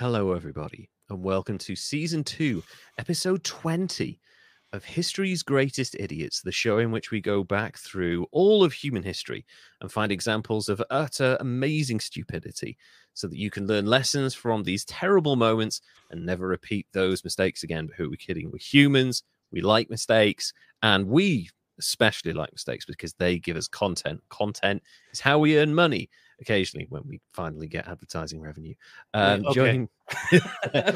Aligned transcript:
Hello, 0.00 0.32
everybody, 0.32 0.88
and 1.10 1.22
welcome 1.22 1.58
to 1.58 1.76
season 1.76 2.24
two, 2.24 2.62
episode 2.96 3.44
20 3.44 4.18
of 4.72 4.82
History's 4.82 5.42
Greatest 5.42 5.94
Idiots, 6.00 6.40
the 6.40 6.50
show 6.50 6.78
in 6.78 6.90
which 6.90 7.10
we 7.10 7.20
go 7.20 7.44
back 7.44 7.76
through 7.76 8.26
all 8.32 8.64
of 8.64 8.72
human 8.72 9.02
history 9.02 9.44
and 9.82 9.92
find 9.92 10.10
examples 10.10 10.70
of 10.70 10.82
utter 10.88 11.36
amazing 11.40 12.00
stupidity 12.00 12.78
so 13.12 13.28
that 13.28 13.36
you 13.36 13.50
can 13.50 13.66
learn 13.66 13.84
lessons 13.84 14.32
from 14.32 14.62
these 14.62 14.86
terrible 14.86 15.36
moments 15.36 15.82
and 16.10 16.24
never 16.24 16.48
repeat 16.48 16.86
those 16.94 17.22
mistakes 17.22 17.62
again. 17.62 17.86
But 17.86 17.96
who 17.96 18.06
are 18.06 18.10
we 18.10 18.16
kidding? 18.16 18.50
We're 18.50 18.56
humans, 18.56 19.22
we 19.52 19.60
like 19.60 19.90
mistakes, 19.90 20.54
and 20.82 21.08
we 21.08 21.50
especially 21.78 22.32
like 22.32 22.52
mistakes 22.52 22.86
because 22.86 23.12
they 23.14 23.38
give 23.38 23.56
us 23.58 23.68
content. 23.68 24.22
Content 24.30 24.82
is 25.12 25.20
how 25.20 25.38
we 25.38 25.58
earn 25.58 25.74
money 25.74 26.08
occasionally 26.40 26.86
when 26.88 27.02
we 27.06 27.20
finally 27.32 27.66
get 27.68 27.86
advertising 27.88 28.40
revenue. 28.40 28.74
Um, 29.14 29.44
okay. 29.46 29.54
joining, 29.54 29.88
like, 30.32 30.42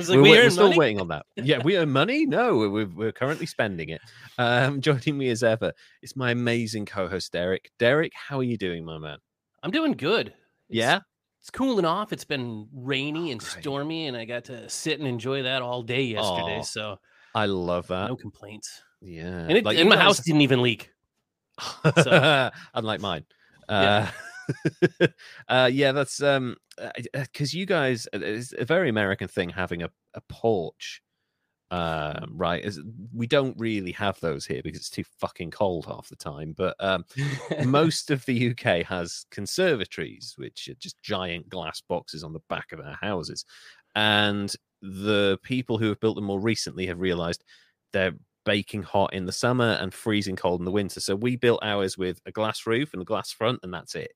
we're, 0.08 0.22
we 0.22 0.30
we're 0.30 0.50
still 0.50 0.64
money? 0.68 0.78
waiting 0.78 1.00
on 1.00 1.08
that. 1.08 1.26
Yeah, 1.36 1.62
we 1.62 1.76
earn 1.76 1.90
money. 1.90 2.26
No, 2.26 2.56
we're, 2.56 2.86
we're 2.86 3.12
currently 3.12 3.46
spending 3.46 3.90
it. 3.90 4.00
Um, 4.38 4.80
joining 4.82 5.18
me 5.18 5.28
as 5.30 5.42
ever 5.42 5.72
is 6.02 6.16
my 6.16 6.30
amazing 6.30 6.86
co-host 6.86 7.32
Derek. 7.32 7.70
Derek, 7.78 8.12
how 8.14 8.38
are 8.38 8.42
you 8.44 8.56
doing, 8.56 8.84
my 8.84 8.98
man? 8.98 9.18
I'm 9.62 9.70
doing 9.70 9.92
good. 9.92 10.28
It's- 10.28 10.36
Yeah, 10.70 11.00
It's 11.40 11.50
cooling 11.50 11.84
off. 11.84 12.12
It's 12.12 12.24
been 12.24 12.66
rainy 12.74 13.30
and 13.32 13.40
great. 13.40 13.60
stormy, 13.62 14.06
and 14.06 14.16
I 14.16 14.24
got 14.24 14.44
to 14.44 14.68
sit 14.68 14.98
and 14.98 15.06
enjoy 15.08 15.42
that 15.42 15.60
all 15.62 15.82
day 15.82 16.02
yesterday. 16.02 16.58
Aw, 16.60 16.62
so 16.62 16.98
I 17.34 17.46
love 17.46 17.86
that. 17.88 18.08
no 18.08 18.16
complaints. 18.16 18.82
Yeah, 19.02 19.24
And, 19.40 19.52
it, 19.58 19.64
Like, 19.64 19.76
and 19.76 19.88
my 19.88 19.96
guys- 19.96 20.04
house 20.04 20.20
didn't 20.20 20.40
even 20.40 20.62
leak. 20.62 20.90
so- 22.02 22.50
unlike 22.74 23.00
mine. 23.00 23.24
Yeah. 23.68 24.10
Uh, 25.00 25.06
uh, 25.48 25.70
yeah, 25.72 25.92
that's 25.92 26.22
um, 26.22 26.56
because 27.12 27.54
you 27.54 27.66
guys, 27.66 28.06
uh, 28.14 28.18
it's 28.20 28.52
a 28.56 28.64
very 28.64 28.88
American 28.88 29.28
thing 29.28 29.50
having 29.50 29.82
a, 29.82 29.90
a 30.14 30.20
porch, 30.28 31.02
uh, 31.70 32.20
right? 32.30 32.64
Is 32.64 32.80
we 33.12 33.26
don't 33.26 33.58
really 33.58 33.92
have 33.92 34.18
those 34.20 34.46
here 34.46 34.62
because 34.62 34.80
it's 34.80 34.90
too 34.90 35.04
fucking 35.20 35.50
cold 35.50 35.86
half 35.86 36.08
the 36.08 36.16
time. 36.16 36.54
But 36.56 36.76
um, 36.80 37.04
most 37.64 38.10
of 38.10 38.24
the 38.26 38.50
UK 38.50 38.86
has 38.86 39.26
conservatories, 39.30 40.34
which 40.36 40.68
are 40.68 40.74
just 40.74 41.00
giant 41.02 41.48
glass 41.48 41.82
boxes 41.88 42.22
on 42.24 42.32
the 42.32 42.42
back 42.48 42.72
of 42.72 42.80
our 42.80 42.98
houses. 43.00 43.44
And 43.94 44.54
the 44.82 45.38
people 45.42 45.78
who 45.78 45.88
have 45.88 46.00
built 46.00 46.16
them 46.16 46.24
more 46.24 46.40
recently 46.40 46.86
have 46.86 47.00
realized 47.00 47.44
they're 47.92 48.14
baking 48.44 48.82
hot 48.82 49.14
in 49.14 49.24
the 49.24 49.32
summer 49.32 49.78
and 49.80 49.94
freezing 49.94 50.36
cold 50.36 50.60
in 50.60 50.64
the 50.64 50.70
winter. 50.70 51.00
So 51.00 51.16
we 51.16 51.36
built 51.36 51.60
ours 51.62 51.96
with 51.96 52.20
a 52.26 52.32
glass 52.32 52.66
roof 52.66 52.92
and 52.92 53.02
a 53.02 53.04
glass 53.04 53.30
front, 53.32 53.60
and 53.62 53.72
that's 53.72 53.94
it. 53.94 54.12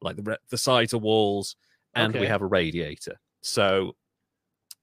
Like 0.00 0.16
the, 0.16 0.22
re- 0.22 0.36
the 0.50 0.58
sides 0.58 0.94
are 0.94 0.98
walls, 0.98 1.56
and 1.94 2.14
we 2.14 2.26
have 2.26 2.42
a 2.42 2.46
radiator. 2.46 3.18
So 3.40 3.96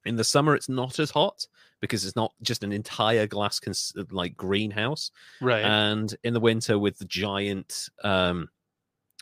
in 0.06 0.16
the 0.18 0.24
summer, 0.24 0.56
it's 0.56 0.70
not 0.70 1.00
as 1.00 1.12
hot 1.12 1.46
because 1.82 2.06
it's 2.06 2.16
not 2.16 2.34
just 2.42 2.64
an 2.64 2.72
entire 2.72 3.28
glass 3.28 3.60
cons- 3.60 3.94
like 4.12 4.36
greenhouse 4.38 5.12
right. 5.42 5.64
and 5.64 6.16
in 6.24 6.34
the 6.34 6.40
winter 6.40 6.80
with 6.80 6.98
the 6.98 7.06
giant 7.06 7.90
um 8.04 8.50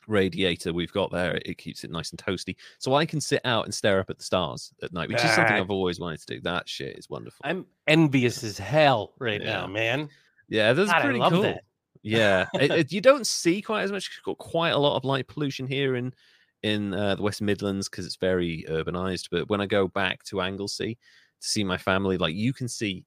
radiator 0.08 0.71
we've 0.73 0.91
got 0.91 1.11
there 1.11 1.39
it 1.45 1.58
keeps 1.58 1.83
it 1.83 1.89
nice 1.91 2.11
and 2.11 2.19
toasty 2.21 2.55
so 2.77 2.94
i 2.94 3.05
can 3.05 3.19
sit 3.21 3.41
out 3.45 3.64
and 3.66 3.73
stare 3.73 3.99
up 3.99 4.09
at 4.09 4.17
the 4.17 4.23
stars 4.23 4.71
at 4.83 4.91
night 4.94 5.08
which 5.09 5.23
is 5.23 5.31
something 5.31 5.55
Ah. 5.55 5.59
i've 5.61 5.71
always 5.71 5.99
wanted 5.99 6.19
to 6.19 6.25
do 6.36 6.41
that 6.41 6.67
shit 6.67 6.97
is 6.97 7.09
wonderful 7.09 7.39
I'm 7.44 7.66
envious 7.88 8.44
as 8.44 8.58
hell 8.58 9.14
right 9.19 9.41
Yeah. 9.41 9.53
now, 9.61 9.67
man. 9.67 10.09
yeah 10.49 10.73
that's 10.73 10.91
God, 10.91 10.99
I 10.99 11.03
pretty 11.03 11.19
love 11.19 11.31
cool 11.31 11.41
that. 11.44 11.64
Yeah 12.03 12.45
it, 12.55 12.71
it- 12.71 12.91
you 12.91 13.01
don't 13.01 13.25
see 13.25 13.61
quite 13.61 13.83
as 13.83 13.91
much 13.91 14.09
you've 14.15 14.23
got 14.23 14.37
quite 14.37 14.71
a 14.71 14.77
lot 14.77 14.95
of 14.95 15.03
light 15.03 15.27
pollution 15.27 15.65
here 15.65 15.95
in 15.95 16.13
in 16.61 16.93
uh, 16.93 17.15
the 17.15 17.21
west 17.21 17.41
midlands 17.41 17.89
because 17.89 18.05
it's 18.05 18.15
very 18.15 18.64
urbanized 18.69 19.27
but 19.31 19.49
when 19.49 19.59
i 19.61 19.65
go 19.65 19.87
back 19.87 20.23
to 20.23 20.42
anglesey 20.42 20.95
to 21.42 21.47
see 21.47 21.63
my 21.63 21.77
family 21.77 22.17
like 22.17 22.36
you 22.36 22.53
can 22.53 22.67
see 22.67 23.03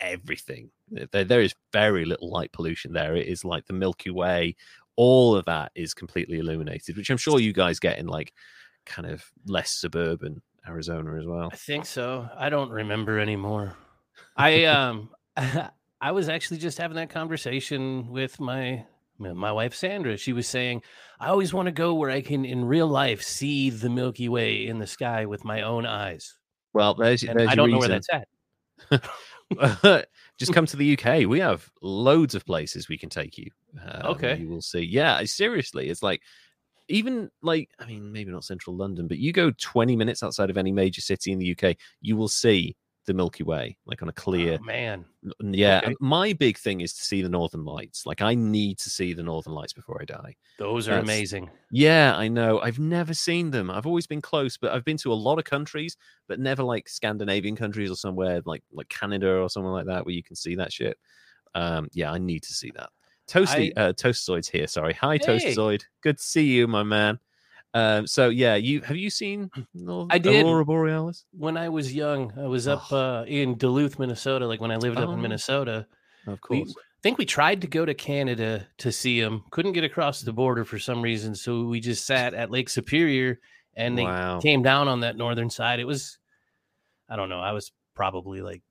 everything 0.00 0.70
there, 1.12 1.24
there 1.24 1.40
is 1.40 1.54
very 1.72 2.04
little 2.04 2.30
light 2.30 2.52
pollution 2.52 2.92
there 2.92 3.16
it 3.16 3.26
is 3.26 3.44
like 3.44 3.66
the 3.66 3.72
milky 3.72 4.10
way 4.10 4.54
all 4.96 5.34
of 5.36 5.44
that 5.44 5.70
is 5.74 5.94
completely 5.94 6.38
illuminated 6.38 6.96
which 6.96 7.10
i'm 7.10 7.16
sure 7.16 7.40
you 7.40 7.52
guys 7.52 7.78
get 7.78 7.98
in 7.98 8.06
like 8.06 8.32
kind 8.86 9.08
of 9.08 9.24
less 9.46 9.70
suburban 9.70 10.40
arizona 10.66 11.18
as 11.18 11.26
well 11.26 11.48
I 11.52 11.56
think 11.56 11.86
so. 11.86 12.28
I 12.36 12.50
don't 12.50 12.70
remember 12.70 13.18
anymore. 13.18 13.76
I 14.36 14.64
um 14.76 15.10
I 16.00 16.12
was 16.12 16.28
actually 16.28 16.58
just 16.58 16.78
having 16.78 16.96
that 16.96 17.10
conversation 17.10 18.08
with 18.08 18.38
my 18.40 18.84
my 19.18 19.50
wife 19.50 19.74
Sandra. 19.74 20.16
She 20.16 20.32
was 20.32 20.46
saying, 20.46 20.82
"I 21.18 21.28
always 21.28 21.52
want 21.52 21.66
to 21.66 21.72
go 21.72 21.94
where 21.94 22.10
I 22.10 22.20
can 22.20 22.44
in 22.44 22.64
real 22.64 22.86
life 22.86 23.22
see 23.22 23.70
the 23.70 23.90
Milky 23.90 24.28
Way 24.28 24.66
in 24.66 24.78
the 24.78 24.86
sky 24.86 25.26
with 25.26 25.44
my 25.44 25.62
own 25.62 25.86
eyes." 25.86 26.36
well 26.72 26.94
there's, 26.94 27.22
there's 27.22 27.50
I 27.50 27.54
don't 27.54 27.70
know 27.70 27.78
where 27.78 27.88
that's 27.88 28.08
at. 28.12 28.28
just 30.38 30.52
come 30.52 30.66
to 30.66 30.76
the 30.76 30.96
UK. 30.98 31.26
We 31.26 31.40
have 31.40 31.68
loads 31.82 32.34
of 32.34 32.44
places 32.44 32.88
we 32.88 32.98
can 32.98 33.08
take 33.08 33.38
you. 33.38 33.50
Um, 33.82 34.12
Okay. 34.12 34.36
you 34.36 34.48
will 34.48 34.62
see. 34.62 34.80
Yeah, 34.80 35.22
seriously, 35.24 35.88
it's 35.88 36.02
like 36.02 36.22
even 36.88 37.30
like 37.42 37.70
I 37.78 37.86
mean, 37.86 38.12
maybe 38.12 38.30
not 38.30 38.44
central 38.44 38.76
London, 38.76 39.08
but 39.08 39.18
you 39.18 39.32
go 39.32 39.50
20 39.58 39.96
minutes 39.96 40.22
outside 40.22 40.50
of 40.50 40.56
any 40.58 40.72
major 40.72 41.00
city 41.00 41.32
in 41.32 41.38
the 41.38 41.56
UK, 41.58 41.76
you 42.00 42.16
will 42.16 42.28
see 42.28 42.76
the 43.08 43.14
Milky 43.14 43.42
Way, 43.42 43.76
like 43.86 44.00
on 44.02 44.08
a 44.08 44.12
clear. 44.12 44.58
Oh, 44.60 44.64
man. 44.64 45.04
yeah, 45.42 45.80
okay. 45.82 45.96
my 46.00 46.32
big 46.32 46.56
thing 46.56 46.80
is 46.82 46.92
to 46.92 47.02
see 47.02 47.22
the 47.22 47.28
Northern 47.28 47.64
Lights. 47.64 48.06
Like 48.06 48.22
I 48.22 48.34
need 48.34 48.78
to 48.78 48.88
see 48.90 49.12
the 49.14 49.22
Northern 49.24 49.52
Lights 49.54 49.72
before 49.72 49.98
I 50.00 50.04
die. 50.04 50.36
Those 50.58 50.86
are 50.86 50.92
That's- 50.92 51.04
amazing. 51.04 51.50
Yeah, 51.72 52.14
I 52.16 52.28
know. 52.28 52.60
I've 52.60 52.78
never 52.78 53.12
seen 53.14 53.50
them. 53.50 53.70
I've 53.70 53.86
always 53.86 54.06
been 54.06 54.20
close, 54.22 54.56
but 54.56 54.70
I've 54.72 54.84
been 54.84 54.96
to 54.98 55.12
a 55.12 55.14
lot 55.14 55.38
of 55.38 55.44
countries, 55.44 55.96
but 56.28 56.38
never 56.38 56.62
like 56.62 56.88
Scandinavian 56.88 57.56
countries 57.56 57.90
or 57.90 57.96
somewhere 57.96 58.40
like 58.46 58.62
like 58.72 58.88
Canada 58.88 59.38
or 59.38 59.50
somewhere 59.50 59.72
like 59.72 59.86
that 59.86 60.04
where 60.06 60.14
you 60.14 60.22
can 60.22 60.36
see 60.36 60.54
that 60.54 60.72
shit. 60.72 60.96
Um, 61.54 61.88
yeah, 61.92 62.12
I 62.12 62.18
need 62.18 62.44
to 62.44 62.54
see 62.54 62.70
that. 62.76 62.90
Toasty, 63.28 63.72
uh, 63.76 63.92
Toastoid's 63.92 64.48
here. 64.48 64.66
Sorry, 64.66 64.94
hi 64.94 65.18
Hey. 65.20 65.38
Toastoid. 65.38 65.82
Good 66.02 66.16
to 66.18 66.22
see 66.24 66.46
you, 66.46 66.66
my 66.68 66.82
man. 66.82 67.18
Um, 67.74 68.06
so 68.06 68.30
yeah, 68.30 68.54
you 68.56 68.80
have 68.80 68.96
you 68.96 69.10
seen 69.10 69.50
North, 69.74 70.08
I 70.10 70.18
did. 70.18 70.44
Aurora 70.44 70.64
Borealis? 70.64 71.24
When 71.32 71.56
I 71.56 71.68
was 71.68 71.94
young, 71.94 72.32
I 72.38 72.46
was 72.46 72.66
up 72.66 72.90
Oh. 72.90 72.96
uh, 73.20 73.24
in 73.28 73.58
Duluth, 73.58 73.98
Minnesota. 73.98 74.46
Like 74.46 74.60
when 74.60 74.70
I 74.70 74.76
lived 74.76 74.96
up 74.98 75.08
Oh. 75.08 75.12
in 75.12 75.20
Minnesota, 75.20 75.86
Of 76.26 76.38
We- 76.50 76.64
course. 76.64 76.74
I 76.78 77.00
think 77.02 77.16
we 77.18 77.26
tried 77.26 77.60
to 77.60 77.68
go 77.68 77.84
to 77.86 77.94
Canada 77.94 78.66
to 78.78 78.90
see 78.90 79.20
them. 79.20 79.44
Couldn't 79.52 79.72
get 79.72 79.84
across 79.84 80.20
the 80.22 80.32
border 80.32 80.64
for 80.64 80.80
some 80.80 81.00
reason, 81.00 81.32
so 81.34 81.62
we 81.64 81.78
just 81.78 82.04
sat 82.06 82.34
at 82.34 82.50
Lake 82.50 82.68
Superior, 82.68 83.38
and 83.76 83.96
they 83.96 84.02
wow. 84.02 84.40
came 84.40 84.62
down 84.62 84.88
on 84.88 84.98
that 85.00 85.16
northern 85.16 85.48
side. 85.48 85.78
It 85.78 85.84
was, 85.84 86.18
I 87.08 87.14
don't 87.14 87.28
know, 87.28 87.38
I 87.40 87.52
was 87.52 87.70
probably 87.94 88.40
like 88.42 88.62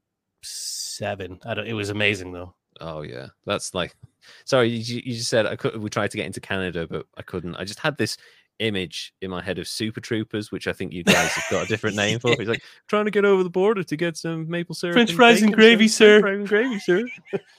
seven. 0.43 1.39
I 1.45 1.53
don't. 1.53 1.67
It 1.67 1.73
was 1.73 1.89
amazing 1.89 2.31
though. 2.33 2.53
Oh 2.81 3.01
yeah, 3.01 3.27
that's 3.45 3.73
like. 3.73 3.95
Sorry, 4.43 4.67
you, 4.69 5.01
you 5.05 5.15
just 5.15 5.29
said 5.29 5.45
I 5.45 5.55
could. 5.55 5.77
We 5.77 5.89
tried 5.89 6.11
to 6.11 6.17
get 6.17 6.25
into 6.25 6.41
Canada, 6.41 6.85
but 6.85 7.05
I 7.17 7.21
couldn't. 7.21 7.55
I 7.55 7.63
just 7.63 7.79
had 7.79 7.97
this 7.97 8.17
image 8.59 9.13
in 9.21 9.29
my 9.29 9.41
head 9.41 9.59
of 9.59 9.67
Super 9.67 9.99
Troopers, 10.01 10.51
which 10.51 10.67
I 10.67 10.73
think 10.73 10.91
you 10.93 11.03
guys 11.03 11.29
have 11.31 11.43
got 11.51 11.65
a 11.65 11.67
different 11.67 11.95
name 12.03 12.19
for. 12.19 12.35
He's 12.37 12.47
like 12.47 12.63
trying 12.87 13.05
to 13.05 13.11
get 13.11 13.25
over 13.25 13.43
the 13.43 13.49
border 13.49 13.83
to 13.83 13.95
get 13.95 14.17
some 14.17 14.49
maple 14.49 14.75
syrup, 14.75 14.95
French 14.95 15.13
fries 15.13 15.41
and 15.41 15.53
gravy, 15.53 15.87
sir. 15.87 16.19
French 16.21 16.47
fries 16.49 16.65
and 16.65 16.79
gravy, 16.81 17.07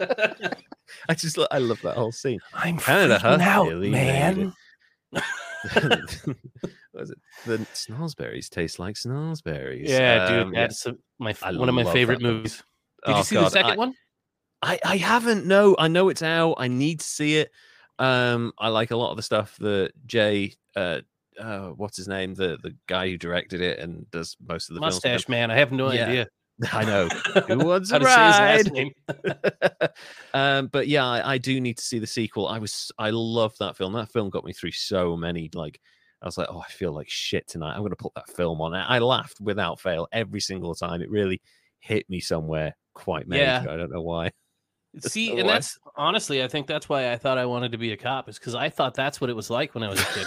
sir. 0.00 0.50
I 1.08 1.14
just, 1.14 1.38
I 1.50 1.58
love 1.58 1.80
that 1.82 1.96
whole 1.96 2.12
scene. 2.12 2.40
I'm 2.54 2.78
Canada, 2.78 3.18
huh? 3.18 3.38
out, 3.40 3.68
Really 3.68 3.90
man. 3.90 4.52
what 5.72 7.02
is 7.02 7.10
it? 7.10 7.18
The 7.46 7.58
snozberries 7.74 8.48
taste 8.48 8.78
like 8.78 8.94
snozberries. 8.96 9.88
Yeah, 9.88 10.28
dude, 10.28 10.42
Um, 10.42 10.54
yeah. 10.54 10.60
that's 10.60 10.86
a- 10.86 10.96
my 11.18 11.34
I 11.42 11.52
one 11.52 11.68
of 11.68 11.74
my 11.74 11.84
favorite 11.92 12.20
movies. 12.22 12.62
Did 13.04 13.14
Oh, 13.14 13.18
you 13.18 13.24
see 13.24 13.34
God, 13.36 13.44
the 13.46 13.50
second 13.50 13.70
I- 13.72 13.76
one? 13.76 13.94
I, 14.60 14.78
I 14.84 14.96
haven't. 14.96 15.46
No, 15.46 15.76
I 15.78 15.86
know 15.86 16.08
it's 16.08 16.22
out. 16.22 16.54
I 16.58 16.66
need 16.66 16.98
to 17.00 17.06
see 17.06 17.36
it. 17.36 17.52
Um, 17.98 18.52
I 18.58 18.68
like 18.68 18.90
a 18.90 18.96
lot 18.96 19.10
of 19.10 19.16
the 19.16 19.22
stuff 19.22 19.56
that 19.58 19.92
Jay, 20.06 20.54
uh, 20.76 21.00
uh, 21.38 21.68
what's 21.70 21.96
his 21.96 22.08
name, 22.08 22.34
the 22.34 22.58
the 22.62 22.74
guy 22.86 23.08
who 23.08 23.16
directed 23.18 23.60
it 23.60 23.78
and 23.78 24.10
does 24.10 24.36
most 24.46 24.68
of 24.70 24.74
the 24.74 24.80
films. 24.80 24.94
Mustache 24.96 25.28
Man. 25.28 25.50
I 25.50 25.56
have 25.56 25.72
no 25.72 25.90
Yeah. 25.90 26.06
idea. 26.06 26.28
I 26.72 26.84
know. 26.84 27.08
Who 27.46 27.58
wants 27.66 27.90
to 27.90 27.94
say 28.04 28.26
his 28.26 28.38
last 28.40 28.66
ride? 28.66 28.72
name? 28.72 28.92
um, 30.34 30.66
but 30.68 30.88
yeah, 30.88 31.06
I, 31.06 31.34
I 31.34 31.38
do 31.38 31.60
need 31.60 31.78
to 31.78 31.84
see 31.84 31.98
the 32.00 32.06
sequel. 32.06 32.48
I 32.48 32.58
was, 32.58 32.90
I 32.98 33.10
love 33.10 33.54
that 33.60 33.76
film. 33.76 33.92
That 33.92 34.10
film 34.10 34.28
got 34.30 34.44
me 34.44 34.52
through 34.52 34.72
so 34.72 35.16
many. 35.16 35.50
Like, 35.54 35.80
I 36.20 36.26
was 36.26 36.36
like, 36.36 36.48
oh, 36.50 36.58
I 36.60 36.70
feel 36.72 36.92
like 36.92 37.08
shit 37.08 37.46
tonight. 37.46 37.74
I'm 37.74 37.80
going 37.80 37.90
to 37.90 37.96
put 37.96 38.14
that 38.16 38.28
film 38.30 38.60
on. 38.60 38.74
I 38.74 38.98
laughed 38.98 39.40
without 39.40 39.80
fail 39.80 40.08
every 40.10 40.40
single 40.40 40.74
time. 40.74 41.00
It 41.00 41.10
really 41.10 41.40
hit 41.78 42.10
me 42.10 42.18
somewhere 42.18 42.76
quite 42.92 43.28
major. 43.28 43.42
Yeah. 43.44 43.60
I 43.72 43.76
don't 43.76 43.92
know 43.92 44.02
why. 44.02 44.32
See, 45.00 45.38
and 45.38 45.48
that's 45.48 45.78
honestly, 45.96 46.42
I 46.42 46.48
think 46.48 46.66
that's 46.66 46.88
why 46.88 47.12
I 47.12 47.16
thought 47.16 47.38
I 47.38 47.44
wanted 47.46 47.72
to 47.72 47.78
be 47.78 47.92
a 47.92 47.96
cop, 47.96 48.28
is 48.28 48.38
because 48.38 48.54
I 48.54 48.68
thought 48.70 48.94
that's 48.94 49.20
what 49.20 49.30
it 49.30 49.36
was 49.36 49.50
like 49.50 49.74
when 49.74 49.84
I 49.84 49.88
was 49.88 50.00
a 50.00 50.04
kid. 50.04 50.26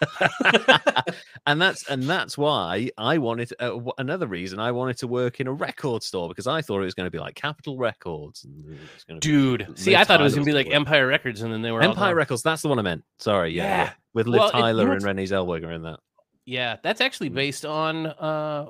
and 1.46 1.60
that's 1.60 1.88
and 1.88 2.04
that's 2.04 2.38
why 2.38 2.90
I 2.96 3.18
wanted 3.18 3.52
uh, 3.60 3.78
another 3.98 4.26
reason 4.26 4.58
I 4.60 4.70
wanted 4.72 4.98
to 4.98 5.06
work 5.08 5.40
in 5.40 5.46
a 5.46 5.52
record 5.52 6.02
store 6.02 6.28
because 6.28 6.46
I 6.46 6.62
thought 6.62 6.80
it 6.80 6.84
was 6.84 6.94
going 6.94 7.06
to 7.06 7.10
be 7.10 7.18
like 7.18 7.34
Capitol 7.34 7.76
Records 7.78 8.44
and 8.44 8.64
it 8.74 8.78
going 9.08 9.20
to 9.20 9.28
Dude, 9.66 9.78
see, 9.78 9.96
I 9.96 10.04
thought 10.04 10.20
it 10.20 10.24
was 10.24 10.34
gonna 10.34 10.44
be 10.44 10.52
like. 10.52 10.68
Empire 10.70 11.06
Records, 11.06 11.42
and 11.42 11.52
then 11.52 11.62
they 11.62 11.72
were 11.72 11.82
Empire. 11.82 12.14
Records. 12.14 12.42
That's 12.42 12.62
the 12.62 12.68
one 12.68 12.78
I 12.78 12.82
meant. 12.82 13.04
Sorry, 13.18 13.50
yeah, 13.52 13.62
yeah. 13.64 13.76
Yeah. 13.84 13.92
with 14.14 14.26
Liv 14.26 14.38
Well, 14.40 14.48
it- 14.48 14.52
Tyler 14.52 14.82
and 14.84 14.90
what's- 14.90 15.04
Renee 15.04 15.24
Zellweger 15.24 15.74
in 15.74 15.82
that. 15.82 16.00
Yeah, 16.44 16.76
that's 16.82 17.00
actually 17.00 17.30
Mm. 17.30 17.34
based 17.34 17.66
on 17.66 18.06
uh 18.06 18.66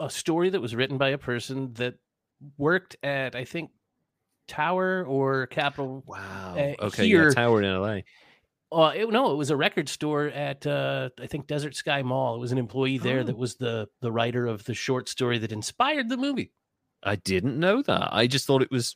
a 0.00 0.08
story 0.10 0.50
that 0.50 0.60
was 0.60 0.74
written 0.74 0.96
by 0.96 1.10
a 1.10 1.18
person 1.18 1.72
that 1.74 1.94
worked 2.56 2.96
at 3.02 3.34
I 3.36 3.44
think 3.44 3.70
Tower 4.48 5.04
or 5.04 5.46
Capitol. 5.46 6.02
Wow. 6.06 6.56
Uh, 6.56 6.86
okay. 6.86 7.06
here- 7.06 7.28
Yeah, 7.28 7.34
Tower 7.34 7.62
in 7.62 7.70
LA. 7.80 8.00
Uh, 8.70 8.92
it, 8.94 9.10
no, 9.10 9.32
it 9.32 9.36
was 9.36 9.50
a 9.50 9.56
record 9.56 9.88
store 9.88 10.26
at 10.26 10.66
uh, 10.66 11.08
I 11.18 11.26
think 11.26 11.46
Desert 11.46 11.74
Sky 11.74 12.02
Mall. 12.02 12.34
It 12.34 12.38
was 12.38 12.52
an 12.52 12.58
employee 12.58 12.98
there 12.98 13.20
Oh. 13.20 13.22
that 13.24 13.36
was 13.38 13.54
the 13.54 13.88
the 14.02 14.12
writer 14.12 14.46
of 14.46 14.64
the 14.64 14.74
short 14.74 15.08
story 15.08 15.38
that 15.38 15.52
inspired 15.52 16.08
the 16.10 16.18
movie. 16.18 16.52
I 17.02 17.16
didn't 17.16 17.58
know 17.58 17.80
that. 17.82 18.08
I 18.12 18.26
just 18.26 18.46
thought 18.46 18.60
it 18.60 18.70
was 18.70 18.94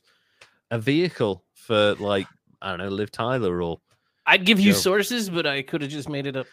a 0.69 0.77
vehicle 0.77 1.43
for 1.55 1.95
like 1.95 2.27
I 2.61 2.69
don't 2.69 2.79
know, 2.79 2.89
Liv 2.89 3.11
Tyler 3.11 3.61
or 3.63 3.79
I'd 4.27 4.45
give 4.45 4.59
you 4.59 4.73
Joe. 4.73 4.77
sources, 4.77 5.29
but 5.29 5.47
I 5.47 5.63
could 5.63 5.81
have 5.81 5.89
just 5.91 6.07
made 6.07 6.27
it 6.27 6.35
up. 6.35 6.45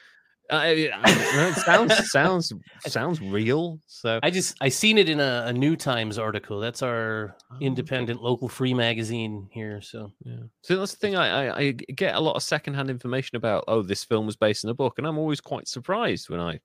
I, 0.50 0.90
I, 0.92 1.48
it 1.48 1.54
sounds 1.56 2.10
sounds 2.10 2.52
sounds 2.86 3.20
real. 3.20 3.78
So 3.86 4.18
I 4.22 4.30
just 4.30 4.56
I 4.60 4.68
seen 4.68 4.98
it 4.98 5.08
in 5.08 5.20
a, 5.20 5.44
a 5.46 5.52
New 5.52 5.76
Times 5.76 6.18
article. 6.18 6.60
That's 6.60 6.82
our 6.82 7.36
Oh, 7.50 7.56
okay. 7.56 7.64
independent 7.66 8.22
local 8.22 8.48
free 8.48 8.74
magazine 8.74 9.48
here. 9.52 9.80
So 9.82 10.12
Yeah. 10.24 10.36
So 10.62 10.76
that's 10.76 10.92
the 10.92 10.98
thing. 10.98 11.16
I, 11.16 11.46
I 11.48 11.58
I 11.58 11.70
get 11.72 12.14
a 12.14 12.20
lot 12.20 12.36
of 12.36 12.42
secondhand 12.42 12.90
information 12.90 13.36
about. 13.36 13.64
Oh, 13.68 13.82
this 13.82 14.04
film 14.04 14.26
was 14.26 14.36
based 14.36 14.64
on 14.64 14.70
a 14.70 14.74
book, 14.74 14.94
and 14.98 15.06
I'm 15.06 15.18
always 15.18 15.40
quite 15.40 15.68
surprised 15.68 16.28
when 16.30 16.40
I 16.40 16.60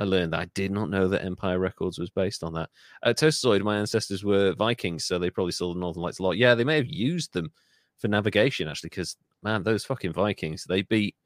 I 0.00 0.04
learned 0.04 0.32
that. 0.32 0.40
I 0.40 0.44
did 0.54 0.70
not 0.70 0.90
know 0.90 1.08
that 1.08 1.24
Empire 1.24 1.58
Records 1.58 1.98
was 1.98 2.10
based 2.10 2.44
on 2.44 2.54
that. 2.54 2.70
Uh, 3.02 3.12
Toastoid, 3.12 3.62
my 3.62 3.76
ancestors 3.78 4.22
were 4.24 4.52
Vikings, 4.54 5.04
so 5.04 5.18
they 5.18 5.30
probably 5.30 5.52
saw 5.52 5.72
the 5.74 5.80
Northern 5.80 6.02
Lights 6.02 6.20
a 6.20 6.22
lot. 6.22 6.36
Yeah, 6.36 6.54
they 6.54 6.64
may 6.64 6.76
have 6.76 6.86
used 6.88 7.32
them 7.32 7.50
for 7.98 8.06
navigation 8.08 8.68
actually, 8.68 8.90
because 8.90 9.16
man, 9.42 9.64
those 9.64 9.84
fucking 9.84 10.12
Vikings, 10.12 10.64
they 10.68 10.82
beat 10.82 11.16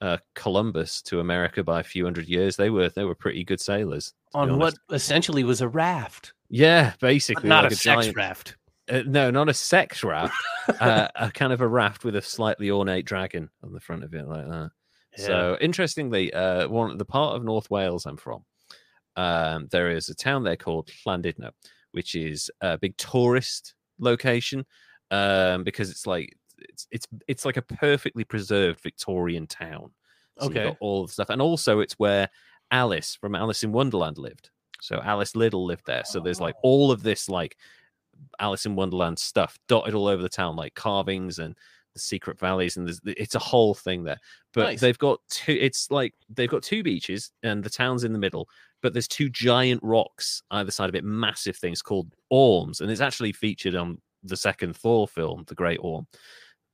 uh, 0.00 0.18
Columbus 0.34 1.02
to 1.02 1.20
America 1.20 1.62
by 1.64 1.80
a 1.80 1.84
few 1.84 2.04
hundred 2.04 2.28
years. 2.28 2.56
They 2.56 2.70
were 2.70 2.88
they 2.90 3.04
were 3.04 3.14
pretty 3.14 3.44
good 3.44 3.60
sailors. 3.60 4.12
on 4.34 4.58
what 4.58 4.74
essentially 4.90 5.44
was 5.44 5.60
a 5.60 5.68
raft, 5.68 6.32
Yeah, 6.48 6.92
but 7.00 7.08
basically, 7.08 7.48
not 7.48 7.64
like 7.64 7.72
a, 7.72 7.76
sex 7.76 8.02
giant- 8.04 8.16
raft. 8.16 8.56
uh, 8.90 9.02
no, 9.06 9.30
not 9.30 9.48
a 9.48 9.54
sex 9.54 10.04
raft. 10.04 10.34
uh, 10.80 11.08
a 11.16 11.30
kind 11.30 11.52
of 11.52 11.60
a 11.60 11.68
raft 11.68 12.04
with 12.04 12.14
a 12.16 12.22
slightly 12.22 12.70
ornate 12.70 13.06
dragon 13.06 13.50
on 13.64 13.72
the 13.72 13.80
front 13.80 14.04
of 14.04 14.14
it, 14.14 14.26
like 14.26 14.46
that. 14.48 14.70
So 15.16 15.56
interestingly, 15.60 16.32
uh, 16.32 16.68
one 16.68 16.96
the 16.96 17.04
part 17.04 17.34
of 17.34 17.42
North 17.44 17.68
Wales 17.70 18.06
I'm 18.06 18.16
from, 18.16 18.44
um, 19.16 19.66
there 19.72 19.90
is 19.90 20.08
a 20.08 20.14
town 20.14 20.44
there 20.44 20.54
called 20.56 20.90
Llandudno, 21.04 21.50
which 21.90 22.14
is 22.14 22.50
a 22.60 22.78
big 22.78 22.96
tourist 22.96 23.74
location 23.98 24.64
um, 25.10 25.64
because 25.64 25.90
it's 25.90 26.06
like 26.06 26.36
it's 26.60 26.86
it's 26.90 27.06
it's 27.26 27.44
like 27.44 27.56
a 27.56 27.62
perfectly 27.62 28.24
preserved 28.24 28.80
Victorian 28.80 29.46
town. 29.46 29.90
So 30.38 30.44
you've 30.44 30.56
Okay. 30.56 30.64
got 30.64 30.76
all 30.80 31.06
the 31.06 31.12
stuff, 31.12 31.30
and 31.30 31.42
also 31.42 31.80
it's 31.80 31.94
where 31.94 32.28
Alice 32.70 33.16
from 33.20 33.34
Alice 33.34 33.64
in 33.64 33.72
Wonderland 33.72 34.18
lived. 34.18 34.50
So 34.80 35.00
Alice 35.02 35.34
Liddell 35.34 35.64
lived 35.64 35.86
there. 35.86 36.04
So 36.04 36.20
there's 36.20 36.40
like 36.40 36.54
oh. 36.58 36.60
all 36.62 36.92
of 36.92 37.02
this 37.02 37.28
like 37.28 37.56
Alice 38.38 38.66
in 38.66 38.76
Wonderland 38.76 39.18
stuff 39.18 39.58
dotted 39.68 39.94
all 39.94 40.06
over 40.06 40.22
the 40.22 40.28
town, 40.28 40.56
like 40.56 40.74
carvings 40.74 41.38
and 41.38 41.56
the 41.94 42.00
secret 42.00 42.38
valleys, 42.38 42.76
and 42.76 42.86
there's, 42.86 43.00
it's 43.04 43.34
a 43.34 43.40
whole 43.40 43.74
thing 43.74 44.04
there. 44.04 44.18
But 44.52 44.64
Nice. 44.64 44.80
they've 44.80 44.98
got 44.98 45.20
two. 45.30 45.58
It's 45.60 45.90
like 45.90 46.14
they've 46.28 46.48
got 46.48 46.62
two 46.62 46.82
beaches, 46.82 47.32
and 47.42 47.62
the 47.62 47.70
town's 47.70 48.04
in 48.04 48.12
the 48.12 48.18
middle. 48.18 48.48
But 48.80 48.92
there's 48.92 49.08
two 49.08 49.28
giant 49.28 49.80
rocks 49.82 50.42
either 50.52 50.70
side 50.70 50.88
of 50.88 50.94
it, 50.94 51.04
massive 51.04 51.56
things 51.56 51.82
called 51.82 52.12
Orms, 52.32 52.80
and 52.80 52.90
it's 52.90 53.00
actually 53.00 53.32
featured 53.32 53.74
on 53.74 54.00
the 54.22 54.36
second 54.36 54.76
Thor 54.76 55.08
film, 55.08 55.44
The 55.46 55.54
Great 55.54 55.78
Orm. 55.80 56.06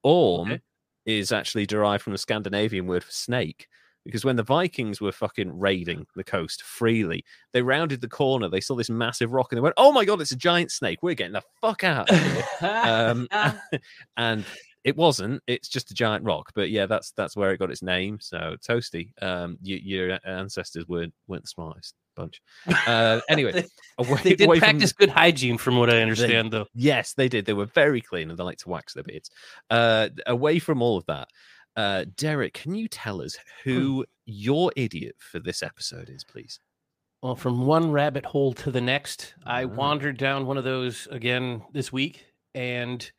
Orm 0.05 0.53
Okay. 0.53 0.63
is 1.07 1.33
actually 1.33 1.67
derived 1.67 2.03
from 2.05 2.13
the 2.13 2.19
Scandinavian 2.19 2.87
word 2.87 3.03
for 3.05 3.11
snake. 3.11 3.67
Because 4.05 4.25
when 4.25 4.37
the 4.37 4.43
Vikings 4.43 5.01
were 5.01 5.13
fucking 5.13 5.59
raiding 5.59 6.07
the 6.15 6.23
coast 6.25 6.63
freely, 6.63 7.25
they 7.53 7.63
rounded 7.63 8.03
the 8.03 8.09
corner, 8.09 8.49
they 8.51 8.61
saw 8.61 8.75
this 8.75 8.91
massive 8.91 9.33
rock, 9.33 9.51
and 9.51 9.57
they 9.57 9.63
went, 9.63 9.75
"Oh 9.79 9.93
my 9.93 10.05
god, 10.05 10.21
it's 10.21 10.31
a 10.31 10.37
giant 10.37 10.71
snake! 10.71 11.03
We're 11.03 11.15
getting 11.15 11.33
the 11.33 11.43
fuck 11.63 11.85
out!" 11.85 12.11
Of 12.11 12.23
here. 12.23 12.45
um, 12.61 13.27
and 14.19 14.45
it 14.85 14.95
wasn't; 14.95 15.43
it's 15.47 15.69
just 15.69 15.91
a 15.91 15.95
giant 15.95 16.23
rock. 16.23 16.53
But 16.55 16.69
yeah, 16.69 16.85
that's 16.85 17.13
that's 17.13 17.35
where 17.35 17.53
it 17.53 17.59
got 17.59 17.71
its 17.71 17.83
name. 17.83 18.19
So 18.21 18.57
toasty, 18.69 19.11
um, 19.23 19.57
you, 19.63 19.77
your 19.77 20.19
ancestors 20.27 20.87
weren't 20.87 21.15
weren't 21.27 21.45
the 21.45 21.49
smartest 21.49 21.95
bunch. 22.15 22.41
Uh, 22.87 23.21
anyway, 23.29 23.53
They- 23.53 23.67
away, 23.99 24.21
they 24.23 24.35
did 24.35 24.47
away 24.47 24.59
from- 24.59 24.69
practice 24.71 24.93
good 24.93 25.11
hygiene, 25.11 25.59
from 25.59 25.77
what 25.79 25.91
I 25.91 26.01
understand, 26.03 26.53
though. 26.53 26.67
Yes, 26.75 27.15
they 27.15 27.29
did. 27.29 27.45
They 27.47 27.53
were 27.55 27.67
very 27.67 28.01
clean 28.01 28.31
and 28.31 28.39
they 28.39 28.45
like 28.45 28.59
to 28.59 28.69
wax 28.69 28.95
their 28.95 29.05
beards. 29.05 29.31
Uh, 29.71 30.09
away 30.27 30.59
from 30.59 30.83
all 30.83 30.97
of 30.97 31.07
that, 31.07 31.29
uh, 31.77 32.05
Derek, 32.17 32.55
can 32.55 32.75
you 32.75 32.89
tell 32.89 33.21
us 33.21 33.37
who 33.65 34.05
your 34.27 34.73
idiot 34.77 35.17
for 35.19 35.39
this 35.41 35.63
episode 35.63 36.09
is, 36.09 36.25
please? 36.25 36.59
Well, 37.23 37.37
from 37.37 37.67
one 37.67 37.91
rabbit 37.91 38.27
hole 38.27 38.53
to 38.55 38.71
the 38.71 38.81
next, 38.81 39.35
I 39.47 39.65
Ah. 39.65 39.67
wandered 39.69 40.19
down 40.19 40.47
one 40.47 40.59
of 40.59 40.65
those 40.65 41.07
again 41.11 41.63
this 41.73 41.91
week, 41.93 42.27
and 42.55 43.11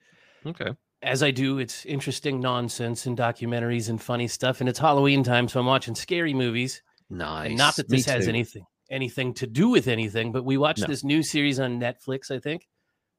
Okay. 0.45 0.71
as 1.01 1.23
I 1.23 1.31
do, 1.31 1.57
it's 1.59 1.85
interesting 1.85 2.39
nonsense 2.39 3.07
and 3.07 3.17
documentaries 3.17 3.89
and 3.89 3.99
funny 4.01 4.27
stuff. 4.27 4.59
And 4.59 4.69
it's 4.69 4.79
Halloween 4.79 5.23
time, 5.23 5.47
so 5.47 5.59
I'm 5.59 5.65
watching 5.65 5.95
scary 5.95 6.33
movies. 6.35 6.81
Nice. 7.09 7.49
And 7.49 7.57
not 7.57 7.75
that 7.77 7.89
this 7.89 8.05
has 8.05 8.27
anything 8.27 8.65
anything 8.89 9.33
to 9.35 9.47
do 9.47 9.69
with 9.69 9.87
anything, 9.87 10.31
but 10.31 10.43
we 10.45 10.57
watched 10.57 10.81
No. 10.81 10.87
this 10.87 11.03
new 11.03 11.23
series 11.23 11.59
on 11.59 11.79
Netflix. 11.79 12.29
I 12.31 12.39
think 12.39 12.67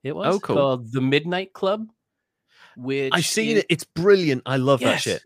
it 0.02 0.14
was 0.14 0.36
Oh, 0.36 0.40
cool. 0.40 0.56
called 0.56 0.92
The 0.92 1.00
Midnight 1.00 1.52
Club. 1.52 1.88
Which 2.76 3.10
I've 3.14 3.24
seen 3.26 3.56
is- 3.56 3.62
it. 3.62 3.66
It's 3.70 3.84
brilliant. 3.84 4.42
I 4.46 4.56
love 4.56 4.80
that 4.80 5.00
shit. 5.00 5.22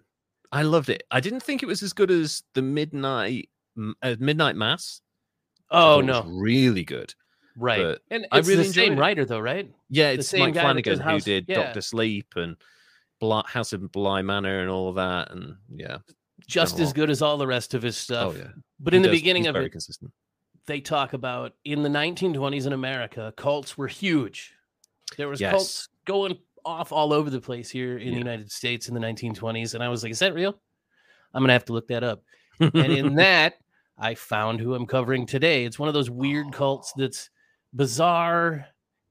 I 0.53 0.63
loved 0.63 0.89
it. 0.89 1.03
I 1.11 1.21
didn't 1.21 1.41
think 1.43 1.63
it 1.63 1.67
was 1.67 1.83
as 1.83 1.93
good 1.93 2.11
as 2.11 2.43
the 2.55 2.63
Midnight 2.63 3.49
uh, 4.03 4.17
Midnight 4.19 4.57
Mass. 4.57 5.01
Oh 5.71 6.01
thought 6.01 6.05
it 6.05 6.07
was 6.13 6.25
no, 6.27 6.31
really 6.41 6.85
good. 6.85 7.15
right? 7.57 7.81
but 7.83 8.03
And 8.11 8.27
I 8.33 8.39
it's 8.39 8.49
really 8.49 8.65
the 8.67 8.73
same 8.73 8.95
it. 8.95 8.99
writer, 8.99 9.25
though, 9.25 9.39
right? 9.41 9.73
Yeah, 9.89 10.11
it's 10.11 10.33
Mike 10.33 10.55
does 10.55 10.63
Flanagan 10.63 10.99
who 10.99 11.05
House- 11.05 11.25
did 11.25 11.45
yeah. 11.49 11.57
Doctor 11.57 11.81
Sleep 11.81 12.27
and 12.37 12.57
House 13.47 13.73
of 13.73 13.91
Bly 13.93 14.23
Manor 14.23 14.61
and 14.61 14.71
all 14.71 14.93
that. 14.95 15.31
And 15.31 15.57
yeah. 15.75 15.99
Just 16.47 16.81
as 16.81 16.93
good 16.93 17.11
as 17.11 17.21
all 17.23 17.37
the 17.39 17.47
rest 17.47 17.75
of 17.75 17.83
his 17.83 17.97
stuff. 17.97 18.35
oh 18.35 18.39
yeah. 18.39 18.49
But 18.81 18.93
He 18.93 18.97
in 18.97 19.03
the 19.03 19.11
beginning 19.11 19.47
of 19.47 19.53
very 19.55 19.67
it, 19.67 19.71
consistent. 19.71 20.13
They 20.67 20.81
talk 20.81 21.13
about 21.13 21.55
in 21.65 21.83
the 21.83 21.89
1920s 21.89 22.67
in 22.67 22.73
America, 22.73 23.33
cults 23.37 23.77
were 23.77 23.89
huge. 23.89 24.55
There 25.17 25.29
was 25.29 25.41
Yes. 25.41 25.51
cults 25.51 25.89
going 26.05 26.39
off 26.65 26.93
all 26.93 27.13
over 27.13 27.31
the 27.31 27.41
place 27.41 27.71
here 27.71 27.97
in 27.99 28.09
Yeah. 28.09 28.13
the 28.13 28.19
United 28.19 28.53
States 28.53 28.89
in 28.89 28.95
the 28.95 29.01
1920s, 29.01 29.75
and 29.75 29.83
I 29.83 29.89
was 29.89 30.03
like, 30.03 30.13
"Is 30.13 30.19
that 30.19 30.35
real?" 30.35 30.61
I'm 31.33 31.43
gonna 31.43 31.53
have 31.53 31.65
to 31.67 31.73
look 31.73 31.89
that 31.89 32.05
up. 32.05 32.23
and 32.61 32.75
in 32.75 33.15
that, 33.17 33.55
I 33.97 34.15
found 34.15 34.61
who 34.61 34.75
I'm 34.75 34.87
covering 34.87 35.27
today. 35.27 35.65
It's 35.65 35.79
one 35.79 35.89
of 35.89 35.95
those 35.95 36.11
weird 36.11 36.47
oh. 36.49 36.51
cults 36.51 36.93
that's 36.97 37.31
bizarre 37.73 38.67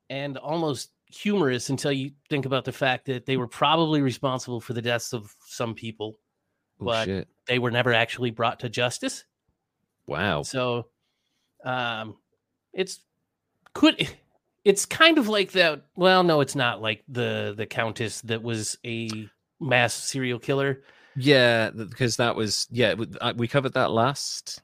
and 0.09 0.37
almost 0.37 0.91
humorous 1.07 1.69
until 1.69 1.91
you 1.91 2.11
think 2.29 2.45
about 2.45 2.65
the 2.65 2.71
fact 2.71 3.05
that 3.05 3.25
they 3.25 3.35
hmm. 3.35 3.41
were 3.41 3.47
probably 3.47 4.01
responsible 4.01 4.61
for 4.61 4.73
the 4.73 4.81
deaths 4.81 5.13
of 5.13 5.35
some 5.45 5.73
people. 5.73 6.19
Oh, 6.81 6.85
but- 6.85 7.05
shit. 7.05 7.27
They 7.47 7.57
were 7.57 7.71
never 7.71 7.93
actually 7.93 8.29
brought 8.29 8.59
to 8.59 8.69
justice. 8.69 9.25
Wow. 10.05 10.43
So, 10.43 10.87
um, 11.63 12.15
it's 12.73 12.99
could 13.73 14.07
it's 14.65 14.85
kind 14.85 15.17
of 15.17 15.27
like 15.27 15.51
that. 15.53 15.83
Well, 15.95 16.23
no, 16.23 16.41
it's 16.41 16.55
not 16.55 16.81
like 16.81 17.03
the 17.07 17.53
the 17.55 17.65
countess 17.65 18.21
that 18.21 18.41
was 18.41 18.77
a 18.85 19.09
mass 19.59 19.93
serial 19.93 20.39
killer. 20.39 20.83
Yeah, 21.15 21.71
because 21.71 22.17
that 22.17 22.35
was 22.35 22.67
yeah. 22.71 22.95
uh, 23.21 23.33
We 23.35 23.47
covered 23.47 23.73
that 23.73 23.91
last 23.91 24.61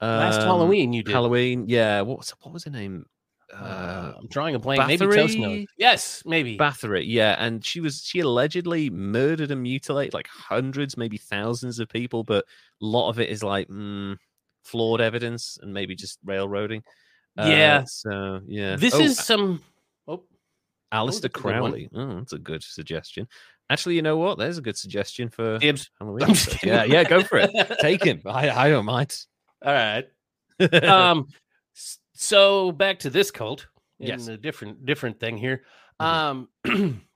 uh 0.00 0.06
Last 0.06 0.40
um, 0.40 0.46
Halloween, 0.46 0.92
you 0.92 1.02
did. 1.02 1.12
Halloween. 1.12 1.66
Yeah. 1.68 2.02
What 2.02 2.18
was 2.18 2.30
what 2.42 2.52
was 2.52 2.64
her 2.64 2.70
name? 2.70 3.06
Uh, 3.52 3.56
Uh, 3.64 4.12
I'm 4.18 4.26
drawing 4.28 4.54
a 4.54 4.58
blank. 4.58 4.86
Maybe 4.86 5.06
Toast 5.06 5.36
Yes, 5.78 6.22
maybe. 6.26 6.58
Bathory. 6.58 7.04
Yeah, 7.06 7.36
and 7.38 7.64
she 7.64 7.80
was 7.80 8.02
she 8.02 8.20
allegedly 8.20 8.90
murdered 8.90 9.50
and 9.50 9.62
mutilated 9.62 10.14
like 10.14 10.28
hundreds, 10.28 10.96
maybe 10.96 11.16
thousands 11.16 11.78
of 11.78 11.88
people, 11.88 12.24
but 12.24 12.44
a 12.44 12.84
lot 12.84 13.08
of 13.08 13.20
it 13.20 13.30
is 13.30 13.42
like 13.42 13.68
mm, 13.68 14.16
flawed 14.66 15.00
evidence 15.00 15.58
and 15.62 15.72
maybe 15.72 15.94
just 15.94 16.18
railroading. 16.24 16.82
Uh, 17.38 17.46
Yeah. 17.46 17.84
So 17.86 18.40
yeah. 18.46 18.76
this 18.76 18.94
Oh, 18.94 19.00
is 19.00 19.18
some. 19.18 19.62
Oh, 20.08 20.24
Aleister 20.92 21.06
that's 21.22 21.24
a 21.24 21.28
good 21.28 21.44
one. 21.44 21.52
Crowley. 21.52 21.88
Oh, 21.94 22.16
that's 22.16 22.32
a 22.32 22.38
good 22.38 22.62
suggestion. 22.62 23.28
Actually, 23.68 23.96
you 23.96 24.02
know 24.02 24.16
what? 24.16 24.38
There's 24.38 24.58
a 24.58 24.62
good 24.62 24.76
suggestion 24.76 25.28
for 25.28 25.58
dibs. 25.58 25.90
Halloween. 25.98 26.22
I'm 26.24 26.28
just 26.34 26.48
episodes. 26.48 26.60
kidding. 26.60 26.74
Yeah, 26.92 27.00
yeah, 27.02 27.04
go 27.08 27.22
for 27.22 27.38
it. 27.38 27.50
Take 27.80 28.04
him. 28.04 28.20
I, 28.26 28.50
I 28.50 28.68
don't 28.70 28.84
mind. 28.84 29.16
All 29.64 29.72
right. 29.72 30.04
um 30.84 31.26
so 32.14 32.72
back 32.72 32.98
to 33.00 33.10
this 33.10 33.30
cult 33.30 33.66
in 34.00 34.06
Yes. 34.08 34.28
a 34.28 34.36
different 34.38 34.86
different 34.86 35.20
thing 35.20 35.36
here 35.36 35.64
Mhm. 36.00 36.06
um 36.06 36.48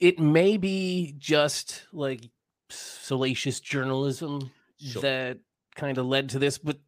it 0.00 0.18
may 0.20 0.56
be 0.56 1.14
just 1.18 1.84
like 1.92 2.28
salacious 2.70 3.58
journalism 3.60 4.50
Sure. 4.92 5.02
that 5.02 5.38
kind 5.76 5.98
of 5.98 6.06
led 6.06 6.28
to 6.30 6.38
this 6.38 6.58
but 6.58 6.78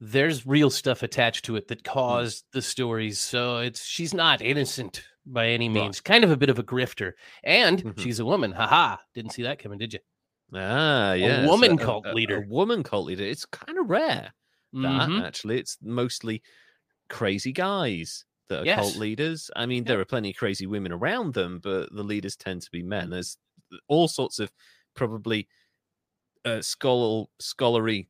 there's 0.00 0.46
real 0.46 0.70
stuff 0.70 1.02
attached 1.02 1.44
to 1.46 1.56
it 1.56 1.68
that 1.68 1.80
Mm. 1.82 1.84
caused 1.92 2.44
the 2.52 2.62
stories 2.62 3.18
so 3.18 3.58
it's 3.58 3.84
she's 3.84 4.12
not 4.14 4.42
innocent 4.42 5.02
by 5.24 5.48
any 5.48 5.68
Right. 5.68 5.74
means 5.74 6.00
kind 6.00 6.22
of 6.24 6.30
a 6.30 6.36
bit 6.36 6.50
of 6.50 6.58
a 6.58 6.62
grifter 6.62 7.12
and 7.42 7.82
Mhm. 7.82 7.98
she's 8.00 8.20
a 8.20 8.24
woman 8.24 8.52
haha 8.52 8.96
didn't 9.14 9.32
see 9.32 9.42
that 9.42 9.58
coming 9.58 9.78
did 9.78 9.92
you 9.94 10.00
Ah, 10.54 11.14
yeah. 11.14 11.44
woman 11.44 11.76
cult 11.76 12.06
leader. 12.14 12.44
A, 12.44 12.46
woman 12.46 12.84
cult 12.84 13.06
leader. 13.06 13.24
It's 13.24 13.44
kind 13.46 13.76
of 13.78 13.90
rare. 13.90 14.32
that. 14.72 15.08
Mhm. 15.08 15.24
Actually, 15.26 15.58
it's 15.58 15.76
mostly 15.82 16.40
crazy 17.08 17.50
guys 17.50 18.24
that 18.48 18.60
are 18.68 18.74
cult 18.76 18.94
leaders. 18.96 19.50
I 19.56 19.66
mean, 19.66 19.82
Yeah. 19.82 19.88
there 19.88 20.00
are 20.00 20.04
plenty 20.04 20.30
of 20.30 20.36
crazy 20.36 20.66
women 20.66 20.92
around 20.92 21.34
them, 21.34 21.58
but 21.58 21.92
the 21.92 22.04
leaders 22.04 22.36
tend 22.36 22.62
to 22.62 22.70
be 22.70 22.82
men. 22.84 23.10
There's 23.10 23.38
all 23.88 24.06
sorts 24.06 24.38
of 24.38 24.52
probably 24.94 25.48
uh, 26.46 26.62
scholar 26.62 27.26
scholarly 27.40 28.08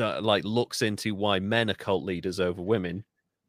uh, 0.00 0.20
like 0.20 0.44
looks 0.44 0.82
into 0.82 1.14
why 1.14 1.38
men 1.38 1.70
are 1.70 1.74
cult 1.74 2.04
leaders 2.04 2.40
over 2.40 2.60
women. 2.60 3.04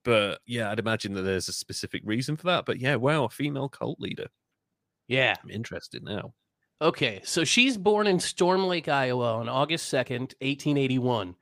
But 0.06 0.40
yeah, 0.46 0.72
I'd 0.72 0.80
imagine 0.80 1.14
that 1.16 1.24
there's 1.24 1.50
a 1.50 1.54
specific 1.54 2.02
reason 2.06 2.38
for 2.38 2.46
that. 2.46 2.66
But 2.66 2.80
yeah, 2.80 2.96
wow, 2.96 3.26
a 3.26 3.30
female 3.30 3.68
cult 3.68 4.00
leader. 4.00 4.28
Yeah. 5.08 5.36
I'm 5.44 5.50
interested 5.50 6.04
now. 6.04 6.34
Okay, 6.82 7.22
so 7.24 7.44
she's 7.44 7.76
born 7.76 8.06
in 8.06 8.20
Storm 8.20 8.68
Lake, 8.68 8.88
Iowa 8.88 9.34
on 9.34 9.50
August 9.50 9.92
2nd, 9.92 10.36
1881. 10.40 11.36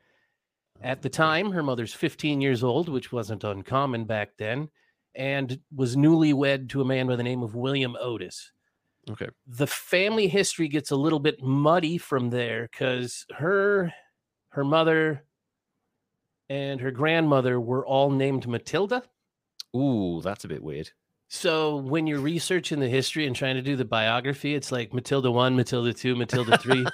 At 0.82 1.02
the 1.02 1.10
time, 1.10 1.52
her 1.52 1.64
mother's 1.64 1.94
15 1.94 2.42
years 2.42 2.64
old, 2.64 2.88
which 2.88 3.12
wasn't 3.12 3.44
uncommon 3.44 4.06
back 4.06 4.38
then, 4.38 4.70
and 5.14 5.60
was 5.74 5.96
newlywed 5.96 6.70
to 6.70 6.82
a 6.82 6.86
man 6.86 7.08
by 7.08 7.18
the 7.18 7.24
name 7.24 7.44
of 7.44 7.56
William 7.56 7.98
Otis. 8.00 8.52
Okay. 9.10 9.30
The 9.46 9.68
family 9.68 10.28
history 10.28 10.68
gets 10.68 10.92
a 10.92 10.96
little 10.96 11.20
bit 11.20 11.42
muddy 11.44 11.98
from 11.98 12.30
there 12.32 12.64
because 12.72 13.26
her 13.38 13.94
her 14.50 14.64
mother 14.64 15.24
and 16.50 16.80
her 16.82 16.92
grandmother 16.92 17.60
were 17.60 17.86
all 17.86 18.10
named 18.12 18.48
Matilda. 18.48 19.04
Ooh, 19.76 20.22
that's 20.24 20.46
a 20.46 20.48
bit 20.48 20.64
weird. 20.64 20.92
So 21.28 21.78
when 21.78 22.08
you're 22.08 22.20
researching 22.20 22.80
the 22.80 22.88
history 22.88 23.26
and 23.28 23.36
trying 23.36 23.56
to 23.56 23.62
do 23.62 23.76
the 23.76 23.86
biography, 23.86 24.56
it's 24.56 24.72
like 24.72 24.94
Matilda 24.94 25.32
one, 25.32 25.56
Matilda 25.56 25.92
two, 25.94 26.16
Matilda 26.16 26.58
three. 26.58 26.86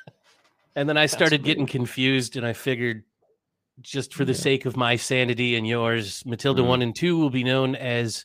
and 0.76 0.88
then 0.88 0.96
I 0.96 1.06
started 1.06 1.42
getting 1.44 1.64
weird. 1.64 1.70
confused 1.70 2.36
and 2.36 2.46
I 2.46 2.52
figured 2.52 3.04
just 3.80 4.14
for 4.14 4.24
the 4.24 4.32
Yeah. 4.32 4.38
sake 4.38 4.64
of 4.66 4.76
my 4.76 4.96
sanity 4.96 5.56
and 5.56 5.66
yours, 5.66 6.24
Matilda 6.24 6.62
Mhm. 6.62 6.66
one 6.68 6.82
and 6.82 6.96
two 6.96 7.18
will 7.18 7.30
be 7.30 7.44
known 7.44 7.74
as 7.74 8.24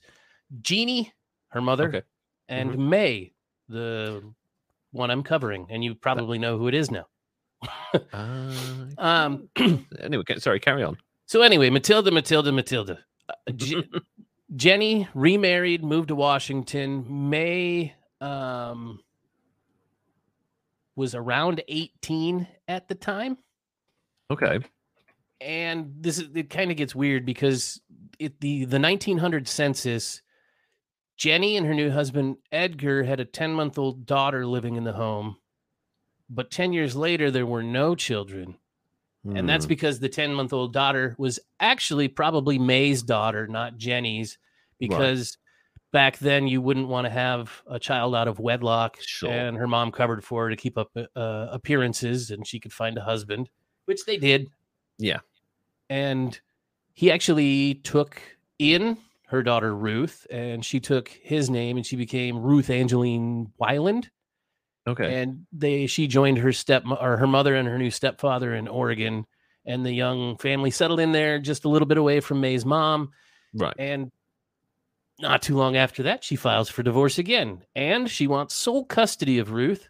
Jeannie, 0.62 1.12
her 1.50 1.62
mother, 1.62 1.88
Okay. 1.90 2.02
And 2.50 2.90
May, 2.90 3.32
the 3.68 4.22
one 4.92 5.12
I'm 5.12 5.24
covering. 5.24 5.68
And 5.70 5.84
you 5.84 5.96
probably 5.96 6.38
know 6.40 6.58
who 6.58 6.68
it 6.68 6.74
is 6.74 6.92
now. 6.92 7.06
Uh, 8.14 8.54
Um, 8.98 9.50
anyway, 10.00 10.24
sorry, 10.38 10.60
carry 10.60 10.84
on. 10.84 10.98
So 11.26 11.42
anyway, 11.42 11.70
Matilda, 11.70 12.12
Matilda, 12.12 12.52
Matilda. 12.52 13.00
Uh, 13.28 13.52
Je- 13.56 13.90
Jenny 14.56 15.08
remarried, 15.14 15.84
moved 15.84 16.08
to 16.10 16.16
Washington. 16.16 17.30
May 17.30 17.94
um, 18.22 19.00
was 20.96 21.16
around 21.16 21.64
18 21.68 22.48
at 22.68 22.88
the 22.88 22.96
time. 22.96 23.38
Okay. 24.32 24.60
And 25.42 25.94
this 26.00 26.20
is 26.20 26.30
it 26.36 26.50
kind 26.50 26.70
of 26.72 26.78
gets 26.78 26.94
weird 26.94 27.26
because 27.26 27.80
it 28.20 28.40
the 28.42 28.66
the 28.66 28.80
1900 28.80 29.48
census 29.48 30.22
Jenny 31.20 31.58
and 31.58 31.68
her 31.68 31.74
new 31.74 31.92
husband 31.92 32.38
Edgar 32.50 33.04
had 33.04 33.20
a 33.20 33.26
10-month-old 33.26 34.06
daughter 34.06 34.46
living 34.46 34.78
in 34.78 34.86
the 34.86 34.94
home. 34.94 35.36
But 36.30 36.50
10 36.50 36.72
years 36.72 36.96
later 36.96 37.30
there 37.30 37.46
were 37.46 37.62
no 37.62 37.94
children. 37.94 38.58
And 39.36 39.48
that's 39.48 39.66
Hmm, 39.66 39.70
because 39.70 40.00
the 40.00 40.08
10 40.08 40.34
month 40.34 40.54
old 40.54 40.72
daughter 40.72 41.14
was 41.18 41.40
actually 41.60 42.08
probably 42.08 42.58
May's 42.58 43.04
daughter, 43.04 43.48
not 43.48 43.78
Jenny's, 43.78 44.38
because 44.80 45.38
back 45.92 46.18
then 46.20 46.48
you 46.48 46.62
wouldn't 46.62 46.88
want 46.88 47.06
to 47.06 47.12
have 47.12 47.52
a 47.68 47.80
child 47.80 48.16
out 48.16 48.30
of 48.30 48.40
wedlock. 48.40 48.98
Sure. 49.02 49.30
And 49.30 49.58
her 49.58 49.68
mom 49.68 49.92
covered 49.92 50.24
for 50.24 50.46
her 50.46 50.50
to 50.50 50.56
keep 50.56 50.78
up 50.78 50.90
uh, 50.96 51.48
appearances 51.52 52.32
and 52.32 52.48
she 52.48 52.62
could 52.62 52.72
find 52.72 52.98
a 52.98 53.02
husband, 53.02 53.50
which 53.86 54.06
they 54.06 54.16
did. 54.16 54.48
Yeah. 54.98 55.20
And 55.90 56.40
he 56.94 57.12
actually 57.12 57.76
took 57.76 58.22
in 58.58 58.98
her 59.30 59.44
daughter 59.44 59.76
Ruth 59.76 60.26
and 60.32 60.64
she 60.66 60.80
took 60.80 61.08
his 61.10 61.50
name 61.50 61.78
and 61.78 61.86
she 61.86 61.96
became 61.96 62.38
Ruth 62.40 62.70
Angeline 62.70 63.52
Wyland 63.62 64.10
okay. 64.88 65.22
and 65.22 65.46
they 65.52 65.86
she 65.88 66.08
joined 66.08 66.40
her 66.40 66.52
step 66.52 66.84
or 66.86 67.18
her 67.18 67.28
mother 67.28 67.56
and 67.56 67.68
her 67.68 67.78
new 67.78 67.92
stepfather 67.92 68.56
in 68.56 68.68
Oregon 68.68 69.26
and 69.66 69.86
the 69.86 69.92
young 69.94 70.38
family 70.38 70.72
settled 70.72 71.00
in 71.00 71.12
there 71.12 71.38
just 71.40 71.66
a 71.66 71.70
little 71.70 71.86
bit 71.88 71.98
away 72.00 72.20
from 72.22 72.42
May's 72.42 72.66
mom 72.66 73.12
right. 73.54 73.76
and 73.78 74.12
not 75.20 75.42
too 75.42 75.56
long 75.58 75.76
after 75.78 76.04
that 76.04 76.24
she 76.24 76.36
files 76.36 76.70
for 76.70 76.82
divorce 76.82 77.20
again 77.20 77.62
and 77.76 78.10
she 78.10 78.26
wants 78.26 78.56
sole 78.56 78.86
custody 78.86 79.38
of 79.40 79.52
Ruth 79.52 79.90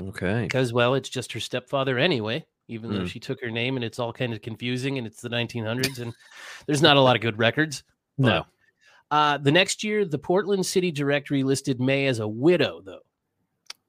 Okay. 0.00 0.42
because 0.44 0.72
well 0.72 0.94
it's 0.94 1.08
just 1.10 1.32
her 1.32 1.40
stepfather 1.40 1.98
anyway 1.98 2.44
even 2.68 2.92
though 2.92 3.00
Mm. 3.00 3.08
she 3.08 3.18
took 3.20 3.40
her 3.42 3.50
name 3.50 3.76
and 3.76 3.84
it's 3.84 3.98
all 3.98 4.12
kind 4.12 4.32
of 4.32 4.40
confusing 4.40 4.96
and 4.96 5.06
it's 5.06 5.20
the 5.20 5.28
1900s 5.28 5.98
and 5.98 6.14
there's 6.66 6.80
not 6.80 6.96
a 6.96 7.00
lot 7.00 7.16
of 7.16 7.20
good 7.20 7.38
records 7.38 7.82
No. 8.16 8.46
Uh, 9.10 9.38
the 9.38 9.52
next 9.52 9.82
year 9.82 10.04
the 10.04 10.18
Portland 10.18 10.64
City 10.64 10.90
Directory 10.90 11.42
listed 11.42 11.80
May 11.80 12.06
as 12.06 12.18
a 12.18 12.28
widow 12.28 12.80
though 12.84 13.00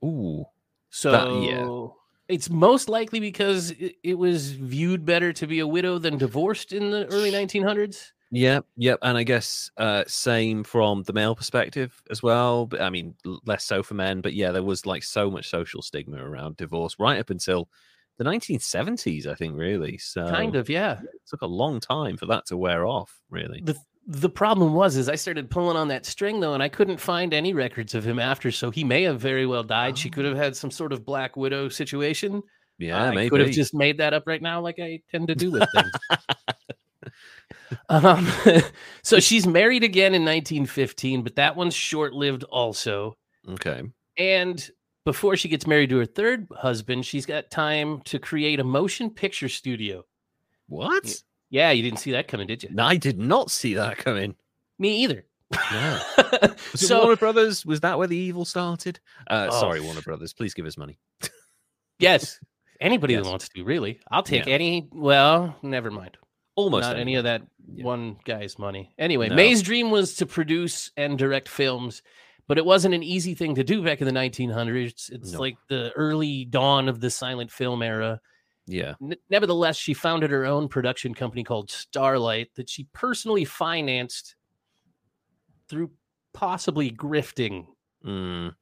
Ooh. 0.03 0.45
So 0.89 1.41
yeah. 1.41 2.33
it's 2.33 2.49
most 2.49 2.89
likely 2.89 3.19
because 3.19 3.71
it, 3.71 3.95
it 4.03 4.17
was 4.17 4.51
viewed 4.51 5.05
better 5.05 5.31
to 5.33 5.47
be 5.47 5.59
a 5.59 5.67
widow 5.67 5.97
than 5.97 6.17
divorced 6.17 6.73
in 6.73 6.91
the 6.91 7.05
early 7.07 7.31
1900s. 7.31 8.11
Yep. 8.31 8.65
Yep. 8.77 8.99
And 9.01 9.17
I 9.17 9.23
guess 9.23 9.71
uh, 9.77 10.03
same 10.07 10.63
from 10.63 11.03
the 11.03 11.13
male 11.13 11.35
perspective 11.35 12.01
as 12.09 12.23
well. 12.23 12.65
But 12.65 12.81
I 12.81 12.89
mean, 12.89 13.15
less 13.45 13.63
so 13.65 13.83
for 13.83 13.93
men. 13.93 14.21
But 14.21 14.33
yeah, 14.33 14.51
there 14.51 14.63
was 14.63 14.85
like 14.85 15.03
so 15.03 15.29
much 15.29 15.49
social 15.49 15.81
stigma 15.81 16.17
around 16.17 16.57
divorce 16.57 16.95
right 16.97 17.19
up 17.19 17.29
until 17.29 17.69
the 18.17 18.23
1970s, 18.23 19.27
I 19.27 19.35
think, 19.35 19.57
really. 19.57 19.97
So 19.97 20.29
kind 20.29 20.55
of, 20.55 20.69
yeah. 20.69 20.99
it 21.01 21.21
took 21.27 21.41
a 21.41 21.47
long 21.47 21.79
time 21.79 22.17
for 22.17 22.25
that 22.27 22.45
to 22.47 22.57
wear 22.57 22.85
off, 22.85 23.21
really. 23.29 23.61
The 23.63 23.77
the 24.11 24.29
problem 24.29 24.73
was 24.73 24.97
is 24.97 25.07
I 25.07 25.15
started 25.15 25.49
pulling 25.49 25.77
on 25.77 25.87
that 25.87 26.05
string 26.05 26.41
though, 26.41 26.53
and 26.53 26.61
I 26.61 26.67
couldn't 26.67 26.99
find 26.99 27.33
any 27.33 27.53
records 27.53 27.95
of 27.95 28.05
him 28.05 28.19
after. 28.19 28.51
So 28.51 28.69
he 28.69 28.83
may 28.83 29.03
have 29.03 29.21
very 29.21 29.45
well 29.45 29.63
died. 29.63 29.97
She 29.97 30.09
could 30.09 30.25
have 30.25 30.35
had 30.35 30.55
some 30.55 30.69
sort 30.69 30.91
of 30.91 31.05
black 31.05 31.37
widow 31.37 31.69
situation. 31.69 32.43
Yeah, 32.77 33.03
I 33.03 33.15
maybe. 33.15 33.29
could 33.29 33.39
have 33.39 33.51
just 33.51 33.73
made 33.73 33.97
that 33.99 34.13
up 34.13 34.23
right 34.27 34.41
now, 34.41 34.59
like 34.59 34.79
I 34.79 35.01
tend 35.11 35.29
to 35.29 35.35
do 35.35 35.51
with 35.51 35.67
things. 35.73 35.91
um, 37.89 38.27
so 39.01 39.19
she's 39.19 39.47
married 39.47 39.83
again 39.83 40.13
in 40.13 40.23
1915, 40.23 41.21
but 41.21 41.35
that 41.35 41.55
one's 41.55 41.75
short 41.75 42.13
lived 42.13 42.43
also. 42.43 43.15
Okay. 43.47 43.83
And 44.17 44.69
before 45.05 45.37
she 45.37 45.47
gets 45.47 45.65
married 45.65 45.89
to 45.91 45.97
her 45.99 46.05
third 46.05 46.47
husband, 46.53 47.05
she's 47.05 47.25
got 47.25 47.49
time 47.49 48.01
to 48.05 48.19
create 48.19 48.59
a 48.59 48.63
motion 48.63 49.09
picture 49.09 49.49
studio. 49.49 50.03
What? 50.67 51.15
Yeah, 51.51 51.69
you 51.71 51.83
didn't 51.83 51.99
see 51.99 52.13
that 52.13 52.27
coming, 52.27 52.47
did 52.47 52.63
you? 52.63 52.69
No, 52.71 52.83
I 52.85 52.95
did 52.97 53.19
not 53.19 53.51
see 53.51 53.75
that 53.75 53.97
coming. 53.97 54.35
Me 54.79 55.03
either. 55.03 55.25
No. 55.51 55.99
Was 56.71 56.89
it 56.89 56.95
Warner 56.97 57.17
Brothers? 57.17 57.65
Was 57.65 57.81
that 57.81 57.97
where 57.99 58.07
the 58.07 58.17
evil 58.17 58.45
started? 58.45 58.99
Uh, 59.29 59.49
Oh, 59.51 59.59
sorry, 59.59 59.81
Warner 59.81 60.01
Brothers. 60.01 60.33
Please 60.33 60.53
give 60.53 60.65
us 60.65 60.77
money. 60.77 60.97
yes, 61.99 62.39
anybody 62.79 63.13
Yes. 63.13 63.23
that 63.23 63.29
wants 63.29 63.49
to, 63.49 63.63
really, 63.63 63.99
I'll 64.09 64.23
take 64.23 64.45
Yeah. 64.45 64.53
any. 64.53 64.87
Well, 64.91 65.55
never 65.61 65.91
mind. 65.91 66.17
Almost 66.55 66.83
Not 66.83 66.95
any 66.95 67.01
anyone. 67.15 67.17
of 67.19 67.23
that 67.25 67.41
Yeah. 67.75 67.83
one 67.85 68.17
guy's 68.25 68.57
money. 68.59 68.93
Anyway, 68.97 69.29
No. 69.29 69.35
May's 69.35 69.61
dream 69.61 69.91
was 69.91 70.15
to 70.15 70.25
produce 70.25 70.91
and 70.97 71.17
direct 71.17 71.47
films, 71.47 72.01
but 72.47 72.57
it 72.57 72.65
wasn't 72.65 72.93
an 72.93 73.03
easy 73.03 73.35
thing 73.35 73.55
to 73.55 73.63
do 73.63 73.83
back 73.83 74.01
in 74.01 74.05
the 74.05 74.11
1900s. 74.13 75.09
It's 75.09 75.31
No. 75.33 75.39
like 75.39 75.57
the 75.69 75.91
early 75.95 76.45
dawn 76.45 76.89
of 76.89 76.99
the 76.99 77.09
silent 77.09 77.51
film 77.51 77.81
era. 77.83 78.19
Yeah. 78.67 78.93
N- 79.01 79.15
nevertheless, 79.29 79.75
she 79.77 79.93
founded 79.93 80.31
her 80.31 80.45
own 80.45 80.67
production 80.67 81.13
company 81.13 81.43
called 81.43 81.69
Starlight 81.71 82.49
that 82.55 82.69
she 82.69 82.87
personally 82.93 83.45
financed 83.45 84.35
through 85.67 85.91
possibly 86.33 86.91
grifting. 86.91 87.65
Mm. 88.05 88.53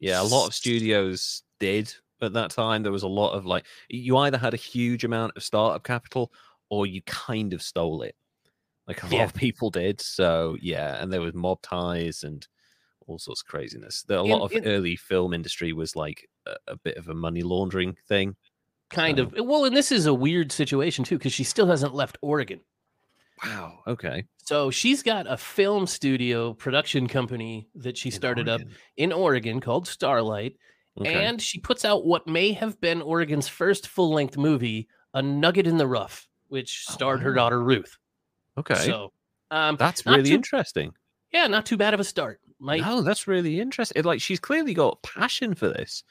Yeah, 0.00 0.22
a 0.22 0.24
lot 0.24 0.46
of 0.46 0.54
studios 0.54 1.42
did 1.60 1.92
at 2.22 2.32
that 2.32 2.50
time. 2.50 2.82
There 2.82 2.92
was 2.92 3.02
a 3.02 3.08
lot 3.08 3.32
of 3.32 3.46
like, 3.46 3.64
you 3.88 4.16
either 4.18 4.38
had 4.38 4.54
a 4.54 4.58
huge 4.58 5.04
amount 5.04 5.32
of 5.36 5.42
startup 5.42 5.84
capital 5.84 6.32
or 6.70 6.86
you 6.86 7.02
kind 7.02 7.52
of 7.52 7.62
stole 7.62 8.02
it. 8.02 8.14
Like 8.86 9.02
a 9.02 9.06
lot 9.06 9.12
Yeah. 9.12 9.24
of 9.24 9.34
people 9.34 9.70
did. 9.70 10.00
So, 10.00 10.56
yeah. 10.60 11.02
And 11.02 11.12
there 11.12 11.20
was 11.20 11.34
mob 11.34 11.60
ties 11.62 12.22
and 12.24 12.46
all 13.06 13.18
sorts 13.18 13.42
of 13.42 13.46
craziness. 13.46 14.02
There, 14.02 14.18
a 14.18 14.24
In- 14.24 14.30
lot 14.30 14.42
of 14.42 14.52
in- 14.52 14.66
early 14.66 14.96
film 14.96 15.34
industry 15.34 15.72
was 15.72 15.94
like 15.96 16.28
a, 16.46 16.56
a 16.68 16.76
bit 16.76 16.96
of 16.96 17.08
a 17.08 17.14
money 17.14 17.42
laundering 17.42 17.96
thing. 18.08 18.36
Kind 18.90 19.18
So- 19.18 19.24
of. 19.24 19.34
Well, 19.46 19.64
and 19.64 19.76
this 19.76 19.92
is 19.92 20.06
a 20.06 20.14
weird 20.14 20.50
situation 20.52 21.04
too, 21.04 21.18
because 21.18 21.32
she 21.32 21.44
still 21.44 21.66
hasn't 21.66 21.94
left 21.94 22.18
Oregon. 22.22 22.60
Wow. 23.44 23.80
Okay. 23.86 24.24
So 24.44 24.70
she's 24.70 25.02
got 25.02 25.30
a 25.30 25.36
film 25.36 25.86
studio 25.86 26.54
production 26.54 27.06
company 27.06 27.68
that 27.76 27.96
she 27.96 28.08
In 28.08 28.14
started 28.14 28.48
up 28.48 28.60
in 28.96 29.12
Oregon 29.12 29.60
called 29.60 29.86
Starlight. 29.86 30.56
Okay. 31.00 31.26
And 31.26 31.40
she 31.40 31.60
puts 31.60 31.84
out 31.84 32.04
what 32.04 32.26
may 32.26 32.52
have 32.52 32.80
been 32.80 33.00
Oregon's 33.02 33.46
first 33.46 33.86
full 33.86 34.12
length 34.12 34.36
movie, 34.36 34.88
A 35.14 35.22
Nugget 35.22 35.68
in 35.68 35.76
the 35.76 35.86
Rough, 35.86 36.26
which 36.48 36.86
Oh, 36.88 36.92
starred 36.94 37.20
her 37.20 37.32
daughter 37.32 37.62
Ruth. 37.62 37.96
okay. 38.56 38.74
So, 38.74 39.12
um, 39.52 39.76
That's 39.76 40.04
really 40.04 40.30
too- 40.30 40.34
interesting. 40.34 40.92
yeah, 41.32 41.46
not 41.46 41.64
too 41.66 41.76
bad 41.76 41.94
of 41.94 42.00
a 42.00 42.04
start. 42.04 42.40
Might 42.58 42.80
No, 42.80 43.02
that's 43.02 43.28
really 43.28 43.60
interesting. 43.60 44.02
Like 44.02 44.20
she's 44.20 44.40
clearly 44.40 44.74
got 44.74 45.00
passion 45.04 45.54
for 45.54 45.68
this. 45.68 46.02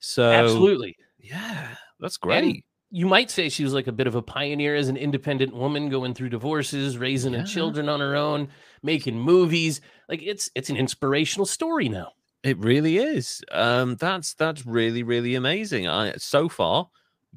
So 0.00 0.28
absolutely. 0.32 0.96
yeah, 1.20 1.76
that's 2.02 2.18
great. 2.18 2.64
you 2.90 3.06
might 3.06 3.30
say 3.30 3.48
she 3.48 3.64
was 3.64 3.72
like 3.72 3.86
a 3.86 3.92
bit 3.92 4.06
of 4.06 4.14
a 4.14 4.20
pioneer 4.20 4.74
as 4.74 4.88
an 4.88 4.98
independent 4.98 5.54
woman 5.54 5.88
going 5.88 6.12
through 6.12 6.28
divorces, 6.28 6.98
raising 6.98 7.32
Yeah. 7.32 7.40
her 7.40 7.46
children 7.46 7.88
on 7.88 8.00
her 8.00 8.14
own, 8.14 8.48
making 8.82 9.18
movies. 9.18 9.80
Like 10.10 10.20
it's 10.22 10.50
it's 10.54 10.68
an 10.68 10.76
inspirational 10.76 11.46
story 11.46 11.88
now. 11.88 12.12
It 12.42 12.58
really 12.58 12.98
is. 12.98 13.40
Um, 13.50 13.96
that's 13.96 14.34
that's 14.34 14.66
really 14.66 15.02
really 15.02 15.34
amazing. 15.36 15.88
I 15.88 16.12
so 16.18 16.50
far 16.50 16.90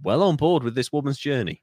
well 0.03 0.23
on 0.23 0.35
board 0.35 0.63
with 0.63 0.75
this 0.75 0.91
woman's 0.91 1.19
journey. 1.19 1.61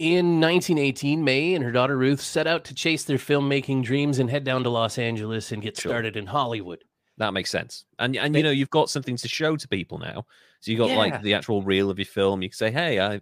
In 0.00 0.40
1918, 0.40 1.22
May 1.22 1.54
and 1.54 1.62
her 1.62 1.70
daughter 1.70 1.96
Ruth 1.96 2.20
set 2.20 2.48
out 2.48 2.64
to 2.64 2.74
chase 2.74 3.04
their 3.04 3.18
filmmaking 3.18 3.84
dreams 3.84 4.18
and 4.18 4.28
head 4.30 4.42
down 4.42 4.64
to 4.64 4.70
Los 4.70 4.98
Angeles 4.98 5.52
and 5.52 5.62
get 5.62 5.76
Sure. 5.78 5.90
started 5.92 6.16
in 6.16 6.26
Hollywood. 6.26 6.82
That 7.22 7.32
makes 7.34 7.50
sense. 7.50 7.84
And 8.00 8.16
and 8.16 8.34
you 8.34 8.42
know 8.42 8.50
you've 8.50 8.70
got 8.70 8.90
something 8.90 9.16
to 9.16 9.28
show 9.28 9.56
to 9.56 9.68
people 9.68 9.98
now. 9.98 10.26
So 10.58 10.72
you 10.72 10.76
got 10.76 10.90
Yeah. 10.90 10.96
like 10.96 11.22
the 11.22 11.34
actual 11.34 11.62
reel 11.62 11.88
of 11.88 11.96
your 11.96 12.04
film. 12.06 12.42
You 12.42 12.48
can 12.48 12.56
say, 12.56 12.72
"Hey, 12.72 12.98
I 12.98 13.20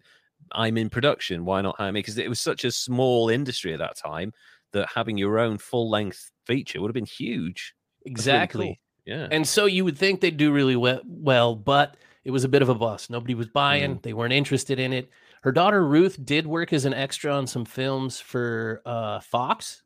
I'm 0.52 0.78
in 0.78 0.88
production. 0.88 1.44
Why 1.44 1.60
not 1.60 1.76
hire 1.76 1.92
me?" 1.92 1.98
Because 2.00 2.16
it 2.16 2.26
was 2.30 2.40
such 2.40 2.64
a 2.64 2.72
small 2.72 3.28
industry 3.28 3.74
at 3.74 3.78
that 3.80 3.98
time 3.98 4.32
that 4.72 4.88
having 4.94 5.18
your 5.18 5.38
own 5.38 5.58
full 5.58 5.90
length 5.90 6.32
feature 6.46 6.80
would 6.80 6.88
have 6.88 6.94
been 6.94 7.04
huge. 7.04 7.74
That's 7.74 8.06
really 8.06 8.10
Exactly. 8.12 8.66
cool. 8.66 8.76
Yeah. 9.04 9.28
And 9.30 9.46
so 9.46 9.66
you 9.66 9.84
would 9.84 9.98
think 9.98 10.22
they'd 10.22 10.38
do 10.38 10.50
really 10.50 10.76
well, 10.76 11.02
well, 11.04 11.54
but 11.54 11.98
it 12.24 12.30
was 12.30 12.44
a 12.44 12.48
bit 12.48 12.62
of 12.62 12.70
a 12.70 12.74
bust. 12.74 13.10
Nobody 13.10 13.34
was 13.34 13.48
buying, 13.48 14.00
they 14.02 14.14
weren't 14.14 14.32
interested 14.32 14.78
in 14.78 14.94
it. 14.94 15.10
Her 15.42 15.52
daughter 15.52 15.86
Ruth 15.86 16.18
did 16.24 16.46
work 16.46 16.72
as 16.72 16.86
an 16.86 16.94
extra 16.94 17.32
on 17.34 17.46
some 17.46 17.66
films 17.66 18.18
for 18.18 18.80
uh, 18.86 19.20
Fox, 19.20 19.82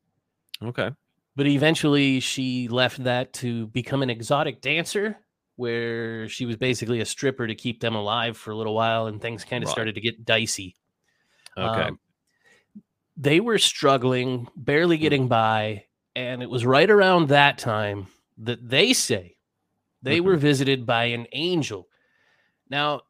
okay. 0.62 0.90
But 1.36 1.46
eventually 1.46 2.20
she 2.20 2.68
left 2.68 3.02
that 3.04 3.32
to 3.34 3.66
become 3.68 4.02
an 4.02 4.10
exotic 4.10 4.60
dancer 4.60 5.18
where 5.56 6.28
she 6.28 6.46
was 6.46 6.56
basically 6.56 7.00
a 7.00 7.04
stripper 7.04 7.46
to 7.46 7.54
keep 7.54 7.80
them 7.80 7.94
alive 7.94 8.36
for 8.36 8.50
a 8.50 8.56
little 8.56 8.74
while 8.74 9.06
and 9.06 9.20
things 9.22 9.44
kind 9.44 9.62
of 9.62 9.68
Right. 9.68 9.72
started 9.74 9.94
to 9.94 10.00
get 10.00 10.24
dicey. 10.24 10.74
Okay. 11.56 11.88
Um, 11.88 11.98
they 13.16 13.38
were 13.40 13.58
struggling, 13.58 14.48
barely 14.56 14.96
Hmm. 14.96 15.02
getting 15.02 15.28
by, 15.28 15.84
and 16.16 16.42
it 16.42 16.50
was 16.50 16.66
right 16.66 16.90
around 16.90 17.28
that 17.28 17.58
time 17.58 18.08
that 18.38 18.68
they 18.68 18.92
say 18.92 19.36
they 20.02 20.18
Mm-hmm. 20.18 20.26
were 20.26 20.36
visited 20.36 20.84
by 20.86 21.04
an 21.06 21.26
angel. 21.32 21.88
Now, 22.68 23.02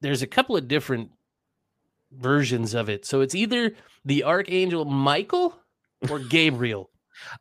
there's 0.00 0.22
a 0.22 0.26
couple 0.28 0.56
of 0.56 0.68
different 0.68 1.10
versions 2.12 2.74
of 2.74 2.88
it. 2.88 3.04
So 3.04 3.20
it's 3.22 3.34
either 3.34 3.74
the 4.04 4.22
archangel 4.24 4.84
Michael 4.84 5.58
or 6.10 6.20
Gabriel. 6.20 6.90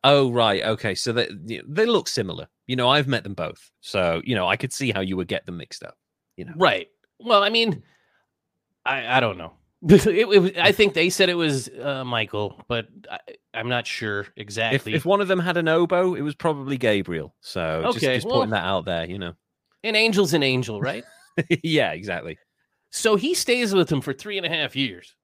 Oh 0.04 0.32
right, 0.32 0.64
okay. 0.64 0.96
So 0.96 1.14
they 1.14 1.30
they 1.68 1.86
look 1.86 2.08
similar. 2.08 2.48
You 2.68 2.76
know, 2.76 2.90
I've 2.90 3.08
met 3.08 3.24
them 3.24 3.34
both, 3.34 3.72
so 3.82 4.22
you 4.24 4.36
know 4.36 4.48
I 4.48 4.56
could 4.56 4.74
see 4.74 4.92
how 4.92 5.02
you 5.02 5.18
would 5.18 5.28
get 5.28 5.46
them 5.46 5.58
mixed 5.58 5.84
up. 5.84 5.96
You 6.38 6.46
know, 6.46 6.54
right. 6.56 6.88
Well, 7.20 7.44
I 7.44 7.50
mean, 7.50 7.84
I 8.86 9.18
I 9.18 9.20
don't 9.20 9.38
know. 9.38 9.54
it, 9.90 10.06
it 10.08 10.58
I 10.60 10.72
think 10.72 10.94
they 10.94 11.10
said 11.10 11.30
it 11.30 11.36
was 11.36 11.68
uh, 11.70 12.04
Michael, 12.06 12.64
but 12.68 12.88
I, 13.10 13.20
I'm 13.54 13.68
not 13.68 13.88
sure 13.88 14.28
exactly. 14.38 14.94
if 14.94 15.06
one 15.06 15.22
of 15.22 15.28
them 15.28 15.40
had 15.40 15.58
an 15.58 15.68
oboe, 15.68 16.14
it 16.14 16.22
was 16.22 16.36
probably 16.36 16.78
Gabriel. 16.78 17.36
So 17.42 17.82
just, 17.86 17.98
Okay, 17.98 18.16
just 18.16 18.28
well- 18.28 18.38
putting 18.38 18.52
that 18.52 18.64
out 18.64 18.86
there. 18.86 19.06
You 19.10 19.18
know. 19.20 19.34
an 19.84 19.96
angel's 19.96 20.34
an 20.34 20.44
angel, 20.44 20.80
right? 20.80 21.04
yeah, 21.64 21.92
exactly. 21.94 22.38
So 22.92 23.16
he 23.16 23.34
stays 23.34 23.74
with 23.74 23.88
them 23.88 24.02
for 24.02 24.14
three 24.14 24.38
and 24.38 24.46
a 24.46 24.50
half 24.50 24.76
years. 24.76 25.16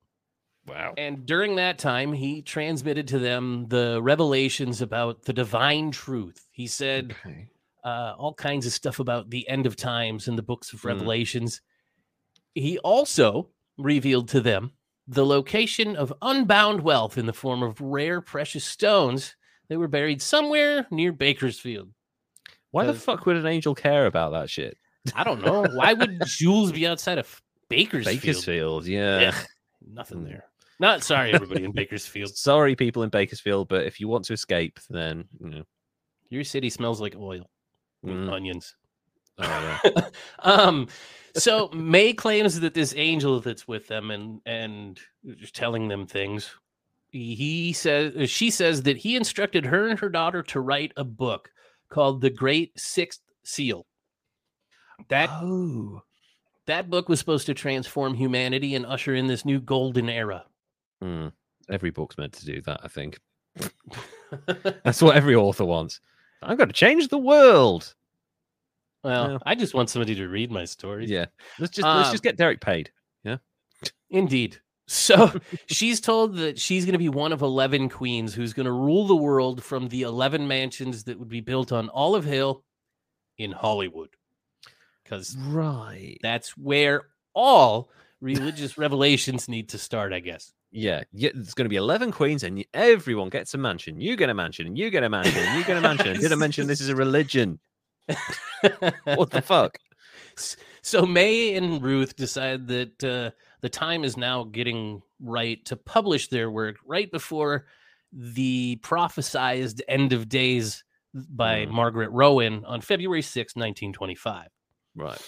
Wow. 0.68 0.94
And 0.98 1.26
during 1.26 1.56
that 1.56 1.78
time, 1.80 2.12
he 2.12 2.42
transmitted 2.42 3.08
to 3.10 3.20
them 3.20 3.68
the 3.70 4.00
revelations 4.02 4.82
about 4.82 5.24
the 5.24 5.34
divine 5.34 5.92
truth. 5.92 6.46
He 6.52 6.68
said 6.68 7.16
Okay. 7.26 7.48
uh, 7.84 8.16
all 8.18 8.34
kinds 8.34 8.66
of 8.66 8.74
stuff 8.74 9.00
about 9.00 9.30
the 9.30 9.48
end 9.48 9.66
of 9.66 9.76
times 9.78 10.28
and 10.28 10.38
the 10.38 10.42
books 10.44 10.74
of 10.74 10.82
Mm. 10.82 10.86
Revelations. 10.86 11.62
He 12.54 12.78
also 12.80 13.50
revealed 13.78 14.28
to 14.30 14.42
them 14.42 14.72
the 15.08 15.26
location 15.26 15.96
of 15.96 16.12
unbound 16.22 16.82
wealth 16.82 17.18
in 17.18 17.28
the 17.28 17.34
form 17.34 17.64
of 17.64 17.80
rare 17.80 18.20
precious 18.20 18.66
stones 18.66 19.36
that 19.70 19.80
were 19.80 19.88
buried 19.88 20.22
somewhere 20.22 20.86
near 20.92 21.14
Bakersfield. 21.14 21.94
Why 22.72 22.86
the 22.86 22.94
fuck 22.94 23.26
would 23.26 23.38
an 23.38 23.46
angel 23.46 23.74
care 23.74 24.06
about 24.06 24.32
that 24.34 24.50
shit? 24.50 24.78
I 25.16 25.24
don't 25.24 25.42
know. 25.46 25.64
Why 25.74 25.94
would 25.94 26.20
jewels 26.26 26.74
be 26.74 26.86
outside 26.86 27.18
of 27.20 27.42
Bakersfield? 27.70 28.22
Bakersfield, 28.22 28.86
yeah. 28.86 29.32
Ugh, 29.34 29.46
nothing 29.90 30.20
Mm. 30.20 30.26
there. 30.28 30.44
Not 30.80 31.04
sorry, 31.04 31.34
everybody 31.34 31.64
in 31.64 31.72
Bakersfield. 31.76 32.36
Sorry, 32.36 32.76
people 32.76 33.04
in 33.04 33.10
Bakersfield, 33.10 33.68
but 33.68 33.86
if 33.86 34.00
you 34.00 34.08
want 34.08 34.26
to 34.26 34.34
escape, 34.34 34.80
then 34.90 35.26
you 35.40 35.50
know. 35.50 35.64
Your 36.30 36.44
city 36.44 36.70
smells 36.70 37.00
like 37.00 37.16
oil, 37.16 37.50
and 38.04 38.28
Mm. 38.28 38.34
onions. 38.34 38.76
Oh, 39.40 39.80
yeah. 39.86 40.10
um, 40.40 40.88
so 41.36 41.70
May 41.70 42.14
claims 42.14 42.60
that 42.60 42.74
this 42.74 42.94
angel 42.98 43.40
that's 43.40 43.68
with 43.68 43.88
them 43.88 44.12
and 44.12 44.42
and 44.46 45.00
just 45.38 45.56
telling 45.56 45.88
them 45.88 46.06
things. 46.08 46.50
He, 47.10 47.74
says 47.74 48.30
she 48.30 48.52
says 48.52 48.84
that 48.84 48.98
he 48.98 49.16
instructed 49.16 49.66
her 49.66 49.88
and 49.88 49.98
her 50.00 50.10
daughter 50.10 50.44
to 50.44 50.60
write 50.60 50.92
a 50.98 51.04
book 51.04 51.50
called 51.90 52.22
The 52.22 52.30
Great 52.30 52.78
Sixth 52.78 53.22
Seal. 53.44 53.86
That 55.10 55.30
oh. 55.32 56.02
that 56.66 56.90
book 56.90 57.08
was 57.08 57.20
supposed 57.20 57.46
to 57.46 57.54
transform 57.54 58.14
humanity 58.14 58.76
and 58.76 58.86
usher 58.86 59.16
in 59.16 59.28
this 59.28 59.46
new 59.46 59.60
golden 59.60 60.10
era. 60.10 60.46
Hmm. 61.02 61.28
Every 61.70 61.90
book's 61.92 62.18
meant 62.18 62.34
to 62.34 62.46
do 62.46 62.62
that, 62.62 62.80
I 62.84 62.88
think. 62.88 63.20
That's 64.84 65.02
what 65.02 65.16
every 65.16 65.36
author 65.36 65.66
wants. 65.66 66.00
I've 66.42 66.58
got 66.58 66.66
to 66.66 66.74
change 66.74 67.08
the 67.10 67.18
world. 67.18 67.94
well, 69.04 69.32
Yeah. 69.34 69.38
I 69.46 69.56
just 69.56 69.74
want 69.74 69.90
somebody 69.90 70.16
to 70.16 70.28
read 70.28 70.52
my 70.52 70.66
stories. 70.66 71.10
Yeah. 71.10 71.26
Let's 71.60 71.76
just 71.76 71.86
let's 71.88 72.08
Um, 72.10 72.14
just 72.14 72.24
get 72.24 72.38
Derek 72.38 72.62
paid. 72.62 72.92
Yeah, 73.24 73.38
indeed. 74.10 74.58
So 74.88 75.34
she's 75.68 76.00
told 76.00 76.38
that 76.38 76.58
she's 76.60 76.86
going 76.86 76.94
to 76.94 77.00
be 77.00 77.10
one 77.10 77.34
of 77.34 77.42
11 77.42 77.90
queens 77.90 78.34
who's 78.34 78.54
going 78.54 78.66
to 78.68 78.72
rule 78.72 79.06
the 79.08 79.16
world 79.16 79.62
from 79.64 79.90
the 79.90 80.04
11 80.04 80.48
mansions 80.48 81.04
that 81.06 81.20
would 81.20 81.28
be 81.30 81.42
built 81.42 81.72
on 81.72 81.90
Olive 81.90 82.24
Hill 82.24 82.64
in 83.38 83.52
Hollywood. 83.52 84.10
Because 85.04 85.36
Right. 85.38 86.18
that's 86.22 86.52
where 86.58 87.08
all 87.34 87.90
religious 88.22 88.78
revelations 88.78 89.48
need 89.50 89.70
to 89.70 89.78
start, 89.78 90.14
I 90.14 90.20
guess. 90.20 90.54
Yeah. 90.72 91.04
Yeah. 91.14 91.30
There's 91.34 91.54
going 91.54 91.66
to 91.66 91.70
be 91.70 91.76
11 91.78 92.12
queens 92.12 92.44
and 92.44 92.64
everyone 92.74 93.30
gets 93.30 93.54
a 93.54 93.58
mansion. 93.58 94.00
You 94.02 94.16
get 94.16 94.30
a 94.30 94.34
mansion 94.34 94.68
and 94.68 94.78
you 94.78 94.90
get 94.90 95.04
a 95.04 95.10
mansion 95.10 95.38
and 95.44 95.58
you 95.58 95.64
get 95.66 95.78
a 95.78 95.82
mansion. 95.82 96.10
and 96.10 96.20
Didn't 96.20 96.40
mention 96.48 96.68
this 96.68 96.82
is 96.82 96.90
a 96.90 96.96
religion. 96.96 97.60
What 99.06 99.32
the 99.32 99.42
fuck? 99.42 99.78
so 100.82 101.06
May 101.06 101.56
and 101.56 101.82
Ruth 101.82 102.16
decide 102.16 102.68
that 102.68 103.04
uh, 103.04 103.32
the 103.62 103.70
time 103.70 104.04
is 104.04 104.18
now 104.18 104.44
getting 104.44 105.02
right 105.20 105.64
to 105.66 105.76
publish 105.76 106.28
their 106.28 106.50
work 106.52 106.78
right 106.86 107.12
before 107.12 107.66
the 108.14 108.80
prophesized 108.84 109.82
end 109.88 110.14
of 110.14 110.30
days 110.30 110.84
by 111.14 111.66
Mm. 111.66 111.72
Margaret 111.72 112.12
Rowen 112.12 112.64
on 112.66 112.82
February 112.82 113.22
6, 113.22 113.56
1925. 113.56 114.48
Right. 114.96 115.22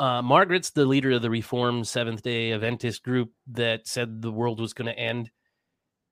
Uh, 0.00 0.22
Margaret's 0.22 0.70
the 0.70 0.86
leader 0.86 1.10
of 1.10 1.20
the 1.20 1.28
Reformed 1.28 1.86
Seventh 1.86 2.22
day 2.22 2.52
Adventist 2.52 3.02
group 3.02 3.32
that 3.48 3.86
said 3.86 4.22
the 4.22 4.32
world 4.32 4.58
was 4.58 4.72
going 4.72 4.86
to 4.86 4.98
end. 4.98 5.30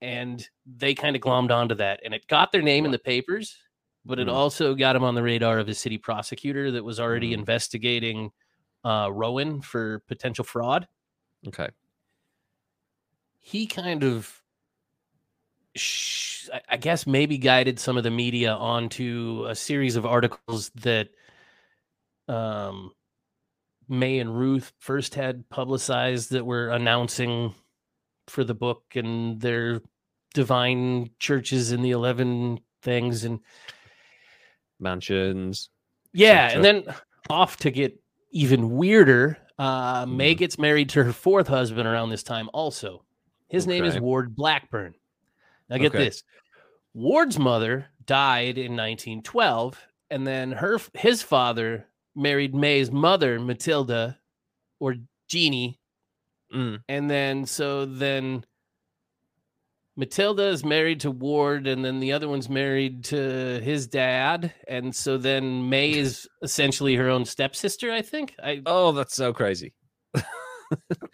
And 0.03 0.47
they 0.67 0.95
kind 0.95 1.17
of 1.17 1.23
glommed 1.23 1.51
onto 1.51 1.75
that. 1.77 2.01
And 2.05 2.13
it 2.13 2.27
got 2.27 2.53
their 2.53 2.61
name 2.61 2.85
in 2.85 2.91
the 2.91 2.99
papers, 2.99 3.57
but 4.05 4.19
it 4.19 4.29
Mm. 4.29 4.33
also 4.33 4.75
got 4.75 4.95
him 4.95 5.05
on 5.05 5.15
the 5.15 5.23
radar 5.23 5.59
of 5.59 5.71
a 5.71 5.75
city 5.75 5.97
prosecutor 5.97 6.71
that 6.73 6.85
was 6.85 7.01
already 7.01 7.31
Mm. 7.31 7.39
investigating 7.39 8.31
uh, 8.85 9.09
Rowen 9.09 9.65
for 9.65 10.01
potential 10.07 10.45
fraud. 10.45 10.87
Okay. 11.47 11.69
He 13.41 13.67
kind 13.67 14.05
of, 14.05 14.43
I 16.71 16.77
guess, 16.77 17.07
maybe 17.07 17.39
guided 17.39 17.81
some 17.81 17.97
of 17.97 18.05
the 18.05 18.11
media 18.11 18.53
onto 18.53 19.47
a 19.49 19.55
series 19.57 19.97
of 19.97 20.05
articles 20.05 20.69
that 20.77 21.09
um, 22.29 22.93
May 23.89 24.19
and 24.19 24.37
Ruth 24.39 24.73
first 24.79 25.15
had 25.15 25.49
publicized 25.49 26.31
that 26.33 26.45
were 26.45 26.69
announcing 26.69 27.55
for 28.27 28.45
the 28.45 28.55
book 28.55 28.85
and 28.95 29.41
their 29.41 29.81
divine 30.35 31.11
churches 31.19 31.73
and 31.73 31.85
the 31.85 31.91
11 31.93 32.61
things. 32.83 33.25
And 33.25 33.41
Mansions. 34.81 35.71
yeah, 36.13 36.51
and 36.51 36.65
then 36.65 36.85
off 37.31 37.57
to 37.59 37.71
get 37.71 37.99
even 38.31 38.71
weirder, 38.77 39.39
uh, 39.59 40.07
May 40.07 40.35
Mhm. 40.35 40.39
gets 40.39 40.59
married 40.59 40.91
to 40.91 41.05
her 41.05 41.13
fourth 41.13 41.49
husband 41.49 41.89
around 41.89 42.11
this 42.11 42.23
time 42.23 42.49
also. 42.53 43.05
His 43.49 43.67
name 43.67 43.85
is 43.85 43.99
Ward 43.99 44.37
Blackburn. 44.37 44.95
Now 45.69 45.79
get 45.79 45.95
Okay. 45.95 46.05
this. 46.05 46.23
Ward's 46.95 47.39
mother 47.39 47.87
died 48.05 48.59
in 48.59 48.77
1912 48.77 49.83
and 50.11 50.27
then 50.27 50.53
her 50.53 50.79
his 50.95 51.23
father 51.23 51.87
married 52.19 52.55
May's 52.55 52.91
mother 52.91 53.39
Matilda 53.41 54.19
or 54.81 54.97
Jeannie 55.29 55.79
Mm. 56.55 56.81
and 56.89 57.11
then 57.11 57.45
so 57.45 57.85
then 57.85 58.43
Matilda 59.97 60.45
is 60.49 60.65
married 60.65 61.01
to 61.01 61.11
Ward, 61.11 61.67
and 61.67 61.85
then 61.85 61.99
the 62.01 62.13
other 62.13 62.29
one's 62.29 62.49
married 62.49 63.03
to 63.07 63.61
his 63.63 63.87
dad, 63.89 64.55
and 64.69 64.95
so 64.95 65.19
then 65.19 65.69
May 65.69 65.91
is 65.93 66.27
essentially 66.43 66.95
her 66.95 67.09
own 67.11 67.25
stepsister. 67.25 67.91
I 67.93 68.01
think. 68.01 68.35
I 68.43 68.63
Oh, 68.65 68.93
that's 68.93 69.15
so 69.15 69.33
crazy. 69.35 69.75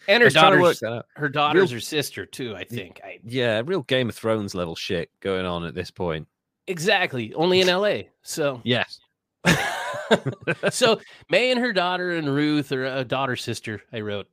and 0.09 0.23
her 0.23 0.29
daughter's 0.31 0.83
her 1.17 1.29
daughter's 1.31 1.71
her 1.71 1.81
sister 1.81 2.27
too. 2.27 2.55
I 2.55 2.65
think. 2.65 3.01
I, 3.03 3.19
Yeah, 3.25 3.63
real 3.65 3.83
Game 3.83 4.09
of 4.11 4.15
Thrones 4.15 4.55
level 4.55 4.77
shit 4.77 5.11
going 5.21 5.47
on 5.47 5.65
at 5.65 5.75
this 5.75 5.91
point. 5.91 6.29
exactly. 6.67 7.33
Only 7.35 7.61
in 7.61 7.69
L.A. 7.69 8.11
So 8.23 8.61
Yes. 8.65 9.01
so 10.71 11.01
May 11.31 11.51
and 11.51 11.61
her 11.61 11.73
daughter 11.73 12.13
and 12.13 12.29
Ruth, 12.33 12.73
or 12.73 12.85
a 12.85 13.05
daughter 13.05 13.37
sister, 13.37 13.83
I 13.93 14.01
wrote, 14.01 14.27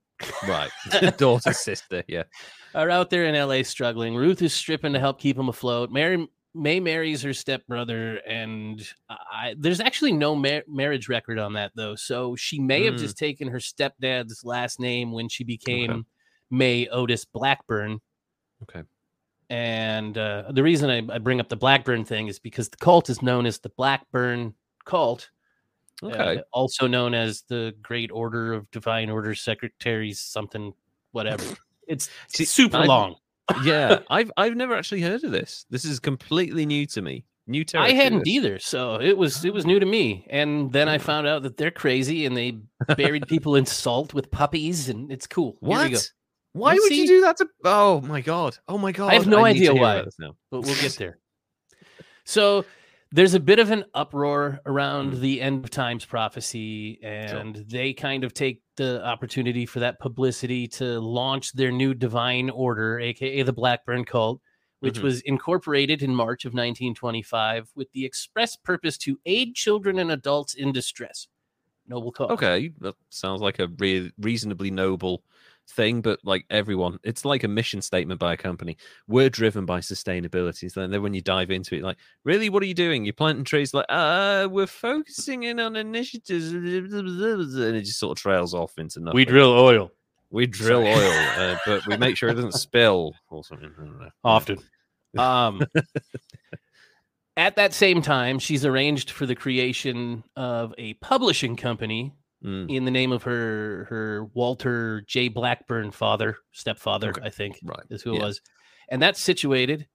Right. 0.48 0.70
Daughter, 1.18 1.54
sister. 1.54 2.04
Yeah. 2.08 2.24
are 2.76 2.90
out 2.90 3.10
there 3.10 3.26
in 3.26 3.34
LA 3.36 3.64
struggling. 3.64 4.16
Ruth 4.16 4.42
is 4.42 4.54
stripping 4.54 4.94
to 4.94 5.00
help 5.00 5.20
keep 5.20 5.36
them 5.36 5.50
afloat. 5.50 5.92
Mary 5.92 6.28
May 6.54 6.80
marries 6.82 7.22
her 7.22 7.34
stepbrother, 7.34 8.18
and 8.28 8.86
I, 9.10 9.56
there's 9.58 9.80
actually 9.80 10.12
no 10.12 10.36
mar- 10.36 10.64
marriage 10.68 11.08
record 11.08 11.40
on 11.40 11.54
that 11.54 11.72
though. 11.76 11.96
So 11.96 12.36
she 12.36 12.60
may 12.60 12.84
have 12.86 12.96
Mm. 12.96 13.00
just 13.00 13.18
taken 13.18 13.48
her 13.48 13.58
stepdad's 13.60 14.44
last 14.44 14.80
name 14.80 15.12
when 15.14 15.30
she 15.30 15.44
became 15.46 16.06
May 16.52 16.88
Otis 16.90 17.24
Blackburn. 17.26 18.00
Okay. 18.64 18.84
And 19.50 20.18
uh, 20.18 20.52
the 20.52 20.62
reason 20.64 20.90
I, 20.90 21.16
I 21.16 21.18
bring 21.20 21.40
up 21.40 21.50
the 21.50 21.56
Blackburn 21.56 22.04
thing 22.06 22.28
is 22.28 22.38
because 22.38 22.70
the 22.70 22.78
cult 22.78 23.10
is 23.10 23.22
known 23.22 23.46
as 23.46 23.60
the 23.60 23.70
Blackburn 23.70 24.54
cult, 24.86 25.30
uh, 26.04 26.08
Okay. 26.08 26.42
also 26.52 26.88
known 26.88 27.14
as 27.14 27.44
the 27.48 27.76
Great 27.82 28.12
Order 28.12 28.54
of 28.54 28.70
Divine 28.72 29.10
Order 29.10 29.36
Secretaries, 29.36 30.20
something, 30.20 30.74
whatever. 31.12 31.44
It's 31.88 32.10
See, 32.28 32.46
super 32.46 32.78
I- 32.78 32.86
long. 32.86 33.16
yeah. 33.64 34.00
I've 34.10 34.32
I've 34.38 34.56
never 34.56 34.76
actually 34.76 35.02
heard 35.02 35.24
of 35.24 35.32
this. 35.32 35.66
This 35.70 35.86
is 35.86 36.00
completely 36.00 36.66
new 36.66 36.86
to 36.88 37.02
me. 37.02 37.26
New 37.48 37.66
I 37.76 37.92
hadn't 37.92 38.28
either, 38.28 38.60
so 38.60 39.02
it 39.02 39.18
was 39.18 39.44
it 39.44 39.54
was 39.54 39.66
new 39.66 39.80
to 39.80 39.86
me. 39.86 40.26
And 40.30 40.72
then 40.72 40.88
I 40.88 41.00
found 41.00 41.28
out 41.28 41.42
that 41.44 41.58
they're 41.58 41.72
crazy 41.72 42.26
and 42.26 42.38
they 42.38 42.60
buried 42.96 43.28
people 43.28 43.56
in 43.56 43.66
salt 43.66 44.14
with 44.14 44.30
puppies, 44.32 44.88
and 44.90 45.12
it's 45.12 45.28
cool. 45.28 45.58
Here 45.60 45.70
we 45.70 45.76
go. 45.76 45.82
What? 45.96 46.12
Why 46.54 46.74
You 46.76 46.82
would 46.84 46.90
see? 46.90 47.02
you 47.02 47.08
do 47.08 47.22
that 47.22 47.38
to? 47.38 47.48
Oh 47.66 48.00
my 48.02 48.22
god! 48.22 48.58
Oh 48.70 48.78
my 48.78 48.92
god! 48.92 49.10
I 49.10 49.16
have 49.16 49.28
no 49.28 49.38
to 49.38 49.44
idea 49.44 49.74
why. 49.74 49.96
about 49.96 50.06
this 50.06 50.16
now. 50.20 50.36
but 50.52 50.62
we'll 50.62 50.76
get 50.76 50.94
there. 50.94 51.18
So 52.26 52.64
there's 53.12 53.34
a 53.34 53.40
bit 53.40 53.60
of 53.60 53.72
an 53.72 53.84
uproar 53.94 54.60
around 54.66 55.14
Mm. 55.14 55.20
the 55.20 55.42
end 55.42 55.64
of 55.66 55.70
times 55.70 56.06
prophecy, 56.06 57.00
and 57.04 57.56
they 57.68 57.94
kind 57.94 58.24
of 58.24 58.34
take 58.34 58.62
the 58.78 59.04
opportunity 59.06 59.66
for 59.66 59.80
that 59.82 60.00
publicity 60.00 60.68
to 60.68 61.00
launch 61.00 61.52
their 61.54 61.72
new 61.72 61.94
divine 61.94 62.50
order, 62.50 63.00
aka 63.00 63.44
the 63.44 63.54
Blackburn 63.54 64.06
cult, 64.06 64.40
which 64.80 65.00
Mhm. 65.00 65.04
was 65.04 65.22
incorporated 65.22 66.02
in 66.02 66.16
March 66.16 66.46
of 66.46 66.54
1925 66.54 67.70
with 67.76 67.92
the 67.92 68.06
express 68.06 68.56
purpose 68.56 68.98
to 69.00 69.20
aid 69.26 69.56
children 69.56 70.00
and 70.00 70.12
adults 70.12 70.54
in 70.54 70.72
distress. 70.72 71.28
Noble 71.88 72.12
cause. 72.12 72.32
Okay, 72.32 72.72
that 72.80 72.96
sounds 73.10 73.42
like 73.42 73.60
a 73.60 73.68
re- 73.68 74.12
reasonably 74.18 74.72
noble 74.72 75.24
thing, 75.72 76.02
but 76.02 76.20
like 76.24 76.46
everyone, 76.50 77.00
it's 77.04 77.26
like 77.26 77.44
a 77.44 77.48
mission 77.48 77.82
statement 77.82 78.20
by 78.20 78.34
a 78.34 78.38
company. 78.38 78.78
We're 79.08 79.30
driven 79.30 79.66
by 79.66 79.80
sustainability. 79.80 80.72
So 80.72 80.86
then 80.88 81.02
when 81.02 81.14
you 81.14 81.22
dive 81.22 81.52
into 81.52 81.76
it, 81.76 81.84
like, 81.84 81.98
really, 82.24 82.50
what 82.50 82.64
are 82.64 82.68
you 82.68 82.74
doing? 82.74 83.06
You're 83.06 83.14
planting 83.14 83.44
trees. 83.44 83.74
Like, 83.74 83.86
uh, 83.90 84.48
we're 84.52 84.68
focusing 84.68 85.44
in 85.44 85.60
on 85.60 85.76
initiatives, 85.76 86.52
and 86.54 86.66
it 86.66 87.82
just 87.82 88.00
sort 88.00 88.18
of 88.18 88.22
trails 88.22 88.54
off 88.54 88.78
into 88.78 89.00
nothing. 89.00 89.16
We 89.16 89.26
drill 89.26 89.52
oil 89.52 89.92
we 90.32 90.48
drill 90.48 90.84
Sorry. 90.84 90.96
oil, 90.96 91.28
uh, 91.38 91.58
but 91.66 91.88
we 91.88 91.98
make 91.98 92.18
sure 92.18 92.30
it 92.30 92.36
doesn't 92.36 92.54
spill 92.54 93.14
or 93.30 93.44
something. 93.44 93.72
I 93.78 93.82
don't 93.84 94.00
know. 94.00 94.10
often. 94.24 94.58
Um, 95.18 95.62
at 97.36 97.58
that 97.58 97.74
same 97.74 98.02
time, 98.02 98.40
she's 98.40 98.66
arranged 98.66 99.12
for 99.12 99.26
the 99.26 99.36
creation 99.36 100.24
of 100.38 100.74
a 100.78 100.94
publishing 100.96 101.58
company 101.58 102.14
Mm, 102.44 102.76
in 102.76 102.86
the 102.86 102.92
name 102.92 103.12
of 103.12 103.22
her 103.24 103.86
her 103.90 104.26
Walter 104.34 105.02
J. 105.02 105.28
Blackburn 105.28 105.92
father, 105.92 106.38
stepfather, 106.52 107.10
Okay. 107.10 107.22
I 107.24 107.30
think 107.30 107.60
right. 107.64 107.86
is 107.92 108.02
who 108.02 108.16
it 108.16 108.22
was, 108.22 108.42
and 108.90 109.02
that's 109.02 109.22
situated 109.22 109.88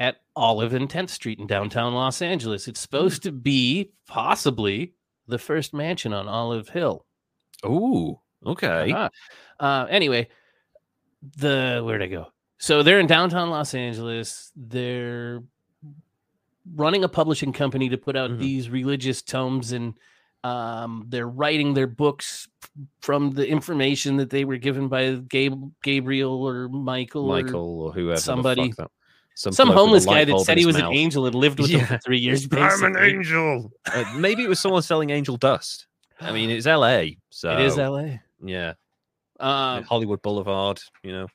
at 0.00 0.16
Olive 0.36 0.72
and 0.74 0.88
10th 0.88 1.10
Street 1.10 1.38
in 1.38 1.46
downtown 1.46 1.92
Los 1.94 2.22
Angeles. 2.22 2.68
It's 2.68 2.80
supposed 2.80 3.22
to 3.24 3.32
be 3.32 3.92
possibly 4.06 4.94
the 5.26 5.38
first 5.38 5.74
mansion 5.74 6.12
on 6.14 6.26
Olive 6.28 6.68
Hill. 6.70 7.04
Oh, 7.64 8.20
okay. 8.46 8.90
Uh-huh. 8.92 9.08
Uh, 9.60 9.86
anyway, 9.90 10.28
the 11.36 11.82
where'd 11.84 12.02
I 12.02 12.06
go? 12.06 12.28
So 12.58 12.82
they're 12.82 13.00
in 13.00 13.06
downtown 13.06 13.50
Los 13.50 13.74
Angeles. 13.74 14.52
They're 14.56 15.42
running 16.74 17.04
a 17.04 17.08
publishing 17.08 17.52
company 17.52 17.88
to 17.90 17.98
put 17.98 18.16
out 18.16 18.30
Mhm. 18.30 18.38
these 18.38 18.70
religious 18.70 19.20
tomes, 19.22 19.72
and 19.72 19.94
um, 20.44 21.04
they're 21.08 21.28
writing 21.28 21.74
their 21.74 21.86
books 21.86 22.48
from 23.00 23.30
the 23.32 23.46
information 23.46 24.16
that 24.18 24.30
they 24.30 24.44
were 24.44 24.56
given 24.56 24.88
by 24.88 25.14
Gab- 25.28 25.72
Gabriel 25.82 26.42
or 26.46 26.68
Michael, 26.68 27.30
or 27.30 27.42
Michael 27.42 27.80
or 27.82 27.92
whoever. 27.92 28.20
somebody- 28.20 28.72
some, 29.34 29.52
some 29.52 29.68
bloke 29.68 29.74
with 29.76 29.76
a 29.76 29.80
homeless 29.86 30.04
guy 30.06 30.24
that 30.24 30.40
said 30.40 30.56
he 30.58 30.62
his 30.64 30.74
was 30.74 30.76
an 30.82 30.92
angel 30.92 31.24
and 31.26 31.34
lived 31.34 31.60
with 31.60 31.70
them 31.70 31.78
Yeah. 31.80 31.86
for 31.86 31.98
three 31.98 32.18
years. 32.18 32.48
I'm 32.52 32.82
an 32.82 32.96
angel. 32.98 33.70
Uh, 33.86 34.04
maybe 34.16 34.42
it 34.42 34.48
was 34.48 34.58
someone 34.58 34.82
selling 34.82 35.10
angel 35.10 35.36
dust. 35.36 35.86
I 36.20 36.32
mean, 36.32 36.50
it's 36.50 36.66
LA, 36.66 37.04
so 37.30 37.52
It 37.52 37.60
is 37.66 37.78
L.A. 37.78 38.20
yeah, 38.44 38.72
Um, 39.38 39.84
Hollywood 39.84 40.22
Boulevard. 40.22 40.80
You 41.04 41.12
know, 41.12 41.26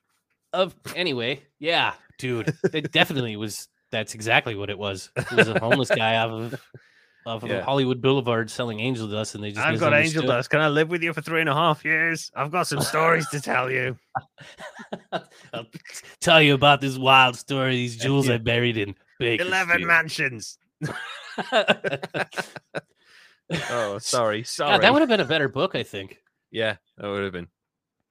of 0.52 0.76
anyway, 0.98 1.44
yeah, 1.60 1.94
dude, 2.18 2.54
it 2.74 2.92
definitely 2.92 3.38
was. 3.38 3.70
That's 3.92 4.16
exactly 4.16 4.56
what 4.56 4.70
it 4.70 4.78
was. 4.78 5.10
It 5.16 5.32
was 5.32 5.48
a 5.48 5.58
homeless 5.60 5.90
guy 5.90 6.18
off 6.18 6.32
of 6.32 6.62
off 7.26 7.44
of 7.44 7.50
Yeah. 7.50 7.62
Hollywood 7.62 8.02
Boulevard 8.02 8.50
selling 8.52 8.80
angel 8.80 9.08
dust, 9.08 9.36
and 9.36 9.44
they 9.44 9.52
just 9.52 9.66
I've 9.66 9.80
got 9.80 9.94
angel 9.94 10.26
dust. 10.26 10.50
Can 10.50 10.60
I 10.62 10.68
live 10.68 10.90
with 10.90 11.02
you 11.04 11.14
for 11.14 11.22
three 11.22 11.40
and 11.42 11.50
a 11.50 11.54
half 11.54 11.84
years? 11.86 12.32
I've 12.36 12.52
got 12.52 12.68
some 12.68 12.82
stories 12.82 13.28
to 13.30 13.40
tell 13.40 13.72
you. 13.72 13.98
I'll 15.54 15.66
tell 16.20 16.42
you 16.42 16.54
about 16.54 16.82
this 16.82 16.98
wild 16.98 17.36
story. 17.38 17.76
These 17.76 17.98
jewels 18.04 18.28
Yeah. 18.28 18.36
I 18.36 18.38
buried 18.38 18.78
in 18.78 18.96
big 19.20 19.42
Eleven 19.42 19.86
mansions. 19.86 20.58
Oh, 23.70 23.98
sorry, 24.00 24.44
sorry. 24.44 24.72
God, 24.78 24.82
that 24.84 24.94
would 24.94 25.02
have 25.02 25.10
been 25.10 25.20
a 25.20 25.26
better 25.26 25.48
book, 25.50 25.76
I 25.76 25.84
think. 25.84 26.18
Yeah, 26.50 26.78
that 26.98 27.08
would 27.08 27.24
have 27.24 27.34
been. 27.34 27.48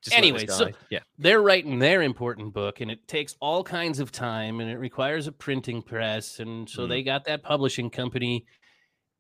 Just 0.03 0.17
Anyway, 0.17 0.47
so- 0.47 0.71
yeah, 0.91 1.01
they're 1.19 1.41
writing 1.41 1.79
their 1.79 2.03
important 2.03 2.53
book 2.53 2.81
and 2.81 2.91
it 2.91 3.07
takes 3.09 3.35
all 3.41 3.65
kinds 3.65 3.99
of 4.01 4.13
time 4.13 4.61
and 4.61 4.71
it 4.71 4.77
requires 4.79 5.27
a 5.27 5.33
printing 5.33 5.81
press 5.81 6.39
and 6.41 6.69
so 6.69 6.83
Mhm. 6.85 6.89
they 6.89 7.03
got 7.03 7.25
that 7.25 7.43
publishing 7.43 7.89
company 7.89 8.45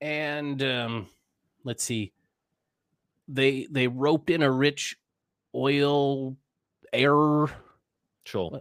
and 0.02 0.62
um 0.64 1.06
let's 1.64 1.84
see 1.84 2.12
they 3.28 3.66
they 3.70 3.86
roped 3.86 4.30
in 4.30 4.42
a 4.42 4.50
rich 4.50 4.96
oil 5.54 6.36
heir 6.92 7.46
sure. 8.24 8.60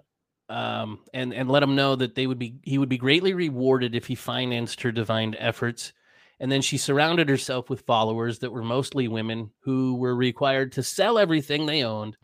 um 0.49 0.99
and 1.15 1.33
and 1.33 1.49
let 1.49 1.63
him 1.63 1.75
know 1.75 1.95
that 1.95 2.13
they 2.13 2.27
would 2.27 2.37
be 2.37 2.59
he 2.63 2.77
would 2.77 2.89
be 2.89 2.97
greatly 2.99 3.33
rewarded 3.33 3.95
if 3.95 4.05
he 4.05 4.13
financed 4.13 4.81
her 4.81 4.91
divine 4.91 5.35
efforts 5.39 5.93
and 6.39 6.51
then 6.51 6.61
she 6.61 6.77
surrounded 6.77 7.27
herself 7.27 7.69
with 7.71 7.81
followers 7.81 8.37
that 8.39 8.51
were 8.51 8.63
mostly 8.63 9.07
women 9.07 9.49
who 9.61 9.95
were 9.95 10.15
required 10.15 10.71
to 10.73 10.83
sell 10.83 11.17
everything 11.17 11.65
they 11.65 11.83
owned 11.83 12.15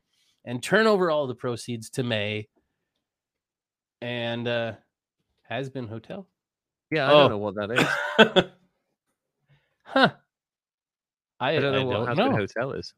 and 0.45 0.61
turn 0.61 0.85
over 0.85 1.09
all 1.09 1.25
the 1.25 1.35
proceeds 1.35 1.89
to 1.89 2.03
May 2.03 2.47
and 4.01 4.47
uh 4.47 4.73
has 5.49 5.69
been 5.71 5.87
hotel. 5.87 6.27
Yeah, 6.91 7.07
I 7.07 7.13
Oh. 7.13 7.17
don't 7.21 7.29
know 7.31 7.37
what 7.37 7.55
that 7.55 7.71
is. 7.71 8.43
huh. 9.87 10.09
I, 11.39 11.57
I 11.57 11.59
don't 11.59 11.73
know 11.73 11.91
I 11.91 11.99
what 11.99 12.15
don't 12.17 12.31
know. 12.31 12.37
Hotel 12.37 12.71
is. 12.73 12.93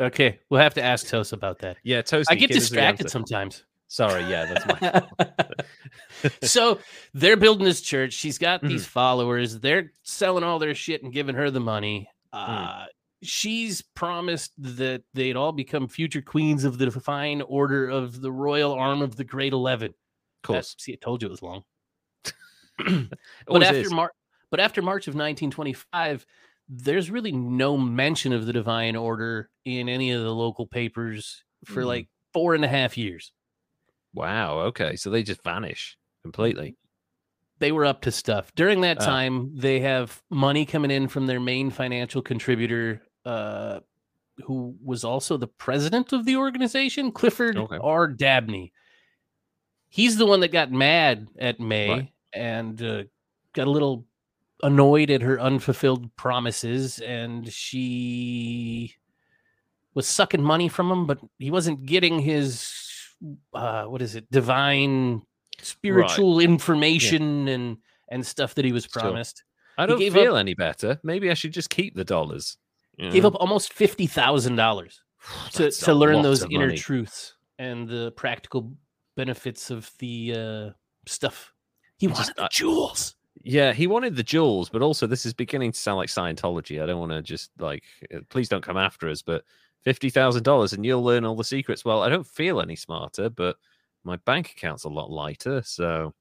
Okay, 0.00 0.40
we'll 0.50 0.60
have 0.60 0.74
to 0.74 0.82
ask 0.82 1.06
Tos 1.06 1.32
about 1.32 1.58
that. 1.60 1.76
Yeah, 1.84 2.02
Toasty. 2.02 2.24
I 2.28 2.34
get 2.34 2.48
give 2.48 2.56
us 2.56 2.68
the 2.68 2.74
distracted 2.76 3.10
sometimes. 3.10 3.64
Sorry, 3.88 4.22
yeah, 4.22 4.46
that's 4.52 4.66
my 4.82 6.30
so 6.42 6.78
they're 7.12 7.36
building 7.36 7.64
this 7.64 7.80
church. 7.80 8.12
She's 8.14 8.38
got 8.38 8.60
Mm-hmm. 8.60 8.68
these 8.68 8.86
followers. 8.86 9.60
They're 9.60 9.92
selling 10.02 10.42
all 10.42 10.58
their 10.58 10.74
shit 10.74 11.02
and 11.02 11.12
giving 11.12 11.34
her 11.36 11.50
the 11.50 11.60
money. 11.60 12.08
Mm. 12.34 12.48
Uh, 12.48 12.86
She's 13.22 13.80
promised 13.80 14.52
that 14.58 15.02
they'd 15.14 15.36
all 15.36 15.52
become 15.52 15.88
future 15.88 16.20
queens 16.20 16.64
of 16.64 16.76
the 16.76 16.84
divine 16.86 17.40
order 17.42 17.88
of 17.88 18.20
the 18.20 18.30
royal 18.30 18.72
arm 18.74 19.00
of 19.00 19.16
the 19.16 19.24
Great 19.24 19.52
Eleven. 19.54 19.94
Cool. 20.42 20.54
That's- 20.54 20.74
see, 20.78 20.92
I 20.92 20.96
told 21.00 21.22
you 21.22 21.28
it 21.28 21.30
was 21.30 21.42
long. 21.42 21.62
But 23.46 23.62
after. 23.62 23.88
Mar- 23.90 24.12
but 24.54 24.60
after 24.60 24.80
March 24.82 25.08
of 25.08 25.14
1925, 25.16 26.24
there's 26.68 27.10
really 27.10 27.32
no 27.32 27.76
mention 27.76 28.32
of 28.32 28.46
the 28.46 28.52
divine 28.52 28.94
order 28.94 29.50
in 29.64 29.88
any 29.88 30.12
of 30.12 30.22
the 30.22 30.32
local 30.32 30.64
papers 30.64 31.42
for 31.64 31.80
Hmm. 31.82 31.88
like 31.88 32.08
four 32.32 32.54
and 32.54 32.64
a 32.64 32.68
half 32.68 32.96
years. 32.96 33.32
Wow. 34.14 34.60
Okay, 34.60 34.94
so 34.94 35.10
they 35.10 35.24
just 35.24 35.42
vanish 35.42 35.98
completely. 36.22 36.76
they 37.58 37.72
were 37.72 37.84
up 37.84 38.02
to 38.02 38.10
stuff. 38.12 38.54
During 38.54 38.80
that 38.82 39.00
Oh. 39.00 39.04
time, 39.04 39.56
they 39.56 39.80
have 39.80 40.22
money 40.30 40.64
coming 40.66 40.90
in 40.92 41.08
from 41.08 41.26
their 41.26 41.40
main 41.40 41.70
financial 41.70 42.20
contributor, 42.22 43.02
uh, 43.24 43.80
who 44.44 44.76
was 44.84 45.02
also 45.04 45.36
the 45.36 45.46
president 45.48 46.12
of 46.12 46.26
the 46.26 46.36
organization, 46.36 47.10
Clifford 47.12 47.56
Okay. 47.56 47.78
R. 47.80 48.06
Dabney. 48.08 48.72
He's 49.88 50.16
the 50.16 50.26
one 50.26 50.40
that 50.40 50.48
got 50.52 50.72
mad 50.72 51.28
at 51.38 51.60
May 51.60 51.88
Right. 51.88 52.12
and 52.32 52.82
uh, 52.82 53.04
got 53.52 53.66
a 53.68 53.70
little 53.70 54.04
annoyed 54.62 55.10
at 55.10 55.22
her 55.22 55.40
unfulfilled 55.40 56.14
promises, 56.16 56.98
and 57.00 57.52
she 57.52 58.94
was 59.94 60.06
sucking 60.06 60.42
money 60.42 60.68
from 60.68 60.90
him, 60.90 61.06
but 61.06 61.18
he 61.38 61.50
wasn't 61.50 61.86
getting 61.86 62.18
his 62.18 62.72
uh, 63.52 63.84
what 63.84 64.02
is 64.02 64.14
it, 64.14 64.30
divine 64.30 65.22
spiritual 65.60 66.40
information 66.40 67.48
and 67.48 67.78
and 68.08 68.26
stuff 68.26 68.54
that 68.54 68.64
he 68.64 68.72
was 68.72 68.86
promised. 68.86 69.44
I 69.78 69.86
don't 69.86 69.98
gave 69.98 70.14
feel 70.14 70.36
any 70.36 70.54
better. 70.54 71.00
Maybe 71.02 71.30
I 71.30 71.34
should 71.34 71.52
just 71.52 71.70
keep 71.70 71.96
the 71.96 72.04
dollars. 72.04 72.56
you 72.96 73.10
Gave 73.10 73.24
up 73.24 73.34
almost 73.36 73.72
fifty 73.72 74.06
thousand 74.06 74.56
dollars 74.56 75.00
to 75.52 75.70
to 75.70 75.94
learn 75.94 76.22
those 76.22 76.44
inner 76.44 76.66
money. 76.66 76.78
truths 76.78 77.34
and 77.58 77.88
the 77.88 78.12
practical 78.12 78.72
benefits 79.16 79.70
of 79.70 79.90
the 79.98 80.34
uh, 80.36 80.70
stuff. 81.06 81.52
He 81.98 82.08
Just, 82.08 82.20
wanted 82.20 82.34
the 82.36 82.48
jewels. 82.50 83.13
Yeah, 83.46 83.74
he 83.74 83.86
wanted 83.86 84.16
the 84.16 84.22
jewels, 84.22 84.70
but 84.70 84.80
also 84.80 85.06
this 85.06 85.26
is 85.26 85.34
beginning 85.34 85.72
to 85.72 85.78
sound 85.78 85.98
like 85.98 86.08
Scientology. 86.08 86.82
I 86.82 86.86
don't 86.86 86.98
want 86.98 87.12
to 87.12 87.20
just 87.22 87.50
like, 87.58 87.84
uh, 88.12 88.20
please 88.30 88.48
don't 88.48 88.64
come 88.64 88.78
after 88.78 89.08
us, 89.08 89.20
but 89.20 89.44
fifty 89.82 90.08
thousand 90.08 90.44
dollars 90.44 90.72
and 90.72 90.84
you'll 90.84 91.04
learn 91.04 91.26
all 91.26 91.36
the 91.36 91.44
secrets. 91.44 91.84
Well, 91.84 92.02
I 92.02 92.08
don't 92.08 92.26
feel 92.26 92.60
any 92.60 92.74
smarter, 92.74 93.28
but 93.28 93.56
my 94.02 94.16
bank 94.16 94.50
account's 94.50 94.84
a 94.84 94.88
lot 94.88 95.10
lighter. 95.10 95.62
So, 95.62 96.14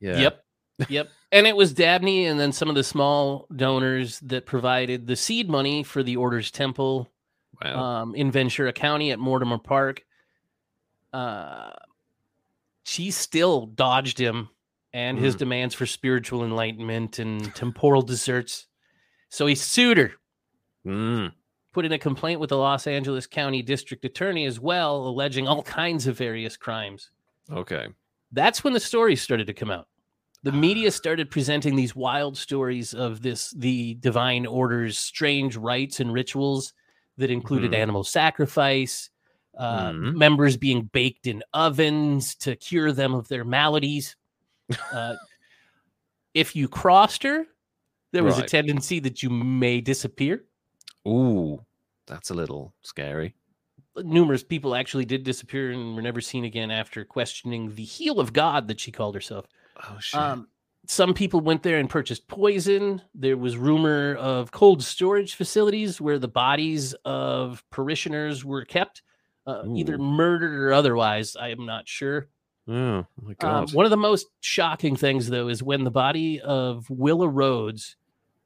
yeah, 0.00 0.18
Yep. 0.18 0.44
Yep. 0.88 1.08
And 1.32 1.46
it 1.46 1.56
was 1.56 1.72
Dabney 1.72 2.26
and 2.26 2.38
then 2.40 2.52
some 2.52 2.68
of 2.68 2.74
the 2.74 2.84
small 2.84 3.46
donors 3.54 4.20
that 4.20 4.46
provided 4.46 5.06
the 5.06 5.16
seed 5.16 5.48
money 5.48 5.82
for 5.82 6.02
the 6.02 6.16
Order's 6.16 6.50
Temple 6.50 7.10
Wow. 7.62 7.78
um, 7.82 8.14
in 8.14 8.30
Ventura 8.30 8.72
County 8.72 9.10
at 9.10 9.18
Mortimer 9.18 9.58
Park. 9.58 10.04
Uh, 11.12 11.70
she 12.84 13.10
still 13.10 13.66
dodged 13.66 14.18
him 14.18 14.50
and 14.96 15.18
his 15.18 15.34
Mm. 15.34 15.38
demands 15.38 15.74
for 15.74 15.84
spiritual 15.84 16.42
enlightenment 16.42 17.18
and 17.18 17.54
temporal 17.54 18.00
desserts. 18.00 18.66
So 19.28 19.46
he 19.46 19.54
sued 19.54 19.98
her, 19.98 20.12
Mm, 20.86 21.32
put 21.72 21.84
in 21.84 21.92
a 21.92 21.98
complaint 21.98 22.40
with 22.40 22.48
the 22.50 22.56
Los 22.56 22.86
Angeles 22.86 23.26
County 23.26 23.60
District 23.60 24.02
Attorney 24.06 24.46
as 24.46 24.58
well, 24.58 25.06
alleging 25.06 25.46
all 25.46 25.62
kinds 25.62 26.06
of 26.06 26.16
various 26.16 26.56
crimes. 26.56 27.10
okay. 27.50 27.88
that's 28.32 28.64
when 28.64 28.72
the 28.72 28.80
stories 28.80 29.22
started 29.22 29.46
to 29.46 29.54
come 29.54 29.70
out. 29.70 29.86
The 30.42 30.50
media 30.52 30.90
started 30.90 31.30
presenting 31.30 31.76
these 31.76 31.94
wild 31.94 32.36
stories 32.36 32.92
of 32.92 33.22
this 33.22 33.50
the 33.52 33.94
divine 33.94 34.46
order's 34.46 34.98
strange 34.98 35.56
rites 35.56 36.00
and 36.00 36.12
rituals 36.12 36.72
that 37.18 37.30
included 37.30 37.70
Mhm. 37.70 37.76
animal 37.76 38.02
sacrifice, 38.04 39.10
uh, 39.58 39.90
Mhm. 39.90 40.16
members 40.16 40.56
being 40.56 40.82
baked 40.92 41.26
in 41.28 41.42
ovens 41.54 42.34
to 42.36 42.56
cure 42.56 42.90
them 42.92 43.14
of 43.14 43.28
their 43.28 43.44
maladies. 43.44 44.16
Uh, 44.92 45.14
if 46.34 46.56
you 46.56 46.68
crossed 46.68 47.22
her, 47.22 47.46
there 48.12 48.24
was 48.24 48.38
a 48.38 48.42
tendency 48.46 49.00
that 49.00 49.22
you 49.22 49.30
may 49.30 49.80
disappear. 49.80 50.44
Ooh, 51.06 51.64
that's 52.06 52.30
a 52.30 52.34
little 52.34 52.74
scary. 52.82 53.34
Numerous 53.96 54.42
people 54.42 54.74
actually 54.74 55.04
did 55.04 55.24
disappear 55.24 55.70
and 55.70 55.94
were 55.94 56.02
never 56.02 56.20
seen 56.20 56.44
again 56.44 56.70
after 56.70 57.04
questioning 57.04 57.74
the 57.74 57.84
heel 57.84 58.20
of 58.20 58.32
God 58.32 58.68
that 58.68 58.80
she 58.80 58.92
called 58.92 59.14
herself. 59.14 59.46
Oh 59.88 59.96
shit. 60.00 60.20
Um, 60.20 60.48
some 60.86 61.14
people 61.14 61.40
went 61.40 61.62
there 61.62 61.78
and 61.78 61.90
purchased 61.90 62.28
poison. 62.28 63.02
There 63.14 63.36
was 63.36 63.56
rumor 63.56 64.14
of 64.16 64.52
cold 64.52 64.82
storage 64.82 65.34
facilities 65.34 66.00
where 66.00 66.18
the 66.18 66.28
bodies 66.28 66.94
of 67.04 67.64
parishioners 67.70 68.44
were 68.44 68.64
kept, 68.64 69.02
uh, 69.46 69.64
either 69.74 69.98
murdered 69.98 70.54
or 70.54 70.72
otherwise. 70.72 71.34
I 71.36 71.48
am 71.48 71.66
not 71.66 71.88
sure. 71.88 72.28
Oh 72.68 73.06
my 73.22 73.30
Um, 73.30 73.36
god. 73.38 73.74
one 73.74 73.84
of 73.86 73.90
the 73.90 73.96
most 73.96 74.26
shocking 74.40 74.96
things, 74.96 75.28
though, 75.28 75.48
is 75.48 75.62
when 75.62 75.84
the 75.84 75.90
body 75.90 76.40
of 76.40 76.88
Willa 76.90 77.28
Rhodes, 77.28 77.96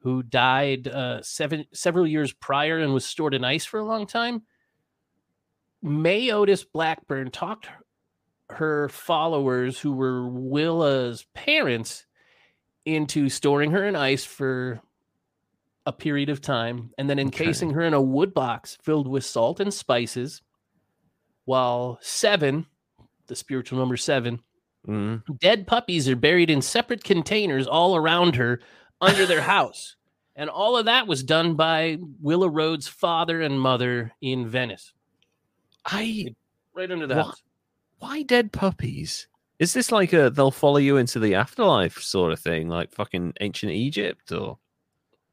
who 0.00 0.22
died 0.22 0.88
uh, 0.88 1.22
seven 1.22 1.64
several 1.72 2.06
years 2.06 2.32
prior 2.32 2.78
and 2.78 2.92
was 2.94 3.04
stored 3.04 3.34
in 3.34 3.44
ice 3.44 3.64
for 3.64 3.78
a 3.80 3.84
long 3.84 4.06
time, 4.06 4.42
May 5.82 6.30
Otis 6.30 6.64
Blackburn 6.64 7.30
talked 7.30 7.68
her 8.50 8.88
followers, 8.88 9.78
who 9.80 9.92
were 9.92 10.28
Willa's 10.28 11.26
parents, 11.34 12.04
into 12.84 13.28
storing 13.28 13.70
her 13.70 13.86
in 13.86 13.94
ice 13.94 14.24
for 14.24 14.80
a 15.86 15.92
period 15.92 16.28
of 16.28 16.40
time 16.40 16.90
and 16.98 17.08
then 17.08 17.18
Okay. 17.18 17.26
encasing 17.26 17.70
her 17.70 17.82
in 17.82 17.94
a 17.94 18.00
wood 18.02 18.34
box 18.34 18.76
filled 18.82 19.06
with 19.08 19.24
salt 19.24 19.60
and 19.60 19.72
spices. 19.72 20.42
While 21.44 21.98
seven, 22.02 22.66
the 23.30 23.36
spiritual 23.36 23.78
number 23.78 23.96
seven, 23.96 24.42
Mm, 24.88 25.22
dead 25.40 25.66
puppies 25.66 26.08
are 26.08 26.16
buried 26.16 26.48
in 26.48 26.62
separate 26.62 27.04
containers 27.04 27.66
all 27.66 27.94
around 27.96 28.36
her 28.36 28.60
under 29.02 29.26
their 29.26 29.42
house. 29.56 29.96
And 30.36 30.48
all 30.48 30.74
of 30.76 30.86
that 30.86 31.06
was 31.06 31.22
done 31.22 31.54
by 31.54 31.98
Willa 32.22 32.48
Rhodes' 32.48 32.88
father 32.88 33.42
and 33.42 33.60
mother 33.60 34.10
in 34.22 34.48
Venice, 34.48 34.94
I 35.84 36.34
right 36.74 36.90
under 36.90 37.06
the 37.06 37.16
What? 37.16 37.26
house. 37.26 37.42
why 37.98 38.22
dead 38.22 38.52
puppies? 38.52 39.28
Is 39.58 39.74
this 39.74 39.92
like 39.92 40.14
a 40.14 40.30
they'll 40.30 40.50
follow 40.50 40.78
you 40.78 40.96
into 40.96 41.18
the 41.18 41.34
afterlife 41.34 41.98
sort 42.00 42.32
of 42.32 42.40
thing, 42.40 42.68
like 42.70 42.90
fucking 42.90 43.34
ancient 43.42 43.72
Egypt 43.72 44.32
or? 44.32 44.56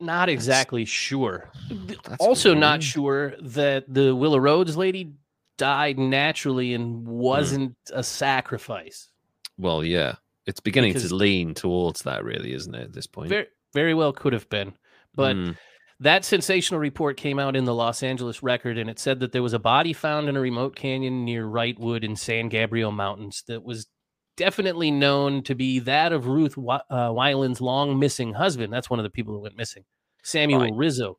Not 0.01 0.27
exactly 0.27 0.83
sure. 0.83 1.49
That's 1.71 2.17
also, 2.19 2.53
not 2.53 2.83
sure 2.83 3.33
that 3.41 3.85
the 3.91 4.13
Willa 4.13 4.41
Rhodes 4.41 4.75
lady 4.75 5.13
died 5.57 5.97
naturally 5.97 6.73
and 6.73 7.07
wasn't 7.07 7.75
a 7.93 8.03
sacrifice. 8.03 9.09
Well, 9.57 9.83
yeah, 9.83 10.15
it's 10.45 10.59
beginning 10.59 10.93
Because- 10.93 11.09
to 11.09 11.15
lean 11.15 11.53
towards 11.53 12.03
that, 12.03 12.23
really, 12.23 12.53
isn't 12.53 12.73
it? 12.75 12.83
At 12.83 12.93
this 12.93 13.07
point, 13.07 13.29
Very, 13.29 13.47
very 13.73 13.93
well 13.93 14.13
could 14.13 14.33
have 14.33 14.49
been. 14.49 14.73
But 15.15 15.35
Mm, 15.35 15.57
That 15.99 16.23
sensational 16.23 16.79
report 16.79 17.17
came 17.17 17.39
out 17.39 17.55
in 17.55 17.65
the 17.65 17.73
Los 17.73 18.03
Angeles 18.03 18.43
Record, 18.43 18.77
and 18.77 18.87
it 18.87 18.99
said 18.99 19.19
that 19.19 19.31
there 19.31 19.41
was 19.41 19.53
a 19.53 19.57
body 19.59 19.93
found 19.93 20.29
in 20.29 20.37
a 20.37 20.39
remote 20.39 20.75
canyon 20.75 21.25
near 21.25 21.43
Wrightwood 21.45 22.03
in 22.03 22.15
San 22.15 22.49
Gabriel 22.49 22.91
Mountains 22.91 23.43
that 23.47 23.63
was 23.63 23.87
definitely 24.35 24.91
known 24.91 25.41
to 25.41 25.55
be 25.55 25.79
that 25.79 26.13
of 26.13 26.27
Ruth 26.27 26.55
uh, 26.55 27.09
Weiland's 27.11 27.61
long 27.61 27.97
missing 27.97 28.33
husband. 28.35 28.71
That's 28.71 28.91
one 28.91 28.99
of 28.99 29.03
the 29.05 29.09
people 29.09 29.33
who 29.33 29.39
went 29.39 29.57
missing, 29.57 29.85
Samuel 30.21 30.59
Right. 30.61 30.73
Rizzo. 30.75 31.17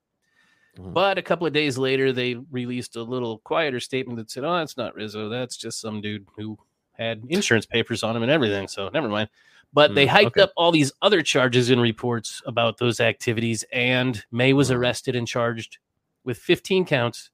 Mhm. 0.78 0.92
But 0.94 1.18
a 1.18 1.22
couple 1.22 1.46
of 1.46 1.52
days 1.52 1.76
later, 1.76 2.12
they 2.12 2.34
released 2.50 2.96
a 2.96 3.02
little 3.02 3.38
quieter 3.38 3.80
statement 3.80 4.18
that 4.18 4.30
said, 4.30 4.44
"Oh, 4.44 4.56
it's 4.58 4.76
not 4.76 4.94
Rizzo. 4.94 5.28
That's 5.28 5.56
just 5.56 5.80
some 5.80 6.00
dude 6.00 6.26
who 6.36 6.58
had 6.92 7.24
insurance 7.28 7.66
papers 7.66 8.02
on 8.02 8.14
him 8.16 8.22
and 8.22 8.30
everything." 8.30 8.68
So 8.68 8.88
never 8.90 9.08
mind. 9.08 9.28
But 9.72 9.94
they 9.94 10.06
Mm, 10.06 10.10
hyped 10.10 10.26
okay. 10.28 10.42
up 10.42 10.52
all 10.56 10.70
these 10.72 10.92
other 11.02 11.20
charges 11.20 11.68
and 11.68 11.80
reports 11.80 12.40
about 12.46 12.78
those 12.78 13.00
activities, 13.00 13.64
and 13.72 14.24
May 14.30 14.52
was 14.54 14.70
Mm. 14.70 14.76
arrested 14.76 15.14
and 15.16 15.26
charged 15.28 15.78
with 16.24 16.38
15 16.38 16.84
counts 16.86 17.30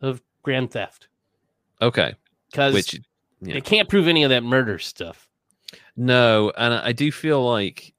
of 0.00 0.22
grand 0.42 0.70
theft 0.70 1.08
okay, 1.82 2.14
because 2.50 2.92
yeah. 3.40 3.54
they 3.54 3.60
can't 3.60 3.88
prove 3.88 4.06
any 4.06 4.22
of 4.22 4.30
that 4.30 4.42
murder 4.44 4.78
stuff. 4.78 5.28
No, 5.96 6.52
and 6.56 6.72
I 6.74 6.88
I 6.88 6.92
do 6.92 7.10
feel 7.10 7.44
like 7.44 7.94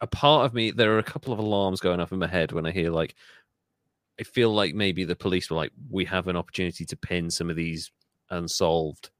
a 0.00 0.06
part 0.06 0.46
of 0.46 0.54
me 0.54 0.70
there 0.70 0.94
are 0.94 0.98
a 0.98 1.02
couple 1.02 1.32
of 1.34 1.38
alarms 1.38 1.80
going 1.80 2.00
off 2.00 2.12
in 2.12 2.18
my 2.18 2.26
head 2.26 2.52
when 2.52 2.64
I 2.64 2.70
hear 2.70 2.90
like 2.90 3.14
I 4.20 4.24
feel 4.24 4.52
like 4.54 4.74
maybe 4.74 5.04
the 5.04 5.16
police 5.16 5.50
were 5.50 5.56
like 5.56 5.72
we 5.90 6.04
have 6.06 6.28
an 6.28 6.36
opportunity 6.36 6.84
to 6.84 6.96
pin 6.96 7.30
some 7.30 7.50
of 7.50 7.56
these 7.56 7.90
unsolved 8.30 9.10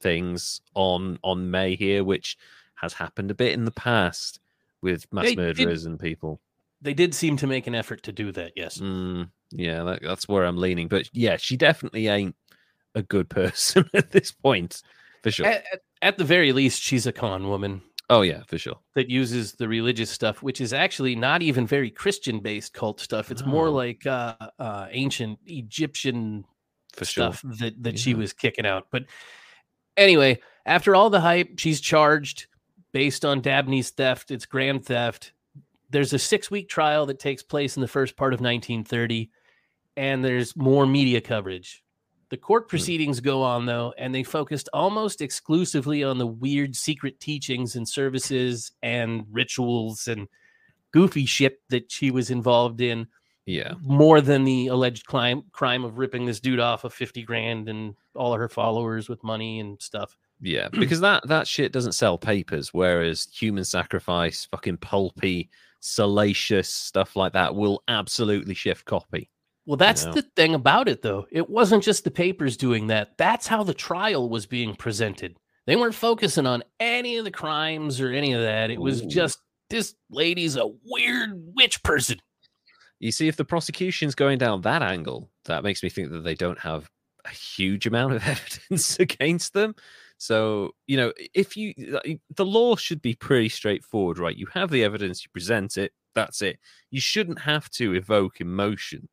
things 0.00 0.60
on 0.74 1.18
on 1.22 1.50
May 1.50 1.74
here, 1.76 2.04
which 2.04 2.36
has 2.76 2.92
happened 2.94 3.30
a 3.30 3.34
bit 3.34 3.52
in 3.54 3.64
the 3.64 3.70
past 3.72 4.40
with 4.80 5.12
mass 5.12 5.24
They 5.24 5.30
did- 5.34 5.38
murderers 5.38 5.84
and 5.86 5.98
people. 5.98 6.40
They 6.80 6.94
did 6.94 7.12
seem 7.12 7.36
to 7.38 7.48
make 7.48 7.66
an 7.66 7.74
effort 7.74 8.04
to 8.04 8.12
do 8.12 8.30
that. 8.32 8.52
Yes. 8.54 8.78
Mm, 8.78 9.30
yeah, 9.50 9.82
that, 9.82 10.00
that's 10.00 10.28
where 10.28 10.44
I'm 10.44 10.56
leaning. 10.56 10.86
But 10.86 11.10
yeah, 11.12 11.36
she 11.36 11.56
definitely 11.56 12.06
ain't 12.06 12.36
a 12.94 13.02
good 13.02 13.28
person 13.40 13.90
at 13.92 14.12
this 14.12 14.30
point, 14.30 14.80
for 15.24 15.32
sure. 15.32 15.46
At, 15.46 15.64
at- 15.72 15.80
at 16.00 16.16
the 16.16 16.24
very 16.24 16.52
least, 16.52 16.80
she's 16.80 17.08
a 17.08 17.12
con 17.12 17.48
woman. 17.48 17.82
Oh 18.10 18.22
yeah, 18.22 18.42
for 18.46 18.58
sure. 18.58 18.78
that 18.94 19.10
uses 19.10 19.52
the 19.52 19.68
religious 19.68 20.10
stuff, 20.10 20.42
which 20.42 20.60
is 20.60 20.72
actually 20.72 21.14
not 21.14 21.42
even 21.42 21.66
very 21.66 21.90
Christian 21.90 22.40
based 22.40 22.72
cult 22.72 23.00
stuff. 23.00 23.30
It's 23.30 23.44
more 23.44 23.68
like 23.68 24.06
uh, 24.06 24.34
uh, 24.58 24.86
ancient 24.90 25.38
Egyptian 25.46 26.44
For 26.92 27.04
sure. 27.04 27.32
stuff 27.32 27.58
that, 27.58 27.82
that 27.82 27.98
she 27.98 28.14
was 28.14 28.32
kicking 28.32 28.66
out. 28.66 28.86
But 28.90 29.04
anyway, 29.96 30.40
after 30.66 30.94
all 30.94 31.10
the 31.10 31.20
hype, 31.20 31.58
she's 31.58 31.80
charged 31.80 32.46
based 32.92 33.24
on 33.24 33.42
Dabney's 33.42 33.90
theft. 33.90 34.30
It's 34.30 34.46
grand 34.46 34.84
theft. 34.84 35.32
There's 35.90 36.12
a 36.12 36.18
six 36.18 36.50
week 36.50 36.68
trial 36.68 37.06
that 37.06 37.18
takes 37.18 37.42
place 37.42 37.76
in 37.76 37.80
the 37.80 37.88
first 37.88 38.16
part 38.16 38.34
of 38.34 38.40
1930, 38.40 39.30
and 39.96 40.24
there's 40.24 40.56
more 40.56 40.86
media 40.86 41.20
coverage. 41.20 41.82
The 42.30 42.36
court 42.36 42.64
hmm. 42.64 42.68
proceedings 42.68 43.20
go 43.20 43.42
on 43.42 43.66
though, 43.66 43.94
and 43.98 44.14
they 44.14 44.22
focused 44.22 44.68
almost 44.72 45.20
exclusively 45.20 46.04
on 46.04 46.18
the 46.18 46.26
weird 46.26 46.76
secret 46.76 47.20
teachings 47.20 47.76
and 47.76 47.88
services 47.88 48.72
and 48.82 49.24
rituals 49.30 50.08
and 50.08 50.28
goofy 50.92 51.26
shit 51.26 51.60
that 51.68 51.90
she 51.90 52.10
was 52.10 52.30
involved 52.30 52.80
in 52.80 53.06
Yeah. 53.46 53.74
more 53.80 54.20
than 54.20 54.44
the 54.44 54.68
alleged 54.68 55.06
crime 55.06 55.42
crime 55.52 55.84
of 55.84 55.98
ripping 55.98 56.26
this 56.26 56.40
dude 56.40 56.60
off 56.60 56.84
of 56.84 56.94
50 56.94 57.22
grand 57.22 57.68
and 57.68 57.94
all 58.14 58.32
of 58.32 58.40
her 58.40 58.48
followers 58.48 59.08
with 59.08 59.22
money 59.24 59.60
and 59.60 59.80
stuff. 59.80 60.16
Yeah, 60.40 60.68
because 60.72 61.00
that 61.00 61.26
that 61.28 61.46
shit 61.46 61.72
doesn't 61.72 61.92
sell 61.92 62.18
papers, 62.18 62.72
whereas 62.72 63.28
human 63.32 63.64
sacrifice, 63.64 64.46
fucking 64.50 64.78
pulpy, 64.78 65.50
salacious 65.80 66.68
stuff 66.68 67.16
like 67.16 67.32
that 67.32 67.54
will 67.54 67.82
absolutely 67.88 68.54
shift 68.54 68.84
copy. 68.84 69.30
Well, 69.68 69.76
that's 69.76 70.06
the 70.06 70.22
thing 70.34 70.54
about 70.54 70.88
it, 70.88 71.02
though. 71.02 71.26
It 71.30 71.50
wasn't 71.50 71.84
just 71.84 72.02
the 72.02 72.10
papers 72.10 72.56
doing 72.56 72.86
that. 72.86 73.18
That's 73.18 73.46
how 73.46 73.64
the 73.64 73.74
trial 73.74 74.30
was 74.30 74.46
being 74.46 74.74
presented. 74.74 75.36
They 75.66 75.76
weren't 75.76 75.94
focusing 75.94 76.46
on 76.46 76.64
any 76.80 77.18
of 77.18 77.26
the 77.26 77.30
crimes 77.30 78.00
or 78.00 78.10
any 78.10 78.32
of 78.32 78.40
that. 78.40 78.70
It 78.70 78.80
was 78.80 79.02
Ooh. 79.02 79.08
just 79.08 79.40
this 79.68 79.94
lady's 80.10 80.56
a 80.56 80.70
weird 80.86 81.32
witch 81.54 81.82
person. 81.82 82.16
You 82.98 83.12
see, 83.12 83.28
if 83.28 83.36
the 83.36 83.44
prosecution's 83.44 84.14
going 84.14 84.38
down 84.38 84.62
that 84.62 84.80
angle, 84.80 85.28
that 85.44 85.64
makes 85.64 85.82
me 85.82 85.90
think 85.90 86.12
that 86.12 86.24
they 86.24 86.34
don't 86.34 86.60
have 86.60 86.88
a 87.26 87.28
huge 87.28 87.86
amount 87.86 88.14
of 88.14 88.22
evidence 88.26 88.98
against 88.98 89.52
them. 89.52 89.74
So, 90.16 90.70
you 90.86 90.96
know, 90.96 91.12
if 91.34 91.58
you, 91.58 91.74
uh, 91.94 92.14
the 92.34 92.46
law 92.46 92.76
should 92.76 93.02
be 93.02 93.14
pretty 93.14 93.50
straightforward, 93.50 94.18
right? 94.18 94.34
You 94.34 94.46
have 94.54 94.70
the 94.70 94.82
evidence, 94.82 95.24
you 95.24 95.28
present 95.30 95.76
it, 95.76 95.92
that's 96.14 96.40
it. 96.40 96.58
You 96.90 97.02
shouldn't 97.02 97.40
have 97.40 97.68
to 97.72 97.94
evoke 97.94 98.40
emotion, 98.40 99.10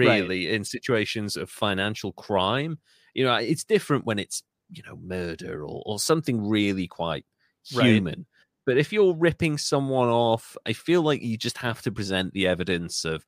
Right. 0.00 0.28
really, 0.28 0.52
in 0.52 0.64
situations 0.64 1.36
of 1.36 1.50
financial 1.50 2.12
crime. 2.14 2.78
You 3.14 3.24
know, 3.24 3.34
it's 3.36 3.64
different 3.64 4.06
when 4.06 4.18
it's, 4.18 4.42
you 4.70 4.82
know, 4.84 4.96
murder 4.96 5.62
or, 5.64 5.82
or 5.86 5.98
something 6.00 6.46
really 6.48 6.86
quite 6.88 7.24
Right. 7.70 8.04
human. 8.04 8.26
But 8.66 8.78
if 8.78 8.92
you're 8.92 9.14
ripping 9.16 9.58
someone 9.58 10.08
off, 10.08 10.56
I 10.66 10.72
feel 10.72 11.02
like 11.02 11.22
you 11.22 11.36
just 11.36 11.58
have 11.58 11.82
to 11.82 11.92
present 11.92 12.32
the 12.32 12.46
evidence 12.46 13.04
of 13.04 13.26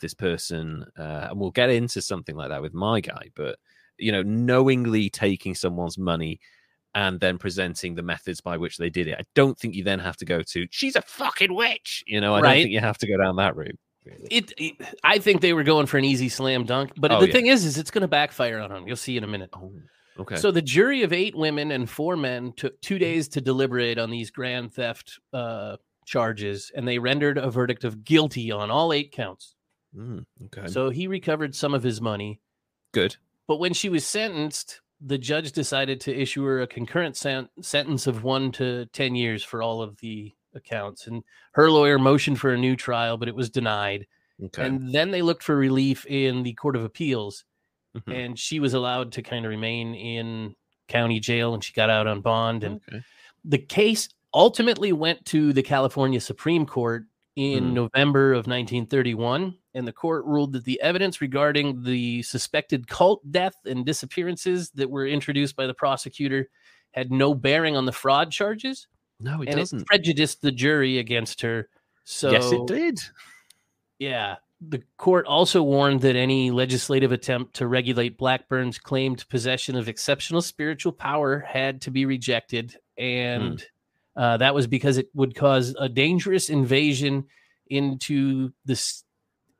this 0.00 0.14
person, 0.14 0.84
uh, 0.98 1.28
and 1.30 1.40
we'll 1.40 1.50
get 1.50 1.70
into 1.70 2.00
something 2.02 2.36
like 2.36 2.50
that 2.50 2.62
with 2.62 2.74
my 2.74 3.00
guy. 3.00 3.30
But 3.34 3.58
you 3.98 4.12
know, 4.12 4.22
knowingly 4.22 5.10
taking 5.10 5.54
someone's 5.56 5.98
money 5.98 6.40
and 6.94 7.20
then 7.20 7.38
presenting 7.38 7.94
the 7.96 8.02
methods 8.02 8.40
by 8.42 8.56
which 8.58 8.78
they 8.78 8.90
did 8.90 9.08
it, 9.08 9.16
I 9.20 9.24
don't 9.34 9.58
think 9.58 9.74
you 9.74 9.84
then 9.84 10.00
have 10.00 10.16
to 10.18 10.24
go 10.26 10.42
to 10.42 10.66
"she's 10.70 10.96
a 10.96 11.02
fucking 11.02 11.54
witch." 11.54 12.04
You 12.06 12.20
know, 12.20 12.34
I 12.34 12.40
Right. 12.40 12.42
don't 12.42 12.60
think 12.60 12.72
you 12.74 12.80
have 12.80 12.98
to 12.98 13.08
go 13.08 13.16
down 13.18 13.36
that 13.36 13.56
route. 13.56 13.78
It, 14.30 14.52
it- 14.56 14.74
I 15.04 15.18
think 15.18 15.40
they 15.40 15.52
were 15.52 15.64
going 15.64 15.86
for 15.86 15.98
an 15.98 16.04
easy 16.04 16.28
slam 16.28 16.64
dunk, 16.64 16.92
but 16.96 17.10
Oh, 17.12 17.20
the 17.20 17.26
yeah. 17.26 17.32
thing 17.32 17.46
is, 17.46 17.64
is 17.64 17.78
it's 17.78 17.90
going 17.90 18.02
to 18.02 18.08
backfire 18.08 18.58
on 18.58 18.70
them. 18.70 18.86
You'll 18.86 18.96
see 18.96 19.16
in 19.16 19.24
a 19.24 19.28
minute. 19.28 19.50
Oh, 19.54 19.72
okay. 20.20 20.36
So 20.36 20.50
the 20.50 20.62
jury 20.62 21.02
of 21.02 21.12
eight 21.12 21.34
women 21.36 21.70
and 21.70 21.88
four 21.88 22.16
men 22.16 22.52
took 22.56 22.80
two 22.80 22.98
days 22.98 23.28
to 23.28 23.40
deliberate 23.40 23.98
on 23.98 24.10
these 24.10 24.30
grand 24.30 24.72
theft 24.74 25.18
uh, 25.32 25.76
charges, 26.06 26.70
and 26.74 26.86
they 26.86 26.98
rendered 26.98 27.38
a 27.38 27.50
verdict 27.50 27.84
of 27.84 28.04
guilty 28.04 28.50
on 28.50 28.70
all 28.70 28.92
eight 28.92 29.12
counts. 29.12 29.54
Mm, 29.96 30.24
okay. 30.46 30.66
So 30.68 30.90
he 30.90 31.06
recovered 31.06 31.54
some 31.54 31.74
of 31.74 31.82
his 31.82 32.00
money, 32.00 32.40
Good. 32.92 33.16
but 33.46 33.58
when 33.58 33.72
she 33.72 33.88
was 33.88 34.06
sentenced, 34.06 34.80
the 35.00 35.16
judge 35.18 35.52
decided 35.52 36.00
to 36.02 36.14
issue 36.14 36.42
her 36.44 36.60
a 36.60 36.66
concurrent 36.66 37.16
sen- 37.16 37.48
sentence 37.62 38.06
of 38.06 38.22
one 38.24 38.52
to 38.52 38.86
ten 38.86 39.14
years 39.14 39.42
for 39.44 39.62
all 39.62 39.80
of 39.80 39.96
the 40.00 40.34
accounts. 40.54 41.06
And 41.06 41.22
her 41.52 41.70
lawyer 41.70 41.98
motioned 41.98 42.40
for 42.40 42.52
a 42.52 42.58
new 42.58 42.76
trial, 42.76 43.16
but 43.16 43.28
it 43.28 43.34
was 43.34 43.50
denied. 43.50 44.06
Okay. 44.42 44.66
And 44.66 44.92
then 44.94 45.10
they 45.10 45.22
looked 45.22 45.42
for 45.42 45.56
relief 45.56 46.06
in 46.06 46.42
the 46.42 46.54
Court 46.54 46.76
of 46.76 46.84
Appeals, 46.84 47.44
Mhm. 47.96 48.14
and 48.14 48.38
she 48.38 48.60
was 48.60 48.74
allowed 48.74 49.12
to 49.12 49.22
kind 49.22 49.44
of 49.44 49.50
remain 49.50 49.94
in 49.94 50.54
county 50.86 51.20
jail, 51.20 51.54
and 51.54 51.62
she 51.62 51.72
got 51.72 51.90
out 51.90 52.06
on 52.06 52.20
bond. 52.20 52.64
And 52.64 52.80
okay. 52.88 53.02
the 53.44 53.58
case 53.58 54.08
ultimately 54.34 54.92
went 54.92 55.24
to 55.26 55.52
the 55.52 55.62
California 55.62 56.20
Supreme 56.20 56.66
Court 56.66 57.04
in 57.36 57.68
Hmm. 57.68 57.74
November 57.74 58.32
of 58.32 58.46
1931, 58.46 59.56
and 59.74 59.86
the 59.86 59.92
court 59.92 60.24
ruled 60.24 60.52
that 60.52 60.64
the 60.64 60.80
evidence 60.80 61.20
regarding 61.20 61.82
the 61.82 62.22
suspected 62.22 62.88
cult 62.88 63.20
death 63.30 63.54
and 63.64 63.86
disappearances 63.86 64.70
that 64.72 64.90
were 64.90 65.06
introduced 65.06 65.56
by 65.56 65.66
the 65.66 65.74
prosecutor 65.74 66.48
had 66.92 67.12
no 67.12 67.34
bearing 67.34 67.76
on 67.76 67.84
the 67.86 67.92
fraud 67.92 68.30
charges, 68.32 68.88
No, 69.20 69.42
it 69.42 69.48
and 69.48 69.56
doesn't. 69.58 69.80
it 69.82 69.86
prejudiced 69.86 70.42
the 70.42 70.52
jury 70.52 70.98
against 70.98 71.40
her. 71.42 71.68
So 72.04 72.30
yes, 72.30 72.50
it 72.52 72.66
did. 72.66 73.00
yeah. 73.98 74.36
The 74.60 74.82
court 74.96 75.24
also 75.26 75.62
warned 75.62 76.00
that 76.00 76.16
any 76.16 76.50
legislative 76.50 77.12
attempt 77.12 77.54
to 77.56 77.66
regulate 77.68 78.18
Blackburn's 78.18 78.76
claimed 78.78 79.28
possession 79.28 79.76
of 79.76 79.88
exceptional 79.88 80.42
spiritual 80.42 80.90
power 80.92 81.38
had 81.38 81.80
to 81.82 81.92
be 81.92 82.06
rejected. 82.06 82.76
And 82.96 83.64
uh, 84.16 84.38
that 84.38 84.54
was 84.56 84.66
because 84.66 84.98
it 84.98 85.10
would 85.14 85.36
cause 85.36 85.76
a 85.78 85.88
dangerous 85.88 86.50
invasion 86.50 87.24
into 87.68 88.50
the 88.64 88.80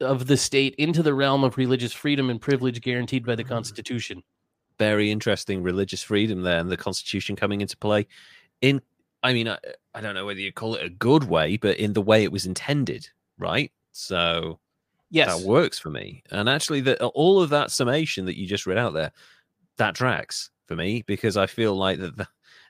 of 0.00 0.26
the 0.26 0.36
state 0.36 0.74
into 0.76 1.02
the 1.02 1.12
realm 1.14 1.44
of 1.44 1.56
religious 1.58 1.92
freedom 1.92 2.30
and 2.30 2.40
privilege 2.40 2.80
guaranteed 2.80 3.24
by 3.26 3.34
the 3.36 3.44
Mm. 3.44 3.48
Constitution. 3.48 4.22
very 4.78 5.10
interesting 5.10 5.62
religious 5.62 6.02
freedom 6.04 6.42
there 6.42 6.58
and 6.60 6.70
the 6.70 6.76
constitution 6.76 7.34
coming 7.36 7.60
into 7.60 7.76
play 7.76 8.06
in 8.60 8.80
i 9.22 9.32
mean 9.32 9.48
I, 9.48 9.58
I 9.94 10.00
don't 10.00 10.14
know 10.14 10.26
whether 10.26 10.40
you 10.40 10.52
call 10.52 10.74
it 10.74 10.84
a 10.84 10.88
good 10.90 11.24
way 11.24 11.56
but 11.56 11.76
in 11.78 11.92
the 11.92 12.02
way 12.02 12.22
it 12.24 12.32
was 12.32 12.46
intended 12.46 13.08
right 13.38 13.72
so 13.92 14.58
Yes. 15.10 15.34
that 15.40 15.48
works 15.48 15.78
for 15.78 15.88
me 15.90 16.22
and 16.30 16.48
actually 16.50 16.80
the, 16.82 17.02
all 17.08 17.40
of 17.40 17.48
that 17.50 17.70
summation 17.70 18.26
that 18.26 18.36
you 18.38 18.46
just 18.46 18.66
read 18.66 18.76
out 18.76 18.92
there 18.92 19.10
that 19.78 19.94
tracks 19.94 20.50
for 20.66 20.76
me 20.76 21.02
because 21.06 21.36
i 21.36 21.46
feel 21.46 21.74
like 21.74 21.98
that 21.98 22.16
the, 22.16 22.28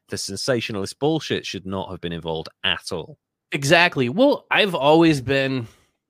the 0.09 0.17
sensationalist 0.19 0.99
bullshit 1.01 1.45
should 1.45 1.67
not 1.67 1.91
have 1.91 2.01
been 2.01 2.13
involved 2.13 2.49
at 2.65 2.93
all 2.93 3.19
Exactly. 3.51 4.11
Well, 4.11 4.45
I've 4.51 4.75
always 4.75 5.23
been, 5.23 5.69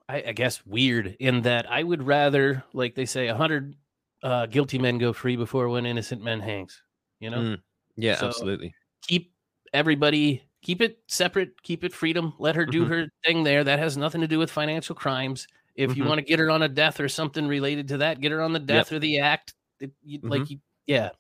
I, 0.09 0.25
I 0.27 0.33
guess, 0.33 0.67
weird 0.67 1.17
in 1.21 1.43
that 1.43 1.71
I 1.71 1.85
would 1.85 2.03
rather, 2.03 2.65
like 2.73 2.97
they 2.97 3.07
say, 3.07 3.29
a 3.29 3.37
hundred 3.37 3.77
uh, 4.25 4.47
guilty 4.47 4.77
men 4.77 4.99
go 4.99 5.13
free 5.13 5.37
before 5.37 5.69
one 5.69 5.87
innocent 5.87 6.21
man 6.21 6.41
hangs. 6.41 6.83
You 7.21 7.31
know, 7.31 7.39
Mm. 7.39 7.59
yeah 7.97 8.17
So- 8.17 8.27
absolutely 8.27 8.75
keep 9.03 9.31
everybody, 9.73 10.43
keep 10.63 10.81
it 10.81 10.99
separate, 11.07 11.63
keep 11.63 11.85
it 11.85 11.93
freedom. 11.93 12.35
Let 12.39 12.57
her 12.57 12.67
do 12.67 12.85
Mhm. 12.85 12.89
her 12.89 13.07
thing 13.25 13.45
there. 13.45 13.65
That 13.65 13.79
has 13.79 13.97
nothing 13.97 14.21
to 14.21 14.29
do 14.29 14.39
with 14.39 14.51
financial 14.51 14.95
crimes. 14.95 15.47
If 15.75 15.97
you 15.97 16.05
Mhm. 16.05 16.09
want 16.09 16.19
to 16.19 16.25
get 16.25 16.39
her 16.41 16.51
on 16.51 16.63
a 16.63 16.69
death 16.69 16.99
or 17.01 17.09
something 17.09 17.47
related 17.47 17.89
to 17.89 17.99
that, 17.99 18.21
get 18.21 18.33
her 18.33 18.43
on 18.43 18.53
the 18.53 18.59
death 18.59 18.93
or 18.93 18.99
the 18.99 19.21
act. 19.21 19.55
It, 19.81 19.93
you, 20.03 20.19
Mm-hmm. 20.19 20.29
Like, 20.29 20.51
you, 20.51 20.59
yeah. 20.87 21.11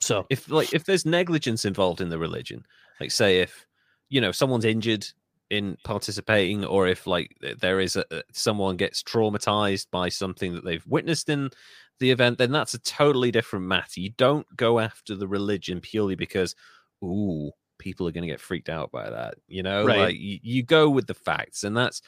So 0.00 0.26
if 0.30 0.50
like 0.50 0.74
if 0.74 0.84
there's 0.84 1.06
negligence 1.06 1.64
involved 1.64 2.00
in 2.00 2.08
the 2.10 2.18
religion 2.18 2.66
like 3.00 3.10
say 3.10 3.40
if 3.40 3.64
you 4.10 4.20
know 4.20 4.32
someone's 4.32 4.64
injured 4.66 5.06
in 5.50 5.78
participating 5.84 6.64
or 6.64 6.88
if 6.88 7.06
like 7.06 7.34
there 7.60 7.80
is 7.80 7.96
a 7.96 8.04
a- 8.10 8.22
someone 8.32 8.76
gets 8.76 9.02
traumatized 9.02 9.86
by 9.90 10.08
something 10.10 10.52
that 10.54 10.64
they've 10.64 10.84
witnessed 10.86 11.28
in 11.30 11.48
the 12.00 12.10
event 12.10 12.36
then 12.38 12.50
that's 12.52 12.74
a 12.74 12.78
totally 12.80 13.30
different 13.30 13.64
matter 13.64 14.00
you 14.00 14.10
don't 14.10 14.46
go 14.56 14.78
after 14.80 15.14
the 15.14 15.28
religion 15.28 15.80
purely 15.80 16.16
because 16.16 16.54
ooh 17.02 17.50
people 17.78 18.06
are 18.08 18.12
going 18.12 18.22
to 18.22 18.28
get 18.32 18.40
freaked 18.40 18.68
out 18.68 18.90
by 18.92 19.08
that 19.10 19.34
you 19.48 19.62
know 19.62 19.84
Right. 19.84 19.98
like 19.98 20.16
you, 20.16 20.38
you 20.42 20.62
go 20.62 20.88
with 20.88 21.06
the 21.06 21.14
facts 21.14 21.64
and 21.64 21.76
that's 21.76 22.00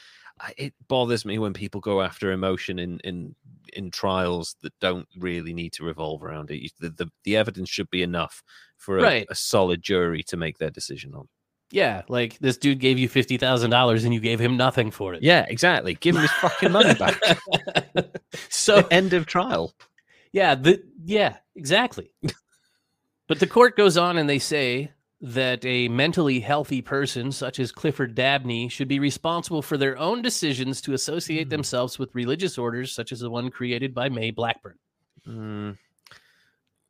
it 0.59 0.75
bothers 0.87 1.25
me 1.25 1.39
when 1.39 1.55
people 1.55 1.81
go 1.81 2.03
after 2.03 2.31
emotion 2.31 2.79
in 2.79 3.01
in 3.05 3.35
in 3.73 3.91
trials 3.91 4.55
that 4.63 4.73
don't 4.81 5.09
really 5.17 5.55
need 5.55 5.73
to 5.73 5.83
revolve 5.85 6.23
around 6.23 6.51
it. 6.51 6.71
The 6.79 6.91
the, 6.91 7.11
the 7.25 7.37
evidence 7.39 7.71
should 7.71 7.89
be 7.91 8.03
enough 8.03 8.43
for 8.77 8.99
a, 8.99 9.03
Right. 9.03 9.27
a 9.31 9.35
solid 9.35 9.81
jury 9.83 10.23
to 10.25 10.37
make 10.37 10.59
their 10.59 10.69
decision 10.71 11.15
on. 11.15 11.27
yeah, 11.71 12.03
like 12.09 12.39
this 12.39 12.59
dude 12.59 12.81
gave 12.81 12.99
you 12.99 13.09
fifty 13.09 13.39
thousand 13.39 13.71
dollars 13.71 14.05
and 14.05 14.13
you 14.13 14.21
gave 14.21 14.39
him 14.39 14.59
nothing 14.59 14.91
for 14.91 15.15
it. 15.15 15.23
Yeah, 15.23 15.47
exactly. 15.49 15.95
Give 15.95 16.15
him 16.15 16.21
his 16.23 16.31
fucking 16.33 16.71
money 16.71 16.93
back. 16.95 17.19
so 18.51 18.87
End 18.91 19.15
of 19.15 19.25
trial. 19.25 19.73
Yeah, 20.33 20.55
the 20.55 20.83
yeah, 21.03 21.39
exactly. 21.55 22.11
but 23.27 23.41
the 23.41 23.47
court 23.47 23.75
goes 23.75 23.97
on 23.97 24.19
and 24.19 24.29
they 24.29 24.39
say 24.39 24.91
that 25.21 25.65
a 25.65 25.89
mentally 25.89 26.41
healthy 26.41 26.83
person 26.83 27.33
such 27.33 27.59
as 27.59 27.73
Clifford 27.73 28.15
Dabney 28.15 28.69
should 28.69 28.89
be 28.89 28.99
responsible 28.99 29.63
for 29.63 29.79
their 29.79 29.97
own 29.97 30.21
decisions 30.21 30.81
to 30.83 30.93
associate 30.93 31.45
Hmm. 31.45 31.51
themselves 31.51 31.99
with 31.99 32.15
religious 32.15 32.59
orders 32.59 32.93
such 32.93 33.13
as 33.13 33.21
the 33.21 33.31
one 33.31 33.51
created 33.51 33.95
by 33.95 34.09
May 34.11 34.31
Blackburn. 34.31 34.79
Mm. 35.27 35.79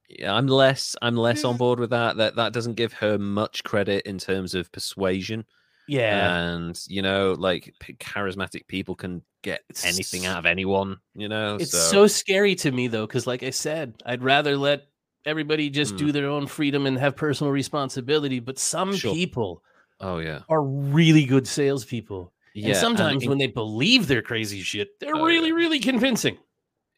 Yeah, 0.08 0.34
I'm 0.34 0.46
less 0.46 0.94
I'm 1.02 1.16
less 1.16 1.44
on 1.44 1.56
board 1.56 1.80
with 1.80 1.90
that. 1.90 2.16
That 2.16 2.36
that 2.36 2.52
doesn't 2.52 2.74
give 2.74 2.92
her 2.94 3.18
much 3.18 3.64
credit 3.64 4.06
in 4.06 4.18
terms 4.18 4.54
of 4.54 4.70
persuasion. 4.70 5.44
Yeah. 5.88 6.36
And 6.38 6.80
you 6.88 7.02
know, 7.02 7.32
like 7.38 7.74
charismatic 8.00 8.66
people 8.66 8.94
can 8.96 9.22
get 9.42 9.62
anything 9.84 10.26
out 10.26 10.38
of 10.38 10.46
anyone. 10.46 10.98
You 11.14 11.28
know, 11.28 11.56
it's 11.56 11.70
so, 11.72 11.78
so 11.78 12.06
scary 12.06 12.54
to 12.56 12.70
me 12.72 12.88
though 12.88 13.06
cuz 13.06 13.26
like 13.26 13.42
I 13.42 13.50
said, 13.50 13.94
I'd 14.04 14.22
rather 14.22 14.56
let 14.56 14.86
everybody 15.26 15.68
just 15.70 15.92
Hmm. 15.92 15.96
do 15.98 16.12
their 16.12 16.28
own 16.28 16.46
freedom 16.46 16.86
and 16.86 16.98
have 16.98 17.16
personal 17.16 17.52
responsibility, 17.52 18.40
but 18.40 18.58
some 18.58 18.94
Sure. 18.96 19.12
people 19.14 19.62
Oh 20.00 20.18
yeah, 20.18 20.40
are 20.48 20.62
really 20.62 21.24
good 21.24 21.46
salespeople. 21.48 22.32
yeah. 22.54 22.68
and 22.68 22.76
sometimes 22.76 23.22
in- 23.22 23.28
when 23.28 23.38
they 23.38 23.46
believe 23.48 24.06
they're 24.06 24.22
crazy 24.22 24.62
shit, 24.62 24.98
they're 25.00 25.14
Oh, 25.16 25.24
really, 25.26 25.48
yeah. 25.48 25.54
really 25.54 25.78
convincing. 25.80 26.38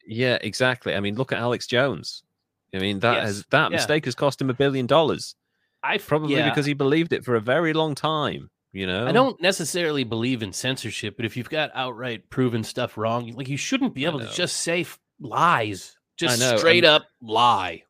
Yeah, 0.07 0.37
exactly. 0.41 0.95
I 0.95 0.99
mean, 1.01 1.15
look 1.15 1.31
at 1.33 1.39
Alex 1.39 1.67
Jones. 1.67 2.23
I 2.73 2.79
mean, 2.79 2.99
that 2.99 3.15
Yes, 3.15 3.23
has 3.25 3.45
that 3.49 3.71
yeah. 3.71 3.77
mistake 3.77 4.05
has 4.05 4.15
cost 4.15 4.39
him 4.41 4.49
a 4.49 4.53
billion 4.53 4.85
dollars. 4.85 5.35
I 5.83 5.97
Probably 5.97 6.35
yeah, 6.35 6.49
because 6.49 6.65
he 6.65 6.73
believed 6.73 7.13
it 7.13 7.23
for 7.25 7.35
a 7.35 7.41
very 7.41 7.73
long 7.73 7.95
time. 7.95 8.49
You 8.71 8.85
know, 8.85 9.07
I 9.07 9.11
don't 9.11 9.41
necessarily 9.41 10.03
believe 10.03 10.43
in 10.43 10.53
censorship, 10.53 11.15
but 11.17 11.25
if 11.25 11.35
you've 11.35 11.49
got 11.49 11.71
outright 11.73 12.29
proven 12.29 12.63
stuff 12.63 12.97
wrong, 12.97 13.31
like 13.33 13.47
you 13.49 13.57
shouldn't 13.57 13.95
be 13.95 14.05
able 14.05 14.19
to 14.19 14.27
just 14.31 14.57
say 14.57 14.81
f- 14.81 14.99
lies, 15.19 15.97
just 16.17 16.39
straight 16.59 16.83
and- 16.85 16.93
up 16.95 17.07
lie. 17.21 17.83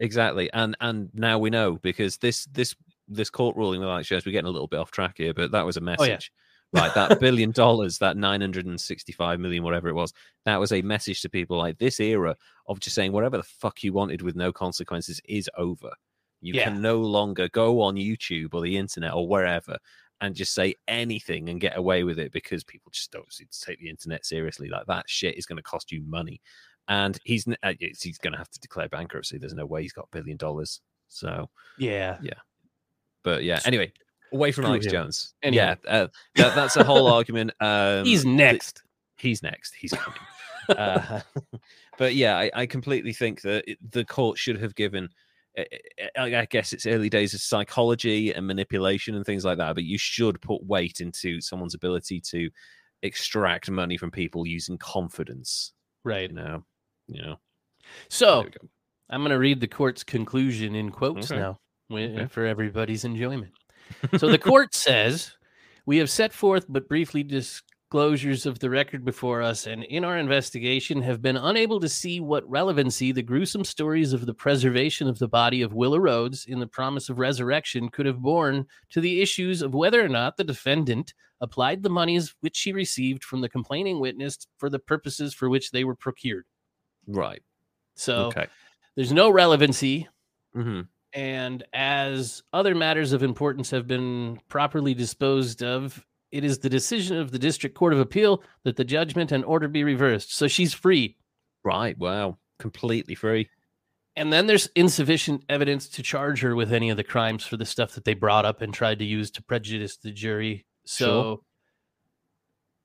Exactly. 0.00 0.50
And 0.52 0.76
and 0.80 1.10
now 1.14 1.38
we 1.38 1.50
know 1.50 1.76
because 1.76 2.16
this 2.18 2.46
this 2.46 2.74
this 3.08 3.30
court 3.30 3.56
ruling 3.56 3.80
with 3.80 3.88
Alex 3.88 4.08
Jones, 4.08 4.26
we're 4.26 4.32
getting 4.32 4.48
a 4.48 4.52
little 4.52 4.66
bit 4.66 4.80
off 4.80 4.90
track 4.90 5.14
here, 5.18 5.32
but 5.32 5.52
that 5.52 5.64
was 5.64 5.76
a 5.76 5.80
message. 5.80 6.00
Oh, 6.00 6.36
yeah. 6.74 6.82
Right, 6.82 6.92
that 6.94 7.20
billion 7.20 7.52
dollars, 7.52 7.98
that 7.98 8.16
965 8.16 9.38
million, 9.38 9.62
whatever 9.62 9.88
it 9.88 9.94
was, 9.94 10.12
that 10.44 10.58
was 10.58 10.72
a 10.72 10.82
message 10.82 11.22
to 11.22 11.28
people 11.28 11.56
like 11.56 11.78
this 11.78 12.00
era 12.00 12.36
of 12.66 12.80
just 12.80 12.96
saying 12.96 13.12
whatever 13.12 13.36
the 13.36 13.44
fuck 13.44 13.84
you 13.84 13.92
wanted 13.92 14.20
with 14.20 14.34
no 14.34 14.52
consequences 14.52 15.20
is 15.26 15.48
over. 15.56 15.90
You 16.40 16.54
Yeah. 16.54 16.64
can 16.64 16.82
no 16.82 16.98
longer 16.98 17.48
go 17.48 17.80
on 17.82 17.94
YouTube 17.94 18.52
or 18.52 18.62
the 18.62 18.76
internet 18.76 19.14
or 19.14 19.28
wherever 19.28 19.78
and 20.20 20.34
just 20.34 20.54
say 20.54 20.74
anything 20.88 21.48
and 21.50 21.60
get 21.60 21.76
away 21.78 22.02
with 22.02 22.18
it 22.18 22.32
because 22.32 22.64
people 22.64 22.90
just 22.90 23.12
don't 23.12 23.32
seem 23.32 23.46
to 23.50 23.60
take 23.60 23.78
the 23.78 23.88
internet 23.88 24.26
seriously. 24.26 24.68
Like 24.68 24.86
that 24.86 25.08
shit 25.08 25.38
is 25.38 25.46
going 25.46 25.58
to 25.58 25.62
cost 25.62 25.92
you 25.92 26.02
money. 26.02 26.40
And 26.88 27.18
he's 27.24 27.46
uh, 27.62 27.72
he's 27.80 28.18
going 28.18 28.32
to 28.32 28.38
have 28.38 28.50
to 28.50 28.60
declare 28.60 28.88
bankruptcy. 28.88 29.38
There's 29.38 29.54
no 29.54 29.66
way 29.66 29.82
he's 29.82 29.92
got 29.92 30.06
a 30.12 30.16
billion 30.16 30.36
dollars. 30.36 30.80
So, 31.08 31.48
Yeah. 31.78 32.18
Yeah, 32.22 32.34
but 33.24 33.42
yeah. 33.44 33.60
Anyway, 33.64 33.92
away 34.32 34.52
from 34.52 34.62
Screw 34.62 34.70
Alex 34.72 34.86
him. 34.86 34.92
Jones. 34.92 35.34
Anyway. 35.42 35.62
Yeah, 35.64 35.74
uh, 35.88 36.06
that, 36.36 36.54
that's 36.54 36.76
a 36.76 36.84
whole 36.84 37.06
argument. 37.08 37.52
Um, 37.60 38.04
He's 38.04 38.22
th- 38.24 38.34
next. 38.36 38.82
he's 39.18 39.42
next. 39.42 39.74
He's 39.74 39.92
coming. 39.92 40.18
uh, 40.78 41.20
but 41.98 42.14
yeah, 42.14 42.36
I, 42.36 42.50
I 42.54 42.66
completely 42.66 43.12
think 43.12 43.40
that 43.42 43.64
it, 43.70 43.78
the 43.92 44.04
court 44.04 44.38
should 44.38 44.60
have 44.60 44.74
given. 44.74 45.08
I- 45.58 45.66
I 46.18 46.36
I 46.40 46.44
guess 46.44 46.72
it's 46.72 46.86
early 46.86 47.08
days 47.08 47.32
of 47.34 47.40
psychology 47.40 48.32
and 48.32 48.46
manipulation 48.46 49.14
and 49.14 49.24
things 49.24 49.44
like 49.44 49.58
that, 49.58 49.74
but 49.74 49.84
you 49.84 49.96
should 49.98 50.40
put 50.42 50.62
weight 50.64 51.00
into 51.00 51.40
someone's 51.40 51.74
ability 51.74 52.20
to 52.32 52.50
extract 53.02 53.70
money 53.70 53.96
from 53.96 54.10
people 54.10 54.46
using 54.46 54.76
confidence. 54.78 55.72
right. 56.04 56.28
You 56.30 56.36
know, 56.36 56.64
you 57.08 57.22
know. 57.22 57.36
So 58.08 58.42
go. 58.44 58.68
I'm 59.10 59.20
going 59.20 59.30
to 59.30 59.38
read 59.38 59.60
the 59.60 59.68
court's 59.68 60.02
conclusion 60.02 60.74
in 60.74 60.90
quotes 60.90 61.30
Okay. 61.30 61.40
now 61.40 61.58
Okay. 61.90 62.26
for 62.26 62.44
everybody's 62.44 63.04
enjoyment. 63.04 63.52
So 64.18 64.28
the 64.28 64.38
court 64.38 64.74
says 64.74 65.32
we 65.86 65.98
have 65.98 66.10
set 66.10 66.32
forth 66.32 66.66
but 66.68 66.88
briefly 66.88 67.22
disclosures 67.22 68.44
of 68.44 68.58
the 68.58 68.68
record 68.68 69.04
before 69.04 69.42
us, 69.42 69.68
and 69.68 69.84
in 69.84 70.04
our 70.04 70.18
investigation 70.18 71.00
have 71.02 71.22
been 71.22 71.36
unable 71.36 71.78
to 71.78 71.88
see 71.88 72.18
what 72.18 72.48
relevancy 72.50 73.12
the 73.12 73.22
gruesome 73.22 73.62
stories 73.62 74.12
of 74.12 74.26
the 74.26 74.34
preservation 74.34 75.06
of 75.06 75.20
the 75.20 75.28
body 75.28 75.62
of 75.62 75.72
Willa 75.72 76.00
Rhoads 76.00 76.48
in 76.48 76.58
the 76.58 76.66
promise 76.66 77.08
of 77.08 77.20
resurrection 77.20 77.88
could 77.88 78.06
have 78.06 78.18
borne 78.18 78.66
to 78.90 79.00
the 79.00 79.22
issues 79.22 79.62
of 79.62 79.72
whether 79.72 80.04
or 80.04 80.08
not 80.08 80.36
the 80.36 80.42
defendant 80.42 81.14
applied 81.40 81.84
the 81.84 81.88
monies 81.90 82.34
which 82.40 82.56
she 82.56 82.72
received 82.72 83.22
from 83.22 83.40
the 83.40 83.48
complaining 83.48 84.00
witness 84.00 84.48
for 84.58 84.68
the 84.68 84.80
purposes 84.80 85.32
for 85.32 85.48
which 85.48 85.70
they 85.70 85.84
were 85.84 85.94
procured. 85.96 86.44
Right. 87.06 87.42
So 87.94 88.26
Okay. 88.26 88.46
there's 88.94 89.12
no 89.12 89.30
relevancy 89.30 90.08
hmm 90.54 90.82
and 91.12 91.64
as 91.72 92.42
other 92.52 92.74
matters 92.74 93.12
of 93.12 93.22
importance 93.22 93.70
have 93.70 93.86
been 93.86 94.38
properly 94.48 94.92
disposed 94.92 95.62
of, 95.62 96.04
it 96.30 96.44
is 96.44 96.58
the 96.58 96.68
decision 96.68 97.16
of 97.16 97.30
the 97.30 97.38
District 97.38 97.74
Court 97.74 97.94
of 97.94 98.00
Appeal 98.00 98.42
that 98.64 98.76
the 98.76 98.84
judgment 98.84 99.32
and 99.32 99.42
order 99.44 99.66
be 99.66 99.82
reversed. 99.82 100.34
So 100.34 100.46
she's 100.46 100.74
free. 100.74 101.16
Right. 101.64 101.96
Wow. 101.96 102.36
Completely 102.58 103.14
free. 103.14 103.48
And 104.14 104.30
then 104.30 104.46
there's 104.46 104.66
insufficient 104.74 105.44
evidence 105.48 105.88
to 105.90 106.02
charge 106.02 106.40
her 106.42 106.54
with 106.54 106.70
any 106.70 106.90
of 106.90 106.98
the 106.98 107.04
crimes 107.04 107.46
for 107.46 107.56
the 107.56 107.64
stuff 107.64 107.92
that 107.92 108.04
they 108.04 108.14
brought 108.14 108.44
up 108.44 108.60
and 108.60 108.74
tried 108.74 108.98
to 108.98 109.04
use 109.06 109.30
to 109.32 109.42
prejudice 109.42 109.96
the 109.96 110.10
jury. 110.10 110.66
So 110.84 111.06
Sure. 111.06 111.38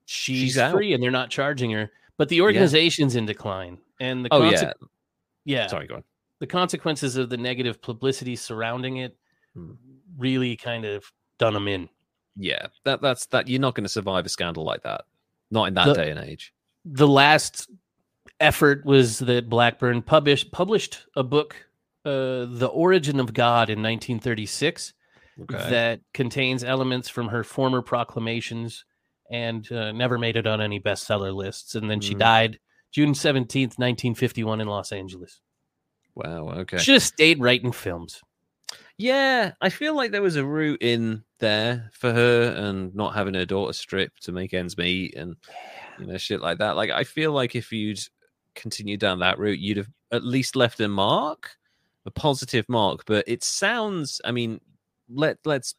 she's, 0.06 0.52
She's 0.54 0.70
free 0.70 0.94
and 0.94 1.02
they're 1.02 1.10
not 1.10 1.28
charging 1.30 1.70
her. 1.72 1.90
But 2.16 2.28
the 2.30 2.40
organization's 2.40 3.16
in 3.16 3.26
decline. 3.26 3.78
And 4.02 4.24
the 4.24 4.28
Oh 4.32 4.40
conse- 4.40 4.62
yeah. 4.62 4.72
yeah. 5.44 5.66
Sorry. 5.68 5.86
Go 5.86 5.96
on. 5.96 6.04
the 6.40 6.46
consequences 6.48 7.16
of 7.16 7.28
the 7.30 7.36
negative 7.36 7.80
publicity 7.80 8.34
surrounding 8.34 8.96
it 8.96 9.16
Hmm. 9.54 9.72
really 10.18 10.56
kind 10.56 10.84
of 10.84 11.04
done 11.38 11.54
them 11.54 11.68
in. 11.68 11.88
Yeah. 12.36 12.66
That 12.84 13.00
that's 13.00 13.26
that. 13.26 13.46
You're 13.48 13.60
not 13.60 13.74
going 13.76 13.84
to 13.84 13.88
survive 13.88 14.26
a 14.26 14.28
scandal 14.28 14.64
like 14.64 14.82
that. 14.82 15.04
Not 15.52 15.66
in 15.68 15.74
that 15.74 15.86
The- 15.86 15.94
day 15.94 16.10
and 16.10 16.18
age. 16.18 16.52
The 16.84 17.06
last 17.06 17.70
effort 18.40 18.84
was 18.84 19.20
that 19.20 19.48
Blackburn 19.48 20.02
published 20.02 20.50
published 20.50 21.06
a 21.14 21.22
book, 21.22 21.54
uh, 22.04 22.46
"The 22.46 22.70
Origin 22.72 23.20
of 23.20 23.32
God" 23.34 23.70
in 23.70 23.80
1936, 23.82 24.94
Okay. 25.42 25.70
that 25.70 26.00
contains 26.12 26.64
elements 26.64 27.08
from 27.08 27.28
her 27.28 27.44
former 27.44 27.82
proclamations, 27.82 28.84
and 29.30 29.70
uh, 29.70 29.92
never 29.92 30.18
made 30.18 30.34
it 30.36 30.46
on 30.48 30.60
any 30.60 30.80
bestseller 30.80 31.32
lists. 31.32 31.76
And 31.76 31.88
then 31.88 32.00
she 32.00 32.14
Mhm. 32.16 32.18
died 32.18 32.58
June 32.92 33.12
17th, 33.12 33.78
1951, 33.78 34.60
in 34.60 34.68
Los 34.68 34.92
Angeles. 34.92 35.40
wow. 36.14 36.50
Okay. 36.50 36.78
Should 36.78 36.94
have 36.94 37.02
stayed 37.02 37.40
writing 37.40 37.72
films. 37.72 38.22
Yeah, 38.98 39.52
I 39.60 39.70
feel 39.70 39.96
like 39.96 40.12
there 40.12 40.22
was 40.22 40.36
a 40.36 40.44
route 40.44 40.82
in 40.82 41.24
there 41.40 41.90
for 41.92 42.12
her 42.12 42.52
and 42.52 42.94
not 42.94 43.14
having 43.14 43.34
her 43.34 43.46
daughter 43.46 43.72
stripped 43.72 44.22
to 44.24 44.32
make 44.32 44.54
ends 44.54 44.76
meet 44.78 45.16
and 45.16 45.34
you 45.98 46.06
know 46.06 46.18
shit 46.18 46.40
like 46.40 46.58
that. 46.58 46.76
Like 46.76 46.90
I 46.90 47.04
feel 47.04 47.32
like 47.32 47.56
if 47.56 47.72
you'd 47.72 47.98
continued 48.54 49.00
down 49.00 49.20
that 49.20 49.38
route, 49.38 49.58
you'd 49.58 49.78
have 49.78 49.88
at 50.12 50.24
least 50.24 50.56
left 50.56 50.78
a 50.80 50.88
mark, 50.88 51.56
a 52.06 52.10
positive 52.10 52.68
mark. 52.68 53.04
But 53.06 53.24
it 53.26 53.42
sounds, 53.42 54.20
I 54.24 54.30
mean, 54.30 54.60
let 55.08 55.38
let's 55.44 55.74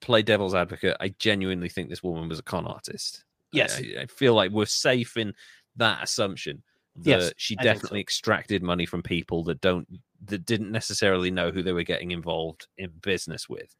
play 0.00 0.22
devil's 0.22 0.54
advocate. 0.54 0.96
I 1.00 1.14
genuinely 1.18 1.68
think 1.68 1.88
this 1.88 2.02
woman 2.02 2.28
was 2.28 2.38
a 2.38 2.42
con 2.44 2.66
artist. 2.66 3.24
Yes. 3.52 3.78
I, 3.78 4.02
I 4.02 4.06
feel 4.06 4.34
like 4.34 4.50
we're 4.50 4.66
safe 4.66 5.16
in 5.16 5.34
that 5.76 6.02
assumption 6.02 6.62
that 6.96 7.22
Yes, 7.22 7.32
she 7.36 7.56
think 7.56 7.62
so. 7.62 7.64
definitely 7.64 8.00
extracted 8.00 8.62
money 8.62 8.86
from 8.86 9.02
people 9.02 9.44
that 9.44 9.60
don't 9.60 9.88
that 10.26 10.46
didn't 10.46 10.70
necessarily 10.70 11.30
know 11.30 11.50
who 11.50 11.62
they 11.62 11.72
were 11.72 11.82
getting 11.82 12.12
involved 12.12 12.66
in 12.78 12.90
business 13.02 13.48
with. 13.48 13.74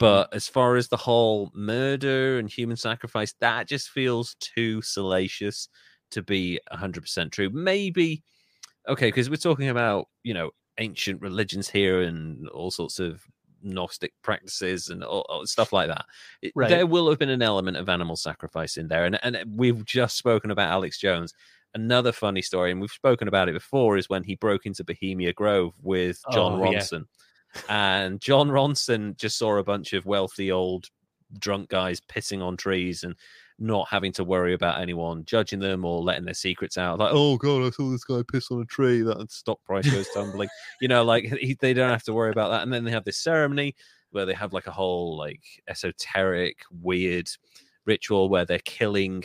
Mm-hmm. 0.00 0.26
But 0.28 0.34
as 0.34 0.48
far 0.48 0.76
as 0.76 0.88
the 0.88 0.96
whole 0.96 1.50
murder 1.54 2.38
and 2.38 2.50
human 2.50 2.76
sacrifice, 2.76 3.34
that 3.40 3.68
just 3.68 3.90
feels 3.90 4.36
too 4.40 4.82
salacious 4.82 5.68
to 6.12 6.22
be 6.22 6.60
100% 6.72 7.32
true. 7.32 7.50
Maybe, 7.50 8.22
okay, 8.88 9.08
because 9.08 9.28
we're 9.30 9.36
talking 9.36 9.68
about, 9.68 10.08
you 10.22 10.34
know, 10.34 10.50
ancient 10.78 11.20
religions 11.22 11.68
here 11.68 12.02
and 12.02 12.48
all 12.50 12.70
sorts 12.70 12.98
of 12.98 13.22
Gnostic 13.66 14.12
practices 14.22 14.88
and 14.88 15.02
all, 15.04 15.26
all 15.28 15.44
stuff 15.46 15.72
like 15.72 15.88
that. 15.88 16.04
It- 16.42 16.52
Right. 16.54 16.70
There 16.70 16.86
will 16.86 17.08
have 17.10 17.18
been 17.18 17.28
an 17.30 17.42
element 17.42 17.76
of 17.76 17.88
animal 17.88 18.16
sacrifice 18.16 18.76
in 18.76 18.88
there. 18.88 19.04
And, 19.04 19.18
and 19.22 19.44
we've 19.56 19.84
just 19.84 20.16
spoken 20.16 20.50
about 20.50 20.70
Alex 20.70 20.98
Jones. 20.98 21.34
Another 21.74 22.12
funny 22.12 22.40
story, 22.40 22.70
and 22.70 22.80
we've 22.80 22.90
spoken 22.90 23.28
about 23.28 23.48
it 23.50 23.52
before, 23.52 23.98
is 23.98 24.08
when 24.08 24.24
he 24.24 24.34
broke 24.36 24.64
into 24.64 24.82
Bohemian 24.84 25.34
Grove 25.36 25.74
with 25.82 26.22
Jon 26.32 26.60
Oh, 26.62 26.70
yeah. 26.70 26.78
Ronson. 26.78 27.04
And 27.68 28.20
Jon 28.20 28.48
Ronson 28.48 29.16
just 29.16 29.36
saw 29.38 29.56
a 29.58 29.64
bunch 29.64 29.92
of 29.92 30.06
wealthy 30.06 30.50
old 30.50 30.86
drunk 31.38 31.68
guys 31.68 32.00
pissing 32.00 32.42
on 32.42 32.56
trees 32.56 33.02
and 33.02 33.14
not 33.58 33.88
having 33.88 34.12
to 34.12 34.24
worry 34.24 34.52
about 34.52 34.80
anyone 34.80 35.24
judging 35.24 35.58
them 35.60 35.84
or 35.84 36.02
letting 36.02 36.24
their 36.24 36.34
secrets 36.34 36.76
out. 36.76 36.98
Like, 36.98 37.12
oh 37.12 37.36
god, 37.38 37.66
I 37.66 37.70
saw 37.70 37.90
this 37.90 38.04
guy 38.04 38.22
piss 38.30 38.50
on 38.50 38.60
a 38.60 38.64
tree. 38.66 39.02
That 39.02 39.30
stock 39.32 39.62
price 39.64 39.90
goes 39.90 40.08
tumbling. 40.14 40.48
you 40.80 40.88
know, 40.88 41.04
like 41.04 41.24
he, 41.24 41.56
they 41.60 41.72
don't 41.74 41.90
have 41.90 42.02
to 42.04 42.12
worry 42.12 42.30
about 42.30 42.50
that. 42.50 42.62
And 42.62 42.72
then 42.72 42.84
they 42.84 42.90
have 42.90 43.04
this 43.04 43.18
ceremony 43.18 43.74
where 44.10 44.26
they 44.26 44.34
have 44.34 44.52
like 44.52 44.66
a 44.66 44.72
whole 44.72 45.16
like 45.16 45.42
esoteric, 45.68 46.58
weird 46.70 47.28
ritual 47.86 48.28
where 48.28 48.44
they're 48.44 48.58
killing 48.60 49.22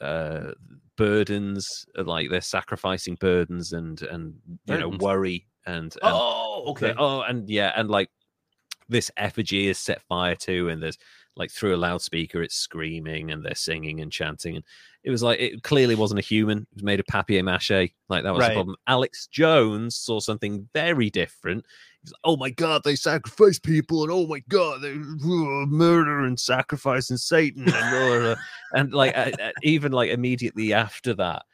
uh 0.00 0.50
burdens 0.96 1.86
uh, 1.96 2.02
like 2.02 2.28
they're 2.28 2.40
sacrificing 2.40 3.16
burdens 3.20 3.72
and 3.72 4.02
and 4.02 4.34
you 4.66 4.76
know 4.76 4.88
worry 4.88 5.46
and, 5.66 5.76
and 5.84 5.98
Oh, 6.02 6.64
okay. 6.72 6.92
oh, 6.98 7.20
and 7.22 7.48
yeah, 7.48 7.72
and 7.76 7.88
like 7.88 8.10
this 8.88 9.10
effigy 9.16 9.68
is 9.68 9.78
set 9.78 10.02
fire 10.02 10.34
to, 10.36 10.68
and 10.68 10.82
there's 10.82 10.98
like 11.36 11.50
through 11.50 11.74
a 11.74 11.76
loudspeaker, 11.76 12.42
it's 12.42 12.54
screaming 12.54 13.30
and 13.30 13.44
they're 13.44 13.54
singing 13.54 14.00
and 14.00 14.12
chanting, 14.12 14.56
and 14.56 14.64
it 15.04 15.10
was 15.10 15.22
like 15.22 15.40
it 15.40 15.62
clearly 15.62 15.94
wasn't 15.94 16.18
a 16.18 16.22
human; 16.22 16.58
it 16.58 16.74
was 16.74 16.82
made 16.82 17.00
of 17.00 17.06
papier 17.06 17.42
mâché. 17.42 17.92
Like 18.08 18.22
that 18.24 18.32
was 18.32 18.40
Right. 18.40 18.48
the 18.48 18.54
problem. 18.54 18.76
Alex 18.86 19.26
Jones 19.26 19.96
saw 19.96 20.20
something 20.20 20.68
very 20.74 21.10
different. 21.10 21.64
He's 22.02 22.12
like, 22.12 22.20
oh 22.24 22.36
my 22.36 22.50
god, 22.50 22.82
they 22.84 22.96
sacrifice 22.96 23.58
people, 23.58 24.02
and 24.02 24.12
oh 24.12 24.26
my 24.26 24.40
god, 24.48 24.82
they 24.82 24.92
uh, 24.92 25.66
murder 25.66 26.20
and 26.20 26.38
sacrifice 26.38 27.10
and 27.10 27.20
Satan, 27.20 27.62
and, 27.66 28.26
uh, 28.26 28.36
and 28.74 28.92
like 28.92 29.16
uh, 29.16 29.30
even 29.62 29.92
like 29.92 30.10
immediately 30.10 30.72
after 30.72 31.14
that, 31.14 31.44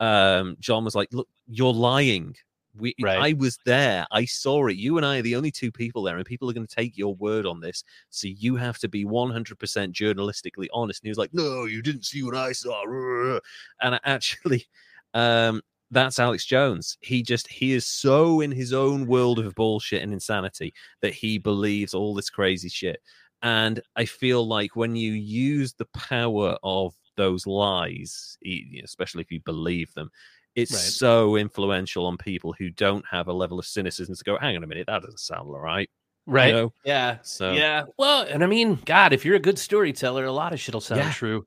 um, 0.00 0.56
Jon 0.60 0.84
was 0.84 0.94
like, 0.94 1.08
look, 1.12 1.28
you're 1.48 1.72
lying. 1.72 2.36
We, 2.78 2.94
Right. 3.00 3.18
I 3.18 3.32
was 3.34 3.58
there. 3.64 4.06
I 4.10 4.24
saw 4.24 4.66
it. 4.66 4.76
You 4.76 4.96
and 4.96 5.04
I 5.04 5.18
are 5.18 5.22
the 5.22 5.36
only 5.36 5.50
two 5.50 5.70
people 5.70 6.02
there, 6.02 6.16
and 6.16 6.24
people 6.24 6.48
are 6.48 6.54
going 6.54 6.66
to 6.66 6.74
take 6.74 6.96
your 6.96 7.14
word 7.16 7.44
on 7.46 7.60
this. 7.60 7.84
So 8.10 8.28
you 8.28 8.56
have 8.56 8.78
to 8.78 8.88
be 8.88 9.04
100% 9.04 9.56
journalistically 9.92 10.68
honest. 10.72 11.02
And 11.02 11.06
he 11.06 11.10
was 11.10 11.18
like, 11.18 11.34
No, 11.34 11.64
you 11.64 11.82
didn't 11.82 12.06
see 12.06 12.22
what 12.22 12.34
I 12.34 12.52
saw. 12.52 12.82
And 13.80 14.00
actually, 14.04 14.66
um, 15.14 15.60
that's 15.90 16.18
Alex 16.18 16.46
Jones. 16.46 16.96
He 17.00 17.22
just, 17.22 17.48
he 17.48 17.72
is 17.72 17.86
so 17.86 18.40
in 18.40 18.50
his 18.50 18.72
own 18.72 19.06
world 19.06 19.38
of 19.38 19.54
bullshit 19.54 20.02
and 20.02 20.12
insanity 20.12 20.72
that 21.02 21.12
he 21.12 21.38
believes 21.38 21.94
all 21.94 22.14
this 22.14 22.30
crazy 22.30 22.68
shit. 22.68 23.00
And 23.42 23.80
I 23.96 24.04
feel 24.04 24.46
like 24.46 24.76
when 24.76 24.96
you 24.96 25.12
use 25.12 25.74
the 25.74 25.86
power 25.86 26.56
of 26.62 26.94
those 27.16 27.46
lies, 27.46 28.38
especially 28.82 29.22
if 29.22 29.30
you 29.30 29.40
believe 29.40 29.92
them, 29.94 30.10
it's 30.54 30.72
Right. 30.72 30.80
so 30.80 31.36
influential 31.36 32.06
on 32.06 32.16
people 32.18 32.52
who 32.58 32.70
don't 32.70 33.04
have 33.10 33.28
a 33.28 33.32
level 33.32 33.58
of 33.58 33.66
cynicism 33.66 34.14
to 34.14 34.24
go, 34.24 34.38
hang 34.38 34.56
on 34.56 34.64
a 34.64 34.66
minute, 34.66 34.86
that 34.86 35.02
doesn't 35.02 35.18
sound 35.20 35.48
all 35.48 35.58
right. 35.60 35.88
Right. 36.26 36.48
You 36.48 36.52
know? 36.54 36.72
Yeah. 36.84 37.18
So 37.22 37.52
Yeah. 37.52 37.84
Well, 37.98 38.22
and 38.22 38.44
I 38.44 38.46
mean, 38.46 38.76
God, 38.84 39.12
if 39.12 39.24
you're 39.24 39.36
a 39.36 39.40
good 39.40 39.58
storyteller, 39.58 40.24
a 40.24 40.32
lot 40.32 40.52
of 40.52 40.60
shit'll 40.60 40.80
sound 40.80 41.00
Yeah. 41.00 41.12
true. 41.12 41.46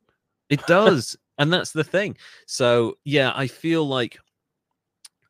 It 0.50 0.66
does, 0.68 1.16
and 1.38 1.52
that's 1.54 1.72
the 1.72 1.84
thing. 1.84 2.18
So 2.48 2.98
yeah, 3.04 3.32
I 3.36 3.48
feel 3.48 3.88
like 3.88 4.18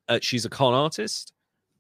uh, 0.07 0.19
she's 0.21 0.45
a 0.45 0.49
con 0.49 0.73
artist, 0.73 1.33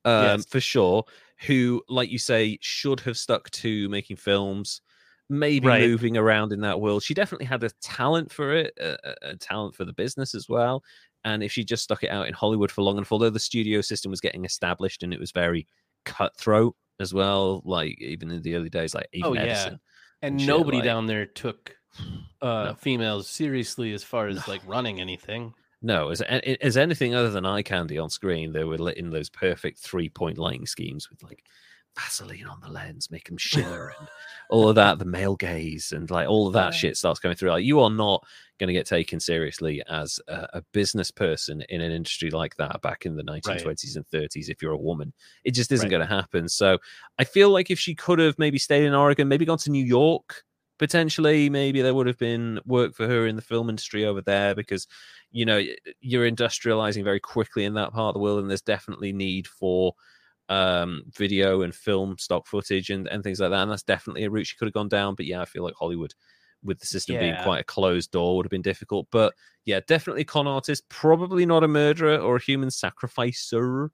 um, 0.03 0.23
Yes. 0.39 0.45
for 0.45 0.59
sure. 0.59 1.05
Who, 1.47 1.83
like 1.89 2.09
you 2.09 2.17
say, 2.19 2.57
should 2.61 2.99
have 3.01 3.17
stuck 3.17 3.49
to 3.51 3.89
making 3.89 4.17
films, 4.17 4.81
maybe 5.29 5.67
Right. 5.67 5.81
moving 5.81 6.17
around 6.17 6.53
in 6.53 6.61
that 6.61 6.79
world. 6.79 7.03
She 7.03 7.13
definitely 7.13 7.45
had 7.45 7.63
a 7.63 7.69
talent 7.81 8.31
for 8.31 8.53
it, 8.53 8.73
a, 8.79 8.97
a- 9.03 9.29
a 9.31 9.35
talent 9.35 9.75
for 9.75 9.83
the 9.85 9.93
business 9.93 10.33
as 10.33 10.47
well. 10.47 10.83
And 11.25 11.43
if 11.43 11.51
she 11.51 11.65
just 11.65 11.83
stuck 11.83 12.03
it 12.03 12.09
out 12.11 12.27
in 12.27 12.33
Hollywood 12.33 12.71
for 12.71 12.81
long 12.83 12.95
enough, 12.97 13.11
although 13.11 13.29
the 13.29 13.39
studio 13.39 13.81
system 13.81 14.11
was 14.11 14.21
getting 14.21 14.45
established 14.45 15.03
and 15.03 15.13
it 15.13 15.19
was 15.19 15.31
very 15.31 15.67
cutthroat 16.05 16.75
as 17.01 17.13
well, 17.13 17.61
like 17.65 17.99
even 17.99 18.31
in 18.31 18.41
the 18.41 18.55
early 18.55 18.69
days, 18.69 18.93
like 18.95 19.07
even 19.11 19.31
Oh, 19.31 19.33
yeah. 19.33 19.41
Edison. 19.41 19.79
And 20.21 20.39
shit, 20.39 20.47
nobody 20.47 20.77
like- 20.77 20.85
down 20.85 21.07
there 21.07 21.25
took 21.25 21.75
uh 22.41 22.65
No. 22.65 22.75
females 22.77 23.29
seriously 23.29 23.93
as 23.93 24.03
far 24.03 24.27
as 24.27 24.35
No. 24.37 24.43
like 24.53 24.61
running 24.65 25.01
anything. 25.01 25.53
No, 25.81 26.09
as 26.09 26.21
as 26.21 26.77
anything 26.77 27.13
other 27.15 27.29
than 27.29 27.45
eye 27.45 27.61
candy 27.61 27.97
on 27.97 28.09
screen, 28.09 28.53
they 28.53 28.63
were 28.63 28.77
lit 28.77 28.97
in 28.97 29.09
those 29.11 29.29
perfect 29.29 29.79
three 29.79 30.09
point 30.09 30.37
lighting 30.37 30.65
schemes 30.65 31.09
with 31.09 31.21
like 31.23 31.43
Vaseline 31.97 32.45
on 32.47 32.59
the 32.61 32.69
lens, 32.69 33.09
make 33.09 33.27
them 33.27 33.37
shimmer, 33.39 33.93
and 33.99 34.07
all 34.49 34.69
of 34.69 34.75
that. 34.75 34.99
The 34.99 35.05
male 35.05 35.35
gaze 35.35 35.91
and 35.91 36.09
like 36.11 36.27
all 36.27 36.47
of 36.47 36.53
that 36.53 36.73
Yeah. 36.73 36.77
shit 36.79 36.97
starts 36.97 37.19
coming 37.19 37.37
through. 37.37 37.51
Like 37.51 37.65
you 37.65 37.79
are 37.79 37.89
not 37.89 38.23
going 38.59 38.67
to 38.67 38.73
get 38.73 38.85
taken 38.85 39.19
seriously 39.19 39.81
as 39.89 40.19
a, 40.27 40.47
a 40.53 40.61
business 40.73 41.11
person 41.11 41.61
in 41.69 41.81
an 41.81 41.91
industry 41.91 42.31
like 42.31 42.55
that 42.55 42.81
back 42.81 43.05
in 43.05 43.15
the 43.15 43.23
1920s 43.23 43.95
and 43.95 44.05
30s. 44.07 44.49
If 44.49 44.61
you're 44.61 44.71
a 44.73 44.77
woman, 44.77 45.13
it 45.43 45.51
just 45.51 45.71
isn't 45.71 45.85
Right. 45.87 45.91
going 45.97 46.07
to 46.07 46.13
happen. 46.13 46.47
So 46.49 46.77
I 47.19 47.23
feel 47.23 47.49
like 47.49 47.69
if 47.71 47.79
she 47.79 47.95
could 47.95 48.19
have 48.19 48.37
maybe 48.39 48.57
stayed 48.59 48.85
in 48.85 48.93
Oregon, 48.93 49.27
maybe 49.27 49.45
gone 49.45 49.57
to 49.59 49.71
New 49.71 49.83
York, 49.85 50.43
potentially, 50.79 51.49
maybe 51.49 51.81
there 51.81 51.93
would 51.93 52.07
have 52.07 52.17
been 52.17 52.59
work 52.65 52.93
for 52.95 53.07
her 53.07 53.27
in 53.27 53.35
the 53.35 53.41
film 53.41 53.69
industry 53.69 54.05
over 54.05 54.21
there 54.21 54.53
because 54.55 54.87
you 55.31 55.45
know 55.45 55.61
you're 56.01 56.29
industrializing 56.29 57.03
very 57.03 57.19
quickly 57.19 57.65
in 57.65 57.73
that 57.73 57.91
part 57.93 58.09
of 58.09 58.13
the 58.13 58.19
world 58.19 58.39
and 58.39 58.49
there's 58.49 58.61
definitely 58.61 59.11
need 59.13 59.47
for 59.47 59.93
um 60.49 61.03
video 61.17 61.61
and 61.63 61.73
film 61.73 62.15
stock 62.19 62.45
footage 62.45 62.89
and, 62.91 63.07
and 63.07 63.23
things 63.23 63.39
like 63.39 63.49
that 63.49 63.63
and 63.63 63.71
that's 63.71 63.83
definitely 63.83 64.23
a 64.23 64.29
route 64.29 64.45
she 64.45 64.55
could 64.55 64.65
have 64.67 64.73
gone 64.73 64.87
down 64.87 65.15
but 65.15 65.25
yeah 65.25 65.41
i 65.41 65.45
feel 65.45 65.63
like 65.63 65.73
hollywood 65.75 66.13
with 66.63 66.79
the 66.79 66.85
system 66.85 67.17
being 67.17 67.35
quite 67.43 67.61
a 67.61 67.63
closed 67.63 68.11
door 68.11 68.35
would 68.35 68.45
have 68.45 68.51
been 68.51 68.61
difficult 68.61 69.07
but 69.11 69.33
yeah 69.65 69.79
definitely 69.87 70.23
con 70.23 70.47
artist 70.47 70.83
probably 70.89 71.45
not 71.45 71.63
a 71.63 71.67
murderer 71.67 72.17
or 72.17 72.35
a 72.35 72.41
human 72.41 72.69
sacrificer 72.69 73.91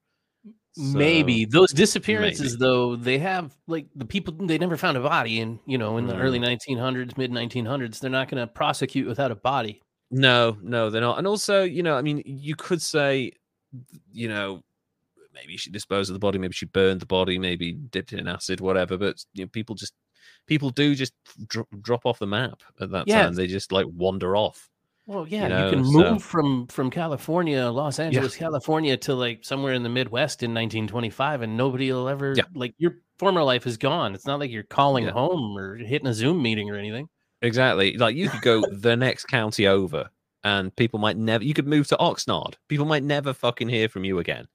maybe 0.76 1.44
those 1.44 1.72
disappearances 1.72 2.52
maybe. 2.52 2.60
though 2.60 2.96
they 2.96 3.18
have 3.18 3.54
like 3.66 3.86
the 3.94 4.06
people 4.06 4.34
they 4.34 4.56
never 4.58 4.76
found 4.76 4.96
a 4.96 5.00
body 5.00 5.40
in 5.40 5.58
you 5.66 5.76
know 5.76 5.98
in 5.98 6.06
the 6.06 6.16
early 6.16 6.38
Mm. 6.38 6.58
1900s 6.58 7.16
mid 7.18 7.30
1900s 7.30 8.00
they're 8.00 8.10
not 8.10 8.28
going 8.28 8.40
to 8.40 8.46
prosecute 8.46 9.06
without 9.06 9.30
a 9.30 9.34
body 9.36 9.80
No, 10.10 10.58
no, 10.62 10.90
they're 10.90 11.00
not. 11.00 11.16
And 11.18 11.26
also, 11.26 11.62
you 11.62 11.82
know, 11.82 11.96
I 11.96 12.02
mean, 12.02 12.22
you 12.26 12.54
could 12.54 12.82
say, 12.82 13.32
you 14.12 14.28
know, 14.28 14.62
maybe 15.34 15.56
she 15.56 15.70
disposed 15.70 16.10
of 16.10 16.14
the 16.14 16.18
body, 16.20 16.38
maybe 16.38 16.54
she 16.54 16.66
burned 16.66 17.00
the 17.00 17.06
body, 17.06 17.38
maybe 17.38 17.72
dipped 17.72 18.12
it 18.12 18.18
in 18.20 18.28
acid, 18.28 18.60
whatever. 18.60 18.96
But 18.96 19.24
you 19.34 19.44
know, 19.44 19.48
people 19.48 19.74
just 19.74 19.92
people 20.46 20.70
do 20.70 20.94
just 20.94 21.12
dro- 21.46 21.66
drop 21.80 22.04
off 22.06 22.18
the 22.18 22.26
map 22.26 22.62
at 22.80 22.90
that 22.90 23.08
Yeah. 23.08 23.22
time. 23.24 23.34
They 23.34 23.46
just 23.46 23.72
like 23.72 23.86
wander 23.88 24.36
off. 24.36 24.68
well 25.06 25.26
yeah 25.26 25.42
you, 25.42 25.48
know, 25.48 25.70
can 25.70 25.84
so- 25.84 25.90
move 26.12 26.22
from 26.22 26.66
from 26.68 26.88
california 26.88 27.66
los 27.70 27.98
angeles 27.98 28.36
california 28.36 28.96
to 28.96 29.14
like 29.16 29.44
somewhere 29.44 29.74
in 29.74 29.82
the 29.82 29.88
midwest 29.88 30.44
in 30.44 30.54
1925 30.54 31.42
and 31.42 31.56
nobody 31.56 31.90
will 31.90 32.08
ever 32.08 32.34
Yeah. 32.36 32.44
like 32.54 32.72
your 32.78 32.98
former 33.18 33.42
life 33.42 33.66
is 33.66 33.76
gone 33.76 34.14
it's 34.14 34.26
not 34.26 34.38
like 34.38 34.52
you're 34.52 34.62
calling 34.62 35.06
Yeah. 35.06 35.10
home 35.10 35.58
or 35.58 35.74
hitting 35.76 36.06
a 36.06 36.14
zoom 36.14 36.40
meeting 36.40 36.70
or 36.70 36.76
anything 36.76 37.08
Exactly. 37.44 37.96
Like 37.96 38.14
you 38.14 38.28
could 38.28 38.42
go 38.42 38.62
the 38.70 38.96
next 38.96 39.24
county 39.24 39.66
over, 39.66 40.08
and 40.44 40.74
people 40.76 41.00
might 41.00 41.16
never. 41.16 41.42
You 41.42 41.54
could 41.54 41.66
move 41.66 41.88
to 41.88 41.96
Oxnard. 41.96 42.54
People 42.68 42.86
might 42.86 43.02
never 43.02 43.32
fucking 43.34 43.68
hear 43.68 43.88
from 43.88 44.04
you 44.04 44.20
again. 44.20 44.46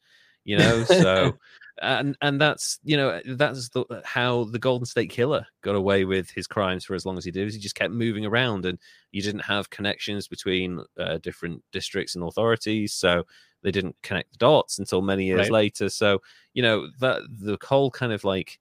You 0.47 0.57
know. 0.57 0.85
So, 0.85 1.37
and 1.83 2.17
and 2.23 2.41
that's 2.41 2.79
you 2.83 2.97
know 2.97 3.21
that's 3.25 3.69
the, 3.69 3.85
how 4.05 4.45
the 4.45 4.59
Golden 4.59 4.87
State 4.87 5.11
Killer 5.11 5.45
got 5.61 5.75
away 5.75 6.05
with 6.05 6.31
his 6.31 6.47
crimes 6.47 6.85
for 6.85 6.95
as 6.95 7.05
long 7.05 7.19
as 7.19 7.25
he 7.25 7.31
did. 7.31 7.47
is 7.47 7.55
He 7.55 7.61
just 7.61 7.75
kept 7.75 7.93
moving 7.93 8.25
around, 8.25 8.65
and 8.65 8.79
you 9.11 9.21
didn't 9.21 9.41
have 9.41 9.69
connections 9.69 10.27
between 10.27 10.81
uh, 10.99 11.19
different 11.19 11.63
districts 11.73 12.15
and 12.15 12.25
authorities, 12.25 12.93
so 12.93 13.25
they 13.63 13.71
didn't 13.71 13.97
connect 14.03 14.31
the 14.31 14.39
dots 14.39 14.79
until 14.79 15.03
many 15.03 15.25
years 15.25 15.51
Right. 15.51 15.51
later. 15.51 15.89
So 15.89 16.21
you 16.55 16.63
know 16.63 16.89
that 17.01 17.21
the 17.29 17.59
whole 17.63 17.91
kind 17.91 18.13
of 18.13 18.23
like 18.23 18.59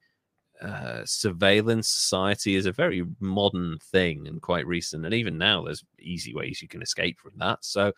uh, 0.62 1.02
surveillance 1.04 1.88
society 1.88 2.56
is 2.56 2.66
a 2.66 2.72
very 2.72 3.04
modern 3.20 3.78
thing 3.92 4.28
and 4.28 4.40
quite 4.42 4.66
recent. 4.66 5.04
And 5.04 5.14
even 5.14 5.38
now, 5.38 5.64
there's 5.64 5.84
easy 6.00 6.34
ways 6.34 6.62
you 6.62 6.68
can 6.68 6.82
escape 6.82 7.20
from 7.20 7.32
that. 7.38 7.64
So, 7.64 7.92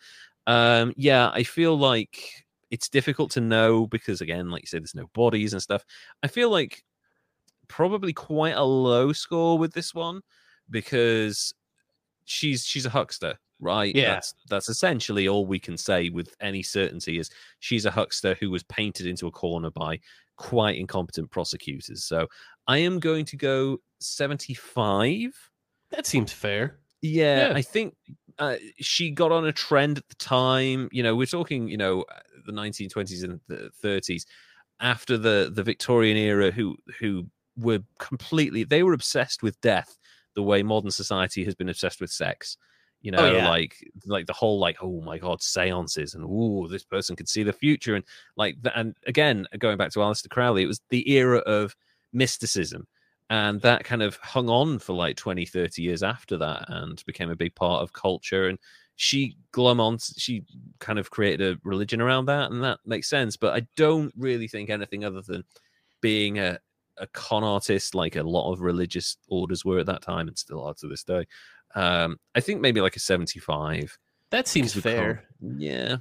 um, 0.47 0.93
yeah, 0.97 1.29
I 1.33 1.43
feel 1.43 1.77
like 1.77 2.45
it's 2.71 2.89
difficult 2.89 3.31
to 3.31 3.41
know 3.41 3.87
because, 3.87 4.21
again, 4.21 4.49
like 4.49 4.63
you 4.63 4.67
said, 4.67 4.81
there's 4.83 4.95
no 4.95 5.09
bodies 5.13 5.53
and 5.53 5.61
stuff. 5.61 5.83
I 6.23 6.27
feel 6.27 6.49
like 6.49 6.83
probably 7.67 8.13
quite 8.13 8.55
a 8.55 8.63
low 8.63 9.13
score 9.13 9.57
with 9.57 9.73
this 9.73 9.93
one 9.93 10.21
because 10.69 11.53
she's 12.25 12.65
she's 12.65 12.85
a 12.85 12.89
huckster 12.89 13.37
right 13.59 13.93
Yeah. 13.95 14.13
that's 14.15 14.33
that's 14.49 14.69
essentially 14.69 15.27
all 15.27 15.45
we 15.45 15.59
can 15.59 15.77
say 15.77 16.09
with 16.09 16.33
any 16.39 16.63
certainty 16.63 17.19
is 17.19 17.29
she's 17.59 17.85
a 17.85 17.91
huckster 17.91 18.35
who 18.39 18.49
was 18.49 18.63
painted 18.63 19.05
into 19.05 19.27
a 19.27 19.31
corner 19.31 19.69
by 19.71 19.99
quite 20.37 20.77
incompetent 20.77 21.29
prosecutors 21.29 22.03
so 22.05 22.25
i 22.67 22.77
am 22.77 22.99
going 22.99 23.25
to 23.25 23.35
go 23.35 23.77
75 23.99 25.31
that 25.91 26.05
seems 26.05 26.31
fair 26.31 26.79
yeah, 27.01 27.49
Yeah. 27.49 27.55
I 27.55 27.61
think 27.61 27.95
uh, 28.39 28.55
she 28.79 29.11
got 29.11 29.31
on 29.31 29.45
a 29.45 29.51
trend 29.51 29.97
at 29.97 30.07
the 30.09 30.15
time. 30.15 30.89
You 30.91 31.03
know, 31.03 31.15
we're 31.15 31.27
talking, 31.27 31.67
you 31.67 31.77
know, 31.77 32.05
the 32.45 32.51
1920s 32.51 33.23
and 33.23 33.39
the 33.47 33.69
30s 33.83 34.25
after 34.79 35.17
the 35.17 35.51
the 35.53 35.63
Victorian 35.63 36.17
era, 36.17 36.51
who 36.51 36.75
who 36.99 37.27
were 37.57 37.79
completely 37.99 38.63
they 38.63 38.83
were 38.83 38.93
obsessed 38.93 39.43
with 39.43 39.59
death 39.61 39.97
the 40.35 40.43
way 40.43 40.63
modern 40.63 40.91
society 40.91 41.43
has 41.43 41.55
been 41.55 41.69
obsessed 41.69 41.99
with 42.01 42.11
sex. 42.11 42.57
You 43.01 43.11
know, 43.11 43.19
Oh, 43.19 43.31
yeah. 43.31 43.49
like 43.49 43.75
like 44.05 44.25
the 44.25 44.33
whole 44.33 44.59
like 44.59 44.77
oh 44.81 45.01
my 45.01 45.17
god, 45.17 45.41
seances 45.41 46.15
and 46.15 46.25
oh 46.27 46.67
this 46.67 46.83
person 46.83 47.15
could 47.15 47.29
see 47.29 47.43
the 47.43 47.53
future 47.53 47.95
and 47.95 48.03
like 48.35 48.61
that. 48.61 48.73
And 48.77 48.95
again, 49.05 49.47
going 49.57 49.77
back 49.77 49.91
to 49.91 49.99
Aleister 49.99 50.29
Crowley, 50.29 50.63
it 50.63 50.67
was 50.67 50.81
the 50.89 51.09
era 51.11 51.39
of 51.39 51.75
mysticism 52.13 52.87
and 53.29 53.61
that 53.61 53.83
kind 53.83 54.01
of 54.01 54.15
hung 54.17 54.49
on 54.49 54.79
for 54.79 54.93
like 54.93 55.15
20 55.15 55.45
30 55.45 55.81
years 55.81 56.03
after 56.03 56.37
that 56.37 56.65
and 56.69 57.03
became 57.05 57.29
a 57.29 57.35
big 57.35 57.53
part 57.55 57.81
of 57.81 57.93
culture 57.93 58.47
and 58.47 58.57
she 58.95 59.37
glum 59.51 59.79
on 59.79 59.97
she 59.99 60.43
kind 60.79 60.99
of 60.99 61.09
created 61.09 61.55
a 61.55 61.59
religion 61.63 62.01
around 62.01 62.25
that 62.25 62.51
and 62.51 62.63
that 62.63 62.79
makes 62.85 63.09
sense 63.09 63.37
but 63.37 63.53
i 63.55 63.65
don't 63.75 64.13
really 64.17 64.47
think 64.47 64.69
anything 64.69 65.05
other 65.05 65.21
than 65.21 65.43
being 66.01 66.39
a, 66.39 66.57
a 66.97 67.07
con 67.07 67.43
artist 67.43 67.95
like 67.95 68.15
a 68.15 68.23
lot 68.23 68.51
of 68.51 68.61
religious 68.61 69.17
orders 69.29 69.63
were 69.63 69.79
at 69.79 69.85
that 69.85 70.01
time 70.01 70.27
and 70.27 70.37
still 70.37 70.63
are 70.63 70.73
to 70.73 70.87
this 70.87 71.03
day 71.03 71.25
um 71.75 72.17
i 72.35 72.39
think 72.39 72.59
maybe 72.59 72.81
like 72.81 72.95
a 72.95 72.99
75 72.99 73.97
that 74.31 74.47
seems 74.47 74.73
because 74.73 74.85
we 74.85 74.91
can't- 74.91 75.01
fair. 75.01 75.23
Yeah. 75.57 75.97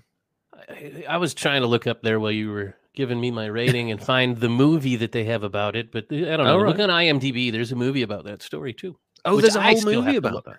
I, 0.69 1.05
I 1.09 1.17
was 1.19 1.35
trying 1.35 1.63
to 1.63 1.67
look 1.67 1.87
up 1.87 2.03
there 2.03 2.19
while 2.21 2.33
you 2.33 2.51
were 2.51 2.75
giving 2.99 3.21
me 3.21 3.31
my 3.31 3.47
rating 3.47 3.93
and 3.93 4.03
find 4.03 4.39
the 4.39 4.49
movie 4.49 4.97
that 4.97 5.13
they 5.13 5.23
have 5.23 5.45
about 5.45 5.77
it, 5.77 5.93
but 5.93 6.07
I 6.11 6.17
don't 6.37 6.45
know. 6.45 6.59
All 6.59 6.67
Look 6.67 6.81
on 6.81 6.89
IMDb. 6.89 7.53
There's 7.53 7.71
a 7.71 7.77
movie 7.77 8.03
about 8.03 8.25
that 8.25 8.43
story 8.43 8.75
too. 8.75 8.99
oh 9.25 9.41
there's 9.41 9.55
a 9.55 9.63
whole 9.63 9.83
movie 9.83 10.17
about 10.17 10.45
that 10.45 10.59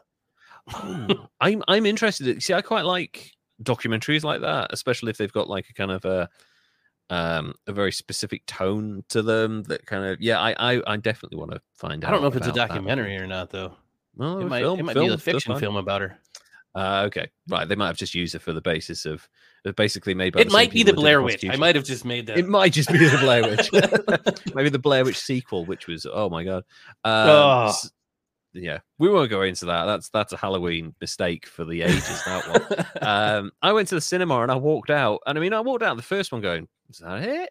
Oh, 0.73 1.27
I'm 1.41 1.61
I'm 1.67 1.85
interested. 1.85 2.41
See, 2.41 2.53
I 2.53 2.61
quite 2.61 2.85
like 2.85 3.33
documentaries 3.61 4.23
like 4.23 4.39
that, 4.41 4.69
especially 4.71 5.09
if 5.09 5.17
they've 5.17 5.33
got 5.33 5.49
like 5.49 5.67
a 5.69 5.73
kind 5.73 5.91
of 5.91 6.05
a 6.05 6.29
um 7.09 7.55
a 7.67 7.73
very 7.73 7.91
specific 7.91 8.45
tone 8.45 9.03
to 9.09 9.21
them. 9.21 9.63
That 9.63 9.85
kind 9.85 10.05
of 10.05 10.21
yeah, 10.21 10.39
I 10.39 10.75
I, 10.75 10.81
I 10.87 10.95
definitely 10.95 11.39
want 11.39 11.51
to 11.51 11.61
find 11.75 12.05
out. 12.05 12.07
I 12.07 12.11
don't 12.11 12.21
know 12.21 12.29
if 12.29 12.37
it's 12.37 12.47
a 12.47 12.51
that. 12.53 12.69
documentary 12.69 13.17
or 13.17 13.27
not, 13.27 13.49
though. 13.49 13.73
Well, 14.15 14.39
It 14.39 14.45
might, 14.45 14.61
film, 14.61 14.79
it 14.79 14.83
might 14.83 14.93
film, 14.93 15.07
be 15.09 15.13
a 15.13 15.17
fiction 15.17 15.59
film 15.59 15.75
about 15.75 16.01
her. 16.01 16.17
Uh, 16.73 17.03
okay, 17.07 17.29
right. 17.49 17.67
They 17.67 17.75
might 17.75 17.87
have 17.87 17.97
just 17.97 18.15
used 18.15 18.35
it 18.35 18.41
for 18.41 18.53
the 18.53 18.61
basis 18.61 19.05
of 19.05 19.27
basically 19.75 20.13
made 20.13 20.33
by. 20.33 20.41
It 20.41 20.51
might 20.51 20.71
be 20.71 20.83
the 20.83 20.93
Blair 20.93 21.21
Witch. 21.21 21.45
I 21.47 21.55
might 21.55 21.75
have 21.75 21.85
just 21.85 22.05
made 22.05 22.27
that. 22.27 22.37
It 22.37 22.47
might 22.47 22.73
just 22.73 22.91
be 22.91 22.97
the 22.97 23.17
Blair 23.17 23.43
Witch. 23.43 23.69
Maybe 24.55 24.69
the 24.69 24.79
Blair 24.79 25.03
Witch 25.05 25.17
sequel, 25.17 25.65
which 25.65 25.87
was 25.87 26.05
oh 26.11 26.29
my 26.29 26.43
god. 26.43 26.63
Um, 27.03 27.29
Oh. 27.29 27.73
Yeah, 28.51 28.79
we 28.97 29.09
won't 29.09 29.29
go 29.29 29.43
into 29.43 29.65
that. 29.67 29.85
That's 29.85 30.09
that's 30.09 30.33
a 30.33 30.37
Halloween 30.37 30.95
mistake 30.99 31.45
for 31.45 31.65
the 31.65 31.83
ages. 31.83 32.23
That 32.25 32.47
one. 32.47 32.85
um, 33.01 33.51
I 33.61 33.73
went 33.73 33.89
to 33.89 33.95
the 33.95 34.01
cinema 34.01 34.41
and 34.41 34.51
I 34.51 34.55
walked 34.55 34.89
out, 34.89 35.19
and 35.27 35.37
I 35.37 35.41
mean, 35.41 35.53
I 35.53 35.59
walked 35.59 35.83
out 35.83 35.97
the 35.97 36.01
first 36.03 36.31
one 36.31 36.41
going, 36.41 36.67
"Is 36.89 36.97
that 36.97 37.21
it? 37.23 37.49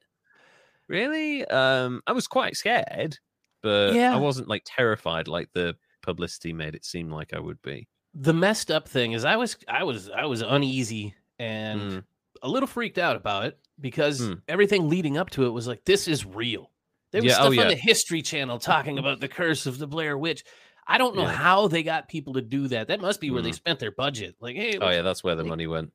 Really?" 0.88 1.44
Um, 1.46 2.02
I 2.06 2.12
was 2.12 2.26
quite 2.26 2.56
scared, 2.56 3.16
but 3.62 3.94
Yeah. 3.94 4.12
I 4.12 4.18
wasn't 4.18 4.48
like 4.48 4.62
terrified 4.64 5.28
like 5.28 5.50
the 5.52 5.76
publicity 6.02 6.52
made 6.52 6.74
it 6.74 6.84
seem 6.84 7.10
like 7.10 7.32
I 7.32 7.38
would 7.38 7.62
be. 7.62 7.86
the 8.14 8.34
messed 8.34 8.70
up 8.72 8.88
thing 8.88 9.12
is, 9.12 9.24
I 9.24 9.36
was, 9.36 9.56
I 9.68 9.84
was, 9.84 10.10
I 10.10 10.24
was 10.24 10.40
uneasy 10.40 11.14
and 11.38 11.80
Mm. 11.80 12.04
a 12.42 12.48
little 12.48 12.66
freaked 12.66 12.98
out 12.98 13.16
about 13.16 13.44
it 13.46 13.58
because 13.80 14.20
Mm. 14.20 14.42
everything 14.48 14.88
leading 14.88 15.16
up 15.16 15.30
to 15.30 15.46
it 15.46 15.50
was 15.50 15.66
like, 15.66 15.84
this 15.84 16.08
is 16.08 16.24
real. 16.24 16.70
There 17.10 17.22
was 17.22 17.30
Yeah, 17.32 17.38
oh, 17.40 17.44
stuff 17.44 17.54
yeah. 17.54 17.62
on 17.62 17.68
the 17.68 17.74
History 17.76 18.22
Channel 18.22 18.58
talking 18.58 18.98
about 18.98 19.20
the 19.20 19.28
curse 19.28 19.66
of 19.66 19.78
the 19.78 19.86
Blair 19.86 20.18
Witch. 20.18 20.44
I 20.86 20.98
don't 20.98 21.16
know 21.16 21.22
Yeah. 21.22 21.32
how 21.32 21.68
they 21.68 21.82
got 21.82 22.08
people 22.08 22.34
to 22.34 22.40
do 22.42 22.68
that. 22.68 22.88
That 22.88 23.00
must 23.00 23.20
be 23.20 23.30
where 23.30 23.42
they 23.42 23.50
Mhm. 23.50 23.54
spent 23.56 23.78
their 23.78 23.90
budget. 23.92 24.36
Like, 24.40 24.56
hey, 24.56 24.78
Oh 24.78 24.90
yeah, 24.90 25.02
that's 25.02 25.22
where 25.24 25.34
the 25.34 25.44
money 25.44 25.66
went. 25.66 25.92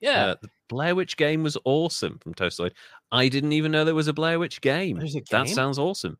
yeah, 0.00 0.26
Uh, 0.26 0.34
the 0.42 0.48
Blair 0.68 0.94
Witch 0.94 1.16
game 1.16 1.42
was 1.42 1.56
awesome 1.64 2.18
from 2.18 2.34
Toastoid. 2.34 2.72
I 3.12 3.28
didn't 3.28 3.52
even 3.52 3.72
know 3.72 3.84
there 3.84 3.94
was 3.94 4.08
a 4.08 4.12
Blair 4.12 4.38
Witch 4.38 4.60
game. 4.60 4.98
A 5.00 5.06
That 5.30 5.48
sounds 5.48 5.78
awesome. 5.78 6.18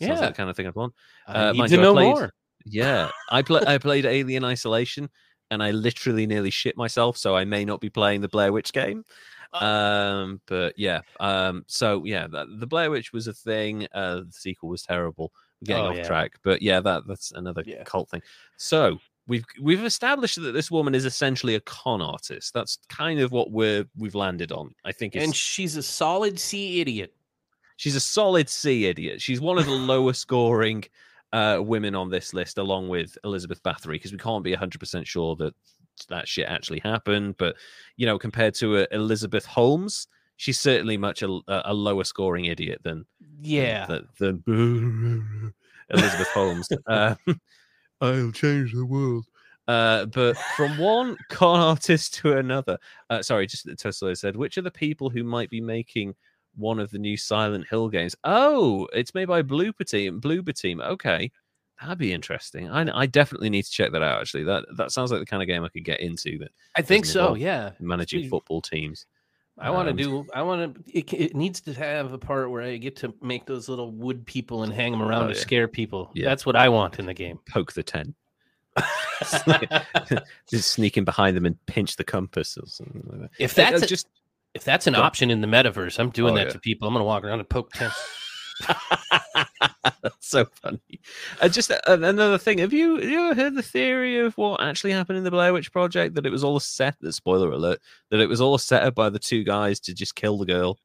Sounds 0.00 0.08
Yeah. 0.08 0.20
like 0.20 0.30
the 0.30 0.36
kind 0.36 0.50
of 0.50 0.56
thing 0.56 0.66
I'd 0.66 0.74
want. 0.74 0.94
I 1.26 1.48
uh, 1.48 1.52
need 1.52 1.68
to 1.68 1.74
you, 1.76 1.80
know 1.80 1.92
played- 1.94 2.14
more. 2.14 2.32
Yeah, 2.64 3.10
I 3.30 3.42
play. 3.42 3.60
I 3.66 3.78
played 3.78 4.06
Alien 4.06 4.44
Isolation, 4.44 5.10
and 5.52 5.62
I 5.62 5.70
literally 5.70 6.26
nearly 6.26 6.50
shit 6.50 6.76
myself. 6.76 7.16
So 7.16 7.36
I 7.36 7.44
may 7.44 7.64
not 7.64 7.80
be 7.80 7.90
playing 7.90 8.20
the 8.22 8.28
Blair 8.28 8.52
Witch 8.52 8.72
game. 8.72 9.04
Uh. 9.52 9.64
Um, 9.64 10.40
but 10.46 10.72
yeah. 10.78 11.00
Um, 11.20 11.64
so 11.66 12.04
yeah, 12.04 12.26
that, 12.28 12.46
the 12.58 12.66
Blair 12.66 12.90
Witch 12.90 13.12
was 13.12 13.26
a 13.28 13.34
thing. 13.34 13.86
Uh, 13.92 14.20
the 14.26 14.32
sequel 14.32 14.70
was 14.70 14.82
terrible. 14.82 15.30
We're 15.60 15.66
getting 15.66 15.84
Oh, 15.84 15.90
off 15.90 15.96
yeah. 15.96 16.06
track, 16.06 16.32
but 16.42 16.62
yeah, 16.62 16.80
that 16.80 17.06
that's 17.06 17.32
another 17.32 17.62
Yeah. 17.66 17.84
cult 17.84 18.08
thing. 18.10 18.22
So 18.56 18.98
we've 19.28 19.44
we've 19.60 19.84
established 19.84 20.40
that 20.42 20.52
this 20.52 20.70
woman 20.70 20.94
is 20.94 21.04
essentially 21.04 21.54
a 21.54 21.60
con 21.60 22.00
artist. 22.02 22.54
That's 22.54 22.78
kind 22.88 23.20
of 23.20 23.30
what 23.30 23.50
we're 23.52 23.84
we've 23.96 24.14
landed 24.16 24.50
on. 24.52 24.74
I 24.84 24.92
think 24.92 25.14
it's 25.14 25.24
And 25.24 25.36
she's 25.36 25.76
a 25.76 25.82
solid 25.82 26.40
C 26.40 26.80
idiot. 26.80 27.14
She's 27.76 27.94
a 27.96 28.00
solid 28.00 28.48
C 28.48 28.86
idiot. 28.86 29.20
She's 29.20 29.40
one 29.40 29.58
of 29.58 29.66
the 29.66 29.72
lower 29.72 30.14
scoring 30.14 30.84
uh, 31.32 31.58
women 31.62 31.94
on 31.94 32.10
this 32.10 32.34
list, 32.34 32.58
along 32.58 32.88
with 32.88 33.16
Elizabeth 33.24 33.62
Bathory, 33.62 33.92
because 33.92 34.12
we 34.12 34.18
can't 34.18 34.44
be 34.44 34.54
100% 34.54 35.06
sure 35.06 35.36
that 35.36 35.54
that 36.08 36.28
shit 36.28 36.46
actually 36.48 36.80
happened. 36.80 37.36
But, 37.38 37.56
you 37.96 38.06
know, 38.06 38.18
compared 38.18 38.54
to 38.56 38.78
uh, 38.78 38.86
Elizabeth 38.92 39.44
Holmes, 39.46 40.06
she's 40.36 40.58
certainly 40.58 40.96
much 40.96 41.22
a, 41.22 41.40
a 41.48 41.72
lower 41.74 42.04
scoring 42.04 42.46
idiot 42.46 42.80
than 42.82 43.04
Yeah. 43.40 43.86
the, 43.86 44.06
the 44.18 45.52
Elizabeth 45.90 46.28
Holmes. 46.28 46.68
Uh, 46.86 47.14
I'll 48.00 48.32
change 48.32 48.72
the 48.72 48.84
world. 48.84 49.26
Uh, 49.68 50.06
but 50.06 50.36
from 50.56 50.76
one 50.76 51.16
con 51.30 51.60
artist 51.70 52.14
to 52.14 52.36
another, 52.36 52.76
uh, 53.10 53.22
sorry, 53.22 53.46
just 53.46 53.68
Tesla 53.78 54.14
said, 54.16 54.36
which 54.36 54.58
are 54.58 54.62
the 54.62 54.70
people 54.70 55.08
who 55.08 55.22
might 55.22 55.50
be 55.50 55.60
making 55.60 56.14
one 56.56 56.78
of 56.78 56.90
the 56.90 56.98
new 56.98 57.16
Silent 57.16 57.66
Hill 57.68 57.88
games? 57.88 58.14
Oh, 58.24 58.88
it's 58.92 59.14
made 59.14 59.26
by 59.26 59.42
Bloober 59.42 59.84
Team. 59.86 60.20
Bloober 60.20 60.54
Team. 60.54 60.80
Okay, 60.80 61.30
that'd 61.80 61.98
be 61.98 62.12
interesting. 62.12 62.70
I, 62.70 62.86
I 63.00 63.06
definitely 63.06 63.50
need 63.50 63.64
to 63.64 63.70
check 63.70 63.92
that 63.92 64.02
out. 64.02 64.20
Actually, 64.20 64.44
that 64.44 64.64
that 64.76 64.92
sounds 64.92 65.10
like 65.10 65.20
the 65.20 65.26
kind 65.26 65.42
of 65.42 65.46
game 65.48 65.64
I 65.64 65.68
could 65.68 65.84
get 65.84 66.00
into. 66.00 66.38
That 66.38 66.50
I 66.76 66.82
think 66.82 67.04
so. 67.06 67.34
Yeah. 67.34 67.70
managing 67.80 68.28
football 68.28 68.60
teams. 68.60 69.06
I 69.58 69.68
want 69.70 69.86
to 69.86 69.90
Um, 69.90 69.96
do. 69.96 70.26
I 70.34 70.40
want 70.42 70.74
to. 70.74 70.82
It, 70.98 71.12
it 71.12 71.36
needs 71.36 71.60
to 71.62 71.74
have 71.74 72.12
a 72.14 72.18
part 72.18 72.50
where 72.50 72.62
I 72.62 72.78
get 72.78 72.96
to 72.96 73.12
make 73.20 73.44
those 73.44 73.68
little 73.68 73.90
wood 73.92 74.24
people 74.26 74.62
and 74.62 74.72
hang 74.72 74.92
them 74.92 75.02
around 75.02 75.24
Oh, 75.24 75.28
to 75.28 75.34
yeah. 75.34 75.40
scare 75.40 75.68
people. 75.68 76.10
Yeah. 76.14 76.24
That's 76.26 76.46
what 76.46 76.56
I 76.56 76.68
want 76.70 76.98
in 76.98 77.04
the 77.06 77.12
game. 77.14 77.38
Poke 77.50 77.72
the 77.74 77.82
ten. 77.82 78.14
just 80.50 80.72
sneak 80.72 80.96
in 80.96 81.04
behind 81.04 81.36
them 81.36 81.46
and 81.46 81.56
pinch 81.66 81.96
the 81.96 82.04
compass 82.04 82.56
or 82.56 82.66
something 82.66 83.02
like 83.06 83.20
that. 83.20 83.30
if 83.38 83.52
Uh, 83.58 83.70
that's 83.70 83.82
a- 83.82 83.86
just 83.86 84.08
if 84.54 84.64
that's 84.64 84.86
an 84.86 84.94
Go 84.94 85.00
option 85.02 85.30
in 85.30 85.40
the 85.40 85.46
metaverse, 85.46 85.98
I'm 85.98 86.10
doing 86.10 86.34
Oh, 86.34 86.36
that 86.36 86.46
yeah. 86.48 86.52
to 86.52 86.58
people. 86.58 86.86
I'm 86.88 86.94
gonna 86.94 87.04
walk 87.04 87.24
around 87.24 87.40
and 87.40 87.48
poke 87.48 87.72
tents. 87.72 87.96
That's 90.02 90.28
so 90.28 90.44
funny. 90.62 90.80
Uh, 91.40 91.48
just 91.48 91.70
uh, 91.70 91.78
another 91.86 92.38
thing. 92.38 92.58
Have 92.58 92.72
you, 92.72 92.96
have 92.96 93.08
you 93.08 93.20
ever 93.20 93.34
heard 93.40 93.54
the 93.54 93.62
theory 93.62 94.18
of 94.20 94.36
what 94.36 94.60
actually 94.62 94.92
happened 94.92 95.18
in 95.18 95.24
the 95.24 95.30
Blair 95.30 95.52
Witch 95.52 95.72
Project? 95.72 96.14
That 96.14 96.26
it 96.26 96.30
was 96.32 96.44
all 96.44 96.60
set. 96.60 96.96
That 97.00 97.12
spoiler 97.12 97.50
alert. 97.50 97.80
That 98.10 98.20
it 98.20 98.28
was 98.28 98.40
all 98.40 98.58
set 98.58 98.82
up 98.84 98.94
by 98.94 99.10
the 99.10 99.18
two 99.18 99.42
guys 99.44 99.80
to 99.80 99.94
just 99.94 100.14
kill 100.14 100.38
the 100.38 100.46
girl, 100.46 100.78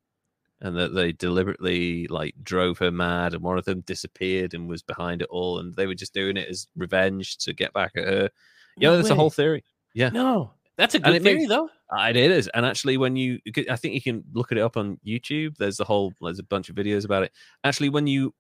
and 0.62 0.76
that 0.78 0.94
they 0.96 1.12
deliberately 1.12 2.08
like 2.08 2.36
drove 2.42 2.78
her 2.80 2.92
mad, 2.92 3.34
and 3.34 3.44
one 3.44 3.58
of 3.58 3.66
them 3.66 3.82
disappeared 3.82 4.54
and 4.54 4.68
was 4.68 4.82
behind 4.82 5.22
it 5.22 5.28
all, 5.30 5.60
and 5.60 5.76
they 5.76 5.86
were 5.88 5.96
just 5.96 6.14
doing 6.14 6.38
it 6.38 6.48
as 6.50 6.68
revenge 6.76 7.38
to 7.40 7.54
get 7.54 7.74
back 7.74 7.92
at 7.96 8.06
her. 8.08 8.30
Yeah, 8.78 8.96
that's 8.96 9.10
a 9.10 9.16
whole 9.16 9.30
theory. 9.30 9.64
Yeah. 9.94 10.10
No, 10.10 10.52
that's 10.78 10.96
a 10.96 11.00
good 11.00 11.22
theory 11.24 11.36
makes- 11.40 11.50
though. 11.50 11.70
It 12.10 12.16
is, 12.18 12.48
and 12.50 12.66
actually, 12.66 12.98
when 12.98 13.16
you, 13.16 13.40
I 13.70 13.76
think 13.78 13.94
you 13.96 14.02
can 14.02 14.24
look 14.34 14.52
at 14.52 14.58
it 14.58 14.62
up 14.62 14.76
on 14.78 15.00
YouTube. 15.06 15.58
There's 15.58 15.80
a 15.80 15.86
whole, 15.86 16.12
there's 16.22 16.40
a 16.40 16.44
bunch 16.44 16.70
of 16.70 16.76
videos 16.76 17.06
about 17.06 17.24
it. 17.24 17.32
Actually, 17.64 17.90
when 17.90 18.08
you 18.08 18.34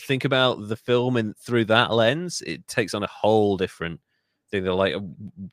think 0.00 0.24
about 0.24 0.68
the 0.68 0.76
film 0.76 1.16
and 1.16 1.36
through 1.36 1.64
that 1.66 1.92
lens, 1.92 2.42
it 2.46 2.66
takes 2.68 2.94
on 2.94 3.02
a 3.02 3.06
whole 3.08 3.56
different 3.56 4.00
thing. 4.50 4.64
They're 4.64 4.74
like, 4.74 4.94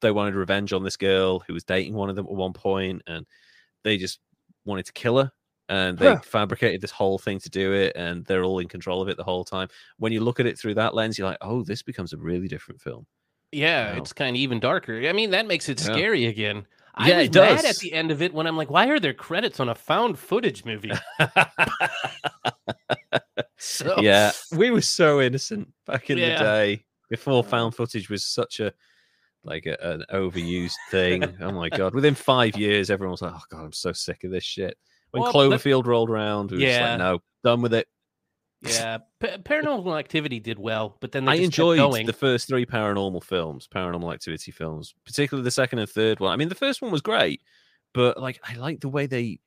they 0.01 0.11
wanted 0.11 0.35
revenge 0.35 0.73
on 0.73 0.83
this 0.83 0.97
girl 0.97 1.39
who 1.39 1.53
was 1.53 1.63
dating 1.63 1.93
one 1.93 2.09
of 2.09 2.15
them 2.15 2.25
at 2.25 2.31
one 2.31 2.53
point, 2.53 3.03
and 3.07 3.25
they 3.83 3.97
just 3.97 4.19
wanted 4.65 4.85
to 4.87 4.93
kill 4.93 5.17
her. 5.19 5.31
And 5.69 5.97
they 5.97 6.07
Huh. 6.13 6.19
fabricated 6.23 6.81
this 6.81 6.91
whole 6.91 7.17
thing 7.17 7.39
to 7.39 7.49
do 7.49 7.73
it, 7.73 7.93
and 7.95 8.25
they're 8.25 8.43
all 8.43 8.59
in 8.59 8.67
control 8.67 9.01
of 9.01 9.07
it 9.07 9.17
the 9.17 9.23
whole 9.23 9.45
time. 9.45 9.67
When 9.97 10.11
you 10.11 10.19
look 10.21 10.39
at 10.39 10.45
it 10.47 10.57
through 10.59 10.75
that 10.75 10.93
lens, 10.95 11.17
you're 11.17 11.27
like, 11.27 11.37
oh, 11.41 11.63
this 11.63 11.81
becomes 11.83 12.13
a 12.13 12.17
really 12.17 12.47
different 12.47 12.81
film. 12.81 13.05
Yeah, 13.51 13.93
Wow. 13.93 13.97
it's 13.99 14.13
kind 14.13 14.35
of 14.35 14.39
even 14.39 14.59
darker. 14.59 15.07
I 15.07 15.13
mean, 15.13 15.31
that 15.31 15.47
makes 15.47 15.69
it 15.69 15.79
Yeah. 15.79 15.85
scary 15.93 16.25
again. 16.25 16.65
I 16.95 17.09
Yeah, 17.09 17.17
was 17.17 17.25
it 17.27 17.35
mad 17.35 17.55
does. 17.61 17.65
at 17.65 17.77
the 17.77 17.93
end 17.93 18.11
of 18.11 18.21
it 18.21 18.33
when 18.33 18.47
I'm 18.47 18.57
like, 18.57 18.69
why 18.69 18.87
are 18.87 18.99
there 18.99 19.13
credits 19.13 19.59
on 19.59 19.69
a 19.69 19.75
found 19.75 20.17
footage 20.17 20.65
movie? 20.65 20.91
so, 23.57 23.99
yeah, 24.01 24.31
we 24.55 24.71
were 24.71 24.81
so 24.81 25.21
innocent 25.21 25.71
back 25.85 26.09
in 26.09 26.17
Yeah. 26.17 26.37
the 26.37 26.43
day 26.43 26.85
before 27.09 27.39
uh-huh. 27.39 27.49
found 27.49 27.75
footage 27.75 28.09
was 28.09 28.23
such 28.25 28.59
a 28.59 28.73
like 29.43 29.67
a, 29.67 29.77
an 29.81 30.03
overused 30.11 30.73
thing. 30.89 31.23
oh 31.41 31.51
my 31.51 31.69
god! 31.69 31.93
Within 31.93 32.15
five 32.15 32.57
years, 32.57 32.89
everyone 32.89 33.11
was 33.11 33.21
like, 33.21 33.33
"Oh 33.35 33.41
god, 33.51 33.65
I'm 33.65 33.73
so 33.73 33.91
sick 33.91 34.23
of 34.23 34.31
this 34.31 34.43
shit." 34.43 34.75
When 35.11 35.21
Well, 35.21 35.31
but- 35.31 35.37
Cloverfield 35.61 35.85
rolled 35.85 36.09
around, 36.09 36.49
we 36.51 36.57
were 36.57 36.63
just 36.63 36.81
like, 36.81 36.97
"No, 36.97 37.21
done 37.43 37.61
with 37.61 37.73
it." 37.73 37.87
Yeah. 38.69 38.99
Pa- 39.19 39.37
Paranormal 39.37 39.97
Activity 39.99 40.39
did 40.39 40.59
well, 40.59 40.97
but 40.99 41.11
then 41.11 41.27
I 41.27 41.35
enjoyed 41.35 41.79
the 42.05 42.13
first 42.13 42.47
three 42.47 42.65
paranormal 42.65 43.23
films, 43.23 43.67
paranormal 43.73 44.13
activity 44.13 44.51
films, 44.51 44.93
particularly 45.05 45.43
the 45.43 45.51
second 45.51 45.79
and 45.79 45.89
third 45.89 46.19
one. 46.19 46.31
I 46.31 46.35
mean, 46.35 46.49
the 46.49 46.55
first 46.55 46.81
one 46.81 46.91
was 46.91 47.01
great, 47.01 47.41
but 47.93 48.19
like 48.19 48.39
I 48.47 48.55
like 48.55 48.81
the 48.81 48.89
way 48.89 49.05
they 49.07 49.39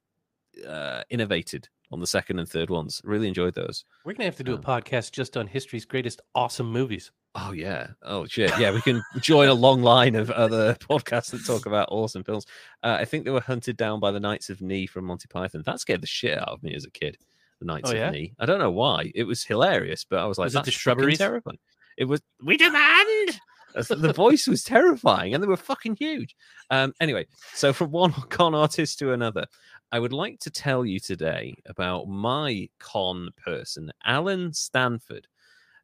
uh, 0.67 1.03
innovated 1.11 1.69
on 1.91 2.01
the 2.01 2.07
second 2.07 2.39
and 2.39 2.49
third 2.49 2.71
ones. 2.71 3.01
Really 3.05 3.29
enjoyed 3.29 3.55
those. 3.55 3.85
We're 4.05 4.13
gonna 4.15 4.25
have 4.27 4.37
to 4.37 4.45
do 4.45 4.53
a 4.53 4.57
Um, 4.57 4.63
podcast 4.63 5.13
just 5.13 5.37
on 5.37 5.47
history's 5.47 5.85
greatest 5.85 6.21
awesome 6.35 6.71
movies. 6.71 7.11
Oh 7.35 7.53
yeah. 7.53 7.89
Oh 8.03 8.27
shit. 8.27 8.51
Yeah, 8.59 8.73
we 8.73 8.81
can 8.81 9.03
join 9.21 9.49
a 9.49 9.55
long 9.55 9.83
line 9.83 10.15
of 10.17 10.31
other 10.31 10.75
podcasts 10.75 11.31
that 11.31 11.45
talk 11.47 11.67
about 11.67 11.89
awesome 11.91 12.25
films. 12.25 12.47
Uh, 12.83 12.97
I 12.99 13.05
think 13.05 13.25
they 13.25 13.31
were 13.31 13.41
hunted 13.41 13.77
down 13.77 14.01
by 14.01 14.11
the 14.11 14.19
Knights 14.21 14.51
of 14.51 14.61
Ni 14.61 14.87
from 14.87 15.05
Monty 15.05 15.29
Python. 15.29 15.63
That 15.65 15.79
scared 15.81 16.01
the 16.03 16.07
shit 16.07 16.39
out 16.39 16.49
of 16.49 16.63
me 16.63 16.75
as 16.75 16.85
a 16.85 16.91
kid. 16.91 17.19
The 17.61 17.67
Knights 17.67 17.89
Oh, 17.91 17.93
of 17.93 17.99
yeah? 17.99 18.11
Ni. 18.11 18.33
I 18.39 18.47
don't 18.47 18.59
know 18.61 18.71
why. 18.71 19.11
It 19.15 19.25
was 19.25 19.43
hilarious, 19.45 20.05
but 20.09 20.19
I 20.21 20.27
was 20.27 20.39
like, 20.39 20.47
Was 20.47 20.55
it 20.55 20.59
the 20.59 20.59
"That's 20.61 20.69
fucking 20.77 20.79
shrubberies?" 20.81 21.19
terrifying. 21.19 21.59
It 21.97 22.05
was. 22.05 22.21
We 22.45 22.57
demand. 22.57 23.41
The 23.75 24.13
voice 24.15 24.47
was 24.47 24.65
terrifying, 24.65 25.35
and 25.35 25.43
they 25.43 25.47
were 25.49 25.57
fucking 25.57 25.97
huge. 25.97 26.35
Um. 26.71 26.93
Anyway, 27.01 27.27
so 27.55 27.73
from 27.73 27.91
one 27.91 28.13
con 28.31 28.55
artist 28.55 28.99
to 29.01 29.13
another, 29.13 29.47
I 29.93 29.99
would 29.99 30.13
like 30.13 30.39
to 30.41 30.51
tell 30.51 30.85
you 30.87 31.01
today 31.01 31.55
about 31.67 32.07
my 32.09 32.69
con 32.79 33.31
person, 33.45 33.91
Allen 34.05 34.53
Stanford 34.53 35.27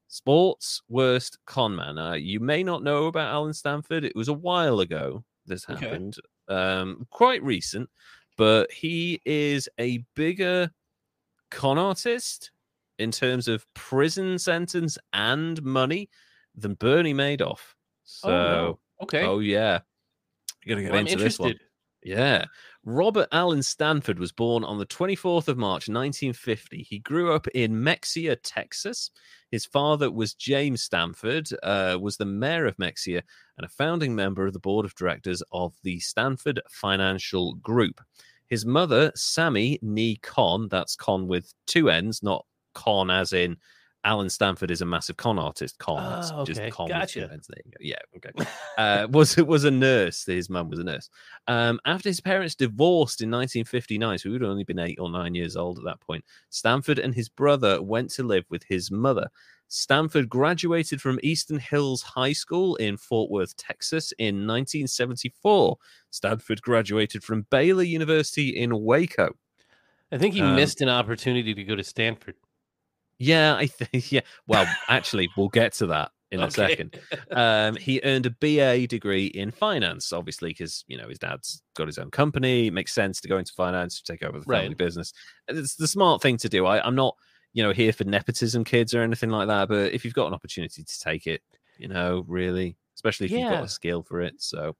sports 0.09 0.81
worst 0.89 1.39
con 1.47 1.75
man. 1.75 1.99
Uh, 1.99 2.13
you 2.13 2.39
may 2.39 2.63
not 2.63 2.83
know 2.83 3.07
about 3.07 3.33
Allen 3.33 3.53
Stanford. 3.55 4.05
It 4.05 4.15
was 4.15 4.29
a 4.29 4.33
while 4.35 4.81
ago 4.81 5.25
this 5.47 5.69
Okay. 5.69 5.81
happened, 5.87 6.17
um, 6.49 7.07
quite 7.11 7.43
recent, 7.43 7.89
but 8.37 8.71
he 8.71 9.21
is 9.25 9.69
a 9.79 9.99
bigger 10.15 10.71
con 11.55 11.79
artist 11.79 12.51
in 12.99 13.11
terms 13.11 13.49
of 13.49 13.65
prison 13.75 14.39
sentence 14.39 14.99
and 15.13 15.63
money 15.63 16.11
than 16.55 16.75
Bernie 16.75 17.15
Madoff. 17.15 17.61
So, 18.03 18.29
oh, 18.29 18.33
no. 18.33 18.79
okay. 19.03 19.25
oh 19.25 19.39
yeah, 19.39 19.81
you're 20.65 20.77
gonna 20.77 20.83
get 20.87 20.93
Well, 20.93 21.01
into 21.01 21.17
this 21.17 21.39
one. 21.39 21.55
Yeah. 22.03 22.45
Robert 22.85 23.29
Allen 23.33 23.63
Stanford 23.63 24.19
was 24.19 24.31
born 24.31 24.63
on 24.63 24.79
the 24.79 24.85
24th 24.85 25.49
of 25.49 25.57
March, 25.57 25.89
1950. 25.89 26.83
He 26.83 26.99
grew 26.99 27.33
up 27.33 27.49
in 27.55 27.73
Mexia, 27.73 28.37
Texas. 28.43 29.11
His 29.51 29.65
father 29.65 30.11
was 30.11 30.35
James 30.35 30.83
Stanford, 30.83 31.49
uh, 31.63 31.97
was 31.99 32.19
the 32.19 32.27
mayor 32.27 32.67
of 32.67 32.77
Mexia 32.77 33.23
and 33.57 33.65
a 33.65 33.71
founding 33.71 34.15
member 34.15 34.47
of 34.47 34.53
the 34.53 34.61
board 34.61 34.85
of 34.85 34.95
directors 34.95 35.43
of 35.51 35.73
the 35.83 35.99
Stanford 35.99 36.61
Financial 36.69 37.55
Group. 37.55 38.03
His 38.49 38.65
mother, 38.67 39.11
Sammy 39.15 39.79
Nee 39.83 40.17
Conn, 40.23 40.69
that's 40.69 40.97
con 40.97 41.27
with 41.27 41.53
two 41.67 41.91
N's, 41.91 42.23
not 42.23 42.45
con 42.75 43.11
as 43.11 43.33
in 43.33 43.57
Allen 44.07 44.29
Stanford 44.29 44.71
is 44.71 44.83
a 44.83 44.85
massive 44.85 45.17
con 45.17 45.39
artist. 45.39 45.79
Con, 45.79 45.97
that's 46.11 46.31
Oh, 46.31 46.45
just 46.45 46.61
con 46.71 46.89
Gotcha. 46.89 47.21
with 47.21 47.29
two 47.31 47.35
N's. 47.35 47.47
There 47.49 47.63
you 47.65 47.71
go. 47.71 47.77
Yeah, 47.81 48.45
okay 48.45 48.51
uh, 48.79 49.09
was 49.11 49.37
was 49.39 49.65
a 49.65 49.71
nurse. 49.71 50.27
His 50.27 50.51
mum 50.51 50.69
was 50.69 50.79
a 50.79 50.85
nurse. 50.85 51.09
Um, 51.49 51.81
after 51.87 52.11
his 52.11 52.21
parents 52.21 52.55
divorced 52.55 53.23
in 53.23 53.31
1959, 53.31 54.19
so 54.19 54.29
he 54.29 54.33
would 54.33 54.43
have 54.43 54.51
only 54.51 54.65
been 54.65 54.79
eight 54.79 54.99
or 55.01 55.11
nine 55.11 55.35
years 55.35 55.57
old 55.57 55.79
at 55.79 55.85
that 55.85 56.01
point. 56.01 56.23
Stanford 56.51 56.99
and 56.99 57.15
his 57.15 57.31
brother 57.31 57.81
went 57.83 58.11
to 58.11 58.23
live 58.23 58.45
with 58.51 58.63
his 58.69 58.91
mother. 58.91 59.27
Stanford 59.69 60.29
graduated 60.29 61.01
from 61.01 61.19
Eastern 61.23 61.59
Hills 61.59 62.03
High 62.03 62.33
School 62.33 62.77
in 62.77 62.97
Fort 62.97 63.31
Worth, 63.31 63.57
Texas 63.57 64.13
in 64.19 64.47
1974. 64.47 65.77
Stanford 66.11 66.63
graduated 66.63 67.25
from 67.25 67.47
Baylor 67.51 67.83
University 67.83 68.51
in 68.51 68.83
Waco. 68.83 69.35
I 70.13 70.19
think 70.19 70.35
he 70.35 70.43
Um, 70.43 70.55
missed 70.55 70.81
an 70.81 70.89
opportunity 70.89 71.55
to 71.55 71.65
go 71.65 71.75
to 71.75 71.83
Stanford. 71.85 72.37
Yeah, 73.19 73.55
I 73.57 73.67
think. 73.67 74.11
Yeah. 74.13 74.21
Well, 74.47 74.67
actually, 74.89 75.29
we'll 75.37 75.49
get 75.49 75.73
to 75.75 75.87
that 75.87 76.11
in 76.31 76.41
a 76.41 76.51
second. 76.51 76.99
Um, 77.31 77.77
he 77.77 78.01
earned 78.05 78.27
a 78.27 78.31
BA 78.31 78.87
degree 78.89 79.27
in 79.27 79.51
finance, 79.53 80.13
obviously, 80.13 80.51
because 80.51 80.85
you 80.89 80.97
know 80.99 81.09
his 81.09 81.19
dad's 81.19 81.63
got 81.75 81.87
his 81.87 81.99
own 81.99 82.11
company. 82.11 82.67
It 82.69 82.73
makes 82.73 82.93
sense 82.93 83.21
to 83.23 83.29
go 83.29 83.39
into 83.39 83.53
finance 83.53 84.01
to 84.03 84.13
take 84.13 84.23
over 84.25 84.39
the 84.39 84.45
family 84.45 84.69
Right. 84.69 84.77
business. 84.77 85.13
It's 85.49 85.77
the 85.77 85.89
smart 85.89 86.23
thing 86.23 86.37
to 86.39 86.49
do. 86.49 86.67
I, 86.67 86.85
I'm 86.85 86.95
not, 86.97 87.17
you 87.55 87.63
know, 87.65 87.73
here 87.73 87.93
for 87.95 88.05
nepotism 88.05 88.65
kids 88.65 88.95
or 88.95 89.03
anything 89.03 89.31
like 89.31 89.49
that. 89.49 89.69
But 89.69 89.95
if 89.95 90.05
you've 90.05 90.15
got 90.15 90.29
an 90.29 90.35
opportunity 90.35 90.85
to 90.85 91.01
take 91.01 91.27
it, 91.27 91.43
you 91.79 91.89
know, 91.89 92.25
really, 92.29 92.77
especially 92.97 93.27
if 93.27 93.37
you've 93.37 93.49
got 93.49 93.65
a 93.65 93.69
skill 93.69 94.03
for 94.05 94.21
it, 94.21 94.35
so 94.43 94.77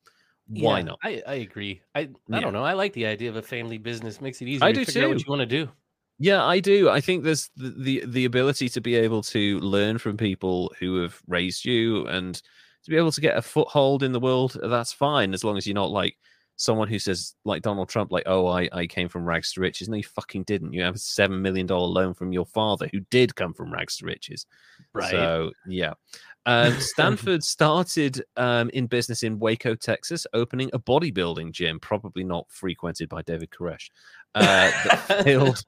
why 0.55 0.83
Yeah, 0.83 0.83
not? 0.83 1.01
I, 1.03 1.23
I 1.27 1.35
agree. 1.35 1.83
I 1.95 2.11
I 2.33 2.41
Yeah. 2.41 2.41
don't 2.41 2.53
know. 2.53 2.63
I 2.65 2.75
like 2.75 2.93
the 2.93 3.07
idea 3.07 3.29
of 3.31 3.37
a 3.37 3.43
family 3.43 3.79
business. 3.79 4.21
Makes 4.21 4.41
it 4.43 4.49
easier 4.49 4.61
I 4.63 4.73
to 4.73 4.79
do 4.93 5.03
out 5.03 5.09
what 5.09 5.19
too. 5.19 5.25
you 5.25 5.31
want 5.31 5.41
to 5.41 5.47
do. 5.47 5.71
Yeah, 6.19 6.45
I 6.45 6.61
do. 6.61 6.89
I 6.91 7.01
think 7.01 7.25
there's 7.25 7.51
the, 7.57 7.71
the 7.77 8.07
the 8.07 8.25
ability 8.25 8.69
to 8.71 8.81
be 8.81 8.95
able 8.95 9.23
to 9.25 9.59
learn 9.61 9.99
from 9.99 10.17
people 10.17 10.73
who 10.79 10.97
have 11.03 11.21
raised 11.27 11.65
you 11.65 12.07
and 12.07 12.35
to 12.37 12.91
be 12.91 12.97
able 12.97 13.13
to 13.13 13.21
get 13.21 13.37
a 13.37 13.43
foothold 13.43 14.03
in 14.03 14.13
the 14.13 14.21
world. 14.21 14.57
That's 14.63 14.93
fine 14.93 15.35
as 15.35 15.43
long 15.45 15.57
as 15.57 15.67
you're 15.67 15.75
not 15.75 15.91
like 15.91 16.17
someone 16.57 16.89
who 16.89 16.99
says 16.99 17.35
like 17.45 17.63
Donald 17.63 17.89
Trump, 17.89 18.13
like, 18.13 18.25
"Oh, 18.27 18.47
I 18.47 18.69
I 18.73 18.87
came 18.87 19.09
from 19.09 19.25
rags 19.25 19.53
to 19.53 19.61
riches." 19.61 19.89
No, 19.89 19.97
you 19.97 20.05
fucking 20.05 20.45
didn't. 20.45 20.73
You 20.73 20.83
have 20.83 20.97
a 20.97 20.99
seven 20.99 21.43
million 21.43 21.67
dollar 21.67 21.87
loan 21.87 22.15
from 22.15 22.33
your 22.33 22.47
father 22.47 22.89
who 22.93 23.01
did 23.11 23.35
come 23.35 23.55
from 23.55 23.73
rags 23.73 23.97
to 23.99 24.07
riches. 24.07 24.47
Right. 24.93 25.11
So 25.11 25.51
yeah. 25.67 25.95
Um, 26.47 26.79
Stanford 26.79 27.43
started 27.43 28.23
um, 28.37 28.69
in 28.75 28.87
business 28.87 29.23
in 29.23 29.39
Waco, 29.39 29.75
Texas, 29.75 30.27
opening 30.35 30.69
a 30.75 30.79
bodybuilding 30.79 31.53
gym, 31.53 31.81
probably 31.81 32.23
not 32.23 32.45
frequented 32.51 33.09
by 33.09 33.23
David 33.23 33.49
Koresh, 33.49 33.89
uh, 34.35 34.43
that 34.45 35.25
failed 35.25 35.65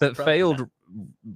that 0.00 0.16
failed 0.16 0.58
not. 0.58 0.68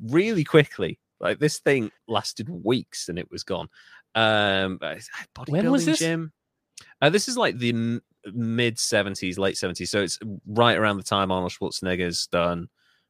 really 0.09 0.43
quickly. 0.43 0.99
Like 1.21 1.39
this 1.39 1.61
thing 1.61 1.93
lasted 2.09 2.49
weeks 2.49 3.09
and 3.09 3.17
it 3.17 3.31
was 3.31 3.45
gone. 3.45 3.69
Um, 4.17 4.81
bodybuilding 4.81 5.49
When 5.51 5.71
was 5.71 5.87
this? 5.87 6.01
gym. 6.01 6.33
Uh, 7.01 7.11
this 7.11 7.29
is 7.29 7.37
like 7.37 7.59
the 7.59 8.01
mid 8.33 8.79
seventies, 8.79 9.39
late 9.39 9.57
seventies. 9.57 9.91
So 9.91 10.03
it's 10.03 10.18
right 10.47 10.77
around 10.77 10.97
the 10.97 11.03
time 11.03 11.31
Arnold 11.31 11.53
Schwarzenegger's 11.53 12.27
done 12.27 12.68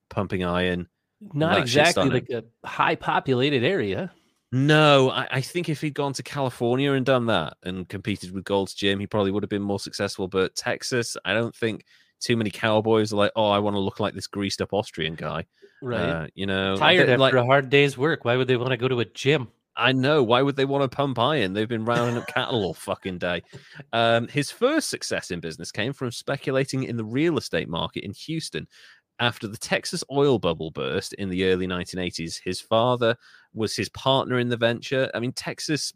Pumping 0.09 0.45
Iron. 0.45 0.89
Not 1.35 1.59
exactly 1.59 2.09
like 2.09 2.31
a 2.31 2.45
high 2.65 2.95
populated 2.95 3.63
area. 3.63 4.13
No, 4.53 5.11
I, 5.11 5.29
I 5.31 5.41
think 5.41 5.69
if 5.69 5.81
he'd 5.81 5.95
gone 5.95 6.13
to 6.15 6.23
California 6.23 6.93
and 6.93 7.07
done 7.07 7.27
that 7.27 7.57
and 7.63 7.89
competed 7.89 8.33
with 8.33 8.45
Gold's 8.45 8.75
Gym, 8.75 8.99
he 8.99 9.07
probably 9.07 9.31
would 9.31 9.43
have 9.43 9.51
been 9.51 9.63
more 9.63 9.79
successful. 9.79 10.27
But 10.27 10.57
Texas, 10.57 11.17
I 11.25 11.35
don't 11.35 11.55
think 11.55 11.85
too 12.21 12.37
many 12.37 12.51
cowboys 12.51 13.13
are 13.13 13.17
like, 13.17 13.33
oh, 13.37 13.51
I 13.51 13.59
want 13.59 13.77
to 13.77 13.81
look 13.81 14.01
like 14.01 14.15
this 14.15 14.27
greased 14.27 14.61
up 14.61 14.73
Austrian 14.73 15.15
guy. 15.15 15.47
Right. 15.83 16.01
Uh, 16.01 16.27
you 16.35 16.47
know, 16.47 16.77
Tired 16.77 17.09
after 17.09 17.19
like 17.19 17.35
a 17.35 17.45
hard 17.45 17.71
day's 17.71 17.97
work. 17.97 18.25
Why 18.25 18.37
would 18.37 18.49
they 18.49 18.57
want 18.57 18.71
to 18.71 18.77
go 18.77 18.89
to 18.89 19.01
a 19.01 19.05
gym? 19.05 19.49
I 19.77 19.93
know. 19.93 20.23
Why 20.23 20.43
would 20.43 20.57
they 20.57 20.65
want 20.65 20.83
to 20.83 20.95
pump 20.95 21.19
iron? 21.19 21.53
They've 21.53 21.69
been 21.69 21.85
rounding 21.85 22.17
up 22.17 22.27
cattle 22.27 22.65
all 22.65 22.75
fucking 22.75 23.19
day. 23.19 23.43
Um, 23.93 24.29
his 24.29 24.51
first 24.51 24.91
success 24.91 25.31
in 25.31 25.41
business 25.41 25.73
came 25.73 25.93
from 25.93 26.11
speculating 26.11 26.85
in 26.85 26.97
the 26.97 27.05
real 27.05 27.39
estate 27.39 27.69
market 27.69 28.05
in 28.05 28.13
Houston. 28.13 28.67
After 29.21 29.47
the 29.47 29.59
Texas 29.59 30.03
oil 30.11 30.39
bubble 30.39 30.71
burst 30.71 31.13
in 31.15 31.29
the 31.29 31.45
early 31.45 31.67
1980s, 31.67 32.41
his 32.43 32.61
father 32.61 33.17
was 33.53 33.77
his 33.77 33.91
partner 33.91 34.39
in 34.39 34.49
the 34.49 34.57
venture. 34.57 35.11
I 35.15 35.21
mean, 35.21 35.33
Texas, 35.33 35.93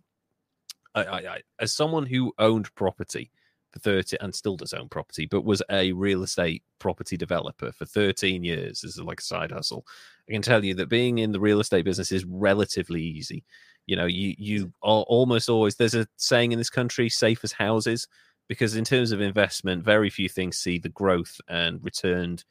I, 0.94 1.04
I, 1.04 1.18
I, 1.18 1.40
as 1.58 1.72
someone 1.72 2.06
who 2.06 2.32
owned 2.38 2.74
property 2.74 3.30
for 3.74 3.80
30 3.80 4.16
and 4.20 4.34
still 4.34 4.56
does 4.56 4.72
own 4.72 4.88
property, 4.88 5.26
but 5.26 5.44
was 5.44 5.62
a 5.70 5.92
real 5.92 6.22
estate 6.22 6.62
property 6.78 7.16
developer 7.16 7.72
for 7.72 7.84
13 7.84 8.44
years 8.44 8.84
as 8.84 8.98
like 8.98 9.20
a 9.20 9.24
side 9.24 9.50
hustle, 9.50 9.84
I 10.28 10.32
can 10.32 10.42
tell 10.42 10.64
you 10.64 10.74
that 10.76 10.88
being 10.88 11.18
in 11.18 11.32
the 11.32 11.40
real 11.40 11.60
estate 11.60 11.84
business 11.84 12.12
is 12.12 12.24
relatively 12.24 13.02
easy. 13.02 13.44
You 13.86 13.96
know, 13.96 14.06
you 14.06 14.34
you 14.38 14.72
are 14.82 15.02
almost 15.02 15.48
always 15.48 15.76
there's 15.76 15.94
a 15.94 16.06
saying 16.16 16.52
in 16.52 16.58
this 16.58 16.70
country, 16.70 17.08
safe 17.10 17.42
as 17.44 17.52
houses, 17.52 18.06
because 18.48 18.76
in 18.76 18.84
terms 18.84 19.10
of 19.12 19.20
investment, 19.20 19.84
very 19.84 20.08
few 20.08 20.28
things 20.28 20.56
see 20.56 20.78
the 20.78 20.88
growth 20.88 21.38
and 21.48 21.84
returned 21.84 22.44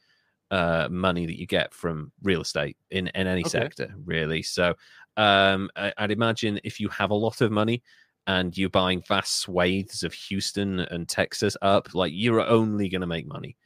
uh, 0.52 0.88
money 0.92 1.26
that 1.26 1.40
you 1.40 1.48
get 1.48 1.74
from 1.74 2.12
real 2.22 2.42
estate 2.42 2.78
in, 2.92 3.08
in 3.16 3.28
any 3.28 3.44
Okay. 3.44 3.60
sector, 3.60 3.96
really. 4.06 4.44
So 4.44 4.76
um, 5.18 5.70
I, 5.76 5.94
I'd 5.98 6.12
imagine 6.12 6.60
if 6.64 6.80
you 6.80 6.90
have 6.90 7.10
a 7.10 7.16
lot 7.16 7.42
of 7.42 7.52
money 7.52 7.82
and 8.28 8.58
you're 8.58 8.70
buying 8.70 9.02
vast 9.08 9.40
swathes 9.40 10.04
of 10.04 10.14
Houston 10.14 10.80
and 10.80 11.08
Texas 11.10 11.58
up, 11.62 11.94
like 11.94 12.12
you're 12.16 12.42
only 12.42 12.90
going 12.90 13.02
to 13.02 13.08
make 13.08 13.28
money. 13.28 13.58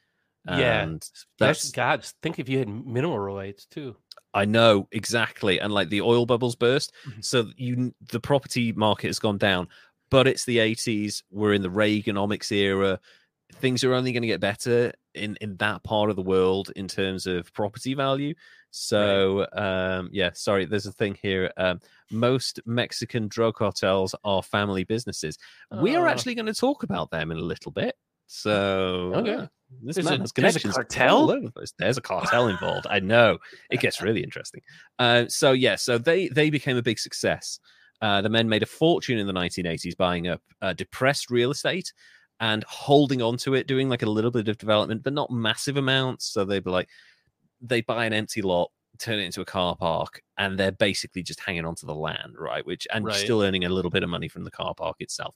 Yeah. 0.48 0.82
And 0.84 1.06
That's 1.40 1.72
God. 1.72 2.06
think 2.22 2.40
if 2.40 2.48
you 2.48 2.60
had 2.60 2.70
mineral 2.70 3.20
rights 3.20 3.66
too. 3.66 3.96
I 4.34 4.46
know 4.46 4.88
exactly, 4.92 5.60
and 5.60 5.74
like 5.74 5.90
the 5.90 6.02
oil 6.02 6.26
bubbles 6.26 6.56
burst, 6.56 6.94
Mhm. 7.08 7.26
so 7.26 7.50
you 7.58 7.94
the 8.12 8.20
property 8.20 8.72
market 8.72 9.08
has 9.08 9.20
gone 9.20 9.38
down. 9.38 9.68
But 10.10 10.28
it's 10.28 10.46
the 10.46 10.60
80s. 10.60 11.22
We're 11.30 11.54
in 11.54 11.62
the 11.64 11.70
Reaganomics 11.70 12.52
era. 12.52 13.00
Things 13.54 13.84
are 13.84 13.94
only 13.94 14.12
going 14.12 14.22
to 14.22 14.28
get 14.28 14.40
better 14.42 14.92
in 15.16 15.38
in 15.42 15.56
that 15.58 15.84
part 15.84 16.10
of 16.10 16.16
the 16.16 16.22
world 16.22 16.72
in 16.76 16.88
terms 16.88 17.26
of 17.26 17.52
property 17.54 17.94
value. 17.94 18.34
So 18.72 19.48
um, 19.54 20.10
yeah, 20.12 20.32
sorry. 20.34 20.66
There's 20.66 20.86
a 20.86 20.92
thing 20.92 21.18
here. 21.22 21.52
Um, 21.58 21.80
most 22.12 22.60
Mexican 22.66 23.28
drug 23.28 23.56
cartels 23.56 24.14
are 24.24 24.44
family 24.44 24.84
businesses. 24.84 25.38
we 25.82 25.96
are 25.96 26.08
Uh, 26.08 26.12
actually 26.12 26.36
going 26.36 26.46
to 26.46 26.54
talk 26.54 26.84
about 26.84 27.10
them 27.10 27.32
in 27.32 27.38
a 27.38 27.42
little 27.42 27.72
bit. 27.72 27.96
So 28.28 29.14
Okay. 29.16 29.34
uh, 29.36 29.48
this 29.82 29.96
There's 29.96 30.06
man 30.06 30.20
a- 30.20 30.22
has 30.24 30.32
there's 30.34 30.56
a 30.58 30.60
cartel? 30.70 31.18
all 31.18 31.32
over 31.32 31.46
the 31.46 31.52
place. 31.52 31.74
There's 31.80 31.98
a 31.98 32.02
cartel 32.02 32.48
involved. 32.48 32.86
I 32.90 33.00
know 33.00 33.38
it 33.72 33.80
gets 33.82 34.02
really 34.02 34.24
interesting. 34.24 34.62
Uh, 35.00 35.26
so 35.30 35.54
yeah, 35.54 35.76
so 35.76 35.98
they 35.98 36.28
they 36.28 36.50
became 36.50 36.78
a 36.78 36.82
big 36.84 37.00
success. 37.00 37.60
Uh, 38.02 38.22
the 38.22 38.30
men 38.30 38.48
made 38.48 38.62
a 38.62 38.68
fortune 38.68 39.18
in 39.18 39.26
the 39.26 39.34
1980s 39.34 39.96
buying 39.98 40.28
up 40.28 40.42
uh, 40.62 40.74
depressed 40.74 41.32
real 41.32 41.50
estate 41.50 41.92
and 42.40 42.64
holding 42.66 43.22
on 43.22 43.38
to 43.38 43.54
it, 43.56 43.68
doing 43.68 43.90
like 43.90 44.04
a 44.04 44.10
little 44.10 44.32
bit 44.32 44.48
of 44.48 44.58
development, 44.58 45.04
but 45.04 45.14
not 45.14 45.32
massive 45.32 45.78
amounts. 45.78 46.26
So 46.26 46.46
they'd 46.46 46.64
be 46.64 46.70
like, 46.72 46.90
they 47.62 47.82
buy 47.82 48.06
an 48.06 48.14
empty 48.14 48.42
lot, 48.42 48.72
turn 49.00 49.20
it 49.20 49.24
into 49.26 49.42
a 49.42 49.46
car 49.46 49.76
park, 49.76 50.22
and 50.38 50.58
they're 50.58 50.72
basically 50.72 51.24
just 51.24 51.40
hanging 51.40 51.66
on 51.66 51.76
to 51.76 51.86
the 51.86 51.96
land, 51.96 52.36
right? 52.38 52.66
Which 52.66 52.88
and 52.94 53.06
Right. 53.06 53.16
still 53.16 53.42
earning 53.44 53.66
a 53.66 53.70
little 53.70 53.92
bit 53.92 54.04
of 54.04 54.10
money 54.10 54.28
from 54.28 54.44
the 54.44 54.52
car 54.52 54.74
park 54.76 54.98
itself. 55.00 55.36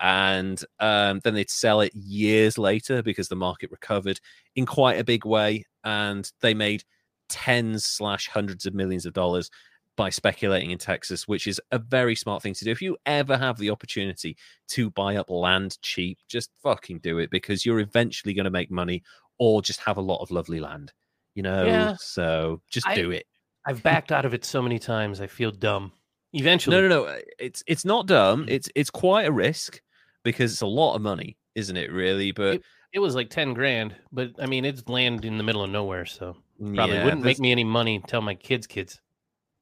And 0.00 0.62
um, 0.80 1.20
then 1.22 1.34
they'd 1.34 1.50
sell 1.50 1.80
it 1.80 1.94
years 1.94 2.58
later 2.58 3.02
because 3.02 3.28
the 3.28 3.36
market 3.36 3.70
recovered 3.70 4.18
in 4.56 4.66
quite 4.66 4.98
a 4.98 5.04
big 5.04 5.24
way, 5.24 5.64
and 5.84 6.30
they 6.40 6.54
made 6.54 6.82
tens 7.28 7.84
slash 7.84 8.28
hundreds 8.28 8.66
of 8.66 8.74
millions 8.74 9.06
of 9.06 9.12
dollars 9.12 9.48
by 9.96 10.10
speculating 10.10 10.70
in 10.70 10.78
Texas, 10.78 11.28
which 11.28 11.46
is 11.46 11.60
a 11.70 11.78
very 11.78 12.14
smart 12.14 12.42
thing 12.42 12.54
to 12.54 12.64
do. 12.64 12.70
If 12.70 12.82
you 12.82 12.96
ever 13.06 13.36
have 13.36 13.58
the 13.58 13.70
opportunity 13.70 14.36
to 14.68 14.90
buy 14.90 15.16
up 15.16 15.30
land 15.30 15.78
cheap, 15.82 16.18
just 16.28 16.50
fucking 16.62 17.00
do 17.00 17.18
it 17.18 17.30
because 17.30 17.66
you're 17.66 17.80
eventually 17.80 18.34
going 18.34 18.44
to 18.44 18.50
make 18.50 18.70
money 18.70 19.02
or 19.38 19.62
just 19.62 19.80
have 19.80 19.96
a 19.96 20.02
lot 20.02 20.22
of 20.22 20.30
lovely 20.30 20.60
land, 20.60 20.92
you 21.34 21.42
know? 21.42 21.64
Yeah. 21.64 21.96
So 21.98 22.62
just 22.70 22.86
I- 22.86 22.94
do 22.94 23.10
it. 23.10 23.26
I've 23.64 23.82
backed 23.82 24.10
out 24.10 24.24
of 24.24 24.34
it 24.34 24.44
so 24.44 24.60
many 24.60 24.80
times. 24.80 25.20
I 25.20 25.28
feel 25.28 25.52
dumb. 25.52 25.92
Eventually, 26.32 26.76
No, 26.76 26.88
no, 26.88 27.04
no. 27.04 27.18
It's 27.38 27.62
it's 27.66 27.84
not 27.84 28.06
dumb. 28.06 28.46
Mm. 28.46 28.50
It's 28.50 28.68
it's 28.74 28.90
quite 28.90 29.26
a 29.26 29.32
risk 29.32 29.80
because 30.24 30.50
it's 30.52 30.62
a 30.62 30.66
lot 30.66 30.96
of 30.96 31.02
money, 31.02 31.36
isn't 31.54 31.76
it? 31.76 31.92
Really, 31.92 32.32
but 32.32 32.62
it 32.92 32.98
was 32.98 33.14
like 33.14 33.30
ten 33.30 33.54
grand, 33.54 33.94
but 34.10 34.32
I 34.40 34.46
mean, 34.46 34.64
it's 34.64 34.88
land 34.88 35.24
in 35.24 35.36
the 35.36 35.44
middle 35.44 35.62
of 35.62 35.70
nowhere, 35.70 36.06
so 36.06 36.36
mm, 36.60 36.74
probably 36.74 36.96
yeah, 36.96 37.04
wouldn't 37.04 37.22
make 37.22 37.38
me 37.38 37.52
any 37.52 37.64
money. 37.64 38.02
Tell 38.06 38.22
my 38.22 38.34
kids' 38.34 38.66
kids. 38.66 39.00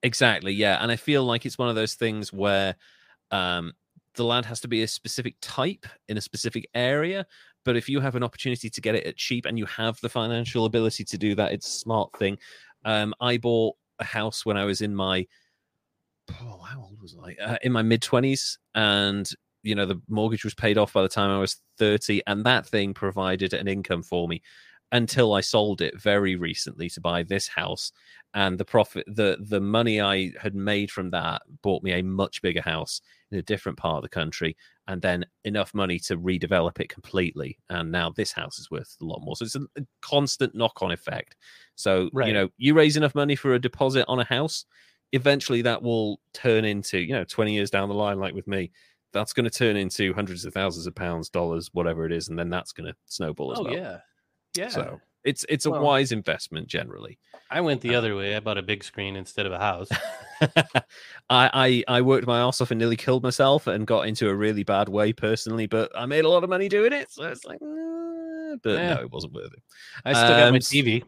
Exactly, 0.02 0.52
yeah. 0.52 0.78
And 0.82 0.90
I 0.90 0.96
feel 0.96 1.24
like 1.24 1.44
it's 1.44 1.58
one 1.58 1.68
of 1.68 1.74
those 1.74 1.94
things 1.94 2.32
where 2.32 2.74
um, 3.30 3.72
the 4.14 4.24
land 4.24 4.46
has 4.46 4.60
to 4.60 4.68
be 4.68 4.82
a 4.82 4.88
specific 4.88 5.36
type 5.42 5.86
in 6.08 6.16
a 6.16 6.20
specific 6.20 6.68
area. 6.74 7.26
But 7.64 7.76
if 7.76 7.88
you 7.88 8.00
have 8.00 8.14
an 8.14 8.22
opportunity 8.22 8.70
to 8.70 8.80
get 8.80 8.94
it 8.94 9.06
at 9.06 9.16
cheap 9.16 9.44
and 9.44 9.58
you 9.58 9.66
have 9.66 10.00
the 10.00 10.08
financial 10.08 10.64
ability 10.64 11.04
to 11.04 11.18
do 11.18 11.34
that, 11.34 11.52
it's 11.52 11.68
a 11.68 11.78
smart 11.78 12.10
thing. 12.18 12.38
Um, 12.84 13.14
I 13.20 13.36
bought 13.36 13.76
a 13.98 14.04
house 14.04 14.46
when 14.46 14.56
I 14.56 14.64
was 14.64 14.80
in 14.80 14.94
my 14.94 15.26
oh, 16.40 16.58
how 16.62 16.80
old 16.80 17.00
was 17.00 17.16
I? 17.22 17.34
Uh, 17.42 17.56
in 17.62 17.72
my 17.72 17.82
mid 17.82 18.02
twenties, 18.02 18.58
and 18.74 19.28
you 19.62 19.74
know 19.74 19.86
the 19.86 20.00
mortgage 20.08 20.44
was 20.44 20.54
paid 20.54 20.78
off 20.78 20.92
by 20.92 21.02
the 21.02 21.08
time 21.08 21.30
I 21.30 21.38
was 21.38 21.56
thirty, 21.78 22.22
and 22.26 22.44
that 22.44 22.66
thing 22.66 22.94
provided 22.94 23.52
an 23.52 23.68
income 23.68 24.02
for 24.02 24.28
me 24.28 24.42
until 24.92 25.34
I 25.34 25.40
sold 25.40 25.80
it 25.80 26.00
very 26.00 26.36
recently 26.36 26.88
to 26.90 27.00
buy 27.00 27.22
this 27.22 27.46
house 27.48 27.92
and 28.34 28.58
the 28.58 28.64
profit 28.64 29.04
the 29.08 29.36
the 29.40 29.60
money 29.60 30.00
i 30.00 30.30
had 30.40 30.54
made 30.54 30.88
from 30.88 31.10
that 31.10 31.42
bought 31.62 31.82
me 31.82 31.92
a 31.94 32.02
much 32.02 32.40
bigger 32.42 32.60
house 32.62 33.00
in 33.32 33.38
a 33.38 33.42
different 33.42 33.76
part 33.76 33.96
of 33.96 34.02
the 34.02 34.08
country 34.08 34.56
and 34.86 35.02
then 35.02 35.24
enough 35.44 35.74
money 35.74 35.98
to 35.98 36.16
redevelop 36.16 36.78
it 36.80 36.88
completely 36.88 37.58
and 37.70 37.90
now 37.90 38.10
this 38.10 38.30
house 38.30 38.58
is 38.60 38.70
worth 38.70 38.96
a 39.00 39.04
lot 39.04 39.20
more. 39.20 39.34
So 39.36 39.44
it's 39.44 39.56
a, 39.56 39.62
a 39.76 39.84
constant 40.00 40.54
knock-on 40.54 40.90
effect. 40.92 41.36
So 41.76 42.08
you 42.28 42.34
know 42.34 42.48
you 42.56 42.74
raise 42.74 42.96
enough 42.96 43.14
money 43.14 43.34
for 43.36 43.54
a 43.54 43.58
deposit 43.58 44.04
on 44.08 44.20
a 44.20 44.24
house 44.24 44.64
eventually 45.12 45.62
that 45.62 45.82
will 45.82 46.20
turn 46.34 46.64
into 46.64 46.98
you 47.00 47.12
know 47.12 47.24
20 47.24 47.52
years 47.52 47.70
down 47.70 47.88
the 47.88 47.94
line 47.94 48.18
like 48.20 48.34
with 48.34 48.46
me 48.46 48.70
that's 49.12 49.32
going 49.32 49.44
to 49.44 49.50
turn 49.50 49.76
into 49.76 50.14
hundreds 50.14 50.44
of 50.44 50.52
thousands 50.54 50.86
of 50.86 50.94
pounds 50.94 51.28
dollars 51.28 51.68
whatever 51.72 52.06
it 52.06 52.12
is 52.12 52.28
and 52.28 52.38
then 52.38 52.48
that's 52.48 52.72
going 52.72 52.86
to 52.86 52.94
snowball 53.06 53.52
as 53.52 53.58
Oh 53.58 53.64
well. 53.64 53.72
yeah, 53.72 53.98
yeah. 54.56 54.68
so 54.68 55.00
It's 55.24 55.44
it's 55.48 55.66
a 55.66 55.70
Well- 55.70 55.82
wise 55.82 56.12
investment 56.12 56.66
generally. 56.68 57.18
I 57.50 57.60
went 57.60 57.80
the 57.80 57.94
Uh, 57.94 57.98
other 57.98 58.14
way. 58.16 58.36
I 58.36 58.40
bought 58.40 58.58
a 58.58 58.62
big 58.62 58.82
screen 58.84 59.16
instead 59.16 59.44
of 59.44 59.52
a 59.52 59.58
house. 59.58 59.88
I, 61.28 61.82
I 61.88 61.98
I 61.98 62.00
worked 62.02 62.26
my 62.26 62.40
ass 62.40 62.60
off 62.60 62.70
and 62.70 62.78
nearly 62.78 62.96
killed 62.96 63.22
myself 63.22 63.66
and 63.66 63.86
got 63.86 64.06
into 64.06 64.28
a 64.28 64.34
really 64.34 64.62
bad 64.64 64.88
way 64.88 65.12
personally, 65.12 65.66
but 65.66 65.90
I 65.96 66.06
made 66.06 66.24
a 66.24 66.28
lot 66.28 66.44
of 66.44 66.50
money 66.50 66.68
doing 66.68 66.92
it. 66.92 67.10
So 67.10 67.24
it's 67.24 67.44
like, 67.44 67.58
but 67.60 68.70
Yeah. 68.78 68.94
no, 68.94 69.00
it 69.02 69.10
wasn't 69.10 69.32
worth 69.34 69.52
it. 69.52 69.62
I 70.04 70.12
still 70.12 70.28
got 70.28 70.42
Um, 70.48 70.52
my 70.54 70.58
TV. 70.58 71.02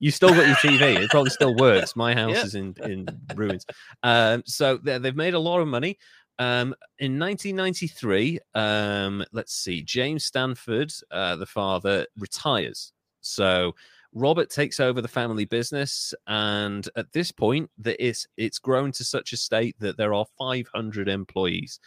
You 0.00 0.10
still 0.12 0.28
got 0.30 0.46
your 0.46 0.56
TV. 0.56 0.96
It 1.02 1.10
probably 1.10 1.30
still 1.30 1.56
works. 1.56 1.96
My 1.96 2.14
house 2.20 2.34
Yeah. 2.36 2.44
is 2.44 2.54
in 2.54 2.74
in 2.84 3.06
ruins. 3.34 3.66
Um, 4.02 4.42
so 4.46 4.76
they- 4.78 4.98
they've 4.98 5.16
made 5.16 5.34
a 5.34 5.38
lot 5.40 5.60
of 5.60 5.68
money. 5.68 5.98
Um, 6.38 6.74
in 6.98 7.18
1993, 7.18 8.38
um, 8.54 9.24
let's 9.32 9.54
see, 9.54 9.82
James 9.82 10.24
Stanford, 10.24 10.92
uh, 11.10 11.36
the 11.36 11.46
father, 11.46 12.06
retires. 12.16 12.92
So 13.20 13.74
Robert 14.14 14.48
takes 14.50 14.80
over 14.80 15.00
the 15.00 15.08
family 15.08 15.44
business, 15.44 16.14
and 16.26 16.88
at 16.96 17.12
this 17.12 17.32
point, 17.32 17.70
that 17.78 18.04
it's 18.04 18.26
it's 18.36 18.58
grown 18.58 18.92
to 18.92 19.04
such 19.04 19.32
a 19.32 19.36
state 19.36 19.76
that 19.80 19.96
there 19.96 20.14
are 20.14 20.26
500 20.38 21.08
employees. 21.08 21.80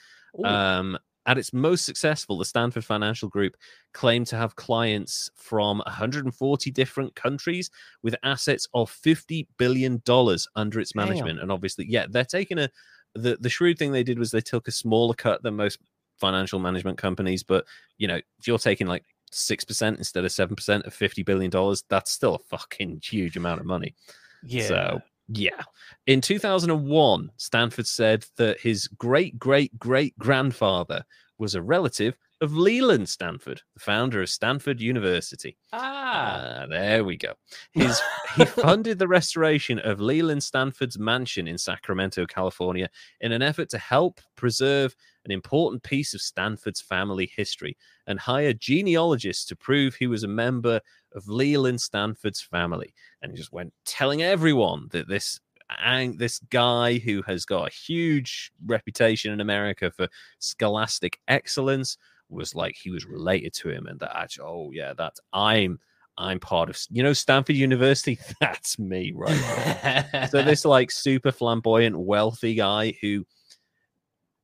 Um, 0.46 0.98
at 1.28 1.38
its 1.38 1.54
most 1.54 1.86
successful, 1.86 2.38
the 2.38 2.46
Stanford 2.46 2.84
Financial 2.84 3.30
Group 3.30 3.56
claimed 3.94 4.28
to 4.28 4.38
have 4.38 4.56
clients 4.56 5.30
from 5.36 5.78
140 5.86 6.72
different 6.72 7.14
countries 7.16 7.70
with 8.02 8.16
assets 8.24 8.68
of 8.74 8.90
50 8.90 9.48
billion 9.58 10.02
dollars 10.04 10.48
under 10.56 10.80
its 10.80 10.94
Damn. 10.94 11.08
management. 11.08 11.40
And 11.40 11.52
obviously, 11.52 11.86
yeah, 11.88 12.06
they're 12.10 12.26
taking 12.26 12.58
a 12.60 12.70
the 13.16 13.38
the 13.40 13.50
shrewd 13.50 13.78
thing 13.78 13.92
they 13.92 14.04
did 14.04 14.20
was 14.20 14.32
they 14.32 14.42
took 14.42 14.68
a 14.68 14.72
smaller 14.72 15.14
cut 15.14 15.44
than 15.44 15.56
most 15.56 15.80
financial 16.20 16.60
management 16.60 16.98
companies. 16.98 17.44
But 17.44 17.66
you 17.98 18.08
know, 18.08 18.18
if 18.40 18.48
you're 18.48 18.58
taking 18.58 18.88
like 18.88 19.04
six 19.32 19.64
percent 19.64 19.98
instead 19.98 20.26
of 20.26 20.32
seven 20.32 20.56
percent 20.56 20.86
of 20.86 20.94
50 20.94 21.24
billion 21.24 21.52
dollars, 21.52 21.84
that's 21.90 22.12
still 22.12 22.36
a 22.36 22.40
fucking 22.40 23.02
huge 23.04 23.38
amount 23.38 23.60
of 23.60 23.66
money. 23.66 23.96
yeah. 24.44 24.68
So, 24.68 25.02
yeah. 25.28 25.62
In 26.08 26.22
2001, 26.22 27.32
Stanford 27.38 27.88
said 27.88 28.26
that 28.38 28.60
his 28.60 28.88
great 28.88 29.38
great 29.40 29.78
great 29.80 30.18
grandfather 30.18 31.04
was 31.38 31.56
a 31.56 31.62
relative 31.62 32.16
of 32.42 32.54
Leland 32.54 33.08
Stanford, 33.08 33.62
the 33.76 33.80
founder 33.80 34.22
of 34.22 34.30
Stanford 34.30 34.82
University. 34.82 35.58
ah, 35.72 36.64
Ah, 36.64 36.66
there 36.68 37.04
we 37.04 37.16
go. 37.16 37.34
His 37.72 38.02
he 38.36 38.46
funded 38.46 39.00
the 39.00 39.08
restoration 39.08 39.80
of 39.80 40.02
Leland 40.02 40.44
Stanford's 40.44 40.98
mansion 40.98 41.48
in 41.48 41.58
Sacramento, 41.58 42.26
California, 42.26 42.90
in 43.22 43.32
an 43.32 43.42
effort 43.42 43.70
to 43.70 43.78
help 43.78 44.20
preserve 44.36 44.96
an 45.26 45.32
important 45.32 45.84
piece 45.84 46.14
of 46.14 46.22
Stanford's 46.22 46.82
family 46.82 47.32
history 47.36 47.78
and 48.08 48.20
hired 48.20 48.60
genealogists 48.60 49.46
to 49.46 49.56
prove 49.56 49.96
he 49.96 50.08
was 50.08 50.24
a 50.24 50.28
member 50.28 50.82
of 51.14 51.28
Leland 51.28 51.80
Stanford's 51.80 52.42
family. 52.42 52.94
And 53.22 53.32
he 53.32 53.38
just 53.38 53.54
went 53.54 53.74
telling 53.86 54.24
everyone 54.24 54.88
that 54.92 55.08
this 55.08 55.40
and 55.84 56.20
this 56.20 56.40
guy 56.50 56.98
who 56.98 57.22
has 57.24 57.46
got 57.46 57.68
a 57.68 57.74
huge 57.74 58.52
reputation 58.66 59.32
in 59.32 59.40
America 59.40 59.92
for 59.92 60.08
scholastic 60.40 61.20
excellence 61.28 61.98
was 62.32 62.56
like 62.56 62.76
he 62.82 62.90
was 62.90 63.06
related 63.06 63.54
to 63.54 63.70
him 63.70 63.88
and 63.88 64.00
that 64.00 64.16
actually 64.16 64.46
oh 64.46 64.72
yeah 64.74 64.94
that's 64.98 65.20
i'm 65.34 65.80
i'm 66.18 66.40
part 66.40 66.70
of 66.70 66.80
you 66.90 67.04
know 67.04 67.14
stanford 67.14 67.56
university 67.56 68.18
that's 68.40 68.80
me 68.80 69.12
right 69.16 70.28
so 70.30 70.42
this 70.44 70.66
like 70.66 70.92
super 70.92 71.32
flamboyant 71.32 71.98
wealthy 71.98 72.56
guy 72.56 72.94
who 73.02 73.26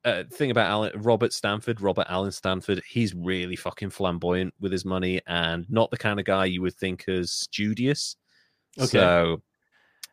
uh, 0.06 0.24
thing 0.32 0.52
about 0.52 0.70
Allen, 0.70 1.02
Robert 1.02 1.34
Stanford, 1.34 1.82
Robert 1.82 2.06
Allen 2.08 2.32
Stanford, 2.32 2.82
he's 2.88 3.14
really 3.14 3.58
fucking 3.58 3.90
flamboyant 3.90 4.54
with 4.58 4.72
his 4.72 4.86
money 4.86 5.20
and 5.28 5.70
not 5.70 5.92
the 5.92 5.98
kind 5.98 6.18
of 6.18 6.26
guy 6.26 6.46
you 6.46 6.62
would 6.62 6.76
think 6.76 7.10
as 7.10 7.30
studious. 7.30 8.16
Okay. 8.80 8.88
So 8.88 9.42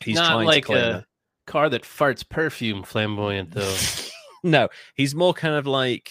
he's 0.01 0.17
not 0.17 0.33
trying 0.33 0.47
like 0.47 0.69
a 0.69 1.07
car 1.47 1.69
that 1.69 1.83
farts 1.83 2.29
perfume 2.29 2.83
flamboyant 2.83 3.53
though. 3.53 3.77
no, 4.43 4.69
he's 4.95 5.15
more 5.15 5.33
kind 5.33 5.55
of 5.55 5.67
like 5.67 6.11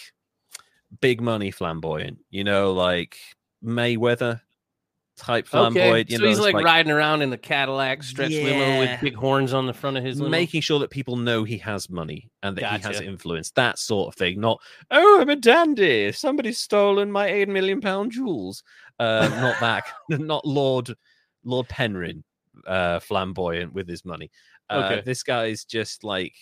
big 1.02 1.22
money 1.22 1.52
flamboyant, 1.52 2.20
you 2.30 2.44
know, 2.44 2.74
like 2.74 3.18
Mayweather 3.64 4.42
type 5.16 5.48
flamboyant. 5.48 6.08
okay, 6.10 6.12
You 6.12 6.18
so 6.18 6.24
know, 6.24 6.30
he's 6.30 6.38
it's 6.40 6.44
like, 6.54 6.66
riding 6.66 6.92
around 6.92 7.22
in 7.22 7.30
the 7.30 7.38
Cadillac 7.38 8.02
stretch 8.04 8.32
limo 8.32 8.80
with 8.80 9.00
big 9.02 9.14
horns 9.16 9.54
on 9.54 9.68
the 9.68 9.74
front 9.74 9.96
of 9.98 10.04
his 10.04 10.20
limo. 10.20 10.32
making 10.32 10.62
sure 10.62 10.80
that 10.80 10.90
people 10.90 11.16
know 11.18 11.44
he 11.44 11.58
has 11.60 11.90
money 11.90 12.30
and 12.42 12.58
that 12.58 12.82
he 12.82 12.88
has 12.88 13.00
influence, 13.00 13.52
that 13.52 13.78
sort 13.78 14.08
of 14.08 14.16
thing. 14.16 14.40
Not, 14.40 14.60
oh, 14.92 15.20
I'm 15.22 15.30
a 15.30 15.36
dandy. 15.36 16.12
Somebody's 16.12 16.60
stolen 16.60 17.12
my 17.12 17.28
eight 17.28 17.48
million 17.50 17.80
pound 17.80 18.12
jewels. 18.12 18.64
Uh, 19.00 19.28
not 19.40 19.60
that, 19.60 19.84
not 20.20 20.46
Lord 20.46 20.94
Lord 21.44 21.68
Penryn, 21.68 22.24
uh, 22.66 23.00
flamboyant 23.00 23.74
with 23.74 23.88
his 23.88 24.04
money. 24.06 24.32
Uh, 24.70 24.90
Okay. 24.92 25.02
This 25.06 25.22
guy's 25.24 25.64
just 25.66 26.04
like 26.04 26.34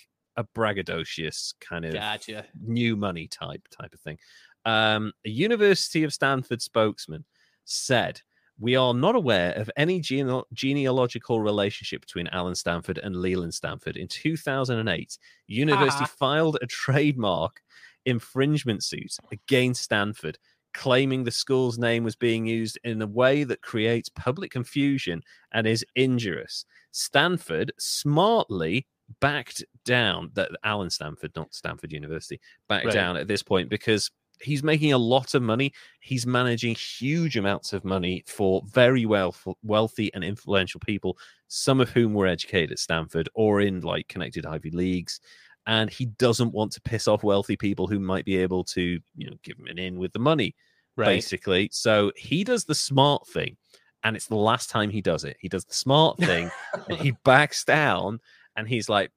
a 0.42 0.60
braggadocious 0.60 1.54
kind 1.62 1.86
of 1.86 1.94
Gotcha. 1.94 2.46
new 2.66 2.96
money 2.96 3.28
type 3.28 3.68
type 3.70 3.94
of 3.94 4.00
thing. 4.02 4.18
Um, 4.66 5.14
a 5.26 5.30
University 5.30 6.04
of 6.04 6.14
Stanford 6.14 6.62
spokesman 6.62 7.26
said, 7.66 8.22
"We 8.60 8.76
are 8.76 8.94
not 8.94 9.16
aware 9.16 9.54
of 9.54 9.72
any 9.78 10.00
gene- 10.00 10.44
genealogical 10.54 11.42
relationship 11.42 12.02
between 12.02 12.28
Allen 12.28 12.56
Stanford 12.56 12.98
and 13.00 13.16
Leland 13.16 13.54
Stanford." 13.54 13.98
In 13.98 14.08
2008, 14.08 15.18
university 15.48 16.04
Ah. 16.04 16.16
filed 16.20 16.58
a 16.62 16.68
trademark 16.68 17.62
infringement 18.06 18.84
suit 18.84 19.16
against 19.32 19.84
Stanford. 19.84 20.38
Claiming 20.74 21.24
the 21.24 21.32
school's 21.32 21.78
name 21.78 22.04
was 22.04 22.16
being 22.16 22.46
used 22.46 22.78
in 22.84 23.02
a 23.02 23.08
way 23.08 23.44
that 23.44 23.62
creates 23.62 24.10
public 24.10 24.52
confusion 24.52 25.22
and 25.52 25.68
is 25.68 25.86
injurious. 25.96 26.66
Stanford 26.92 27.72
smartly 27.78 28.88
backed 29.20 29.64
down 29.86 30.32
that 30.34 30.52
Allen 30.64 30.90
Stanford, 30.90 31.32
not 31.36 31.54
Stanford 31.54 31.92
University, 31.92 32.40
backed 32.70 32.86
Right. 32.86 32.94
down 32.94 33.18
at 33.18 33.28
this 33.28 33.44
point 33.44 33.70
because 33.70 34.10
he's 34.40 34.64
making 34.64 34.92
a 34.94 34.98
lot 34.98 35.36
of 35.36 35.42
money. 35.44 35.72
He's 36.00 36.26
managing 36.26 36.74
huge 36.76 37.38
amounts 37.38 37.74
of 37.74 37.86
money 37.86 38.24
for 38.26 38.64
very 38.68 39.06
well 39.06 39.36
wealthy 39.64 40.12
and 40.14 40.24
influential 40.24 40.80
people, 40.80 41.18
some 41.48 41.80
of 41.80 41.90
whom 41.90 42.14
were 42.14 42.28
educated 42.28 42.72
at 42.72 42.80
Stanford 42.80 43.30
or 43.36 43.62
in 43.62 43.82
like 43.82 44.08
connected 44.08 44.46
Ivy 44.46 44.72
Leagues. 44.72 45.20
And 45.68 45.92
he 45.92 46.06
doesn't 46.06 46.54
want 46.54 46.72
to 46.72 46.82
piss 46.82 47.08
off 47.08 47.24
wealthy 47.24 47.56
people 47.56 47.86
who 47.86 48.00
might 48.00 48.26
be 48.26 48.38
able 48.38 48.64
to, 48.64 49.00
you 49.16 49.30
know, 49.30 49.36
give 49.44 49.60
him 49.60 49.68
an 49.68 49.78
in 49.78 50.00
with 50.00 50.12
the 50.12 50.18
money, 50.20 50.56
Right. 50.98 51.06
basically. 51.06 51.70
So 51.72 52.12
he 52.16 52.44
does 52.44 52.66
the 52.66 52.74
smart 52.74 53.28
thing, 53.28 53.58
and 54.04 54.16
it's 54.16 54.26
the 54.26 54.36
last 54.36 54.72
time 54.72 54.90
he 54.90 55.02
does 55.02 55.24
it. 55.24 55.38
He 55.40 55.50
does 55.50 55.66
the 55.66 55.76
smart 55.76 56.18
thing, 56.18 56.50
and 56.90 56.98
he 56.98 57.12
backs 57.24 57.64
down, 57.64 58.20
and 58.56 58.68
he's 58.68 58.90
like, 58.90 59.12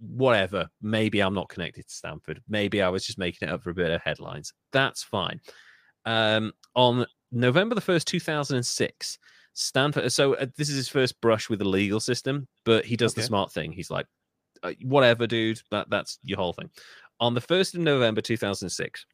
whatever. 0.00 0.68
Maybe 0.80 1.20
I'm 1.20 1.34
not 1.34 1.48
connected 1.48 1.86
to 1.86 1.94
Stanford. 1.94 2.42
Maybe 2.48 2.82
I 2.82 2.88
was 2.88 3.06
just 3.06 3.18
making 3.18 3.48
it 3.48 3.52
up 3.52 3.62
for 3.62 3.70
a 3.70 3.74
bit 3.74 3.90
of 3.90 4.00
headlines. 4.02 4.52
That's 4.72 5.02
fine. 5.02 5.40
Um, 6.04 6.52
on 6.74 7.06
November 7.30 7.74
the 7.74 7.80
1st, 7.80 8.04
2006, 8.04 9.18
Stanford. 9.54 10.12
So 10.12 10.34
uh, 10.34 10.46
this 10.56 10.68
is 10.68 10.76
his 10.76 10.88
first 10.88 11.20
brush 11.20 11.48
with 11.48 11.60
the 11.60 11.68
legal 11.68 12.00
system, 12.00 12.48
but 12.64 12.84
he 12.84 12.96
does 12.96 13.14
the 13.14 13.22
smart 13.22 13.52
thing. 13.52 13.72
He's 13.72 13.90
like, 13.90 14.06
uh, 14.62 14.72
whatever, 14.82 15.26
dude. 15.26 15.60
That 15.70 15.90
that's 15.90 16.18
your 16.22 16.38
whole 16.38 16.52
thing. 16.52 16.70
On 17.20 17.34
the 17.34 17.40
1st 17.40 17.74
of 17.74 17.80
November 17.80 18.20
2006, 18.20 19.06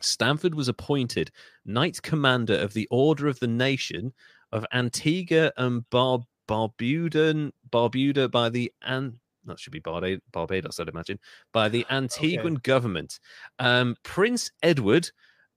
Stanford 0.00 0.54
was 0.54 0.68
appointed 0.68 1.30
Knight 1.64 2.00
Commander 2.02 2.56
of 2.56 2.72
the 2.72 2.86
Order 2.90 3.28
of 3.28 3.38
the 3.40 3.46
Nation 3.46 4.12
of 4.52 4.66
Antigua 4.72 5.52
and 5.56 5.88
Bar- 5.90 6.20
Barbuda, 6.52 7.50
Barbuda 7.70 8.30
by 8.30 8.50
the 8.50 8.70
and 8.82 9.14
that 9.46 9.58
should 9.58 9.72
be 9.72 9.80
Barbados, 9.80 10.78
I'd 10.78 10.88
imagine, 10.88 11.18
by 11.52 11.68
the 11.68 11.84
Antiguan 11.90 12.62
government. 12.62 13.18
Um, 13.58 13.96
Prince 14.02 14.50
Edward, 14.62 15.10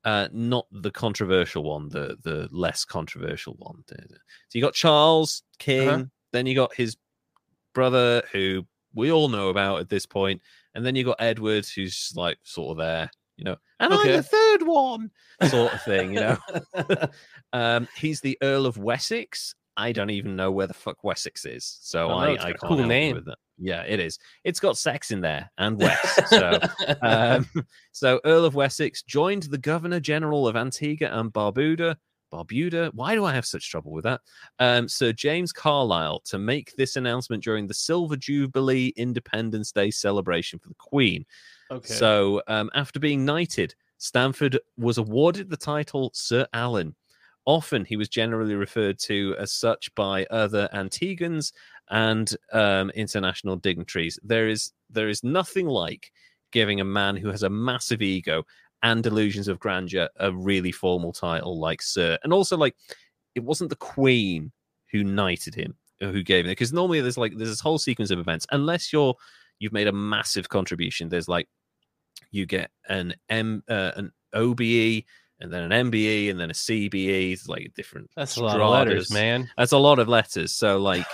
uh, 0.06 0.30
not 0.32 0.68
the 0.72 0.92
controversial 0.92 1.64
one, 1.64 1.90
the 1.90 2.18
the 2.24 2.48
less 2.52 2.86
controversial 2.86 3.56
one. 3.58 3.84
So 3.90 3.96
you 4.54 4.62
got 4.62 4.74
Charles 4.74 5.44
King, 5.60 6.10
then 6.32 6.46
you 6.46 6.56
got 6.56 6.74
his 6.74 6.96
brother, 7.74 8.24
who 8.32 8.66
we 8.94 9.12
all 9.12 9.28
know 9.28 9.50
about 9.50 9.82
at 9.82 9.90
this 9.90 10.06
point, 10.06 10.42
and 10.74 10.86
then 10.86 10.96
you 10.96 11.04
got 11.04 11.18
Edward, 11.20 11.66
who's 11.68 12.14
like 12.16 12.38
sort 12.44 12.72
of 12.72 12.78
there, 12.78 13.12
you 13.36 13.44
know, 13.44 13.58
and 13.80 13.94
I'm 13.94 14.08
the 14.08 14.24
third 14.24 14.64
one, 14.64 15.12
sort 15.50 15.74
of 15.74 15.82
thing, 15.84 16.14
you 16.14 16.22
know. 16.22 16.38
um, 17.54 17.88
he's 17.98 18.22
the 18.22 18.38
Earl 18.42 18.66
of 18.66 18.78
Wessex. 18.78 19.54
I 19.78 19.92
don't 19.92 20.10
even 20.10 20.36
know 20.36 20.52
where 20.52 20.68
the 20.68 20.74
fuck 20.74 21.04
Wessex 21.04 21.46
is, 21.46 21.78
so 21.82 22.10
Oh, 22.10 22.14
I, 22.18 22.32
I 22.34 22.38
can't 22.38 22.60
cool 22.60 22.86
name. 22.86 23.16
with 23.16 23.26
that. 23.26 23.38
Yeah, 23.58 23.84
it 23.84 24.00
is. 24.00 24.20
It's 24.44 24.60
got 24.60 24.78
sex 24.78 25.12
in 25.12 25.22
there 25.22 25.50
and 25.58 25.78
West. 25.82 26.28
So, 26.30 26.60
um, 27.02 27.46
so 27.92 28.20
Earl 28.26 28.46
of 28.46 28.56
Wessex 28.56 29.02
joined 29.04 29.44
the 29.44 29.58
Governor 29.58 30.00
General 30.00 30.48
of 30.48 30.56
Antigua 30.56 31.10
and 31.12 31.32
Barbuda. 31.32 31.96
Barbuda. 32.34 32.92
Why 32.94 33.16
do 33.16 33.24
I 33.24 33.34
have 33.34 33.46
such 33.46 33.70
trouble 33.70 33.92
with 33.92 34.04
that? 34.04 34.20
Um, 34.60 34.90
Sir 34.90 35.14
James 35.14 35.54
Carlisle 35.54 36.22
to 36.26 36.38
make 36.38 36.76
this 36.76 36.96
announcement 36.98 37.44
during 37.44 37.68
the 37.68 37.74
Silver 37.74 38.18
Jubilee 38.18 38.94
Independence 38.98 39.72
Day 39.72 39.92
celebration 39.92 40.60
for 40.60 40.68
the 40.70 40.76
Queen. 40.76 41.26
okay. 41.72 41.94
So, 41.94 42.42
um, 42.48 42.70
after 42.74 43.00
being 43.00 43.24
knighted, 43.24 43.74
Stanford 44.00 44.60
was 44.78 44.98
awarded 44.98 45.50
the 45.50 45.56
title 45.56 46.12
Sir 46.14 46.46
Allen 46.52 46.94
Often 47.46 47.86
he 47.86 47.96
was 47.96 48.10
generally 48.10 48.56
referred 48.56 48.98
to 49.00 49.36
as 49.38 49.54
such 49.54 49.94
by 49.96 50.26
other 50.26 50.68
Antiguans 50.74 51.54
and 51.90 52.36
um, 52.52 52.90
international 52.92 53.56
dignitaries. 53.56 54.20
There 54.24 54.48
is 54.48 54.74
there 54.90 55.10
is 55.10 55.24
nothing 55.24 55.68
like 55.68 56.12
giving 56.52 56.80
a 56.80 56.86
man 56.86 57.16
who 57.16 57.30
has 57.30 57.44
a 57.44 57.50
massive 57.50 58.02
ego 58.02 58.44
and 58.82 59.04
delusions 59.04 59.48
of 59.48 59.60
grandeur 59.60 60.10
a 60.18 60.32
really 60.32 60.72
formal 60.72 61.14
title 61.14 61.60
like 61.60 61.82
Sir, 61.82 62.18
and 62.24 62.34
also 62.34 62.58
like 62.58 62.76
it 63.36 63.44
wasn't 63.44 63.70
the 63.70 63.76
Queen 63.76 64.52
who 64.92 65.04
knighted 65.04 65.54
him 65.54 65.76
or 66.02 66.10
who 66.10 66.24
gave 66.24 66.46
him 66.46 66.50
it 66.50 66.54
because 66.54 66.74
normally 66.74 67.02
there's 67.02 67.18
like 67.18 67.36
there's 67.38 67.50
this 67.50 67.60
whole 67.60 67.78
sequence 67.78 68.12
of 68.12 68.20
events 68.20 68.48
unless 68.52 68.92
you're 68.92 69.16
you've 69.60 69.74
made 69.74 69.88
a 69.88 69.92
massive 69.92 70.50
contribution. 70.50 71.10
There's 71.10 71.28
like 71.28 71.48
you 72.32 72.46
get 72.46 72.72
an 72.90 73.16
M 73.30 73.64
uh, 73.70 73.92
an 73.96 74.12
OBE 74.34 75.04
and 75.40 75.52
then 75.52 75.72
an 75.72 75.92
MBE 75.92 76.30
and 76.30 76.40
then 76.40 76.50
a 76.50 76.54
CBE. 76.54 77.34
It's 77.34 77.48
like 77.48 77.74
different. 77.76 78.10
That's 78.16 78.38
a 78.38 78.44
lot 78.44 78.62
of 78.62 78.70
letters, 78.70 79.12
man. 79.12 79.50
That's 79.58 79.72
a 79.74 79.78
lot 79.78 80.00
of 80.00 80.08
letters. 80.08 80.54
So 80.54 80.78
like 80.80 81.06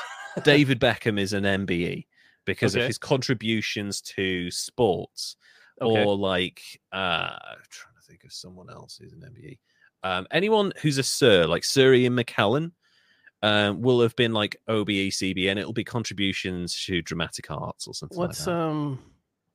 David 0.43 0.79
Beckham 0.79 1.19
is 1.19 1.33
an 1.33 1.43
MBE 1.43 2.05
because 2.45 2.75
Okay. 2.75 2.83
of 2.83 2.87
his 2.87 2.97
contributions 2.97 4.01
to 4.01 4.49
sports, 4.51 5.35
Okay. 5.81 6.03
or 6.03 6.15
like 6.17 6.61
uh 6.93 6.97
I'm 7.33 7.57
trying 7.69 7.95
to 7.95 8.01
think 8.07 8.23
of 8.23 8.31
someone 8.33 8.69
else 8.69 8.97
who's 9.01 9.13
an 9.13 9.21
MBE. 9.21 9.57
Um, 10.03 10.25
anyone 10.31 10.73
who's 10.81 10.97
a 10.97 11.03
Sir, 11.03 11.45
like 11.45 11.63
Sir 11.63 11.93
Ian 11.93 12.15
McKellen, 12.15 12.71
um, 13.43 13.81
will 13.81 14.01
have 14.01 14.15
been 14.15 14.33
like 14.33 14.55
OBE, 14.67 14.87
CBE, 15.11 15.49
and 15.49 15.59
it'll 15.59 15.73
be 15.73 15.83
contributions 15.83 16.83
to 16.85 17.01
dramatic 17.03 17.49
arts 17.51 17.87
or 17.87 17.93
something 17.93 18.17
What's 18.17 18.45
like 18.45 18.55
that. 18.55 18.61
um 18.61 18.99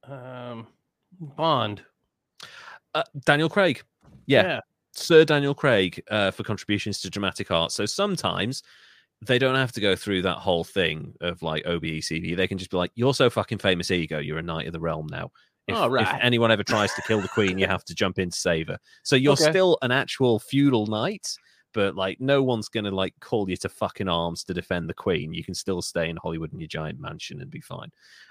um 0.04 0.66
Bond? 1.20 1.82
Uh, 2.94 3.02
Daniel 3.24 3.48
Craig, 3.48 3.82
yeah, 4.26 4.60
Sir 4.92 5.24
Daniel 5.24 5.54
Craig 5.54 6.02
uh, 6.10 6.30
for 6.30 6.42
contributions 6.42 7.00
to 7.00 7.10
dramatic 7.10 7.50
art. 7.50 7.72
So 7.72 7.86
sometimes 7.86 8.62
they 9.26 9.38
don't 9.38 9.54
have 9.56 9.72
to 9.72 9.80
go 9.80 9.96
through 9.96 10.22
that 10.22 10.36
whole 10.38 10.64
thing 10.64 11.14
of 11.20 11.42
like 11.42 11.66
OBE, 11.66 12.02
CBE. 12.02 12.36
They 12.36 12.46
can 12.48 12.58
just 12.58 12.70
be 12.70 12.76
like, 12.76 12.92
"You're 12.94 13.14
so 13.14 13.30
fucking 13.30 13.58
famous, 13.58 13.90
ego. 13.90 14.18
You're 14.18 14.38
a 14.38 14.42
knight 14.42 14.66
of 14.66 14.72
the 14.72 14.80
realm 14.80 15.06
now." 15.10 15.30
If, 15.68 15.74
Oh, 15.76 15.92
if 15.96 16.08
anyone 16.20 16.52
ever 16.52 16.62
tries 16.62 16.94
to 16.94 17.02
kill 17.02 17.20
the 17.20 17.28
queen, 17.28 17.58
you 17.58 17.66
have 17.66 17.84
to 17.86 17.94
jump 17.94 18.18
in 18.20 18.30
to 18.30 18.36
save 18.38 18.68
her. 18.68 18.78
So 19.02 19.16
you're 19.16 19.32
Okay. 19.32 19.50
still 19.50 19.78
an 19.82 19.90
actual 19.90 20.38
feudal 20.38 20.86
knight, 20.86 21.26
but 21.74 21.96
like 21.96 22.20
no 22.20 22.40
one's 22.42 22.68
gonna 22.68 22.92
like 22.92 23.14
call 23.20 23.50
you 23.50 23.56
to 23.56 23.68
fucking 23.68 24.06
arms 24.08 24.44
to 24.44 24.54
defend 24.54 24.88
the 24.88 24.94
queen. 24.94 25.34
You 25.34 25.42
can 25.42 25.54
still 25.54 25.82
stay 25.82 26.08
in 26.08 26.16
Hollywood 26.18 26.52
in 26.52 26.60
your 26.60 26.68
giant 26.68 27.00
mansion 27.00 27.40
and 27.40 27.50
be 27.50 27.60
fine. 27.60 27.90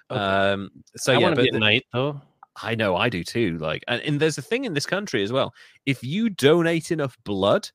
Okay. 0.09 0.19
Um, 0.21 0.69
so 0.95 1.13
I 1.13 1.17
yeah, 1.19 1.29
but 1.33 1.43
be 1.43 1.51
the- 1.51 1.59
knight 1.59 1.83
though. 1.91 2.21
I 2.61 2.75
know 2.75 2.95
I 2.95 3.09
do 3.09 3.23
too. 3.23 3.57
Like, 3.57 3.83
and, 3.87 4.01
and 4.01 4.19
there's 4.19 4.37
a 4.37 4.41
thing 4.41 4.65
in 4.65 4.73
this 4.73 4.85
country 4.85 5.23
as 5.23 5.31
well. 5.31 5.53
If 5.85 6.03
you 6.03 6.29
donate 6.29 6.91
enough 6.91 7.17
blood, 7.23 7.69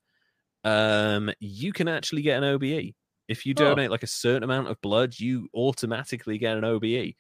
um, 0.65 1.31
you 1.41 1.73
can 1.73 1.89
actually 1.89 2.23
get 2.23 2.43
an 2.43 2.45
OBE. 2.45 2.95
If 3.29 3.47
you 3.47 3.53
Oh. 3.57 3.63
donate 3.65 3.91
like 3.91 4.03
a 4.03 4.07
certain 4.09 4.43
amount 4.43 4.69
of 4.69 4.81
blood, 4.81 5.19
you 5.19 5.49
automatically 5.55 6.39
get 6.39 6.57
an 6.57 6.65
OBE. 6.65 7.15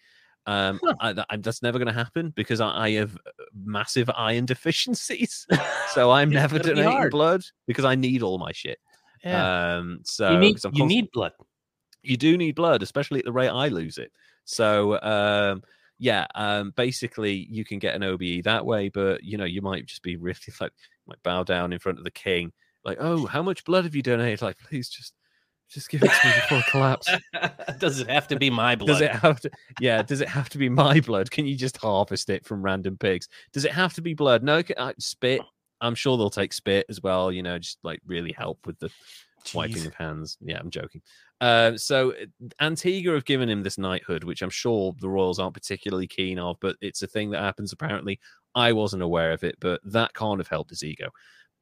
Um, 0.47 0.81
Huh. 0.83 0.95
I, 1.01 1.13
that- 1.13 1.27
that's 1.43 1.63
never 1.63 1.79
going 1.79 1.87
to 1.89 1.93
happen 1.95 2.31
because 2.35 2.61
I, 2.61 2.71
I 2.87 2.91
have 2.93 3.15
uh, 3.15 3.31
massive 3.55 4.11
iron 4.17 4.47
deficiencies, 4.55 5.47
so 5.95 6.11
I'm 6.11 6.31
never 6.31 6.59
gonna 6.59 6.75
be 6.75 6.81
donating 6.83 7.11
blood 7.11 7.43
because 7.67 7.85
I 7.85 7.95
need 7.95 8.23
all 8.23 8.39
my 8.39 8.53
shit. 8.53 8.79
Yeah. 9.25 9.77
Um, 9.77 10.01
so 10.03 10.33
you 10.33 10.39
need 10.39 10.59
you 10.73 10.87
need 10.87 11.11
blood. 11.13 11.33
you 12.03 12.17
do 12.17 12.39
need 12.39 12.55
blood, 12.55 12.83
especially 12.83 13.19
at 13.19 13.27
the 13.27 13.33
rate 13.33 13.51
I 13.51 13.69
lose 13.69 13.99
it. 13.99 14.11
So 14.47 14.99
um, 15.03 15.63
yeah, 16.01 16.27
um, 16.35 16.73
basically 16.77 17.47
you 17.51 17.65
can 17.65 17.79
get 17.79 17.95
an 17.95 18.03
OBE 18.03 18.43
that 18.45 18.65
way, 18.65 18.89
but 18.89 19.23
you 19.23 19.37
know 19.37 19.45
you 19.45 19.63
might 19.63 19.87
just 19.87 20.03
be 20.03 20.17
really 20.17 20.39
like 20.61 20.73
might 21.07 21.23
bow 21.23 21.45
down 21.45 21.73
in 21.73 21.79
front 21.79 21.99
of 21.99 22.05
the 22.05 22.11
king, 22.11 22.53
like, 22.85 22.99
oh, 23.01 23.27
how 23.27 23.43
much 23.43 23.65
blood 23.65 23.85
have 23.85 23.95
you 23.95 24.03
donated? 24.03 24.43
Like, 24.43 24.59
please 24.59 24.89
just 24.89 25.13
just 25.69 25.89
give 25.89 26.03
it 26.03 26.11
to 26.11 26.27
me 26.27 26.35
before 26.35 26.59
I 26.59 26.63
collapse. 26.69 27.09
Does 27.79 28.01
it 28.01 28.11
have 28.11 28.27
to 28.29 28.37
be 28.37 28.51
my 28.51 28.75
blood? 28.75 28.89
Does 28.89 29.01
it 29.03 29.13
have 29.13 29.41
to? 29.41 29.51
Yeah. 29.79 30.03
Does 30.03 30.21
it 30.21 30.29
have 30.29 30.49
to 30.49 30.59
be 30.59 30.69
my 30.69 30.99
blood? 31.01 31.31
Can 31.31 31.47
you 31.47 31.55
just 31.55 31.77
harvest 31.77 32.29
it 32.29 32.45
from 32.45 32.63
random 32.63 32.97
pigs? 32.99 33.29
Does 33.53 33.65
it 33.65 33.71
have 33.71 33.95
to 33.95 34.03
be 34.03 34.15
blood? 34.15 34.43
No. 34.43 34.63
Can, 34.65 34.77
uh, 34.79 34.93
spit. 34.99 35.43
I'm 35.81 35.95
sure 35.95 36.19
they'll 36.19 36.29
take 36.29 36.53
spit 36.53 36.87
as 36.89 37.01
well. 37.01 37.31
You 37.31 37.45
know, 37.45 37.59
just 37.59 37.79
like 37.85 38.01
really 38.05 38.33
help 38.33 38.67
with 38.67 38.81
the 38.81 38.91
wiping 39.55 39.87
of 39.87 39.95
hands. 39.95 40.39
Yeah, 40.41 40.59
I'm 40.59 40.71
joking. 40.71 41.03
Uh, 41.41 41.77
so 41.77 42.13
uh, 42.13 42.27
Antigua 42.61 43.15
have 43.15 43.25
given 43.25 43.49
him 43.49 43.63
this 43.63 43.79
knighthood, 43.79 44.25
which 44.25 44.43
I'm 44.43 44.51
sure 44.51 44.95
the 45.01 45.09
royals 45.09 45.39
aren't 45.39 45.55
particularly 45.55 46.07
keen 46.07 46.39
of, 46.39 46.57
but 46.61 46.77
it's 46.81 47.03
a 47.03 47.07
thing 47.07 47.31
that 47.31 47.41
happens 47.41 47.73
apparently. 47.73 48.21
I 48.55 48.73
wasn't 48.73 49.03
aware 49.03 49.33
of 49.33 49.45
it, 49.45 49.57
but 49.61 49.81
that 49.85 50.13
kind 50.15 50.41
of 50.41 50.49
helped 50.49 50.71
his 50.71 50.83
ego. 50.83 51.11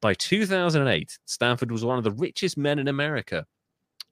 By 0.00 0.14
2008, 0.14 1.18
Stanford 1.26 1.70
was 1.70 1.84
one 1.84 1.98
of 1.98 2.04
the 2.04 2.12
richest 2.12 2.56
men 2.56 2.78
in 2.78 2.88
America, 2.88 3.46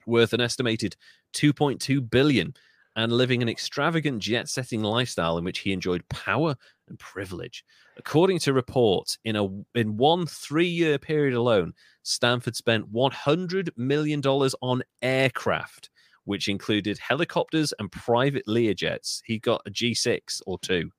worth 0.06 0.32
an 0.32 0.40
estimated 0.40 0.96
2.2 1.34 2.10
billion, 2.10 2.54
and 2.96 3.12
living 3.12 3.42
an 3.42 3.48
extravagant 3.48 4.20
jet-setting 4.20 4.82
lifestyle 4.82 5.38
in 5.38 5.44
which 5.44 5.60
he 5.60 5.72
enjoyed 5.72 6.08
power 6.08 6.56
and 6.88 6.98
privilege. 6.98 7.62
According 7.98 8.38
to 8.40 8.52
reports, 8.52 9.18
in 9.24 9.36
a 9.36 9.44
in 9.78 9.96
one 9.96 10.26
three-year 10.26 10.98
period 10.98 11.34
alone, 11.34 11.72
Stanford 12.02 12.56
spent 12.56 12.88
100 12.88 13.70
million 13.76 14.20
dollars 14.20 14.54
on 14.62 14.82
aircraft, 15.02 15.90
which 16.24 16.48
included 16.48 16.98
helicopters 16.98 17.72
and 17.78 17.90
private 17.92 18.46
Learjets. 18.46 19.20
He 19.24 19.38
got 19.38 19.62
a 19.66 19.70
G6 19.70 20.42
or 20.46 20.58
two. 20.58 20.90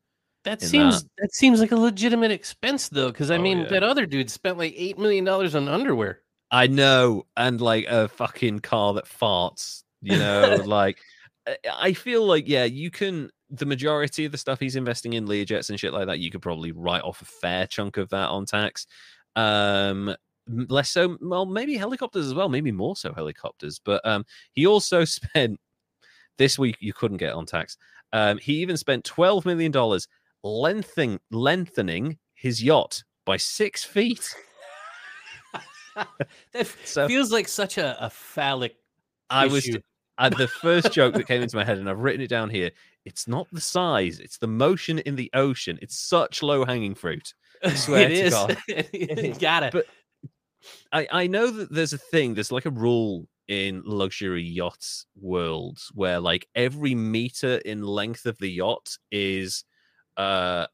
That 0.43 0.61
seems 0.61 1.03
that. 1.17 1.33
seems 1.33 1.59
like 1.59 1.71
a 1.71 1.75
legitimate 1.75 2.31
expense 2.31 2.87
though, 2.89 3.07
because 3.11 3.31
I 3.31 3.37
Oh, 3.37 3.41
mean 3.41 3.59
yeah. 3.59 3.67
that 3.69 3.83
other 3.83 4.05
dude 4.05 4.29
spent 4.31 4.57
like 4.57 4.73
eight 4.77 4.97
million 4.97 5.25
dollars 5.25 5.55
on 5.55 5.67
underwear. 5.67 6.21
I 6.51 6.67
know, 6.67 7.25
and 7.35 7.59
like 7.59 7.85
a 7.87 8.07
fucking 8.07 8.59
car 8.59 8.93
that 8.93 9.05
farts. 9.05 9.83
You 10.01 10.17
know, 10.17 10.55
like 10.65 10.97
I- 11.71 11.93
feel 11.93 12.25
like 12.25 12.47
yeah, 12.47 12.63
you 12.65 12.91
can. 12.91 13.29
The 13.49 13.65
majority 13.65 14.25
of 14.25 14.33
the 14.33 14.37
stuff 14.37 14.59
he's 14.59 14.75
investing 14.75 15.13
in 15.13 15.25
Learjets 15.25 15.69
and 15.69 15.79
shit 15.79 15.93
like 15.93 16.07
that, 16.07 16.19
you 16.19 16.29
could 16.29 16.41
probably 16.41 16.73
write 16.73 17.03
off 17.03 17.21
a 17.21 17.25
fair 17.25 17.65
chunk 17.65 17.95
of 17.95 18.09
that 18.09 18.27
on 18.27 18.45
tax. 18.45 18.85
Um, 19.37 20.13
less 20.47 20.89
so, 20.89 21.17
well, 21.21 21.45
maybe 21.45 21.77
helicopters 21.77 22.25
as 22.25 22.33
well, 22.33 22.49
maybe 22.49 22.73
more 22.73 22.97
so 22.97 23.13
helicopters. 23.13 23.79
But 23.83 24.05
um, 24.05 24.25
he 24.51 24.67
also 24.67 25.05
spent 25.05 25.59
this 26.37 26.59
week 26.59 26.77
you 26.81 26.91
couldn't 26.93 27.17
get 27.17 27.33
on 27.33 27.45
tax. 27.45 27.77
Um, 28.11 28.37
he 28.37 28.55
even 28.55 28.75
spent 28.77 29.05
twelve 29.05 29.45
million 29.45 29.71
dollars 29.71 30.07
lengthening 30.43 31.19
lengthening 31.31 32.17
his 32.33 32.61
yacht 32.61 33.03
by 33.25 33.37
six 33.37 33.83
feet. 33.83 34.35
That 36.53 36.67
So 36.85 37.07
feels 37.07 37.31
like 37.31 37.47
such 37.47 37.77
a, 37.77 37.97
a 37.99 38.09
phallic. 38.09 38.75
I 39.29 39.47
was 39.47 39.67
issue. 39.67 39.79
Uh, 40.17 40.29
the 40.29 40.47
first 40.47 40.91
joke 40.91 41.13
that 41.15 41.27
came 41.27 41.41
into 41.41 41.55
my 41.55 41.63
head, 41.63 41.77
and 41.77 41.89
I've 41.89 41.99
written 41.99 42.21
it 42.21 42.29
down 42.29 42.49
here. 42.49 42.71
It's 43.05 43.27
not 43.27 43.47
the 43.51 43.61
size; 43.61 44.19
it's 44.19 44.37
the 44.37 44.47
motion 44.47 44.99
in 44.99 45.15
the 45.15 45.29
ocean. 45.33 45.77
It's 45.81 45.97
such 45.97 46.43
low 46.43 46.65
hanging 46.65 46.95
fruit. 46.95 47.33
I 47.63 47.73
swear 47.75 48.09
it 48.09 48.09
to 48.09 48.21
is. 48.21 48.33
God. 48.33 48.57
you 48.93 49.33
got 49.35 49.63
it. 49.63 49.73
But 49.73 49.85
I 50.91 51.07
I 51.11 51.27
know 51.27 51.51
that 51.51 51.71
there's 51.71 51.93
a 51.93 51.97
thing. 51.97 52.33
There's 52.33 52.51
like 52.51 52.65
a 52.65 52.71
rule 52.71 53.27
in 53.47 53.81
luxury 53.85 54.43
yachts 54.43 55.05
worlds 55.15 55.89
where 55.95 56.19
like 56.19 56.47
every 56.53 56.93
meter 56.95 57.57
in 57.57 57.81
length 57.81 58.25
of 58.25 58.37
the 58.39 58.49
yacht 58.49 58.97
is 59.11 59.63
uh. 60.17 60.67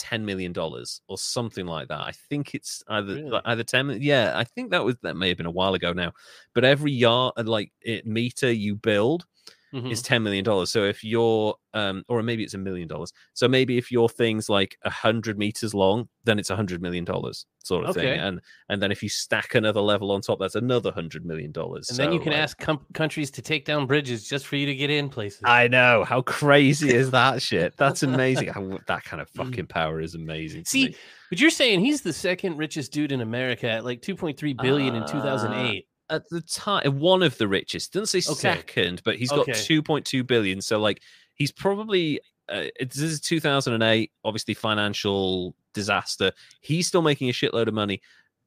Ten 0.00 0.24
million 0.24 0.50
dollars 0.54 1.02
or 1.08 1.18
something 1.18 1.66
like 1.66 1.88
that. 1.88 2.00
I 2.00 2.12
think 2.30 2.54
it's 2.54 2.82
either 2.88 3.16
Really? 3.16 3.40
either 3.44 3.62
ten. 3.62 3.98
Yeah, 4.00 4.32
I 4.34 4.44
think 4.44 4.70
that 4.70 4.82
was 4.82 4.96
that 5.02 5.14
may 5.14 5.28
have 5.28 5.36
been 5.36 5.44
a 5.44 5.50
while 5.50 5.74
ago 5.74 5.92
now. 5.92 6.12
But 6.54 6.64
every 6.64 6.90
yard, 6.90 7.34
uh, 7.36 7.42
like 7.42 7.70
it, 7.82 8.06
meter 8.06 8.50
you 8.50 8.76
build, 8.76 9.26
Mhm. 9.72 9.90
is 9.90 10.02
ten 10.02 10.22
million 10.22 10.44
dollars. 10.44 10.70
So 10.70 10.84
if 10.84 11.04
you're, 11.04 11.54
um, 11.74 12.02
or 12.08 12.22
maybe 12.22 12.42
it's 12.42 12.54
a 12.54 12.58
million 12.58 12.88
dollars. 12.88 13.12
So 13.34 13.46
maybe 13.48 13.78
if 13.78 13.90
your 13.92 14.08
thing's 14.08 14.48
like 14.48 14.76
a 14.84 14.90
hundred 14.90 15.38
meters 15.38 15.74
long, 15.74 16.08
then 16.24 16.38
it's 16.38 16.50
a 16.50 16.56
hundred 16.56 16.82
million 16.82 17.04
dollars, 17.04 17.46
sort 17.62 17.84
of 17.84 17.90
Okay. 17.96 18.00
thing. 18.12 18.20
And 18.20 18.40
and 18.68 18.82
then 18.82 18.90
if 18.90 19.02
you 19.02 19.08
stack 19.08 19.54
another 19.54 19.80
level 19.80 20.10
on 20.10 20.20
top, 20.22 20.40
that's 20.40 20.56
another 20.56 20.90
hundred 20.92 21.24
million 21.24 21.52
dollars. 21.52 21.88
and 21.90 21.98
then 21.98 22.12
you 22.12 22.18
can 22.18 22.32
like, 22.32 22.42
ask 22.42 22.58
com- 22.58 22.84
countries 22.94 23.30
to 23.32 23.42
take 23.42 23.64
down 23.64 23.86
bridges 23.86 24.28
just 24.28 24.46
for 24.46 24.56
you 24.56 24.66
to 24.66 24.74
get 24.74 24.90
in 24.90 25.08
places. 25.08 25.42
I 25.44 25.68
know 25.68 26.02
how 26.04 26.22
crazy 26.22 26.92
is 26.92 27.10
that 27.12 27.40
shit. 27.40 27.76
That's 27.76 28.02
amazing. 28.02 28.48
How, 28.52 28.78
that 28.86 29.04
kind 29.04 29.20
of 29.22 29.28
fucking 29.30 29.66
power 29.66 30.00
is 30.00 30.14
amazing. 30.16 30.64
See, 30.64 30.96
but 31.30 31.40
you're 31.40 31.50
saying 31.50 31.80
he's 31.80 32.00
the 32.02 32.12
second 32.12 32.56
richest 32.56 32.90
dude 32.92 33.12
in 33.12 33.20
America 33.20 33.68
at 33.70 33.84
like 33.84 34.00
2.3 34.02 34.60
billion 34.60 34.96
in 34.96 35.04
Uh, 35.04 35.06
2008. 35.06 35.86
At 36.10 36.28
the 36.30 36.40
time 36.42 36.98
one 36.98 37.22
of 37.22 37.36
the 37.38 37.46
richest 37.48 37.92
doesn't 37.92 38.06
say 38.06 38.30
Okay. 38.30 38.40
second 38.58 39.00
but 39.04 39.16
he's 39.16 39.30
got 39.30 39.46
two 39.54 39.82
point 39.82 40.04
two 40.04 40.22
billion. 40.24 40.60
so 40.60 40.78
like 40.78 41.00
he's 41.34 41.52
probably 41.52 42.20
uh, 42.48 42.64
this 42.80 42.98
is 42.98 43.20
2008 43.20 44.10
obviously 44.24 44.54
financial 44.54 45.54
disaster 45.72 46.32
he's 46.60 46.86
still 46.88 47.02
making 47.02 47.28
a 47.28 47.32
shitload 47.32 47.68
of 47.68 47.74
money 47.74 48.00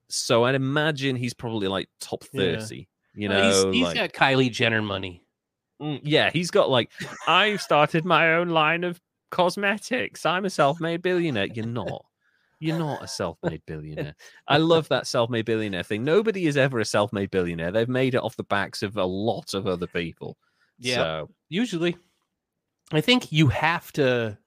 so 0.10 0.44
i'd 0.44 0.56
imagine 0.56 1.16
he's 1.16 1.34
probably 1.34 1.68
like 1.68 1.88
top 2.02 2.24
Yeah. 2.34 2.58
30 2.60 2.88
you 3.16 3.30
Uh, 3.30 3.34
know 3.34 3.72
he's, 3.72 3.76
he's 3.76 3.84
like, 3.84 3.96
got 3.96 4.14
Kylie 4.14 4.52
Jenner 4.52 4.82
money. 4.82 5.24
mm, 5.82 6.00
yeah 6.04 6.30
he's 6.32 6.52
got 6.52 6.70
like 6.70 6.92
i've 7.28 7.62
started 7.62 8.04
my 8.04 8.34
own 8.36 8.50
line 8.50 8.84
of 8.84 9.00
cosmetics 9.32 10.26
i'm 10.26 10.46
a 10.46 10.50
self-made 10.50 11.02
billionaire 11.02 11.46
you're 11.48 11.66
not 11.66 12.06
You're 12.64 12.80
not 12.80 13.04
a 13.04 13.08
self-made 13.08 13.62
billionaire. 13.68 14.16
I 14.48 14.58
love 14.58 14.88
that 14.90 15.08
self-made 15.08 15.46
billionaire 15.46 15.84
thing. 15.84 16.04
Nobody 16.04 16.48
is 16.48 16.58
ever 16.58 16.80
a 16.80 16.86
self-made 16.86 17.30
billionaire. 17.32 17.72
They've 17.72 17.90
made 17.90 18.16
it 18.16 18.24
off 18.24 18.36
the 18.38 18.44
backs 18.44 18.82
of 18.84 18.98
a 18.98 19.06
lot 19.06 19.54
of 19.54 19.68
other 19.68 19.88
people. 19.88 20.38
Yeah. 20.80 20.96
So 20.96 21.30
Usually, 21.50 21.96
I 22.92 23.02
think 23.02 23.32
you 23.32 23.48
have 23.48 23.92
to, 23.94 24.38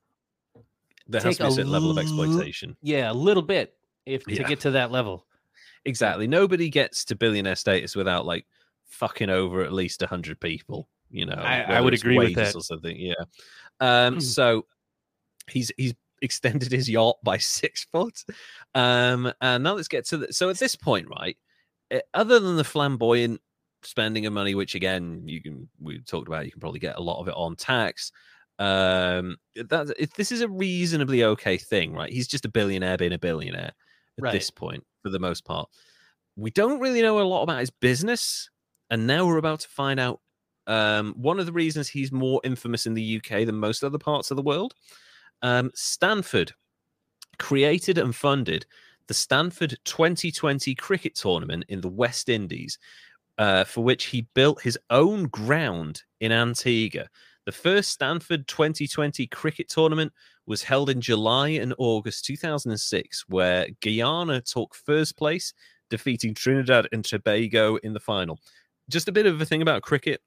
there 1.06 1.20
has 1.20 1.36
to 1.36 1.44
be 1.44 1.48
a 1.48 1.52
certain 1.52 1.70
level 1.70 1.90
of 1.90 1.98
exploitation. 1.98 2.76
yeah, 2.82 3.10
a 3.10 3.14
little 3.14 3.42
bit 3.42 3.74
if 4.06 4.24
to 4.24 4.42
get 4.44 4.60
to 4.60 4.70
that 4.72 4.90
level. 4.90 5.26
Exactly. 5.84 6.26
Nobody 6.26 6.68
gets 6.68 7.04
to 7.06 7.14
billionaire 7.14 7.54
status 7.56 7.94
without 7.94 8.26
like 8.26 8.44
fucking 8.86 9.30
over 9.30 9.62
at 9.62 9.72
least 9.72 10.02
a 10.02 10.06
hundred 10.06 10.40
people. 10.40 10.88
You 11.10 11.26
know, 11.26 11.34
I- 11.34 11.62
I 11.62 11.80
would 11.80 11.94
agree 11.94 12.18
with 12.18 12.34
that. 12.34 12.54
or 12.56 12.60
something. 12.62 12.96
Yeah. 12.98 13.14
Um. 13.80 14.16
Mhm. 14.16 14.22
So 14.22 14.66
he's 15.48 15.70
he's 15.76 15.94
extended 16.22 16.72
his 16.72 16.88
yacht 16.88 17.16
by 17.22 17.38
six 17.38 17.86
foot. 17.92 18.24
Um. 18.74 19.32
And 19.40 19.64
now 19.64 19.74
let's 19.74 19.88
get 19.88 20.06
to 20.06 20.18
the. 20.18 20.32
So 20.32 20.48
at 20.50 20.58
this 20.58 20.76
point, 20.76 21.08
right, 21.08 21.36
eh, 21.90 22.00
other 22.14 22.38
than 22.40 22.56
the 22.56 22.64
flamboyant 22.64 23.40
spending 23.82 24.26
of 24.26 24.32
money, 24.32 24.54
which 24.54 24.74
again 24.74 25.22
you 25.26 25.40
can 25.42 25.68
we 25.80 26.00
talked 26.00 26.28
about, 26.28 26.44
you 26.44 26.50
can 26.52 26.60
probably 26.60 26.80
get 26.80 26.96
a 26.96 27.02
lot 27.02 27.20
of 27.20 27.28
it 27.28 27.34
on 27.36 27.56
tax. 27.56 28.12
Um. 28.58 29.36
That 29.54 29.94
if 29.98 30.14
this 30.14 30.32
is 30.32 30.40
a 30.40 30.48
reasonably 30.48 31.24
okay 31.24 31.58
thing, 31.58 31.92
right? 31.92 32.12
He's 32.12 32.28
just 32.28 32.44
a 32.44 32.50
billionaire 32.50 32.96
being 32.96 33.12
a 33.12 33.18
billionaire 33.18 33.72
at 34.18 34.24
Right. 34.24 34.32
this 34.32 34.50
point 34.50 34.82
for 35.02 35.10
the 35.10 35.18
most 35.18 35.44
part. 35.44 35.68
We 36.36 36.50
don't 36.50 36.80
really 36.80 37.02
know 37.02 37.20
a 37.20 37.22
lot 37.22 37.42
about 37.42 37.60
his 37.60 37.70
business, 37.70 38.48
and 38.90 39.06
now 39.06 39.26
we're 39.26 39.38
about 39.38 39.60
to 39.60 39.68
find 39.68 40.00
out. 40.00 40.20
Um, 40.68 41.14
one 41.16 41.38
of 41.38 41.46
the 41.46 41.52
reasons 41.52 41.86
he's 41.88 42.10
more 42.10 42.40
infamous 42.42 42.86
in 42.86 42.94
the 42.94 43.16
UK 43.18 43.44
than 43.46 43.54
most 43.56 43.84
other 43.84 43.98
parts 43.98 44.30
of 44.32 44.36
the 44.36 44.42
world. 44.42 44.74
Um, 45.43 45.70
Stanford 45.74 46.53
created 47.39 47.99
and 47.99 48.14
funded 48.14 48.66
the 49.07 49.14
Stanford 49.14 49.78
2020 49.84 50.74
cricket 50.74 51.14
tournament 51.14 51.64
in 51.68 51.80
the 51.80 51.89
West 51.89 52.28
Indies, 52.28 52.78
uh, 53.39 53.64
for 53.64 53.84
which 53.84 54.07
he 54.07 54.26
built 54.34 54.62
his 54.62 54.78
own 54.91 55.24
ground 55.24 56.03
in 56.20 56.32
Antigua. 56.32 57.09
The 57.45 57.53
first 57.53 57.91
Stanford 57.91 58.49
2020 58.49 59.26
cricket 59.28 59.68
tournament 59.68 60.12
was 60.47 60.62
held 60.62 60.91
in 60.91 61.01
July 61.01 61.51
and 61.51 61.74
August 61.78 62.24
2006, 62.24 63.24
where 63.28 63.68
Guyana 63.80 64.41
took 64.41 64.74
first 64.74 65.16
place, 65.16 65.53
defeating 65.89 66.34
Trinidad 66.34 66.89
and 66.93 67.05
Tobago 67.05 67.76
in 67.76 67.93
the 67.93 68.01
final. 68.01 68.41
Just 68.89 69.09
a 69.09 69.12
bit 69.12 69.26
of 69.26 69.41
a 69.41 69.45
thing 69.45 69.62
about 69.62 69.82
cricket. 69.82 70.20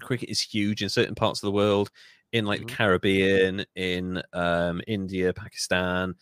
Cricket 0.00 0.30
is 0.30 0.40
huge 0.40 0.82
in 0.82 0.88
certain 0.88 1.14
parts 1.14 1.42
of 1.42 1.46
the 1.46 1.52
world, 1.52 1.90
in 2.32 2.44
like 2.46 2.60
the 2.60 2.66
Caribbean, 2.66 3.64
in 3.76 4.22
um, 4.32 4.80
India, 4.86 5.32
Pakistan, 5.32 6.14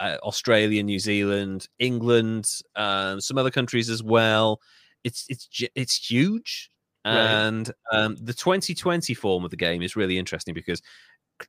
uh, 0.00 0.16
Australia, 0.22 0.82
New 0.82 0.98
Zealand, 0.98 1.68
England, 1.78 2.50
um, 2.76 3.20
some 3.20 3.38
other 3.38 3.50
countries 3.50 3.90
as 3.90 4.02
well. 4.02 4.60
It's 5.04 5.24
it's 5.28 5.48
it's 5.74 6.10
huge, 6.10 6.70
Right. 7.04 7.14
and 7.14 7.70
um, 7.92 8.16
the 8.16 8.34
2020 8.34 9.14
form 9.14 9.44
of 9.44 9.50
the 9.50 9.56
game 9.56 9.80
is 9.82 9.94
really 9.94 10.18
interesting 10.18 10.54
because 10.54 10.82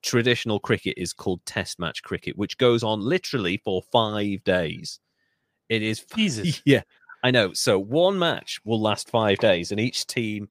traditional 0.04 0.60
cricket 0.60 0.94
is 0.98 1.14
called 1.14 1.44
Test 1.46 1.80
match 1.80 2.04
cricket, 2.04 2.38
which 2.38 2.58
goes 2.58 2.84
on 2.84 3.02
literally 3.02 3.58
for 3.64 3.82
five 3.92 4.44
days. 4.44 5.00
It 5.70 5.82
is 5.82 6.06
Jesus. 6.16 6.62
yeah, 6.66 6.82
I 7.24 7.32
know. 7.32 7.54
So 7.54 7.80
one 7.80 8.20
match 8.20 8.60
will 8.66 8.80
last 8.82 9.10
five 9.10 9.40
days, 9.40 9.72
and 9.72 9.80
each 9.80 10.06
team, 10.06 10.48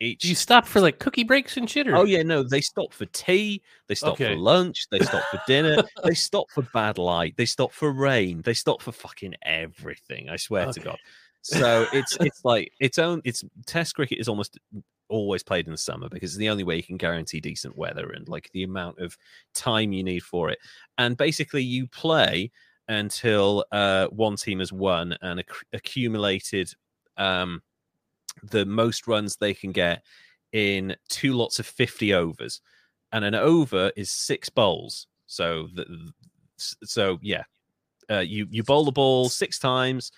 each 0.00 0.20
Do 0.20 0.28
you 0.28 0.34
stop 0.34 0.66
for 0.66 0.80
like 0.80 0.98
cookie 0.98 1.24
breaks 1.24 1.56
and 1.56 1.68
shit? 1.68 1.88
Or? 1.88 1.96
Oh 1.96 2.04
yeah, 2.04 2.22
no, 2.22 2.42
they 2.42 2.60
stop 2.60 2.92
for 2.92 3.06
tea, 3.06 3.62
they 3.88 3.94
stop 3.94 4.14
Okay. 4.14 4.32
for 4.32 4.36
lunch, 4.36 4.86
they 4.90 5.00
stop 5.00 5.22
for 5.30 5.40
dinner, 5.46 5.76
they 6.04 6.14
stop 6.14 6.46
for 6.50 6.62
bad 6.62 6.98
light, 6.98 7.34
they 7.36 7.46
stop 7.46 7.72
for 7.72 7.92
rain, 7.92 8.42
they 8.42 8.54
stop 8.54 8.80
for 8.82 8.92
fucking 8.92 9.34
everything. 9.42 10.28
I 10.28 10.36
swear 10.36 10.72
to 10.72 10.80
God. 10.80 10.98
So 11.42 11.86
it's 11.92 12.16
it's 12.20 12.44
like 12.44 12.72
its 12.80 12.98
own 12.98 13.20
it's 13.24 13.44
test 13.66 13.94
cricket 13.94 14.18
is 14.18 14.28
almost 14.28 14.58
always 15.08 15.42
played 15.42 15.66
in 15.66 15.72
the 15.72 15.78
summer 15.78 16.08
because 16.08 16.32
it's 16.32 16.38
the 16.38 16.50
only 16.50 16.64
way 16.64 16.76
you 16.76 16.82
can 16.82 16.98
guarantee 16.98 17.40
decent 17.40 17.76
weather 17.76 18.10
and 18.10 18.28
like 18.28 18.50
the 18.52 18.62
amount 18.62 18.98
of 18.98 19.16
time 19.54 19.92
you 19.92 20.04
need 20.04 20.22
for 20.22 20.50
it. 20.50 20.58
And 20.98 21.16
basically 21.16 21.62
you 21.62 21.86
play 21.88 22.50
until 22.88 23.64
uh 23.72 24.06
one 24.08 24.36
team 24.36 24.60
has 24.60 24.72
won 24.72 25.16
and 25.22 25.40
acc- 25.40 25.66
accumulated 25.72 26.72
um 27.16 27.62
the 28.42 28.64
most 28.66 29.06
runs 29.06 29.36
they 29.36 29.54
can 29.54 29.72
get 29.72 30.02
in 30.52 30.96
two 31.08 31.34
lots 31.34 31.58
of 31.58 31.66
50 31.66 32.14
overs. 32.14 32.60
And 33.12 33.24
an 33.24 33.34
over 33.34 33.90
is 33.96 34.10
six 34.10 34.48
bowls. 34.48 35.06
So 35.26 35.68
the, 35.74 36.10
so 36.56 37.18
yeah. 37.22 37.44
Uh, 38.10 38.20
you 38.20 38.46
you 38.50 38.62
bowl 38.62 38.84
the 38.86 38.92
ball 38.92 39.28
six 39.28 39.58
times 39.58 40.12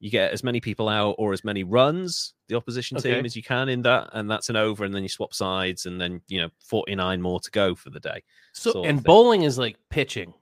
you 0.00 0.10
get 0.10 0.32
as 0.32 0.42
many 0.42 0.60
people 0.60 0.88
out 0.88 1.14
or 1.16 1.32
as 1.32 1.44
many 1.44 1.62
runs 1.62 2.34
the 2.48 2.56
opposition 2.56 2.98
team 2.98 3.12
Okay. 3.14 3.24
as 3.24 3.36
you 3.36 3.42
can 3.42 3.68
in 3.68 3.82
that 3.82 4.10
and 4.14 4.28
that's 4.28 4.50
an 4.50 4.56
over 4.56 4.84
and 4.84 4.92
then 4.92 5.04
you 5.04 5.08
swap 5.08 5.32
sides 5.32 5.86
and 5.86 6.00
then 6.00 6.20
you 6.26 6.40
know 6.40 6.50
49 6.68 7.22
more 7.22 7.38
to 7.38 7.50
go 7.52 7.76
for 7.76 7.90
the 7.90 8.00
day 8.00 8.20
so 8.52 8.82
and 8.84 9.02
bowling 9.04 9.42
is 9.44 9.58
like 9.58 9.76
pitching. 9.90 10.34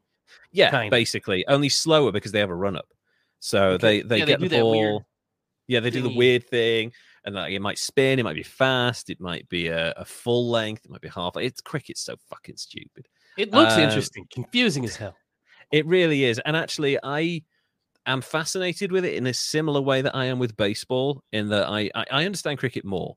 yeah 0.51 0.71
Kind 0.71 0.91
basically. 0.91 1.47
Only 1.47 1.69
slower 1.69 2.11
because 2.11 2.33
they 2.33 2.41
have 2.41 2.49
a 2.51 2.55
run 2.55 2.75
up 2.75 2.89
so 3.39 3.73
Okay. 3.73 4.01
they 4.01 4.09
they 4.09 4.19
Yeah, 4.21 4.25
get 4.25 4.41
do 4.41 4.49
the 4.49 4.61
ball. 4.61 5.05
Yeah 5.69 5.81
they 5.81 5.91
do 5.91 6.01
the 6.01 6.09
weird 6.09 6.49
thing 6.49 6.91
and 7.25 7.35
like 7.35 7.53
it 7.53 7.61
might 7.61 7.79
spin 7.79 8.19
it 8.19 8.23
might 8.25 8.37
be 8.37 8.43
fast 8.43 9.11
it 9.11 9.21
might 9.21 9.49
be 9.49 9.69
a, 9.69 9.93
a 9.97 10.05
full 10.05 10.51
length 10.51 10.85
it 10.85 10.91
might 10.91 11.01
be 11.01 11.09
half 11.09 11.37
it's 11.37 11.61
cricket's 11.61 12.03
so 12.03 12.17
fucking 12.29 12.57
stupid 12.57 13.07
It 13.37 13.53
looks 13.53 13.75
Um, 13.75 13.81
interesting, 13.81 14.27
confusing 14.33 14.85
as 14.85 14.97
hell. 14.97 15.17
it 15.73 15.87
really 15.87 16.25
is 16.25 16.39
and 16.45 16.57
actually 16.57 16.99
i 17.03 17.43
am 18.07 18.21
fascinated 18.21 18.93
with 18.93 19.05
it 19.05 19.15
in 19.15 19.27
a 19.27 19.35
similar 19.35 19.81
way 19.81 20.03
that 20.03 20.15
i 20.15 20.27
am 20.27 20.39
with 20.39 20.57
baseball 20.57 21.23
in 21.33 21.49
that 21.49 21.69
i 21.69 21.91
i, 21.95 22.05
I 22.11 22.25
understand 22.27 22.59
cricket 22.59 22.85
more 22.85 23.17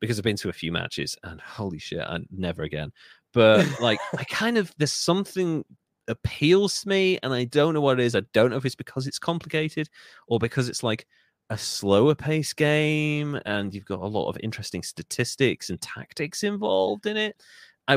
because 0.00 0.18
i've 0.18 0.24
been 0.24 0.36
to 0.36 0.48
a 0.48 0.52
few 0.52 0.70
matches 0.70 1.16
and 1.24 1.40
holy 1.40 1.78
shit 1.78 2.04
and 2.06 2.26
never 2.30 2.62
again 2.62 2.92
but 3.34 3.66
like 3.80 3.98
i 4.16 4.24
kind 4.24 4.56
of 4.58 4.72
there's 4.78 4.92
something 4.92 5.64
appeals 6.06 6.80
to 6.82 6.88
me 6.88 7.18
and 7.22 7.34
i 7.34 7.44
don't 7.44 7.74
know 7.74 7.80
what 7.80 7.98
it 7.98 8.04
is 8.06 8.14
i 8.14 8.22
don't 8.32 8.50
know 8.50 8.56
if 8.56 8.64
it's 8.64 8.74
because 8.76 9.06
it's 9.06 9.18
complicated 9.18 9.88
or 10.28 10.38
because 10.38 10.68
it's 10.68 10.82
like 10.82 11.06
a 11.50 11.58
slower 11.58 12.14
pace 12.14 12.52
game 12.52 13.40
and 13.46 13.74
you've 13.74 13.84
got 13.84 14.00
a 14.00 14.06
lot 14.06 14.28
of 14.28 14.36
interesting 14.42 14.82
statistics 14.82 15.70
and 15.70 15.80
tactics 15.80 16.42
involved 16.42 17.06
in 17.06 17.16
it 17.16 17.36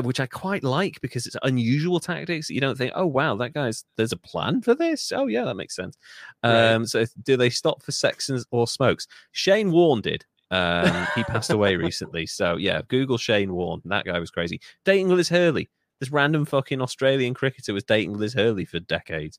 which 0.00 0.20
i 0.20 0.26
quite 0.26 0.64
like 0.64 0.98
because 1.02 1.26
it's 1.26 1.36
unusual 1.42 2.00
tactics 2.00 2.48
you 2.48 2.60
don't 2.62 2.78
think 2.78 2.92
oh 2.94 3.04
wow 3.04 3.34
that 3.34 3.52
guy's 3.52 3.84
there's 3.96 4.12
a 4.12 4.16
plan 4.16 4.62
for 4.62 4.74
this? 4.74 5.12
Oh 5.14 5.26
yeah 5.26 5.44
that 5.44 5.56
makes 5.56 5.76
sense. 5.76 5.98
Right. 6.42 6.72
um 6.72 6.86
so 6.86 7.04
do 7.24 7.36
they 7.36 7.50
stop 7.50 7.82
for 7.82 7.92
sexons 7.92 8.46
or 8.50 8.66
smokes? 8.66 9.06
Shane 9.32 9.70
warne 9.70 10.00
did 10.00 10.24
um 10.50 11.06
he 11.14 11.24
passed 11.24 11.50
away 11.50 11.76
recently 11.76 12.26
so 12.26 12.56
yeah 12.56 12.80
google 12.88 13.18
shane 13.18 13.52
warne 13.52 13.82
that 13.84 14.06
guy 14.06 14.18
was 14.18 14.30
crazy. 14.30 14.60
Dating 14.86 15.08
liz 15.08 15.28
hurley 15.28 15.68
this 16.00 16.10
random 16.10 16.44
fucking 16.44 16.80
australian 16.80 17.34
cricketer 17.34 17.74
was 17.74 17.84
dating 17.84 18.14
liz 18.14 18.32
hurley 18.32 18.64
for 18.64 18.80
decades 18.80 19.38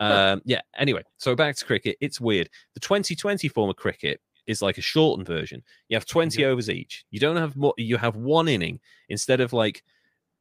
um 0.00 0.42
yeah 0.44 0.60
anyway 0.76 1.02
so 1.18 1.34
back 1.36 1.54
to 1.56 1.64
cricket 1.64 1.96
it's 2.00 2.20
weird 2.20 2.48
the 2.74 2.80
2020 2.80 3.48
form 3.48 3.70
of 3.70 3.76
cricket 3.76 4.20
is 4.46 4.60
like 4.60 4.76
a 4.76 4.82
shortened 4.82 5.26
version 5.26 5.62
you 5.88 5.96
have 5.96 6.04
20 6.04 6.40
Yeah. 6.40 6.48
overs 6.48 6.68
each 6.68 7.04
you 7.10 7.20
don't 7.20 7.36
have 7.36 7.56
more 7.56 7.74
you 7.78 7.96
have 7.96 8.16
one 8.16 8.48
inning 8.48 8.80
instead 9.08 9.40
of 9.40 9.52
like 9.52 9.82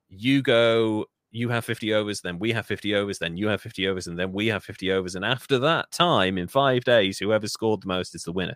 you 0.09 0.41
go 0.41 1.05
you 1.31 1.49
have 1.49 1.65
50 1.65 1.93
overs 1.93 2.21
then 2.21 2.37
we 2.39 2.51
have 2.51 2.65
50 2.65 2.95
overs 2.95 3.19
then 3.19 3.37
you 3.37 3.47
have 3.47 3.61
50 3.61 3.87
overs 3.87 4.07
and 4.07 4.17
then 4.19 4.31
we 4.31 4.47
have 4.47 4.63
50 4.63 4.91
overs 4.91 5.15
and 5.15 5.23
after 5.25 5.57
that 5.59 5.91
time 5.91 6.37
in 6.37 6.47
five 6.47 6.83
days 6.83 7.17
whoever 7.19 7.47
scored 7.47 7.81
the 7.81 7.87
most 7.87 8.13
is 8.15 8.23
the 8.23 8.31
winner 8.31 8.55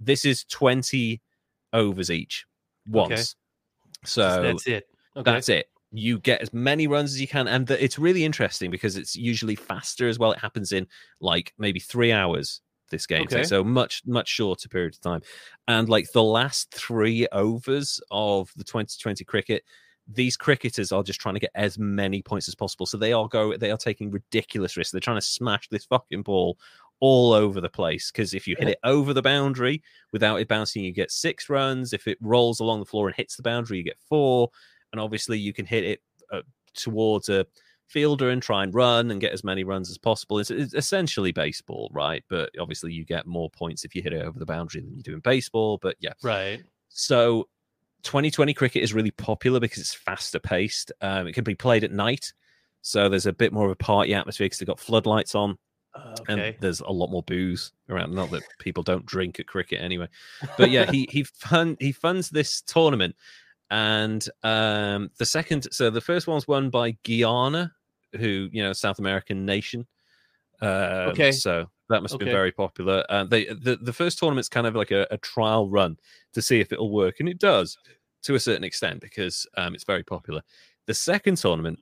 this 0.00 0.24
is 0.24 0.44
20 0.44 1.20
overs 1.72 2.10
each 2.10 2.46
once 2.86 3.36
so 4.04 4.42
that's 4.42 4.66
it. 4.66 4.86
Okay. 5.16 5.30
that's 5.32 5.48
it. 5.48 5.68
You 5.96 6.18
get 6.18 6.40
as 6.42 6.52
many 6.52 6.86
runs 6.86 7.12
as 7.12 7.20
you 7.20 7.28
can, 7.28 7.46
and 7.46 7.66
the, 7.66 7.82
it's 7.82 7.98
really 7.98 8.24
interesting 8.24 8.70
because 8.70 8.96
it's 8.96 9.14
usually 9.14 9.54
faster 9.54 10.08
as 10.08 10.18
well. 10.18 10.32
It 10.32 10.40
happens 10.40 10.72
in 10.72 10.86
like 11.20 11.52
maybe 11.58 11.80
three 11.80 12.12
hours. 12.12 12.60
This 12.90 13.06
game, 13.06 13.22
Okay. 13.22 13.44
so 13.44 13.64
much 13.64 14.02
much 14.04 14.28
shorter 14.28 14.68
period 14.68 14.94
of 14.94 15.00
time, 15.00 15.22
and 15.66 15.88
like 15.88 16.12
the 16.12 16.22
last 16.22 16.70
three 16.72 17.26
overs 17.32 17.98
of 18.10 18.52
the 18.56 18.62
2020 18.62 19.24
cricket, 19.24 19.64
these 20.06 20.36
cricketers 20.36 20.92
are 20.92 21.02
just 21.02 21.18
trying 21.18 21.34
to 21.34 21.40
get 21.40 21.50
as 21.54 21.78
many 21.78 22.22
points 22.22 22.46
as 22.46 22.54
possible. 22.54 22.84
So 22.86 22.98
they 22.98 23.12
are 23.12 23.26
go 23.26 23.56
they 23.56 23.70
are 23.70 23.78
taking 23.78 24.10
ridiculous 24.10 24.76
risks. 24.76 24.92
They're 24.92 25.00
trying 25.00 25.16
to 25.16 25.22
smash 25.22 25.68
this 25.68 25.86
fucking 25.86 26.22
ball 26.22 26.58
all 27.00 27.32
over 27.32 27.60
the 27.60 27.68
place 27.70 28.10
because 28.12 28.34
if 28.34 28.46
you 28.46 28.54
hit 28.58 28.68
it 28.68 28.78
over 28.84 29.12
the 29.12 29.22
boundary 29.22 29.82
without 30.12 30.36
it 30.40 30.48
bouncing, 30.48 30.84
you 30.84 30.92
get 30.92 31.10
six 31.10 31.48
runs. 31.48 31.92
If 31.92 32.06
it 32.06 32.18
rolls 32.20 32.60
along 32.60 32.80
the 32.80 32.86
floor 32.86 33.08
and 33.08 33.16
hits 33.16 33.36
the 33.36 33.42
boundary, 33.42 33.78
you 33.78 33.84
get 33.84 33.98
four. 34.08 34.50
And 34.94 35.00
obviously, 35.00 35.36
you 35.40 35.52
can 35.52 35.66
hit 35.66 35.82
it 35.82 36.02
uh, 36.32 36.42
towards 36.72 37.28
a 37.28 37.44
fielder 37.88 38.30
and 38.30 38.40
try 38.40 38.62
and 38.62 38.72
run 38.72 39.10
and 39.10 39.20
get 39.20 39.32
as 39.32 39.42
many 39.42 39.64
runs 39.64 39.90
as 39.90 39.98
possible. 39.98 40.38
It's, 40.38 40.52
it's 40.52 40.72
essentially 40.72 41.32
baseball, 41.32 41.90
right? 41.92 42.22
But 42.30 42.50
obviously, 42.60 42.92
you 42.92 43.04
get 43.04 43.26
more 43.26 43.50
points 43.50 43.84
if 43.84 43.96
you 43.96 44.02
hit 44.02 44.12
it 44.12 44.22
over 44.22 44.38
the 44.38 44.46
boundary 44.46 44.82
than 44.82 44.94
you 44.94 45.02
do 45.02 45.14
in 45.14 45.18
baseball. 45.18 45.78
But 45.82 45.96
yeah, 45.98 46.12
right. 46.22 46.62
so 46.90 47.48
2020 48.04 48.54
cricket 48.54 48.84
is 48.84 48.94
really 48.94 49.10
popular 49.10 49.58
because 49.58 49.78
it's 49.78 49.94
faster 49.94 50.38
paced. 50.38 50.92
Um, 51.00 51.26
it 51.26 51.32
can 51.32 51.42
be 51.42 51.56
played 51.56 51.82
at 51.82 51.90
night, 51.90 52.32
so 52.82 53.08
there's 53.08 53.26
a 53.26 53.32
bit 53.32 53.52
more 53.52 53.64
of 53.64 53.72
a 53.72 53.76
party 53.76 54.14
atmosphere 54.14 54.44
because 54.44 54.60
they've 54.60 54.68
got 54.68 54.78
floodlights 54.78 55.34
on. 55.34 55.58
Uh, 55.92 56.16
and 56.28 56.56
there's 56.60 56.80
a 56.80 56.90
lot 56.90 57.08
more 57.08 57.22
booze 57.22 57.72
around. 57.88 58.12
Not 58.12 58.30
that 58.32 58.42
people 58.58 58.84
don't 58.84 59.06
drink 59.06 59.40
at 59.40 59.46
cricket 59.46 59.80
anyway, 59.80 60.08
but 60.58 60.70
yeah, 60.70 60.90
he 60.90 61.08
he 61.10 61.22
fund 61.22 61.76
he 61.78 61.92
funds 61.92 62.30
this 62.30 62.60
tournament, 62.62 63.14
and 63.74 64.28
um 64.44 65.10
the 65.18 65.26
second, 65.26 65.66
so 65.72 65.90
the 65.90 66.00
first 66.00 66.28
one's 66.28 66.46
won 66.46 66.70
by 66.70 66.92
Guyana, 67.02 67.72
who 68.16 68.48
you 68.52 68.62
know 68.62 68.72
South 68.72 69.00
American 69.00 69.44
nation. 69.44 69.84
Um, 70.60 71.10
Okay. 71.10 71.32
so 71.32 71.66
that 71.88 72.00
must 72.00 72.16
be 72.18 72.24
Okay. 72.24 72.32
very 72.32 72.52
popular. 72.52 73.04
Uh, 73.08 73.24
they 73.24 73.46
the 73.46 73.76
the 73.82 73.92
first 73.92 74.18
tournament's 74.20 74.48
kind 74.48 74.68
of 74.68 74.76
like 74.76 74.92
a, 74.92 75.08
a 75.10 75.18
trial 75.18 75.68
run 75.68 75.98
to 76.34 76.40
see 76.40 76.60
if 76.60 76.72
it'll 76.72 76.92
work, 76.92 77.18
and 77.18 77.28
it 77.28 77.40
does 77.40 77.76
to 78.22 78.36
a 78.36 78.40
certain 78.40 78.62
extent 78.64 79.00
because 79.00 79.44
um, 79.56 79.74
it's 79.74 79.84
very 79.84 80.04
popular. 80.04 80.40
The 80.86 80.94
second 80.94 81.36
tournament 81.36 81.80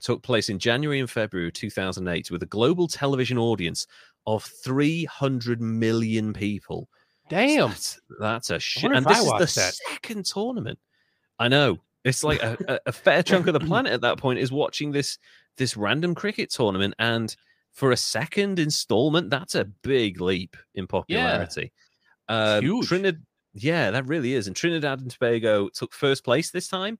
took 0.00 0.22
place 0.24 0.48
in 0.48 0.58
January 0.58 0.98
and 0.98 1.08
February 1.10 1.52
2008 1.52 2.30
with 2.32 2.42
a 2.42 2.46
global 2.46 2.88
television 2.88 3.38
audience 3.38 3.86
of 4.26 4.42
300 4.64 5.60
million 5.60 6.32
people. 6.32 6.88
Damn. 7.28 7.68
That's, 7.70 8.00
that's 8.20 8.50
a 8.50 8.58
shit. 8.58 8.92
And 8.92 9.06
this 9.06 9.18
is 9.18 9.24
the 9.24 9.60
that. 9.60 9.74
second 9.90 10.24
tournament. 10.26 10.78
I 11.38 11.48
know. 11.48 11.78
It's 12.04 12.24
like 12.24 12.42
a, 12.42 12.80
a, 12.86 12.92
fair 12.92 13.22
chunk 13.22 13.46
of 13.48 13.54
the 13.54 13.60
planet 13.66 13.92
at 13.92 14.00
that 14.00 14.18
point 14.18 14.38
is 14.38 14.50
watching 14.50 14.92
this 14.92 15.18
this 15.56 15.76
random 15.76 16.14
cricket 16.14 16.50
tournament. 16.50 16.94
And 16.98 17.34
for 17.72 17.92
a 17.92 17.96
second 17.96 18.58
installment, 18.58 19.30
that's 19.30 19.54
a 19.54 19.66
big 19.82 20.20
leap 20.20 20.56
in 20.74 20.86
popularity. 20.86 21.72
Um, 22.28 22.62
huge. 22.62 22.86
Trinidad, 22.86 23.22
yeah, 23.54 23.90
that 23.90 24.06
really 24.06 24.34
is. 24.34 24.46
And 24.46 24.56
Trinidad 24.56 25.00
and 25.00 25.10
Tobago 25.10 25.68
took 25.68 25.92
first 25.92 26.24
place 26.24 26.50
this 26.50 26.68
time, 26.68 26.98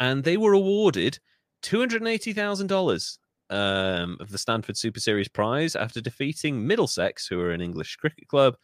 and 0.00 0.24
they 0.24 0.36
were 0.36 0.52
awarded 0.52 1.18
two 1.62 1.78
hundred 1.78 2.06
eighty 2.06 2.32
thousand 2.32 2.68
dollars 2.68 3.18
um, 3.50 4.16
of 4.20 4.30
the 4.30 4.38
Stanford 4.38 4.76
Super 4.76 5.00
Series 5.00 5.28
prize 5.28 5.76
after 5.76 6.00
defeating 6.00 6.66
Middlesex, 6.66 7.26
who 7.26 7.40
are 7.40 7.50
an 7.50 7.60
English 7.60 7.96
cricket 7.96 8.28
club, 8.28 8.56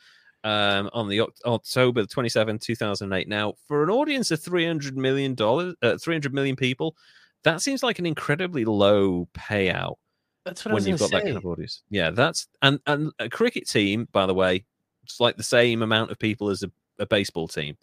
um, 0.44 0.90
on 0.92 1.08
the 1.08 1.18
Oct- 1.18 1.42
October 1.46 2.04
seventh, 2.28 2.60
two 2.60 2.74
2008. 2.74 3.28
Now, 3.28 3.54
for 3.66 3.82
an 3.82 3.90
audience 3.90 4.30
of 4.30 4.40
$300 4.40 4.92
million, 4.94 5.34
uh, 5.40 5.98
300 5.98 6.34
million 6.34 6.54
people, 6.54 6.94
that 7.42 7.62
seems 7.62 7.82
like 7.82 7.98
an 7.98 8.06
incredibly 8.06 8.64
low 8.64 9.28
payout 9.34 9.96
That's 10.44 10.64
what 10.64 10.72
I 10.72 10.74
was 10.74 10.84
when 10.84 10.92
you've 10.92 11.00
got 11.00 11.10
that 11.10 11.22
say. 11.22 11.28
kind 11.28 11.36
of 11.36 11.46
audience. 11.46 11.82
Yeah, 11.90 12.10
that's 12.10 12.46
and 12.62 12.78
and 12.86 13.10
a 13.18 13.28
cricket 13.28 13.68
team, 13.68 14.06
by 14.12 14.26
the 14.26 14.34
way, 14.34 14.64
it's 15.02 15.18
like 15.18 15.36
the 15.36 15.42
same 15.42 15.82
amount 15.82 16.10
of 16.10 16.18
people 16.18 16.50
as 16.50 16.62
a, 16.62 16.70
a 16.98 17.06
baseball 17.06 17.48
team. 17.48 17.76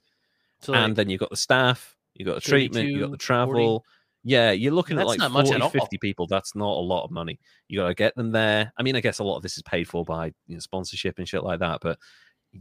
So, 0.61 0.73
like, 0.73 0.81
and 0.81 0.95
then 0.95 1.09
you've 1.09 1.19
got 1.19 1.31
the 1.31 1.38
staff, 1.38 1.95
you've 2.13 2.27
got 2.27 2.35
the 2.35 2.41
treatment, 2.41 2.89
you've 2.89 3.01
got 3.01 3.11
the 3.11 3.17
travel. 3.17 3.83
Yeah, 4.23 4.51
you're 4.51 4.71
looking 4.71 4.99
at 4.99 5.07
That's 5.07 5.17
like 5.17 5.31
not 5.31 5.31
40, 5.31 5.57
much 5.57 5.71
50 5.71 5.97
people. 5.97 6.27
That's 6.27 6.53
not 6.55 6.69
a 6.69 6.79
lot 6.79 7.03
of 7.03 7.09
money. 7.09 7.39
You 7.67 7.79
got 7.79 7.88
to 7.88 7.95
get 7.95 8.15
them 8.15 8.31
there. 8.31 8.71
I 8.77 8.83
mean, 8.83 8.95
I 8.95 8.99
guess 8.99 9.17
a 9.17 9.23
lot 9.23 9.38
of 9.38 9.41
this 9.41 9.57
is 9.57 9.63
paid 9.63 9.88
for 9.88 10.05
by 10.05 10.27
you 10.45 10.53
know, 10.53 10.59
sponsorship 10.59 11.17
and 11.17 11.27
shit 11.27 11.43
like 11.43 11.59
that, 11.59 11.79
but 11.81 11.97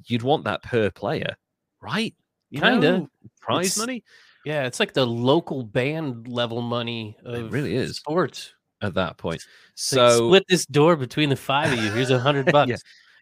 you'd 0.07 0.23
want 0.23 0.45
that 0.45 0.63
per 0.63 0.91
player, 0.91 1.37
right? 1.81 2.15
You 2.51 2.61
Kinda. 2.61 2.99
know, 2.99 3.09
prize 3.41 3.67
It's- 3.67 3.79
money 3.79 4.05
yeah, 4.47 4.65
it's 4.65 4.81
like 4.81 4.95
the 4.95 5.07
local 5.07 5.63
band 5.65 6.27
level 6.27 6.63
money 6.63 7.15
of 7.27 7.53
really 7.53 7.75
is. 7.75 7.97
sports. 7.99 8.55
at 8.83 8.95
that 8.95 9.19
point. 9.19 9.45
It's 9.75 9.93
like, 9.93 10.11
So 10.11 10.29
split 10.29 10.45
this 10.49 10.65
door 10.65 10.97
between 10.97 11.29
the 11.29 11.37
five 11.37 11.71
of 11.71 11.79
you. 11.85 11.91
Here's 11.93 12.09
a 12.11 12.19
hundred 12.19 12.47
bucks. 12.53 12.71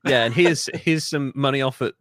Yeah. 0.04 0.10
yeah, 0.10 0.24
and 0.26 0.32
here's 0.32 0.68
here's 0.74 1.04
some 1.04 1.32
money 1.34 1.60
off 1.62 1.82
at 1.82 1.94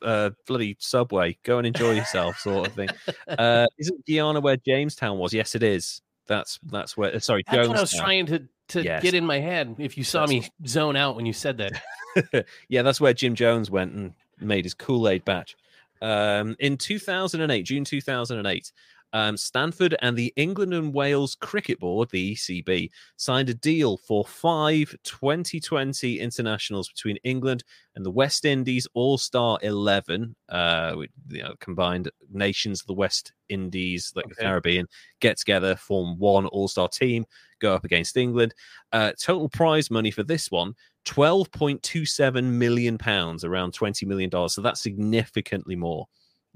uh 0.00 0.30
bloody 0.46 0.74
Subway. 0.80 1.36
Go 1.42 1.58
and 1.58 1.66
enjoy 1.66 1.92
yourself, 1.92 2.38
sort 2.38 2.66
of 2.68 2.72
thing. 2.74 2.88
Uh 3.28 3.66
isn't 3.78 4.06
Guyana 4.06 4.40
where 4.40 4.56
Jamestown 4.56 5.18
was? 5.18 5.34
Yes, 5.34 5.54
it 5.54 5.62
is. 5.62 6.00
That's 6.26 6.58
that's 6.64 6.96
where. 6.96 7.14
uh, 7.14 7.18
Sorry, 7.18 7.42
That's 7.50 7.68
what 7.68 7.76
I 7.76 7.80
was 7.80 7.92
Jonestown. 7.92 7.98
trying 7.98 8.26
to 8.26 8.42
to 8.68 8.82
Yes. 8.82 9.02
get 9.02 9.14
in 9.14 9.24
my 9.24 9.38
head. 9.38 9.76
If 9.78 9.96
you 9.96 10.02
saw 10.04 10.20
That's 10.26 10.30
me 10.30 10.48
zone 10.66 10.96
out 10.96 11.14
when 11.16 11.24
you 11.26 11.32
said 11.32 11.58
that, 11.58 12.46
yeah, 12.68 12.82
that's 12.82 13.00
where 13.00 13.12
Jim 13.14 13.34
Jones 13.34 13.70
went 13.70 13.92
and 13.92 14.12
made 14.40 14.64
his 14.64 14.74
Kool 14.74 15.08
Aid 15.08 15.24
batch. 15.24 15.56
Um, 16.02 16.56
in 16.58 16.76
2008, 16.76 17.62
June 17.62 17.84
2008, 17.84 18.72
um, 19.12 19.36
Stanford 19.36 19.96
and 20.02 20.16
the 20.16 20.32
England 20.36 20.74
and 20.74 20.92
Wales 20.92 21.34
Cricket 21.34 21.80
Board, 21.80 22.10
the 22.10 22.34
ECB, 22.34 22.90
signed 23.16 23.48
a 23.48 23.54
deal 23.54 23.96
for 23.96 24.24
five 24.24 24.94
2020 25.04 26.20
internationals 26.20 26.88
between 26.88 27.16
England 27.24 27.64
and 27.94 28.04
the 28.04 28.10
West 28.10 28.44
Indies 28.44 28.86
All 28.94 29.16
Star 29.16 29.58
11, 29.62 30.34
uh, 30.48 30.94
with, 30.96 31.10
you 31.30 31.42
know, 31.42 31.54
combined 31.60 32.10
nations 32.30 32.80
of 32.80 32.86
the 32.86 32.94
West 32.94 33.32
Indies, 33.48 34.12
like 34.14 34.28
the 34.28 34.34
Caribbean, 34.34 34.86
get 35.20 35.38
together, 35.38 35.76
form 35.76 36.18
one 36.18 36.46
All 36.46 36.68
Star 36.68 36.88
team, 36.88 37.24
go 37.60 37.74
up 37.74 37.84
against 37.84 38.16
England. 38.16 38.54
Uh, 38.92 39.12
total 39.20 39.48
prize 39.48 39.90
money 39.90 40.10
for 40.10 40.22
this 40.24 40.50
one 40.50 40.74
12.27 41.06 42.44
million 42.44 42.98
pounds, 42.98 43.44
around 43.44 43.72
20 43.72 44.04
million 44.06 44.28
dollars. 44.28 44.54
So 44.54 44.60
that's 44.60 44.82
significantly 44.82 45.76
more 45.76 46.06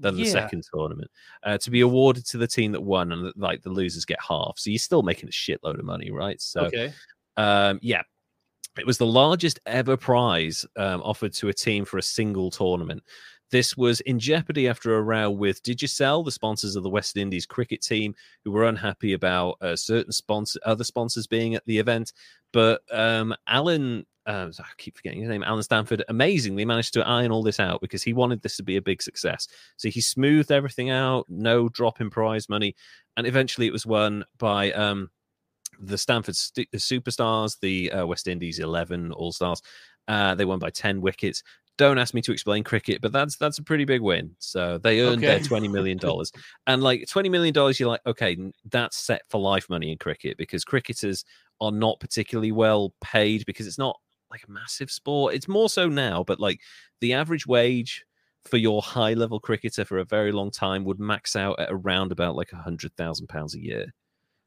than 0.01 0.15
the 0.15 0.23
Yeah. 0.23 0.31
second 0.31 0.63
tournament 0.73 1.09
uh, 1.43 1.57
to 1.59 1.71
be 1.71 1.81
awarded 1.81 2.25
to 2.27 2.37
the 2.37 2.47
team 2.47 2.71
that 2.73 2.81
won, 2.81 3.11
and 3.11 3.31
like 3.35 3.61
the 3.61 3.69
losers 3.69 4.05
get 4.05 4.19
half. 4.27 4.55
So 4.57 4.69
you're 4.69 4.79
still 4.79 5.03
making 5.03 5.29
a 5.29 5.31
shitload 5.31 5.79
of 5.79 5.85
money, 5.85 6.11
right? 6.11 6.41
So 6.41 6.65
okay, 6.65 6.93
um, 7.37 7.79
yeah, 7.81 8.01
it 8.77 8.85
was 8.85 8.97
the 8.97 9.05
largest 9.05 9.59
ever 9.65 9.97
prize 9.97 10.65
um, 10.77 11.01
offered 11.03 11.33
to 11.33 11.49
a 11.49 11.53
team 11.53 11.85
for 11.85 11.97
a 11.97 12.03
single 12.03 12.51
tournament. 12.51 13.03
This 13.51 13.75
was 13.75 13.99
in 14.01 14.17
jeopardy 14.17 14.69
after 14.69 14.95
a 14.95 15.01
row 15.01 15.29
with 15.29 15.61
Digicel, 15.61 16.23
the 16.23 16.31
sponsors 16.31 16.77
of 16.77 16.83
the 16.83 16.89
West 16.89 17.17
Indies 17.17 17.45
cricket 17.45 17.81
team, 17.81 18.15
who 18.45 18.51
were 18.51 18.63
unhappy 18.63 19.11
about 19.11 19.57
uh, 19.61 19.75
certain 19.75 20.13
sponsor, 20.13 20.57
other 20.65 20.85
sponsors 20.85 21.27
being 21.27 21.53
at 21.55 21.65
the 21.65 21.77
event. 21.77 22.13
But 22.53 22.81
um, 22.91 23.35
Allen, 23.47 24.05
uh, 24.25 24.51
I 24.59 24.63
keep 24.77 24.95
forgetting 24.95 25.21
his 25.21 25.29
name, 25.29 25.43
Allen 25.43 25.63
Stanford, 25.63 26.03
amazingly 26.09 26.65
managed 26.65 26.93
to 26.93 27.07
iron 27.07 27.31
all 27.31 27.43
this 27.43 27.59
out 27.59 27.81
because 27.81 28.03
he 28.03 28.13
wanted 28.13 28.41
this 28.41 28.57
to 28.57 28.63
be 28.63 28.77
a 28.77 28.81
big 28.81 29.01
success. 29.01 29.47
So 29.77 29.89
he 29.89 30.01
smoothed 30.01 30.51
everything 30.51 30.89
out, 30.89 31.25
no 31.27 31.69
drop 31.69 32.01
in 32.01 32.09
prize 32.09 32.47
money, 32.47 32.75
and 33.17 33.25
eventually 33.25 33.67
it 33.67 33.73
was 33.73 33.85
won 33.85 34.23
by 34.37 34.71
um, 34.73 35.09
the 35.79 35.97
Stanford 35.97 36.35
st- 36.35 36.71
superstars, 36.73 37.59
the 37.59 37.91
uh, 37.91 38.05
West 38.05 38.27
Indies 38.27 38.59
11 38.59 39.11
All 39.11 39.31
Stars. 39.31 39.61
Uh, 40.07 40.35
they 40.35 40.45
won 40.45 40.59
by 40.59 40.69
10 40.69 41.01
wickets. 41.01 41.43
Don't 41.77 41.97
ask 41.97 42.13
me 42.13 42.21
to 42.21 42.31
explain 42.31 42.63
cricket, 42.63 43.01
but 43.01 43.11
that's 43.11 43.37
that's 43.37 43.57
a 43.57 43.63
pretty 43.63 43.85
big 43.85 44.01
win. 44.01 44.35
So 44.37 44.77
they 44.77 45.01
earned 45.01 45.21
their 45.21 45.39
twenty 45.39 45.67
million 45.67 45.97
dollars, 46.01 46.31
and 46.67 46.83
like 46.83 47.07
twenty 47.07 47.29
million 47.29 47.53
dollars, 47.53 47.79
you're 47.79 47.89
like, 47.89 48.05
okay, 48.05 48.37
that's 48.69 48.97
set 48.97 49.23
for 49.29 49.41
life 49.41 49.67
money 49.67 49.91
in 49.91 49.97
cricket 49.97 50.37
because 50.37 50.63
cricketers 50.63 51.23
are 51.59 51.71
not 51.71 51.99
particularly 51.99 52.51
well 52.51 52.93
paid 53.01 53.45
because 53.47 53.65
it's 53.65 53.79
not 53.79 53.99
like 54.31 54.43
a 54.47 54.51
massive 54.51 54.89
sport. 54.89 55.33
It's 55.35 55.47
more 55.47 55.69
so 55.69 55.87
now, 55.89 56.23
but 56.23 56.39
like 56.39 56.59
the 57.01 57.13
average 57.13 57.45
wage 57.45 58.05
for 58.45 58.57
your 58.57 58.81
high 58.81 59.13
level 59.13 59.39
cricketer 59.39 59.85
for 59.85 59.99
a 59.99 60.05
very 60.05 60.31
long 60.31 60.49
time 60.49 60.83
would 60.85 60.99
max 60.99 61.35
out 61.35 61.59
at 61.59 61.69
around 61.71 62.11
about 62.11 62.35
like 62.35 62.51
a 62.53 62.57
hundred 62.57 62.95
thousand 62.95 63.27
pounds 63.27 63.53
a 63.55 63.59
year. 63.61 63.93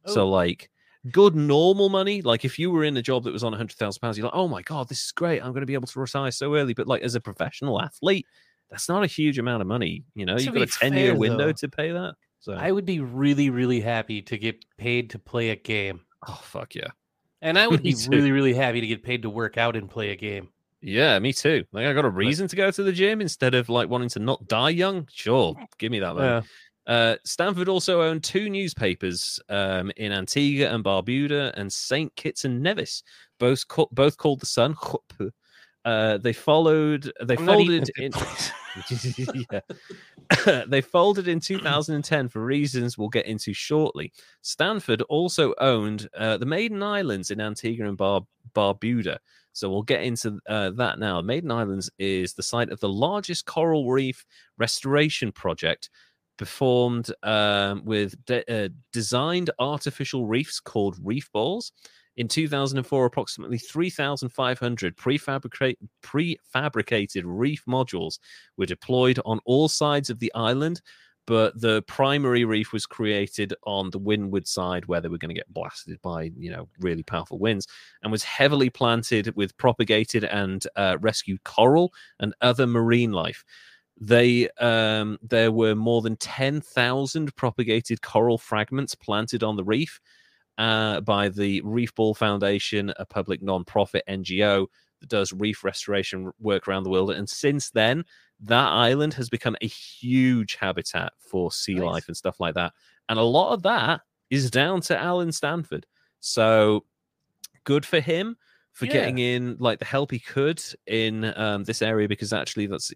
So 0.06 0.22
Oh. 0.22 0.28
like 0.30 0.70
good 1.12 1.36
normal 1.36 1.90
money, 1.90 2.22
like 2.22 2.44
if 2.44 2.58
you 2.58 2.70
were 2.70 2.82
in 2.84 2.96
a 2.96 3.02
job 3.02 3.24
that 3.24 3.32
was 3.32 3.44
on 3.44 3.54
a 3.54 3.56
hundred 3.56 3.76
thousand 3.76 4.00
pounds, 4.00 4.18
you're 4.18 4.24
like, 4.24 4.34
oh 4.34 4.48
my 4.48 4.62
god, 4.62 4.88
this 4.88 5.04
is 5.04 5.12
great. 5.12 5.40
I'm 5.40 5.52
going 5.52 5.60
to 5.62 5.66
be 5.66 5.74
able 5.74 5.86
to 5.86 6.00
retire 6.00 6.30
so 6.30 6.54
early. 6.56 6.74
But 6.74 6.86
like 6.86 7.02
as 7.02 7.14
a 7.14 7.20
professional 7.20 7.80
athlete, 7.80 8.26
that's 8.70 8.88
not 8.88 9.04
a 9.04 9.06
huge 9.06 9.38
amount 9.38 9.60
of 9.60 9.68
money. 9.68 10.04
You 10.14 10.26
know, 10.26 10.36
To 10.38 10.42
you've 10.42 10.54
got 10.54 10.62
a 10.62 10.66
ten 10.66 10.94
year 10.94 11.14
window 11.14 11.46
though, 11.46 11.52
to 11.52 11.68
pay 11.68 11.92
that. 11.92 12.14
So 12.40 12.54
I 12.54 12.72
would 12.72 12.84
be 12.84 13.00
really, 13.00 13.48
really 13.50 13.80
happy 13.80 14.22
to 14.22 14.36
get 14.36 14.64
paid 14.76 15.10
to 15.10 15.18
play 15.18 15.50
a 15.50 15.56
game, 15.56 16.00
oh 16.26 16.40
fuck 16.42 16.74
yeah, 16.74 16.88
and 17.44 17.56
I 17.56 17.66
would 17.68 17.82
be 17.84 17.92
too. 17.92 18.10
really, 18.10 18.32
really 18.32 18.54
happy 18.54 18.80
to 18.80 18.86
get 18.88 19.04
paid 19.04 19.22
to 19.22 19.30
work 19.30 19.56
out 19.56 19.76
and 19.76 19.88
play 19.88 20.10
a 20.10 20.16
game. 20.16 20.48
yeah, 20.80 21.16
me 21.20 21.32
too. 21.32 21.64
Like 21.70 21.86
I 21.86 21.92
got 21.92 22.04
a 22.04 22.10
reason 22.10 22.48
to 22.48 22.56
go 22.56 22.70
to 22.72 22.82
the 22.82 22.92
gym 22.92 23.20
instead 23.20 23.54
of 23.54 23.68
like 23.68 23.88
wanting 23.88 24.08
to 24.10 24.18
not 24.18 24.48
die 24.48 24.70
young. 24.70 25.06
Sure, 25.12 25.54
give 25.78 25.92
me 25.92 26.00
that. 26.00 26.16
Man. 26.16 26.24
Yeah. 26.24 26.42
Uh, 26.86 27.16
Stanford 27.24 27.68
also 27.68 28.02
owned 28.02 28.22
two 28.24 28.50
newspapers 28.50 29.40
um, 29.48 29.90
in 29.96 30.12
Antigua 30.12 30.68
and 30.68 30.84
Barbuda 30.84 31.52
and 31.54 31.72
St. 31.72 32.14
Kitts 32.16 32.44
and 32.44 32.60
Nevis, 32.62 33.02
both 33.38 33.66
ca- 33.68 33.86
both 33.92 34.18
called 34.18 34.40
the 34.40 34.46
Sun. 34.46 34.76
Uh, 35.84 36.18
they 36.18 36.32
followed. 36.32 37.12
They 37.22 37.36
I'm 37.36 37.46
folded 37.46 37.90
in. 37.98 38.10
this 38.10 38.22
place. 38.22 39.18
yeah. 39.52 40.64
they 40.66 40.80
folded 40.80 41.28
in 41.28 41.40
2010 41.40 42.28
for 42.28 42.44
reasons 42.44 42.96
we'll 42.96 43.08
get 43.08 43.26
into 43.26 43.52
shortly. 43.52 44.12
Stanford 44.42 45.02
also 45.02 45.54
owned 45.58 46.08
uh, 46.16 46.36
the 46.38 46.46
Maiden 46.46 46.82
Islands 46.82 47.30
in 47.30 47.40
Antigua 47.40 47.86
and 47.86 47.96
Bar- 47.96 48.26
Barbuda. 48.54 49.18
So 49.52 49.70
we'll 49.70 49.82
get 49.82 50.02
into 50.02 50.40
uh, 50.48 50.70
that 50.70 50.98
now. 50.98 51.20
Maiden 51.20 51.52
Islands 51.52 51.90
is 51.98 52.34
the 52.34 52.42
site 52.42 52.70
of 52.70 52.80
the 52.80 52.88
largest 52.88 53.46
coral 53.46 53.90
reef 53.90 54.24
restoration 54.58 55.30
project 55.30 55.90
performed 56.36 57.12
um, 57.22 57.84
with 57.84 58.22
de- 58.24 58.44
uh, 58.52 58.68
designed 58.92 59.50
artificial 59.60 60.26
reefs 60.26 60.58
called 60.58 60.96
reef 61.02 61.30
balls. 61.32 61.72
In 62.16 62.28
2004, 62.28 63.06
approximately 63.06 63.58
3,500 63.58 64.96
prefabricate, 64.96 65.76
prefabricated 66.02 67.22
reef 67.24 67.64
modules 67.66 68.18
were 68.56 68.66
deployed 68.66 69.18
on 69.24 69.40
all 69.44 69.68
sides 69.68 70.10
of 70.10 70.20
the 70.20 70.32
island 70.34 70.80
but 71.26 71.58
the 71.60 71.82
primary 71.82 72.44
reef 72.44 72.72
was 72.72 72.86
created 72.86 73.54
on 73.64 73.90
the 73.90 73.98
windward 73.98 74.46
side 74.46 74.86
where 74.86 75.00
they 75.00 75.08
were 75.08 75.18
going 75.18 75.30
to 75.30 75.34
get 75.34 75.52
blasted 75.52 76.00
by 76.02 76.30
you 76.36 76.50
know 76.50 76.68
really 76.80 77.02
powerful 77.02 77.38
winds 77.38 77.66
and 78.02 78.12
was 78.12 78.22
heavily 78.22 78.70
planted 78.70 79.34
with 79.36 79.56
propagated 79.56 80.24
and 80.24 80.66
uh, 80.76 80.96
rescued 81.00 81.42
coral 81.44 81.92
and 82.20 82.34
other 82.40 82.66
marine 82.66 83.12
life. 83.12 83.44
They 84.00 84.48
um, 84.60 85.18
there 85.22 85.52
were 85.52 85.74
more 85.74 86.02
than 86.02 86.16
10,000 86.16 87.36
propagated 87.36 88.02
coral 88.02 88.38
fragments 88.38 88.94
planted 88.94 89.42
on 89.42 89.56
the 89.56 89.64
reef 89.64 90.00
uh, 90.58 91.00
by 91.00 91.28
the 91.28 91.60
Reef 91.62 91.94
Ball 91.94 92.14
Foundation, 92.14 92.92
a 92.98 93.04
public 93.06 93.42
non-profit 93.42 94.04
NGO 94.08 94.66
that 95.00 95.08
does 95.08 95.32
reef 95.32 95.64
restoration 95.64 96.30
work 96.38 96.68
around 96.68 96.84
the 96.84 96.90
world. 96.90 97.10
And 97.10 97.28
since 97.28 97.70
then, 97.70 98.04
that 98.40 98.68
island 98.68 99.14
has 99.14 99.28
become 99.28 99.56
a 99.60 99.66
huge 99.66 100.56
habitat 100.56 101.12
for 101.18 101.50
sea 101.52 101.74
Nice. 101.74 101.84
life 101.84 102.04
and 102.08 102.16
stuff 102.16 102.40
like 102.40 102.54
that. 102.54 102.72
And 103.08 103.18
a 103.18 103.22
lot 103.22 103.52
of 103.52 103.62
that 103.62 104.00
is 104.30 104.50
down 104.50 104.80
to 104.82 104.98
Allen 104.98 105.32
Stanford. 105.32 105.86
So 106.20 106.84
good 107.64 107.84
for 107.84 108.00
him 108.00 108.36
for 108.72 108.86
Yeah. 108.86 108.92
getting 108.92 109.18
in 109.18 109.56
like 109.60 109.78
the 109.78 109.84
help 109.84 110.10
he 110.10 110.18
could 110.18 110.62
in 110.86 111.24
um, 111.38 111.64
this 111.64 111.80
area 111.82 112.08
because 112.08 112.32
actually 112.32 112.66
that's 112.66 112.92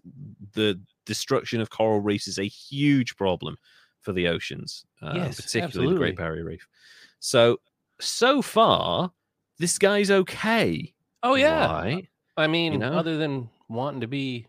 the 0.53 0.81
destruction 1.05 1.61
of 1.61 1.69
coral 1.69 2.01
reefs 2.01 2.27
is 2.27 2.37
a 2.39 2.43
huge 2.47 3.15
problem 3.15 3.55
for 4.01 4.13
the 4.13 4.27
oceans, 4.27 4.85
uh, 5.01 5.13
Yes, 5.15 5.41
particularly 5.41 5.93
the. 5.93 5.97
Great 5.99 6.17
Barrier 6.17 6.45
Reef. 6.45 6.67
So 7.19 7.59
so 7.99 8.41
far, 8.41 9.11
this 9.57 9.77
guy's 9.77 10.09
okay. 10.11 10.93
Oh 11.23 11.35
yeah. 11.35 11.71
right? 11.71 12.07
I 12.37 12.47
mean, 12.47 12.79
know? 12.79 12.93
other 12.93 13.17
than 13.17 13.49
wanting 13.67 14.01
to 14.01 14.07
be 14.07 14.47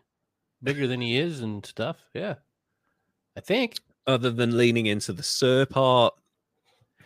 bigger 0.63 0.87
than 0.87 1.01
he 1.01 1.17
is 1.17 1.41
and 1.41 1.65
stuff. 1.65 1.97
Yeah. 2.13 2.35
I 3.37 3.41
think 3.41 3.75
Other 4.07 4.29
than 4.31 4.57
leaning 4.57 4.85
into 4.87 5.11
the 5.13 5.23
Sir 5.23 5.65
part 5.65 6.13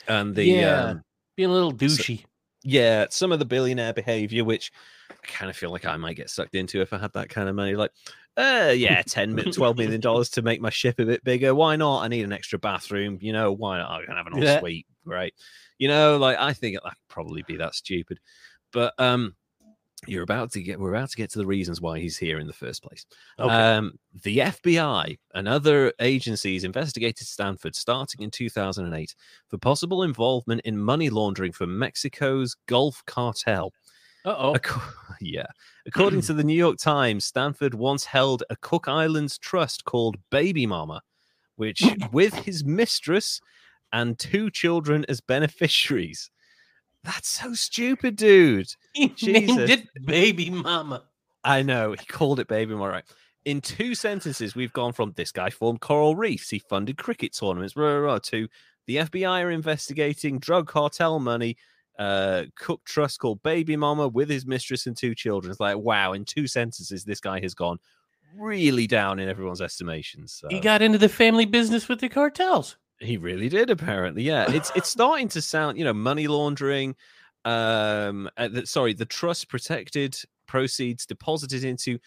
and 0.08 0.36
the 0.36 0.44
Yeah. 0.44 0.84
um, 0.86 1.04
being 1.36 1.50
a 1.50 1.54
little 1.54 1.74
douchey. 1.74 2.24
yeah, 2.64 3.06
some 3.10 3.32
of 3.32 3.40
the 3.40 3.46
billionaire 3.46 3.94
behavior, 3.94 4.44
which 4.44 4.72
I 5.10 5.16
kind 5.28 5.50
of 5.50 5.58
feel 5.58 5.72
like 5.72 5.86
I 5.86 5.98
might 5.98 6.16
get 6.16 6.30
sucked 6.30 6.56
into 6.56 6.82
if 6.82 6.94
I 6.94 6.98
had 7.00 7.14
that 7.14 7.30
kind 7.30 7.50
of 7.50 7.56
money. 7.56 7.76
Like, 7.76 7.92
uh, 8.38 8.74
yeah, 8.76 9.02
10 9.08 9.34
million, 9.36 9.54
12 9.54 9.78
million 9.78 10.02
dollars 10.02 10.30
to 10.32 10.42
make 10.42 10.62
my 10.62 10.70
ship 10.70 11.00
a 11.00 11.06
bit 11.06 11.24
bigger. 11.24 11.54
Why 11.56 11.76
not? 11.76 12.04
I 12.04 12.08
need 12.08 12.24
an 12.24 12.34
extra 12.34 12.60
bathroom. 12.60 13.18
You 13.22 13.34
know, 13.34 13.52
why 13.52 13.78
not? 13.80 13.90
I 14.02 14.06
can 14.06 14.16
have 14.16 14.28
an 14.28 14.42
Yeah. 14.42 14.56
ensuite. 14.56 14.86
Right. 15.06 15.34
You 15.78 15.88
know, 15.88 16.18
like, 16.18 16.38
I 16.38 16.54
think 16.54 16.78
that 16.84 16.94
probably 17.08 17.44
be 17.44 17.58
that 17.58 17.76
stupid. 17.76 18.20
But, 18.72 18.94
um, 19.00 19.36
you're 20.08 20.24
about 20.24 20.52
to 20.52 20.62
get, 20.62 20.80
we're 20.80 20.94
about 20.94 21.10
to 21.10 21.18
get 21.18 21.32
to 21.32 21.40
the 21.40 21.46
reasons 21.46 21.82
why 21.82 22.00
he's 22.00 22.18
here 22.18 22.40
in 22.40 22.48
the 22.48 22.54
first 22.54 22.84
place. 22.84 23.06
Okay. 23.40 23.54
Um, 23.54 23.98
the 24.24 24.40
FBI 24.40 25.18
and 25.34 25.48
other 25.48 25.94
agencies 26.00 26.64
investigated 26.64 27.28
Stanford 27.28 27.76
starting 27.76 28.22
in 28.22 28.32
2008 28.32 29.16
for 29.48 29.58
possible 29.58 30.04
involvement 30.04 30.62
in 30.62 30.78
money 30.78 31.10
laundering 31.10 31.52
for 31.52 31.68
Mexico's 31.68 32.56
Gulf 32.68 33.04
cartel. 33.06 33.74
Uh 34.26 34.36
oh. 34.38 34.56
Yeah. 35.22 35.48
According 35.86 36.22
to 36.22 36.34
the 36.34 36.44
New 36.44 36.58
York 36.58 36.78
Times, 36.78 37.24
Stanford 37.24 37.74
once 37.74 38.04
held 38.04 38.44
a 38.50 38.56
Cook 38.58 38.88
Islands 38.88 39.38
trust 39.38 39.86
called 39.86 40.18
Baby 40.30 40.66
Mama, 40.66 41.02
which, 41.56 41.84
with 42.12 42.34
his 42.34 42.66
mistress 42.66 43.40
and 43.92 44.18
two 44.18 44.50
children 44.50 45.06
as 45.10 45.22
beneficiaries. 45.22 46.30
That's 47.04 47.30
so 47.30 47.54
stupid, 47.54 48.16
dude. 48.16 48.68
He 48.94 49.14
named 49.24 49.70
it 49.70 49.88
Baby 50.06 50.50
Mama. 50.50 51.04
I 51.44 51.62
know. 51.62 51.92
He 51.92 52.06
called 52.06 52.40
it 52.40 52.48
Baby 52.48 52.74
Mama. 52.74 52.90
Right. 52.90 53.04
In 53.44 53.62
two 53.62 53.94
sentences, 53.94 54.56
we've 54.56 54.74
gone 54.74 54.94
from 54.94 55.14
this 55.16 55.32
guy 55.32 55.50
formed 55.52 55.82
coral 55.82 56.16
reefs, 56.16 56.50
he 56.50 56.58
funded 56.58 56.98
cricket 56.98 57.36
tournaments, 57.38 57.76
rah, 57.76 57.86
rah, 57.86 58.14
rah, 58.14 58.20
to 58.24 58.48
the 58.88 58.98
FBI 58.98 59.44
are 59.44 59.52
investigating 59.52 60.40
drug 60.40 60.68
cartel 60.68 61.20
money, 61.20 61.58
uh, 61.98 62.44
Cook 62.56 62.84
Trust 62.86 63.20
called 63.20 63.42
Baby 63.44 63.76
Mama 63.76 64.08
with 64.08 64.30
his 64.30 64.46
mistress 64.46 64.86
and 64.88 64.98
two 64.98 65.16
children. 65.16 65.52
It's 65.52 65.60
like, 65.60 65.78
wow, 65.78 66.14
in 66.14 66.26
two 66.26 66.48
sentences, 66.48 67.04
this 67.04 67.20
guy 67.20 67.40
has 67.42 67.54
gone 67.54 67.78
really 68.38 68.88
down 68.88 69.20
in 69.20 69.30
everyone's 69.30 69.62
estimations. 69.62 70.34
So. 70.34 70.48
He 70.50 70.60
got 70.60 70.82
into 70.82 70.98
the 70.98 71.10
family 71.10 71.46
business 71.46 71.88
with 71.88 72.00
the 72.00 72.10
cartels. 72.10 72.78
He 73.00 73.18
really 73.18 73.50
did, 73.50 73.70
apparently. 73.70 74.24
Yeah, 74.24 74.46
it's 74.50 74.72
it's 74.76 74.90
starting 74.98 75.28
to 75.30 75.42
sound, 75.42 75.78
you 75.78 75.84
know, 75.84 75.94
money 75.94 76.28
laundering. 76.28 76.96
Um, 77.44 78.30
uh, 78.38 78.48
the, 78.48 78.66
sorry, 78.66 78.94
the 78.94 79.06
trust 79.06 79.50
protected 79.50 80.18
proceeds 80.48 81.06
deposited 81.06 81.64
into 81.64 82.00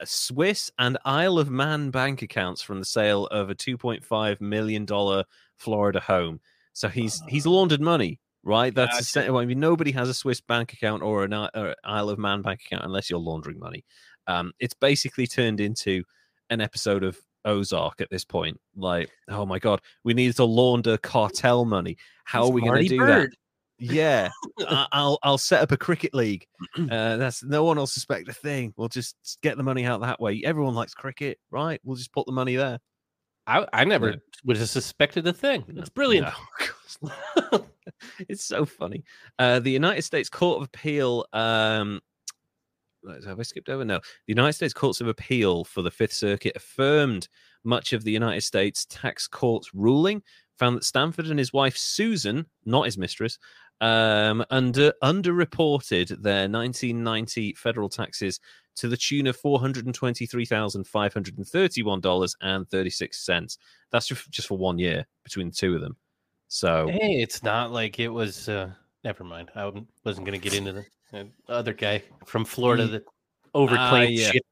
a 0.00 0.06
Swiss 0.06 0.70
and 0.78 0.98
Isle 1.04 1.38
of 1.38 1.50
Man 1.50 1.90
bank 1.90 2.22
accounts 2.22 2.62
from 2.62 2.78
the 2.78 2.84
sale 2.84 3.26
of 3.26 3.50
a 3.50 3.54
2.5 3.54 4.40
million 4.40 4.84
dollar 4.84 5.24
Florida 5.56 6.00
home. 6.00 6.40
So 6.72 6.88
he's 6.88 7.22
he's 7.28 7.46
laundered 7.46 7.80
money, 7.80 8.20
right? 8.42 8.74
That's 8.74 8.96
Gotcha. 8.96 9.20
essen- 9.20 9.32
well, 9.32 9.42
I 9.42 9.46
mean, 9.46 9.60
nobody 9.60 9.92
has 9.92 10.08
a 10.08 10.14
Swiss 10.14 10.40
bank 10.40 10.72
account 10.72 11.02
or 11.02 11.24
an 11.24 11.32
or 11.32 11.74
Isle 11.84 12.10
of 12.10 12.18
Man 12.18 12.42
bank 12.42 12.60
account 12.66 12.84
unless 12.84 13.08
you're 13.08 13.20
laundering 13.20 13.58
money. 13.58 13.84
Um, 14.26 14.52
it's 14.58 14.74
basically 14.74 15.26
turned 15.26 15.60
into 15.60 16.04
an 16.50 16.60
episode 16.60 17.04
of 17.04 17.18
Ozark 17.44 18.00
at 18.00 18.10
this 18.10 18.24
point. 18.24 18.58
Like, 18.76 19.10
oh 19.28 19.44
my 19.46 19.58
god, 19.58 19.80
we 20.04 20.14
need 20.14 20.34
to 20.36 20.44
launder 20.44 20.96
cartel 20.98 21.64
money. 21.64 21.96
How 22.24 22.42
He's 22.42 22.50
are 22.50 22.52
we 22.52 22.62
going 22.62 22.82
to 22.82 22.88
do 22.88 22.98
Bird. 22.98 23.30
that? 23.32 23.36
Yeah, 23.78 24.28
I- 24.60 24.86
I'll 24.92 25.18
I'll 25.22 25.38
set 25.38 25.62
up 25.62 25.72
a 25.72 25.76
cricket 25.76 26.14
league. 26.14 26.46
Uh, 26.90 27.16
that's 27.16 27.42
no 27.42 27.64
one 27.64 27.76
will 27.76 27.86
suspect 27.86 28.28
a 28.28 28.32
thing. 28.32 28.72
We'll 28.76 28.88
just 28.88 29.16
get 29.42 29.56
the 29.56 29.62
money 29.62 29.84
out 29.84 30.00
that 30.02 30.20
way. 30.20 30.42
Everyone 30.44 30.74
likes 30.74 30.94
cricket, 30.94 31.38
right? 31.50 31.80
We'll 31.84 31.96
just 31.96 32.12
put 32.12 32.26
the 32.26 32.32
money 32.32 32.56
there. 32.56 32.78
I, 33.46 33.66
I 33.72 33.84
never 33.84 34.10
Yeah. 34.10 34.16
would 34.44 34.56
have 34.56 34.68
suspected 34.70 35.26
a 35.26 35.32
thing. 35.32 35.64
It's 35.68 35.90
brilliant. 35.90 36.28
No. 37.02 37.66
it's 38.28 38.44
so 38.44 38.64
funny. 38.64 39.04
Uh, 39.38 39.58
the 39.60 39.70
United 39.70 40.02
States 40.02 40.28
Court 40.30 40.58
of 40.58 40.64
Appeal. 40.68 41.26
Um, 41.32 42.00
have 43.26 43.40
I 43.40 43.42
skipped 43.42 43.68
over? 43.68 43.84
No. 43.84 43.96
The 43.96 44.32
United 44.32 44.54
States 44.54 44.74
Courts 44.74 45.00
of 45.00 45.08
Appeal 45.08 45.64
for 45.64 45.82
the 45.82 45.90
Fifth 45.90 46.12
Circuit 46.12 46.52
affirmed 46.56 47.28
much 47.64 47.92
of 47.92 48.04
the 48.04 48.12
United 48.12 48.42
States 48.42 48.86
tax 48.88 49.26
court's 49.26 49.74
ruling, 49.74 50.22
found 50.58 50.76
that 50.76 50.84
Stanford 50.84 51.26
and 51.26 51.38
his 51.38 51.52
wife 51.52 51.76
Susan, 51.76 52.46
not 52.64 52.84
his 52.84 52.98
mistress, 52.98 53.38
um, 53.80 54.44
under 54.50 54.92
underreported 55.02 56.08
their 56.22 56.48
1990 56.48 57.54
federal 57.54 57.88
taxes 57.88 58.40
to 58.76 58.88
the 58.88 58.96
tune 58.96 59.26
of 59.26 59.36
four 59.36 59.60
hundred 59.60 59.86
and 59.86 59.94
twenty-three 59.94 60.44
thousand 60.44 60.86
five 60.86 61.12
hundred 61.12 61.38
and 61.38 61.46
thirty-one 61.46 62.00
dollars 62.00 62.36
and 62.40 62.68
thirty-six 62.68 63.24
cents. 63.24 63.58
That's 63.90 64.08
just 64.08 64.48
for 64.48 64.58
one 64.58 64.78
year 64.78 65.06
between 65.22 65.48
the 65.48 65.54
two 65.54 65.74
of 65.74 65.80
them. 65.80 65.96
So 66.48 66.88
Hey, 66.88 67.20
it's 67.20 67.42
not 67.42 67.72
like 67.72 67.98
it 67.98 68.08
was. 68.08 68.48
Uh, 68.48 68.70
never 69.04 69.24
mind. 69.24 69.50
I 69.54 69.70
wasn't 70.04 70.26
going 70.26 70.40
to 70.40 70.42
get 70.42 70.54
into 70.54 70.72
the, 70.72 70.84
the 71.12 71.28
other 71.48 71.72
guy 71.72 72.02
from 72.26 72.44
Florida 72.44 72.86
that 72.88 73.04
overclaimed 73.54 73.78
ah, 73.78 74.00
yeah. 74.02 74.30
shit. 74.30 74.46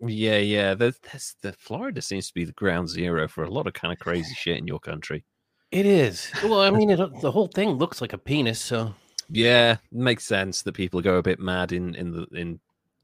yeah, 0.00 0.38
yeah, 0.38 0.74
the, 0.74 0.94
that's 1.02 1.34
the 1.42 1.52
Florida 1.54 2.00
seems 2.00 2.28
to 2.28 2.34
be 2.34 2.44
the 2.44 2.52
ground 2.52 2.88
zero 2.88 3.26
for 3.26 3.44
a 3.44 3.50
lot 3.50 3.66
of 3.66 3.72
kind 3.72 3.92
of 3.92 3.98
crazy 3.98 4.34
shit 4.38 4.58
in 4.58 4.66
your 4.66 4.80
country. 4.80 5.24
It 5.70 5.86
is. 5.86 6.30
Well, 6.42 6.60
I 6.60 6.70
mean, 6.70 6.90
it, 6.90 7.00
uh, 7.00 7.08
the 7.20 7.32
whole 7.32 7.48
thing 7.48 7.70
looks 7.70 8.00
like 8.00 8.12
a 8.12 8.18
penis. 8.18 8.60
So 8.60 8.94
Yeah, 9.28 9.78
makes 9.90 10.24
sense 10.24 10.62
that 10.62 10.74
people 10.74 11.00
go 11.00 11.16
a 11.16 11.22
bit 11.22 11.40
mad 11.40 11.72
in 11.72 11.94
in 11.96 12.12
the 12.12 12.26
in 12.32 12.60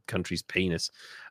country's 0.07 0.43
penis. 0.43 0.91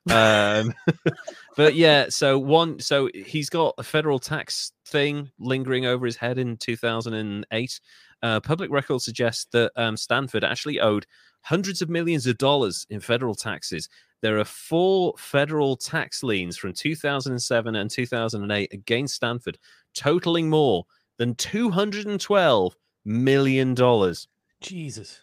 Um, 0.10 0.74
but 1.58 1.76
yeah, 1.76 2.08
so 2.10 2.38
one, 2.40 2.80
so 2.80 3.10
he's 3.14 3.50
got 3.50 3.76
a 3.78 3.84
federal 3.84 4.20
tax 4.20 4.72
thing 4.88 5.30
lingering 5.40 5.86
over 5.86 6.06
his 6.06 6.16
head 6.16 6.38
in 6.38 6.58
2008. 6.58 7.80
Uh, 8.22 8.40
public 8.40 8.72
records 8.72 9.06
suggest 9.06 9.52
that 9.52 9.72
um, 9.76 9.96
Stanford 9.96 10.44
actually 10.44 10.80
owed 10.80 11.06
hundreds 11.42 11.82
of 11.82 11.90
millions 11.90 12.28
of 12.28 12.38
dollars 12.38 12.86
in 12.90 13.00
federal 13.00 13.36
taxes. 13.36 13.88
There 14.22 14.40
are 14.40 14.46
four 14.46 15.14
federal 15.18 15.78
tax 15.78 16.24
liens 16.24 16.58
from 16.58 16.74
2007 16.74 17.76
and 17.76 17.90
2008 17.90 18.74
against 18.74 19.16
Stanford, 19.16 19.58
totaling 19.96 20.50
more 20.50 20.86
than 21.18 21.36
212 21.36 22.76
million 23.06 23.74
dollars. 23.74 24.28
Jesus, 24.62 25.22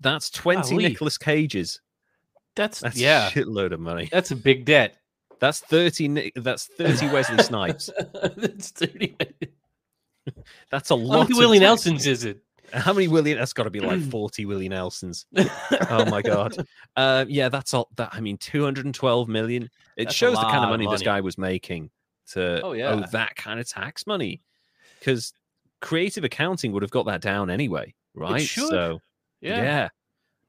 That's 0.00 0.28
20 0.30 0.70
Golly. 0.70 0.88
Nicolas 0.88 1.16
Cages. 1.16 1.80
That's, 2.56 2.80
That's 2.80 2.96
yeah, 2.96 3.28
a 3.28 3.30
shitload 3.30 3.72
of 3.72 3.80
money. 3.80 4.08
that's 4.12 4.30
a 4.30 4.36
big 4.36 4.64
debt. 4.64 4.96
That's 5.40 5.60
30 5.60 6.32
that's 6.36 6.66
30 6.66 7.08
Wesley 7.10 7.42
Snipes. 7.42 7.90
that's 8.36 8.70
thirty. 8.70 9.16
That's 10.70 10.88
a 10.90 10.94
lot. 10.94 11.12
How 11.14 11.22
many 11.24 11.32
of 11.32 11.38
Willie. 11.38 11.58
Nelsons 11.58 12.06
is 12.06 12.24
it? 12.24 12.38
How 12.72 12.94
many 12.94 13.08
Willie 13.08 13.34
that's 13.34 13.52
got 13.52 13.64
to 13.64 13.70
be 13.70 13.80
like 13.80 14.00
40 14.10 14.46
Willie 14.46 14.68
Nelsons. 14.70 15.26
Oh 15.90 16.06
my 16.06 16.22
god. 16.22 16.56
Uh, 16.96 17.24
yeah, 17.28 17.48
that's 17.50 17.74
all 17.74 17.88
that 17.96 18.08
I 18.12 18.20
mean 18.20 18.38
212 18.38 19.28
million. 19.28 19.64
It 19.96 20.04
That's 20.04 20.14
shows 20.14 20.36
the 20.36 20.42
kind 20.44 20.58
of 20.58 20.62
of 20.64 20.70
money, 20.70 20.86
this 20.86 21.02
guy 21.02 21.20
was 21.20 21.36
making 21.36 21.90
to 22.32 22.62
Oh, 22.62 22.68
owe 22.70 22.72
yeah. 22.72 23.04
that 23.12 23.36
kind 23.36 23.60
of 23.60 23.68
tax 23.68 24.06
money. 24.06 24.40
Cuz 25.02 25.34
creative 25.82 26.24
accounting 26.24 26.72
would 26.72 26.82
have 26.82 26.90
got 26.90 27.04
that 27.06 27.20
down 27.20 27.50
anyway, 27.50 27.92
right? 28.14 28.40
So 28.48 29.00
Yeah. 29.42 29.62
yeah. 29.62 29.88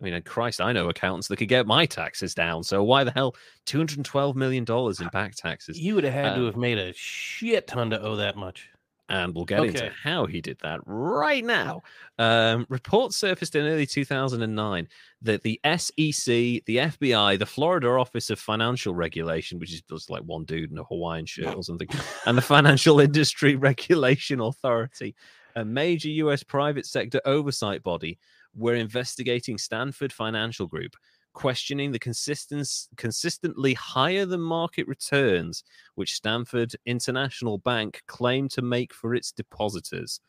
I 0.06 0.12
mean, 0.12 0.22
Christ, 0.24 0.62
I 0.62 0.72
know 0.72 0.90
accountants 0.90 1.28
that 1.30 1.38
could 1.38 1.48
get 1.48 1.66
my 1.66 1.86
taxes 1.86 2.36
down. 2.36 2.64
So 2.64 2.84
why 2.84 3.04
the 3.04 3.12
hell 3.12 3.36
two 3.66 3.78
hundred 3.80 3.98
and 3.98 4.06
twelve 4.06 4.36
million 4.36 4.64
dollars 4.64 5.00
in 5.02 5.08
back 5.08 5.36
taxes? 5.36 5.80
You 5.80 5.96
would 5.96 6.04
have 6.04 6.14
had 6.14 6.26
Um, 6.34 6.40
to 6.40 6.46
have 6.46 6.58
made 6.58 6.78
a 6.78 6.94
shit 6.94 7.68
ton 7.68 7.90
to 7.90 8.02
owe 8.02 8.16
that 8.18 8.36
much. 8.36 8.70
and 9.08 9.36
we'll 9.36 9.46
get 9.46 9.64
into 9.64 9.92
how 10.02 10.26
he 10.26 10.42
did 10.42 10.58
that 10.64 10.80
right 10.86 11.46
now. 11.46 11.84
Um, 12.18 12.66
reports 12.70 13.16
surfaced 13.16 13.56
in 13.56 13.66
early 13.66 13.86
2009 13.86 14.88
that 15.22 15.44
the 15.44 15.60
SEC, 15.64 16.26
the 16.66 16.78
FBI, 16.78 17.38
the 17.38 17.46
Florida 17.46 17.88
Office 17.90 18.32
of 18.32 18.40
Financial 18.40 18.96
Regulation, 18.96 19.60
which 19.60 19.72
is 19.74 19.82
just 19.84 20.10
like 20.10 20.24
one 20.24 20.44
dude 20.46 20.72
in 20.72 20.78
a 20.80 20.84
Hawaiian 20.84 21.26
shirt 21.28 21.56
or 21.56 21.64
something, 21.64 21.88
and 22.26 22.36
the 22.38 22.42
Financial 22.42 23.00
Industry 23.00 23.56
Regulation 23.70 24.40
Authority, 24.42 25.16
a 25.56 25.64
major 25.64 26.10
US 26.10 26.42
private 26.42 26.86
sector 26.88 27.22
oversight 27.26 27.84
body, 27.84 28.18
were 28.56 28.76
investigating 28.76 29.58
Stanford 29.58 30.12
Financial 30.14 30.68
Group. 30.68 30.96
Questioning 31.34 31.92
the 31.92 32.00
consistence, 32.00 32.88
consistently 32.96 33.74
higher 33.74 34.26
than 34.26 34.40
market 34.40 34.88
returns 34.88 35.64
which 35.96 36.14
Stanford 36.14 36.74
International 36.86 37.58
Bank 37.58 38.02
claimed 38.08 38.52
to 38.52 38.62
make 38.62 38.94
for 38.94 39.14
its 39.14 39.34
depositors. 39.34 40.22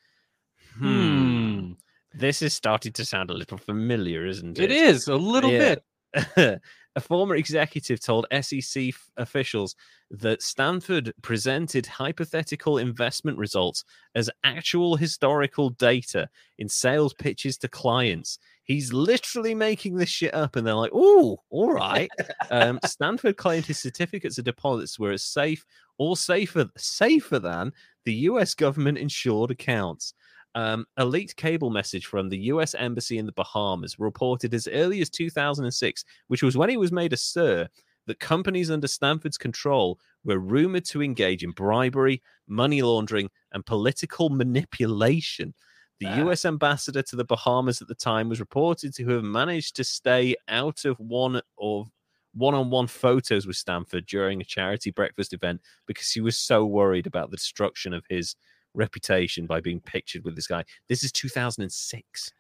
Hmm. 0.79 1.73
This 2.13 2.43
is 2.43 2.55
starting 2.55 2.93
to 2.95 3.05
sound 3.05 3.31
a 3.31 3.35
little 3.35 3.59
familiar, 3.59 4.27
isn't 4.27 4.59
it? 4.59 4.65
It 4.65 4.71
is 4.73 5.07
a 5.07 5.15
little 5.17 5.51
Yeah. 5.53 5.77
bit. 6.15 6.61
a 6.97 7.01
former 7.01 7.37
executive 7.37 8.01
told 8.01 8.27
SEC 8.41 8.85
f- 8.89 9.11
officials 9.19 9.77
that 10.11 10.43
Stanford 10.43 11.13
presented 11.21 11.87
hypothetical 11.87 12.79
investment 12.79 13.37
results 13.37 13.85
as 14.15 14.31
actual 14.45 14.97
historical 14.97 15.69
data 15.71 16.29
in 16.59 16.69
sales 16.69 17.13
pitches 17.13 17.59
to 17.59 17.69
clients. 17.69 18.39
He's 18.65 18.95
literally 18.95 19.55
making 19.55 19.97
this 19.97 20.09
shit 20.09 20.35
up, 20.35 20.57
and 20.57 20.67
they're 20.67 20.75
like, 20.75 20.91
"Oh, 20.95 21.39
all 21.51 21.73
right." 21.73 22.11
um, 22.51 22.81
Stanford 22.87 23.37
claimed 23.37 23.67
his 23.67 23.79
certificates 23.79 24.39
of 24.39 24.45
deposits 24.45 24.99
were 24.99 25.13
as 25.13 25.23
safe 25.23 25.65
or 25.99 26.17
safer 26.17 26.71
safer 26.77 27.39
than 27.39 27.73
the 28.05 28.15
U.S. 28.31 28.55
government 28.55 28.99
insured 28.99 29.51
accounts. 29.51 30.15
Um, 30.57 30.87
a 30.97 31.05
leaked 31.05 31.37
cable 31.37 31.69
message 31.71 32.07
from 32.07 32.31
the 32.31 32.39
U.S. 32.53 32.75
Embassy 32.75 33.19
in 33.19 33.27
the 33.27 33.33
Bahamas 33.33 33.99
reported 33.99 34.55
as 34.55 34.67
early 34.67 35.03
as 35.03 35.11
2006, 35.11 36.05
which 36.29 36.43
was 36.43 36.57
when 36.57 36.71
he 36.71 36.79
was 36.79 36.91
made 36.91 37.13
a 37.13 37.17
sir, 37.17 37.69
that 38.07 38.21
companies 38.21 38.71
under 38.71 38.89
Stanford's 38.89 39.37
control 39.37 39.99
were 40.25 40.39
rumored 40.39 40.87
to 40.87 41.03
engage 41.03 41.45
in 41.45 41.51
bribery, 41.51 42.23
money 42.49 42.81
laundering, 42.81 43.29
and 43.53 43.67
political 43.67 44.31
manipulation. 44.31 45.53
The 46.01 46.07
Ah. 46.07 46.17
U.S. 46.25 46.45
ambassador 46.47 47.03
to 47.03 47.17
the 47.17 47.25
Bahamas 47.25 47.83
at 47.83 47.89
the 47.89 47.95
time 47.95 48.29
was 48.31 48.41
reported 48.41 48.95
to 48.95 49.09
have 49.11 49.25
managed 49.25 49.77
to 49.77 49.85
stay 49.85 50.37
out 50.49 50.85
of 50.87 50.99
one 50.99 51.41
of 51.59 51.91
one-on-one 52.33 52.87
photos 52.87 53.47
with 53.47 53.57
Stanford 53.57 54.05
during 54.07 54.41
a 54.41 54.45
charity 54.45 54.91
breakfast 54.91 55.33
event 55.33 55.61
because 55.87 56.11
he 56.11 56.21
was 56.21 56.37
so 56.37 56.67
worried 56.67 57.07
about 57.07 57.31
the 57.31 57.37
destruction 57.37 57.95
of 57.95 58.05
his 58.11 58.37
reputation 58.77 59.47
by 59.47 59.61
being 59.61 59.81
pictured 59.81 60.25
with 60.25 60.37
this 60.37 60.47
guy. 60.47 60.65
This 60.89 61.03
is 61.03 61.11
2006. 61.13 62.31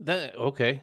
That 0.00 0.34
okay. 0.36 0.82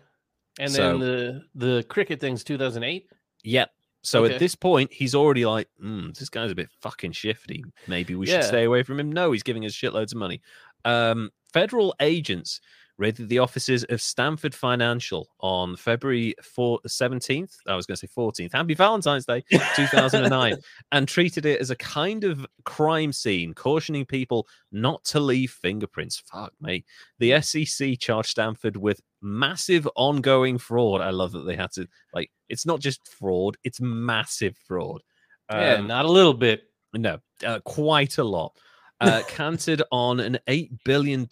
And 0.59 0.71
So- 0.71 0.97
then 0.97 0.99
the 0.99 1.41
the 1.55 1.83
cricket 1.89 2.19
thing's 2.19 2.43
2008. 2.43 3.07
Yep. 3.43 3.71
So 4.03 4.23
Okay. 4.25 4.33
at 4.33 4.39
this 4.39 4.55
point, 4.55 4.91
he's 4.91 5.13
already 5.13 5.45
like, 5.45 5.67
mm, 5.83 6.17
this 6.17 6.29
guy's 6.29 6.49
a 6.51 6.55
bit 6.55 6.69
fucking 6.81 7.11
shifty. 7.11 7.63
Maybe 7.87 8.15
we 8.15 8.25
should 8.25 8.43
stay 8.43 8.63
away 8.63 8.81
from 8.83 8.99
him. 8.99 9.11
No, 9.11 9.31
he's 9.31 9.43
giving 9.43 9.63
us 9.65 9.73
shitloads 9.75 10.11
of 10.11 10.17
money. 10.17 10.41
Um, 10.85 11.29
federal 11.53 11.93
agents 11.99 12.59
raided 12.97 13.29
the 13.29 13.39
offices 13.39 13.83
of 13.85 14.01
Stanford 14.01 14.53
Financial 14.53 15.29
on 15.39 15.75
February 15.75 16.35
4, 16.41 16.79
17th. 16.87 17.55
I 17.67 17.75
was 17.75 17.85
going 17.85 17.95
to 17.95 18.07
say 18.07 18.11
14th. 18.15 18.53
Happy 18.53 18.73
Valentine's 18.73 19.25
Day, 19.25 19.43
2009, 19.75 20.57
and 20.91 21.07
treated 21.07 21.45
it 21.45 21.59
as 21.59 21.71
a 21.71 21.75
kind 21.75 22.23
of 22.23 22.45
crime 22.63 23.11
scene, 23.11 23.53
cautioning 23.53 24.05
people 24.05 24.47
not 24.71 25.03
to 25.05 25.19
leave 25.19 25.51
fingerprints. 25.51 26.21
Fuck 26.31 26.53
me. 26.61 26.85
The 27.19 27.41
SEC 27.41 27.97
charged 27.99 28.29
Stanford 28.29 28.77
with 28.77 29.01
massive 29.21 29.87
ongoing 29.95 30.57
fraud. 30.57 31.01
I 31.01 31.09
love 31.11 31.31
that 31.31 31.45
they 31.45 31.55
had 31.55 31.71
to, 31.73 31.87
like, 32.13 32.31
it's 32.49 32.65
not 32.65 32.79
just 32.79 33.07
fraud, 33.07 33.57
it's 33.63 33.81
massive 33.81 34.55
fraud. 34.67 35.01
yeah, 35.49 35.75
Um, 35.75 35.87
not 35.87 36.05
a 36.05 36.11
little 36.11 36.33
bit. 36.33 36.63
no, 36.93 37.19
uh, 37.45 37.59
quite 37.61 38.17
a 38.17 38.23
lot. 38.23 38.55
Uh, 39.01 39.23
canted 39.27 39.81
on 39.91 40.19
an 40.19 40.37
$8 40.47 40.69
billion 40.85 41.27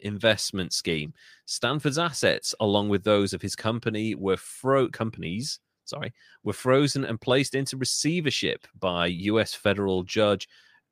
investment 0.00 0.72
scheme. 0.72 1.12
Stanford's 1.44 1.98
assets, 1.98 2.54
along 2.60 2.88
with 2.88 3.04
those 3.04 3.34
of 3.34 3.42
his 3.42 3.54
company, 3.54 4.14
were 4.14 4.38
fro- 4.38 4.88
companies, 4.88 5.60
sorry, 5.84 6.14
were 6.44 6.54
frozen 6.54 7.04
and 7.04 7.20
placed 7.20 7.54
into 7.54 7.76
receivership 7.76 8.66
by 8.78 9.06
U.S. 9.06 9.52
federal 9.52 10.02
judge 10.02 10.48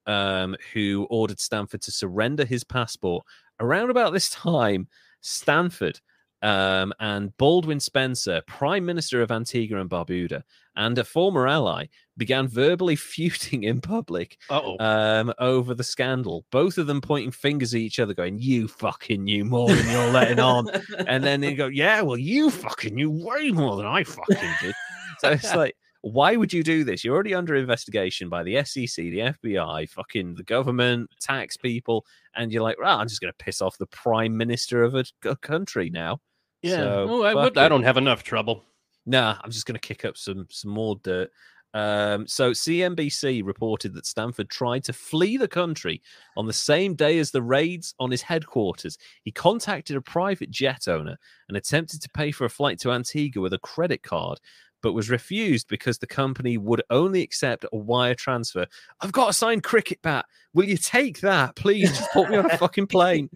um, 0.06 0.54
who 0.74 1.06
ordered 1.08 1.40
Stanford 1.40 1.80
to 1.82 1.90
surrender 1.90 2.44
his 2.44 2.62
passport. 2.62 3.24
Around 3.60 3.88
about 3.88 4.12
this 4.12 4.28
time, 4.28 4.86
Stanford 5.22 5.98
um, 6.42 6.92
and 7.00 7.36
Baldwin 7.36 7.80
Spencer, 7.80 8.42
Prime 8.46 8.84
Minister 8.84 9.22
of 9.22 9.30
Antigua 9.30 9.80
and 9.80 9.90
Barbuda, 9.90 10.42
and 10.78 10.96
a 10.96 11.04
former 11.04 11.46
ally, 11.46 11.86
began 12.16 12.48
verbally 12.48 12.96
feuding 12.96 13.64
in 13.64 13.82
public 13.82 14.38
um, 14.48 15.34
over 15.38 15.74
the 15.74 15.84
scandal. 15.84 16.46
Both 16.50 16.78
of 16.78 16.86
them 16.86 17.02
pointing 17.02 17.32
fingers 17.32 17.74
at 17.74 17.80
each 17.80 17.98
other, 17.98 18.14
going, 18.14 18.38
"You 18.38 18.68
fucking 18.68 19.22
knew 19.22 19.44
more 19.44 19.68
than 19.68 19.90
you're 19.90 20.10
letting 20.10 20.40
on," 20.40 20.68
and 21.06 21.22
then 21.22 21.40
they 21.42 21.54
go, 21.54 21.66
"Yeah, 21.66 22.00
well, 22.00 22.16
you 22.16 22.50
fucking 22.50 22.94
knew 22.94 23.10
way 23.10 23.50
more 23.50 23.76
than 23.76 23.86
I 23.86 24.04
fucking 24.04 24.54
did." 24.62 24.74
So 25.18 25.30
it's 25.30 25.54
like, 25.54 25.74
why 26.02 26.36
would 26.36 26.52
you 26.52 26.62
do 26.62 26.84
this? 26.84 27.02
You're 27.02 27.14
already 27.14 27.34
under 27.34 27.56
investigation 27.56 28.28
by 28.28 28.44
the 28.44 28.64
SEC, 28.64 28.94
the 28.96 29.34
FBI, 29.44 29.90
fucking 29.90 30.36
the 30.36 30.44
government, 30.44 31.10
tax 31.20 31.56
people, 31.56 32.06
and 32.36 32.52
you're 32.52 32.62
like, 32.62 32.78
"Right, 32.78 32.94
I'm 32.94 33.08
just 33.08 33.20
going 33.20 33.32
to 33.36 33.44
piss 33.44 33.60
off 33.60 33.76
the 33.78 33.86
prime 33.86 34.36
minister 34.36 34.84
of 34.84 34.94
a, 34.94 35.04
a 35.24 35.36
country 35.36 35.90
now." 35.90 36.20
yeah. 36.62 36.76
so, 36.76 37.06
oh, 37.08 37.24
I, 37.24 37.34
but 37.34 37.58
I 37.58 37.68
don't 37.68 37.82
have 37.82 37.96
enough 37.96 38.22
trouble. 38.22 38.64
Nah, 39.08 39.36
I'm 39.42 39.50
just 39.50 39.64
going 39.64 39.74
to 39.74 39.80
kick 39.80 40.04
up 40.04 40.18
some 40.18 40.46
some 40.50 40.70
more 40.70 40.96
dirt. 41.02 41.30
Um, 41.74 42.26
so 42.26 42.52
CNBC 42.52 43.44
reported 43.44 43.94
that 43.94 44.06
Stanford 44.06 44.50
tried 44.50 44.84
to 44.84 44.92
flee 44.92 45.36
the 45.36 45.48
country 45.48 46.02
on 46.36 46.46
the 46.46 46.52
same 46.52 46.94
day 46.94 47.18
as 47.18 47.30
the 47.30 47.42
raids 47.42 47.94
on 47.98 48.10
his 48.10 48.22
headquarters. 48.22 48.98
He 49.22 49.32
contacted 49.32 49.96
a 49.96 50.00
private 50.02 50.50
jet 50.50 50.88
owner 50.88 51.16
and 51.48 51.56
attempted 51.56 52.02
to 52.02 52.10
pay 52.10 52.32
for 52.32 52.44
a 52.44 52.50
flight 52.50 52.78
to 52.80 52.92
Antigua 52.92 53.42
with 53.42 53.52
a 53.54 53.58
credit 53.58 54.02
card, 54.02 54.40
but 54.82 54.92
was 54.92 55.10
refused 55.10 55.68
because 55.68 55.98
the 55.98 56.06
company 56.06 56.58
would 56.58 56.82
only 56.90 57.22
accept 57.22 57.64
a 57.72 57.76
wire 57.76 58.14
transfer. 58.14 58.66
I've 59.00 59.12
got 59.12 59.30
a 59.30 59.32
signed 59.32 59.62
cricket 59.62 60.00
bat. 60.02 60.26
Will 60.54 60.64
you 60.64 60.76
take 60.76 61.20
that, 61.20 61.56
please? 61.56 61.90
Just 61.90 62.12
put 62.12 62.30
me 62.30 62.36
on 62.36 62.50
a 62.50 62.56
fucking 62.58 62.86
plane. 62.86 63.28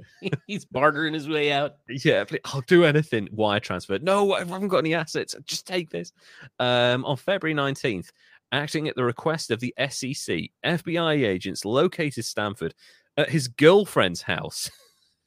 He's 0.46 0.64
bartering 0.64 1.14
his 1.14 1.28
way 1.28 1.52
out. 1.52 1.76
Yeah, 1.88 2.24
please, 2.24 2.40
I'll 2.46 2.62
do 2.62 2.84
anything. 2.84 3.28
Wire 3.32 3.60
transfer. 3.60 3.98
No, 3.98 4.34
I 4.34 4.40
haven't 4.40 4.68
got 4.68 4.78
any 4.78 4.94
assets. 4.94 5.34
Just 5.46 5.66
take 5.66 5.90
this. 5.90 6.12
Um, 6.58 7.04
on 7.04 7.16
February 7.16 7.54
19th, 7.54 8.10
acting 8.52 8.88
at 8.88 8.96
the 8.96 9.04
request 9.04 9.50
of 9.50 9.60
the 9.60 9.74
SEC, 9.78 10.50
FBI 10.64 11.26
agents 11.26 11.64
located 11.64 12.24
Stanford 12.24 12.74
at 13.16 13.30
his 13.30 13.48
girlfriend's 13.48 14.22
house. 14.22 14.70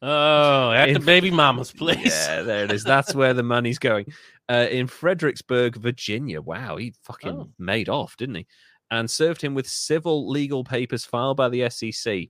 Oh, 0.05 0.71
at 0.71 0.93
the 0.93 0.99
baby 0.99 1.31
mama's 1.31 1.71
place. 1.71 2.27
yeah, 2.27 2.41
there 2.41 2.65
it 2.65 2.73
is. 2.73 2.83
That's 2.83 3.15
where 3.15 3.33
the 3.33 3.41
money's 3.41 3.79
going. 3.79 4.11
Uh, 4.49 4.67
in 4.69 4.87
Fredericksburg, 4.87 5.77
Virginia. 5.77 6.41
Wow, 6.41 6.77
he 6.77 6.93
fucking 7.03 7.31
Oh. 7.31 7.49
made 7.57 7.87
off, 7.89 8.17
didn't 8.17 8.35
he? 8.35 8.47
And 8.91 9.09
served 9.09 9.41
him 9.41 9.53
with 9.55 9.67
civil 9.67 10.29
legal 10.29 10.63
papers 10.63 11.05
filed 11.05 11.37
by 11.37 11.49
the 11.49 11.63
SEC. 11.69 12.29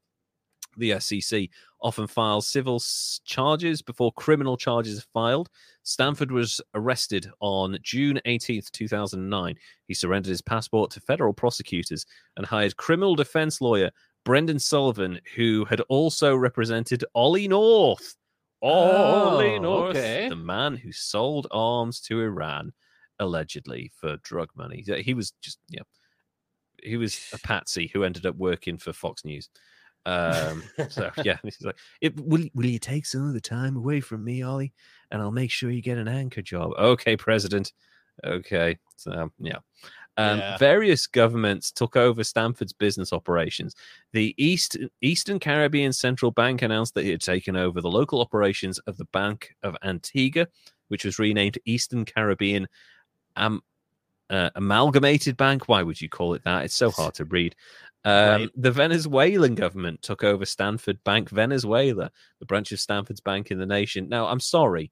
The 0.77 0.99
SEC 0.99 1.49
often 1.81 2.07
files 2.07 2.47
civil 2.47 2.81
charges 3.25 3.81
before 3.81 4.11
criminal 4.13 4.57
charges 4.57 4.99
are 4.99 5.07
filed. 5.13 5.49
Stanford 5.83 6.31
was 6.31 6.61
arrested 6.73 7.29
on 7.41 7.77
June 7.81 8.19
18th, 8.25 8.71
2009. 8.71 9.55
He 9.87 9.93
surrendered 9.93 10.29
his 10.29 10.41
passport 10.41 10.89
to 10.91 10.99
federal 11.01 11.33
prosecutors 11.33 12.05
and 12.37 12.45
hired 12.45 12.77
criminal 12.77 13.15
defense 13.15 13.59
lawyer 13.61 13.91
Brendan 14.23 14.57
Sullivan, 14.59 15.19
who 15.35 15.65
had 15.65 15.81
also 15.89 16.35
represented 16.35 17.03
Ollie 17.13 17.47
North. 17.49 18.15
Ollie 18.63 19.55
Oh, 19.55 19.59
North, 19.59 19.97
okay. 19.97 20.29
the 20.29 20.35
man 20.35 20.77
who 20.77 20.91
sold 20.91 21.47
arms 21.51 21.99
to 22.01 22.21
Iran, 22.21 22.71
allegedly 23.19 23.91
for 23.95 24.17
drug 24.23 24.49
money. 24.55 24.83
He 25.01 25.13
was 25.13 25.33
just, 25.41 25.59
yeah, 25.69 25.81
he 26.81 26.97
was 26.97 27.29
a 27.33 27.37
patsy 27.47 27.87
who 27.93 28.03
ended 28.03 28.25
up 28.25 28.35
working 28.35 28.77
for 28.77 28.93
Fox 28.93 29.25
News. 29.25 29.49
Um, 30.05 30.63
so 30.89 31.11
yeah, 31.23 31.37
he's 31.43 31.61
like, 31.61 31.77
it, 32.01 32.19
will 32.19 32.45
will 32.53 32.65
you 32.65 32.79
take 32.79 33.05
some 33.05 33.27
of 33.27 33.33
the 33.33 33.41
time 33.41 33.75
away 33.75 33.99
from 33.99 34.23
me, 34.23 34.43
Ollie, 34.43 34.73
and 35.11 35.21
I'll 35.21 35.31
make 35.31 35.51
sure 35.51 35.69
you 35.69 35.81
get 35.81 35.97
an 35.97 36.07
anchor 36.07 36.41
job. 36.41 36.71
Okay, 36.77 37.17
President. 37.17 37.73
Okay, 38.23 38.77
so 38.95 39.31
yeah. 39.39 39.57
Um, 40.17 40.39
Yeah. 40.39 40.57
Various 40.57 41.07
governments 41.07 41.71
took 41.71 41.95
over 41.95 42.23
Stanford's 42.23 42.73
business 42.73 43.11
operations. 43.11 43.75
The 44.11 44.35
East 44.37 44.77
Eastern 45.01 45.39
Caribbean 45.39 45.91
Central 45.93 46.31
Bank 46.31 46.61
announced 46.61 46.93
that 46.93 47.05
it 47.05 47.11
had 47.11 47.21
taken 47.21 47.55
over 47.55 47.81
the 47.81 47.89
local 47.89 48.21
operations 48.21 48.77
of 48.79 48.97
the 48.97 49.05
Bank 49.05 49.55
of 49.63 49.75
Antigua, 49.83 50.47
which 50.89 51.03
was 51.03 51.17
renamed 51.17 51.57
Eastern 51.65 52.05
Caribbean 52.05 52.67
Am- 53.35 53.61
uh, 54.29 54.51
Amalgamated 54.55 55.35
Bank. 55.35 55.67
Why 55.67 55.81
would 55.81 55.99
you 55.99 56.09
call 56.09 56.35
it 56.35 56.43
that? 56.43 56.65
It's 56.65 56.75
so 56.75 56.91
hard 56.91 57.15
to 57.15 57.25
read. 57.25 57.55
Um, 58.05 58.41
Right. 58.41 58.49
The 58.55 58.71
Venezuelan 58.71 59.55
government 59.55 60.01
took 60.01 60.23
over 60.23 60.45
Stanford 60.45 61.03
Bank 61.03 61.29
Venezuela, 61.29 62.11
the 62.39 62.45
branch 62.45 62.71
of 62.71 62.79
Stanford's 62.79 63.21
bank 63.21 63.49
in 63.49 63.57
the 63.57 63.65
nation. 63.65 64.09
Now, 64.09 64.27
I'm 64.27 64.41
sorry, 64.41 64.91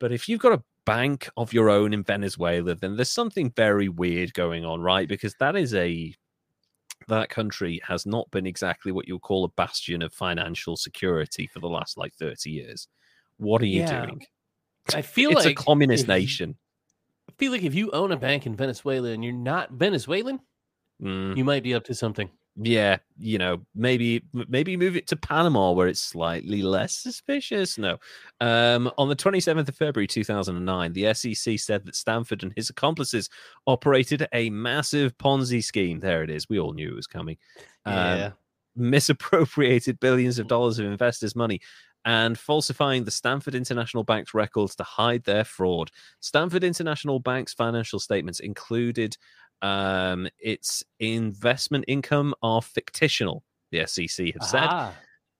but 0.00 0.12
if 0.12 0.28
you've 0.28 0.40
got 0.40 0.52
a 0.58 0.62
bank 0.86 1.28
of 1.36 1.52
your 1.52 1.70
own 1.70 1.92
in 1.94 2.02
Venezuela, 2.04 2.74
then 2.74 2.96
there's 2.96 3.10
something 3.10 3.50
very 3.52 3.88
weird 3.88 4.34
going 4.34 4.64
on, 4.64 4.80
right? 4.80 5.08
Because 5.08 5.34
that 5.36 5.56
is 5.56 5.74
a 5.74 6.14
that 7.08 7.30
country 7.30 7.80
has 7.84 8.06
not 8.06 8.30
been 8.30 8.46
exactly 8.46 8.92
what 8.92 9.08
you'll 9.08 9.18
call 9.20 9.44
a 9.44 9.48
bastion 9.48 10.02
of 10.02 10.14
financial 10.14 10.76
security 10.76 11.46
for 11.46 11.60
the 11.60 11.68
last 11.68 11.96
like 11.98 12.14
30 12.14 12.50
years. 12.50 12.88
What 13.38 13.62
are 13.62 13.66
you 13.66 13.82
Yeah. 13.82 13.84
doing? 13.84 14.22
I 14.92 15.02
feel 15.02 15.30
it's 15.30 15.44
like 15.44 15.46
a 15.46 15.54
communist 15.54 16.08
nation. 16.08 16.58
I 17.28 17.32
feel 17.32 17.50
like 17.52 17.62
if 17.64 17.74
you 17.74 17.90
own 17.90 18.12
a 18.12 18.16
bank 18.16 18.46
in 18.46 18.54
Venezuela 18.56 19.10
and 19.10 19.24
you're 19.24 19.32
not 19.32 19.72
Venezuelan, 19.72 20.40
Mm, 21.00 21.34
you 21.34 21.44
might 21.44 21.62
be 21.64 21.74
up 21.74 21.84
to 21.84 21.94
something. 21.94 22.30
Yeah, 22.56 22.98
you 23.18 23.38
know, 23.38 23.62
maybe 23.74 24.22
maybe 24.32 24.76
move 24.76 24.94
it 24.96 25.06
to 25.08 25.16
Panama 25.16 25.70
where 25.72 25.88
it's 25.88 26.00
slightly 26.00 26.60
less 26.62 26.94
suspicious. 26.94 27.78
No. 27.78 27.98
Um, 28.40 28.90
on 28.98 29.08
the 29.08 29.16
27th 29.16 29.68
of 29.68 29.76
February 29.76 30.06
2009, 30.06 30.92
the 30.92 31.14
SEC 31.14 31.58
said 31.58 31.86
that 31.86 31.96
Stanford 31.96 32.42
and 32.42 32.52
his 32.54 32.68
accomplices 32.68 33.30
operated 33.66 34.28
a 34.34 34.50
massive 34.50 35.16
Ponzi 35.16 35.64
scheme. 35.64 36.00
There 36.00 36.22
it 36.22 36.30
is. 36.30 36.48
We 36.48 36.60
all 36.60 36.74
knew 36.74 36.90
it 36.90 36.96
was 36.96 37.06
coming. 37.06 37.38
Um, 37.86 37.94
Yeah. 37.94 38.30
misappropriated 38.76 40.00
billions 40.00 40.38
of 40.38 40.46
dollars 40.46 40.78
of 40.78 40.86
investors' 40.86 41.36
money 41.36 41.60
and 42.04 42.38
falsifying 42.38 43.04
the 43.04 43.10
Stanford 43.10 43.54
International 43.54 44.02
Bank's 44.02 44.34
records 44.34 44.74
to 44.76 44.82
hide 44.82 45.22
their 45.24 45.44
fraud. 45.44 45.90
Stanford 46.20 46.64
International 46.64 47.20
Bank's 47.20 47.54
financial 47.54 48.00
statements 48.00 48.40
included 48.40 49.16
um, 49.62 50.28
its 50.38 50.84
investment 50.98 51.84
income 51.88 52.34
are 52.42 52.60
fictional, 52.60 53.44
the 53.70 53.86
SEC 53.86 54.34
have 54.34 54.44
said. 54.44 54.64
Ah, 54.64 54.94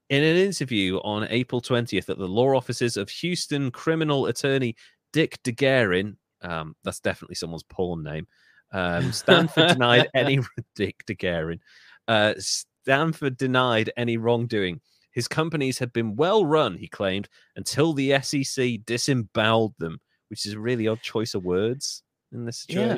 In 0.09 0.23
an 0.23 0.37
interview 0.37 0.97
on 0.97 1.27
April 1.29 1.61
20th 1.61 2.09
at 2.09 2.17
the 2.17 2.27
law 2.27 2.55
offices 2.55 2.97
of 2.97 3.09
Houston 3.09 3.69
criminal 3.69 4.25
attorney 4.27 4.75
Dick 5.11 5.37
DeGuerin, 5.43 6.15
um, 6.41 6.75
that's 6.83 6.99
definitely 6.99 7.35
someone's 7.35 7.63
porn 7.63 8.03
name. 8.03 8.27
Um, 8.71 9.11
Stanford 9.11 9.67
denied 9.69 10.09
any 10.15 10.39
Dick 10.75 11.03
DeGuerin. 11.05 11.59
Uh, 12.07 12.33
Stanford 12.37 13.37
denied 13.37 13.91
any 13.95 14.17
wrongdoing. 14.17 14.81
His 15.11 15.27
companies 15.27 15.77
had 15.77 15.93
been 15.93 16.15
well 16.15 16.43
run, 16.43 16.75
he 16.77 16.87
claimed, 16.87 17.29
until 17.55 17.93
the 17.93 18.19
SEC 18.21 18.83
disemboweled 18.85 19.75
them, 19.77 19.99
which 20.29 20.45
is 20.45 20.53
a 20.53 20.59
really 20.59 20.87
odd 20.87 21.01
choice 21.01 21.35
of 21.35 21.43
words 21.43 22.01
in 22.31 22.45
this 22.45 22.65
Yeah. 22.67 22.97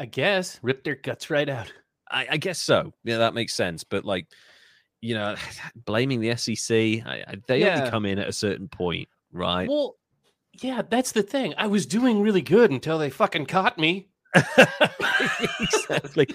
I 0.00 0.06
guess 0.06 0.58
rip 0.62 0.82
their 0.82 0.96
guts 0.96 1.28
right 1.30 1.48
out. 1.48 1.72
I, 2.10 2.26
I 2.32 2.36
guess 2.38 2.58
so. 2.60 2.92
Yeah, 3.04 3.18
that 3.18 3.34
makes 3.34 3.54
sense. 3.54 3.84
But 3.84 4.04
like, 4.04 4.26
you 5.00 5.14
know, 5.14 5.36
blaming 5.84 6.20
the 6.20 6.34
SEC, 6.36 6.74
I, 7.06 7.24
I, 7.28 7.34
they 7.46 7.60
Yeah. 7.60 7.78
only 7.78 7.90
come 7.90 8.06
in 8.06 8.18
at 8.18 8.28
a 8.28 8.32
certain 8.32 8.66
point, 8.66 9.08
right? 9.32 9.68
Well, 9.68 9.96
yeah, 10.60 10.82
that's 10.88 11.12
the 11.12 11.22
thing. 11.22 11.54
I 11.56 11.68
was 11.68 11.86
doing 11.86 12.20
really 12.20 12.42
good 12.42 12.70
until 12.70 12.98
they 12.98 13.10
fucking 13.10 13.46
caught 13.46 13.78
me. 13.78 14.08
exactly. 15.60 16.28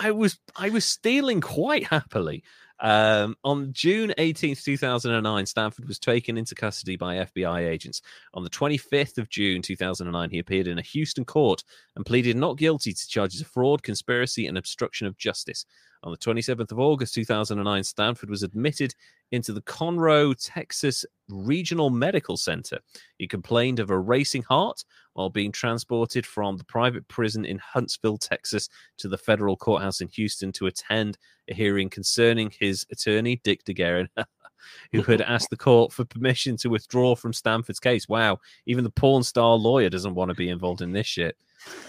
I 0.00 0.10
was 0.10 0.38
I 0.56 0.70
was 0.70 0.84
stealing 0.84 1.40
quite 1.40 1.86
happily. 1.86 2.44
Um, 2.80 3.36
on 3.44 3.74
June 3.74 4.14
18th, 4.16 4.64
2009, 4.64 5.46
Stanford 5.46 5.86
was 5.86 5.98
taken 5.98 6.38
into 6.38 6.54
custody 6.54 6.96
by 6.96 7.16
FBI 7.16 7.68
agents. 7.68 8.00
On 8.32 8.42
the 8.42 8.50
25th 8.50 9.18
of 9.18 9.28
June 9.28 9.60
2009, 9.60 10.30
he 10.30 10.38
appeared 10.38 10.66
in 10.66 10.78
a 10.78 10.82
Houston 10.82 11.26
court 11.26 11.62
and 11.94 12.06
pleaded 12.06 12.36
not 12.36 12.56
guilty 12.56 12.94
to 12.94 13.08
charges 13.08 13.42
of 13.42 13.48
fraud, 13.48 13.82
conspiracy, 13.82 14.46
and 14.46 14.56
obstruction 14.56 15.06
of 15.06 15.18
justice. 15.18 15.66
On 16.02 16.10
the 16.10 16.18
27th 16.18 16.72
of 16.72 16.80
August 16.80 17.12
2009, 17.12 17.84
Stanford 17.84 18.30
was 18.30 18.42
admitted 18.42 18.94
into 19.30 19.52
the 19.52 19.60
Conroe, 19.60 20.34
Texas 20.38 21.04
Regional 21.28 21.90
Medical 21.90 22.38
Center. 22.38 22.78
He 23.18 23.28
complained 23.28 23.78
of 23.78 23.90
a 23.90 23.98
racing 23.98 24.44
heart 24.44 24.82
while 25.14 25.30
being 25.30 25.52
transported 25.52 26.26
from 26.26 26.56
the 26.56 26.64
private 26.64 27.06
prison 27.08 27.44
in 27.44 27.58
Huntsville, 27.58 28.18
Texas, 28.18 28.68
to 28.98 29.08
the 29.08 29.18
federal 29.18 29.56
courthouse 29.56 30.00
in 30.00 30.08
Houston 30.08 30.52
to 30.52 30.66
attend 30.66 31.18
a 31.48 31.54
hearing 31.54 31.90
concerning 31.90 32.52
his 32.58 32.86
attorney, 32.90 33.40
Dick 33.42 33.64
DeGuerin, 33.64 34.08
who 34.92 35.02
had 35.02 35.20
asked 35.20 35.50
the 35.50 35.56
court 35.56 35.92
for 35.92 36.04
permission 36.04 36.56
to 36.58 36.68
withdraw 36.68 37.14
from 37.14 37.32
Stanford's 37.32 37.80
case. 37.80 38.08
Wow, 38.08 38.38
even 38.66 38.84
the 38.84 38.90
porn 38.90 39.22
star 39.22 39.54
lawyer 39.54 39.90
doesn't 39.90 40.14
want 40.14 40.30
to 40.30 40.34
be 40.34 40.48
involved 40.48 40.82
in 40.82 40.92
this 40.92 41.06
shit. 41.06 41.36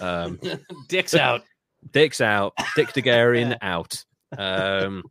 Um, 0.00 0.38
Dick's 0.88 1.14
out. 1.14 1.42
Dick's 1.90 2.20
out. 2.20 2.54
Dick 2.76 2.88
DeGuerin 2.88 3.56
out. 3.62 4.04
Um, 4.36 5.04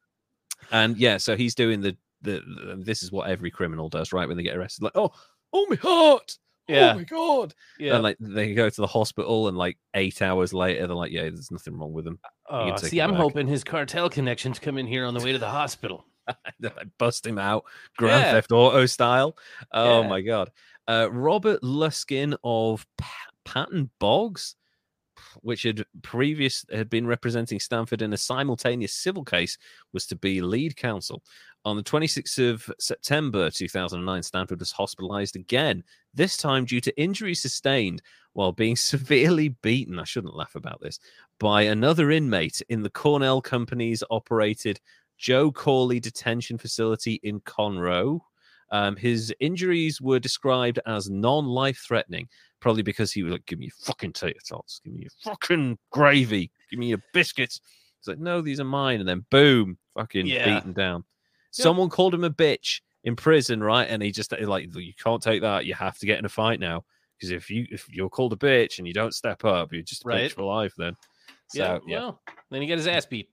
and 0.71 0.97
yeah, 0.97 1.17
so 1.17 1.35
he's 1.35 1.55
doing 1.55 1.81
the, 1.81 1.97
the 2.21 2.41
the 2.41 2.75
this 2.77 3.03
is 3.03 3.11
what 3.11 3.29
every 3.29 3.51
criminal 3.51 3.89
does, 3.89 4.13
right? 4.13 4.27
When 4.27 4.37
they 4.37 4.43
get 4.43 4.55
arrested, 4.55 4.83
like, 4.83 4.95
oh, 4.95 5.11
oh 5.53 5.65
my 5.69 5.75
heart, 5.75 6.37
Yeah. 6.71 6.93
oh 6.93 6.97
my 6.97 7.03
god, 7.03 7.53
Yeah. 7.79 7.95
and 7.95 8.03
like 8.03 8.17
they 8.19 8.53
go 8.53 8.69
to 8.69 8.81
the 8.81 8.87
hospital, 8.87 9.47
and 9.47 9.57
like 9.57 9.77
eight 9.95 10.21
hours 10.21 10.53
later, 10.53 10.87
they're 10.87 10.95
like, 10.95 11.11
yeah, 11.11 11.23
there's 11.23 11.51
nothing 11.51 11.77
wrong 11.77 11.93
with 11.93 12.05
them. 12.05 12.19
Oh, 12.49 12.75
see, 12.77 12.99
it 12.99 13.03
I'm 13.03 13.11
back. 13.11 13.19
hoping 13.19 13.47
his 13.47 13.63
cartel 13.63 14.09
connections 14.09 14.59
come 14.59 14.77
in 14.77 14.87
here 14.87 15.05
on 15.05 15.13
the 15.13 15.23
way 15.23 15.31
to 15.31 15.39
the 15.39 15.49
hospital. 15.49 16.05
They, 16.59 16.69
bust 16.99 17.25
him 17.25 17.37
out, 17.39 17.65
Grand 17.97 18.21
Yeah. 18.23 18.31
Theft 18.33 18.51
Auto 18.51 18.85
style. 18.85 19.35
Oh 19.73 20.01
Yeah. 20.01 20.07
my 20.07 20.21
god, 20.21 20.51
uh, 20.87 21.09
Robert 21.11 21.61
Luskin 21.61 22.37
of 22.43 22.85
P- 22.97 23.05
Patton 23.43 23.89
Boggs, 23.99 24.55
which 25.41 25.63
had 25.63 25.85
previous 26.01 26.65
had 26.71 26.89
been 26.89 27.07
representing 27.07 27.59
Stanford 27.59 28.01
in 28.01 28.13
a 28.13 28.17
simultaneous 28.17 28.93
civil 28.93 29.23
case, 29.23 29.57
was 29.93 30.05
to 30.07 30.15
be 30.15 30.41
lead 30.41 30.75
counsel. 30.75 31.23
On 31.63 31.75
the 31.75 31.83
26th 31.83 32.49
of 32.49 32.71
September 32.79 33.49
2009, 33.51 34.23
Stanford 34.23 34.59
was 34.59 34.71
hospitalized 34.71 35.35
again, 35.35 35.83
this 36.13 36.37
time 36.37 36.65
due 36.65 36.81
to 36.81 36.99
injuries 36.99 37.41
sustained 37.41 38.01
while 38.33 38.51
being 38.51 38.75
severely 38.75 39.49
beaten. 39.49 39.99
I 39.99 40.03
shouldn't 40.03 40.35
laugh 40.35 40.55
about 40.55 40.81
this 40.81 40.99
by 41.39 41.63
another 41.63 42.11
inmate 42.11 42.61
in 42.69 42.81
the 42.81 42.89
Cornell 42.89 43.41
Company's 43.41 44.03
operated 44.09 44.79
Joe 45.17 45.51
Corley 45.51 45.99
detention 45.99 46.57
facility 46.57 47.19
in 47.21 47.39
Conroe. 47.41 48.21
Um, 48.71 48.95
his 48.95 49.33
injuries 49.39 49.99
were 50.01 50.19
described 50.19 50.79
as 50.85 51.09
non-life 51.09 51.83
threatening, 51.85 52.29
probably 52.61 52.83
because 52.83 53.11
he 53.11 53.21
was 53.23 53.33
like, 53.33 53.45
"Give 53.45 53.59
me 53.59 53.65
your 53.65 53.75
fucking 53.85 54.13
tater 54.13 54.39
tots, 54.47 54.79
give 54.83 54.93
me 54.93 55.01
your 55.01 55.11
fucking 55.23 55.77
gravy, 55.91 56.51
give 56.69 56.79
me 56.79 56.87
your 56.87 57.03
biscuits." 57.13 57.59
He's 57.99 58.07
like, 58.07 58.19
"No, 58.19 58.41
these 58.41 58.59
are 58.59 58.65
mine," 58.65 58.99
and 58.99 59.07
then 59.09 59.25
boom, 59.29 59.77
fucking 59.93 60.27
Yeah. 60.27 60.45
beaten 60.45 60.73
down. 60.73 61.03
Someone 61.51 61.89
called 61.89 62.13
him 62.13 62.23
a 62.23 62.29
bitch 62.29 62.81
in 63.03 63.15
prison, 63.15 63.61
right? 63.61 63.87
And 63.89 64.01
he 64.01 64.11
just 64.11 64.31
like, 64.31 64.73
"You 64.73 64.93
can't 64.93 65.21
take 65.21 65.41
that. 65.41 65.65
You 65.65 65.73
have 65.73 65.97
to 65.99 66.05
get 66.05 66.19
in 66.19 66.25
a 66.25 66.29
fight 66.29 66.59
now." 66.59 66.85
Because 67.17 67.31
if 67.31 67.49
you 67.51 67.67
if 67.69 67.87
you're 67.89 68.09
called 68.09 68.33
a 68.33 68.37
bitch 68.37 68.79
and 68.79 68.87
you 68.87 68.93
don't 68.93 69.13
step 69.13 69.43
up, 69.45 69.71
you're 69.73 69.83
just 69.83 70.05
a 70.05 70.07
Right. 70.07 70.31
bitch 70.31 70.33
for 70.33 70.43
life. 70.43 70.73
Then, 70.77 70.95
so 71.49 71.59
yeah. 71.59 71.79
yeah, 71.85 71.99
Well, 71.99 72.21
then 72.49 72.61
he 72.61 72.67
got 72.67 72.77
his 72.77 72.87
ass 72.87 73.05
beat. 73.05 73.29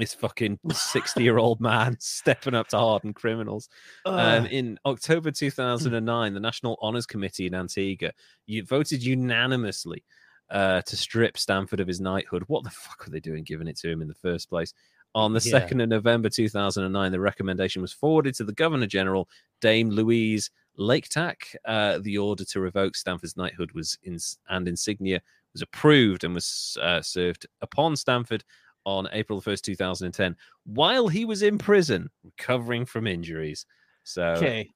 This 0.00 0.14
fucking 0.14 0.58
60 0.72 1.22
year 1.22 1.38
old 1.38 1.60
man 1.70 1.96
stepping 2.00 2.54
up 2.54 2.68
to 2.68 2.78
hardened 2.78 3.14
criminals. 3.14 3.68
Um, 4.06 4.46
in 4.46 4.78
October 4.86 5.30
2009, 5.30 6.32
the 6.34 6.40
National 6.40 6.78
Honors 6.80 7.06
Committee 7.06 7.46
in 7.46 7.54
Antigua 7.54 8.12
you 8.46 8.64
voted 8.64 9.02
unanimously 9.04 10.02
uh, 10.50 10.80
to 10.82 10.96
strip 10.96 11.36
Stanford 11.36 11.80
of 11.80 11.86
his 11.86 12.00
knighthood. 12.00 12.44
What 12.46 12.64
the 12.64 12.70
fuck 12.70 13.04
were 13.04 13.12
they 13.12 13.20
doing 13.20 13.44
giving 13.44 13.68
it 13.68 13.76
to 13.80 13.90
him 13.90 14.00
in 14.00 14.08
the 14.08 14.14
first 14.14 14.48
place? 14.48 14.72
On 15.14 15.32
the 15.32 15.40
Yeah. 15.44 15.60
2nd 15.60 15.82
of 15.82 15.88
November 15.88 16.28
2009, 16.30 17.12
the 17.12 17.20
recommendation 17.20 17.82
was 17.82 17.92
forwarded 17.92 18.34
to 18.36 18.44
the 18.44 18.52
Governor 18.52 18.86
General, 18.86 19.28
Dame 19.60 19.90
Louise 19.90 20.50
Lake-Tack. 20.76 21.56
Uh, 21.64 21.98
the 22.00 22.16
order 22.16 22.44
to 22.44 22.60
revoke 22.60 22.96
Stanford's 22.96 23.36
knighthood 23.36 23.72
was 23.72 23.98
in, 24.02 24.18
and 24.48 24.66
insignia 24.66 25.20
was 25.52 25.62
approved 25.62 26.24
and 26.24 26.34
was 26.34 26.78
uh, 26.80 27.02
served 27.02 27.46
upon 27.60 27.96
Stanford 27.96 28.44
on 28.84 29.08
April 29.12 29.40
1st, 29.40 29.62
2010, 29.62 30.36
while 30.64 31.08
he 31.08 31.24
was 31.24 31.42
in 31.42 31.58
prison 31.58 32.08
recovering 32.24 32.84
from 32.84 33.06
injuries. 33.06 33.66
So 34.04 34.22
okay. 34.22 34.70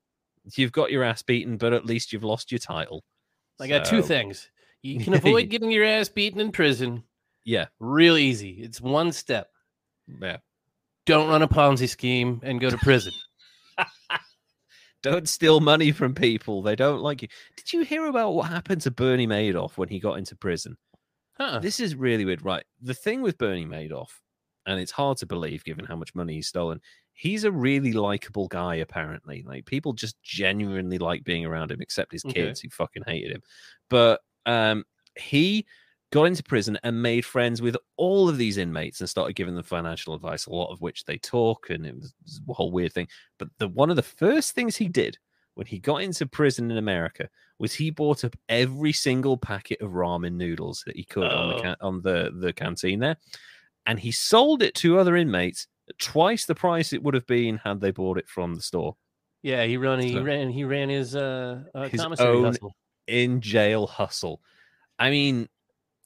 you've 0.57 0.73
got 0.73 0.91
your 0.91 1.05
ass 1.05 1.23
beaten, 1.23 1.57
but 1.57 1.73
at 1.73 1.87
least 1.87 2.13
you've 2.13 2.25
lost 2.25 2.53
your 2.53 2.59
title. 2.59 3.05
I 3.61 3.69
got 3.69 3.85
two 3.85 4.03
things. 4.03 4.51
You 4.83 5.01
can 5.05 5.15
avoid 5.15 5.49
getting 5.49 5.71
your 5.71 5.85
ass 5.85 6.09
beaten 6.09 6.41
in 6.41 6.53
prison 6.53 7.05
Yeah, 7.45 7.67
real 7.81 8.17
easy. 8.17 8.51
It's 8.63 8.81
one 8.81 9.13
step. 9.13 9.49
yeah. 10.21 10.39
Don't 11.07 11.29
run 11.29 11.43
a 11.43 11.49
Ponzi 11.49 11.89
scheme 11.89 12.41
and 12.43 12.61
go 12.61 12.71
to 12.71 12.79
prison. 12.79 13.13
Don't 15.03 15.29
steal 15.29 15.61
money 15.61 15.93
from 15.93 16.15
people. 16.15 16.63
They 16.63 16.75
don't 16.75 17.03
like 17.03 17.21
you. 17.21 17.29
Did 17.59 17.75
you 17.75 17.83
hear 17.83 18.07
about 18.07 18.31
what 18.31 18.49
happened 18.49 18.81
to 18.83 18.91
Bernie 18.91 19.27
Madoff 19.27 19.77
when 19.77 19.91
he 19.91 20.01
got 20.01 20.17
into 20.17 20.35
prison? 20.35 20.79
Huh. 21.37 21.61
This 21.61 21.81
is 21.81 21.95
really 21.95 22.25
weird, 22.25 22.45
right? 22.45 22.65
The 22.81 22.95
thing 22.95 23.23
with 23.23 23.39
Bernie 23.39 23.67
Madoff 23.67 24.21
and 24.67 24.81
it's 24.81 24.93
hard 24.93 25.19
to 25.19 25.27
believe 25.27 25.65
given 25.65 25.85
how 25.85 25.97
much 25.97 26.15
money 26.15 26.35
he's 26.35 26.49
stolen. 26.49 26.81
He's 27.13 27.45
a 27.45 27.53
really 27.53 27.93
likable 27.93 28.49
guy, 28.49 28.77
apparently. 28.77 29.43
Like 29.47 29.67
people 29.67 29.93
just 29.93 30.21
genuinely 30.23 30.99
like 30.99 31.23
being 31.25 31.45
around 31.45 31.71
him, 31.71 31.81
except 31.81 32.13
his 32.13 32.25
Okay. 32.25 32.33
kids 32.47 32.61
who 32.61 32.71
fucking 32.71 33.05
hated 33.07 33.31
him. 33.33 33.43
But 33.91 34.21
um, 34.47 34.85
he 35.17 35.67
got 36.13 36.25
into 36.25 36.43
prison 36.43 36.79
and 36.83 37.03
made 37.03 37.25
friends 37.25 37.61
with 37.61 37.77
all 37.97 38.29
of 38.29 38.39
these 38.39 38.57
inmates 38.57 39.01
and 39.01 39.09
started 39.11 39.35
giving 39.37 39.55
them 39.55 39.65
financial 39.65 40.15
advice, 40.15 40.47
a 40.47 40.51
lot 40.51 40.73
of 40.73 40.81
which 40.81 41.05
they 41.05 41.19
talk, 41.19 41.71
and 41.71 41.85
it 41.87 41.95
was, 41.95 42.07
it 42.07 42.15
was 42.25 42.41
a 42.49 42.53
whole 42.53 42.71
weird 42.73 42.93
thing. 42.93 43.09
But 43.39 43.49
the 43.59 43.69
one 43.69 43.91
of 43.91 43.97
the 43.97 44.03
first 44.03 44.53
things 44.53 44.77
he 44.77 44.89
did 44.89 45.19
when 45.55 45.67
he 45.67 45.79
got 45.79 46.03
into 46.03 46.27
prison 46.27 46.71
in 46.71 46.77
America 46.77 47.29
was 47.59 47.73
he 47.75 47.91
bought 47.91 48.25
up 48.25 48.35
every 48.49 48.93
single 48.93 49.37
packet 49.37 49.81
of 49.81 49.93
ramen 49.93 50.33
noodles 50.35 50.83
that 50.87 50.97
he 50.97 51.05
could 51.05 51.25
on 51.31 51.49
the 51.51 51.55
Oh. 51.57 51.63
ca- 51.63 51.77
on 51.81 52.01
the 52.03 52.33
the 52.41 52.53
canteen 52.53 52.99
there, 53.01 53.17
and 53.87 53.99
he 54.01 54.11
sold 54.13 54.63
it 54.63 54.75
to 54.77 54.99
other 54.99 55.17
inmates 55.17 55.67
at 55.89 55.99
twice 55.99 56.47
the 56.47 56.55
price 56.55 56.93
it 56.93 57.03
would 57.03 57.15
have 57.15 57.27
been 57.27 57.59
had 57.59 57.81
they 57.81 57.91
bought 57.91 58.19
it 58.19 58.29
from 58.29 58.55
the 58.55 58.63
store 58.63 58.97
Yeah, 59.43 59.65
he 59.65 59.77
ran. 59.77 60.01
He 60.01 60.13
So- 60.15 60.23
ran. 60.23 60.49
He 60.51 60.65
ran 60.65 60.89
his 60.89 61.15
uh, 61.15 61.63
uh 61.75 61.89
His 61.89 62.01
own- 62.01 62.45
hustle. 62.45 62.75
in 63.07 63.41
jail 63.43 63.87
hustle. 63.87 64.41
I 64.99 65.11
mean, 65.11 65.49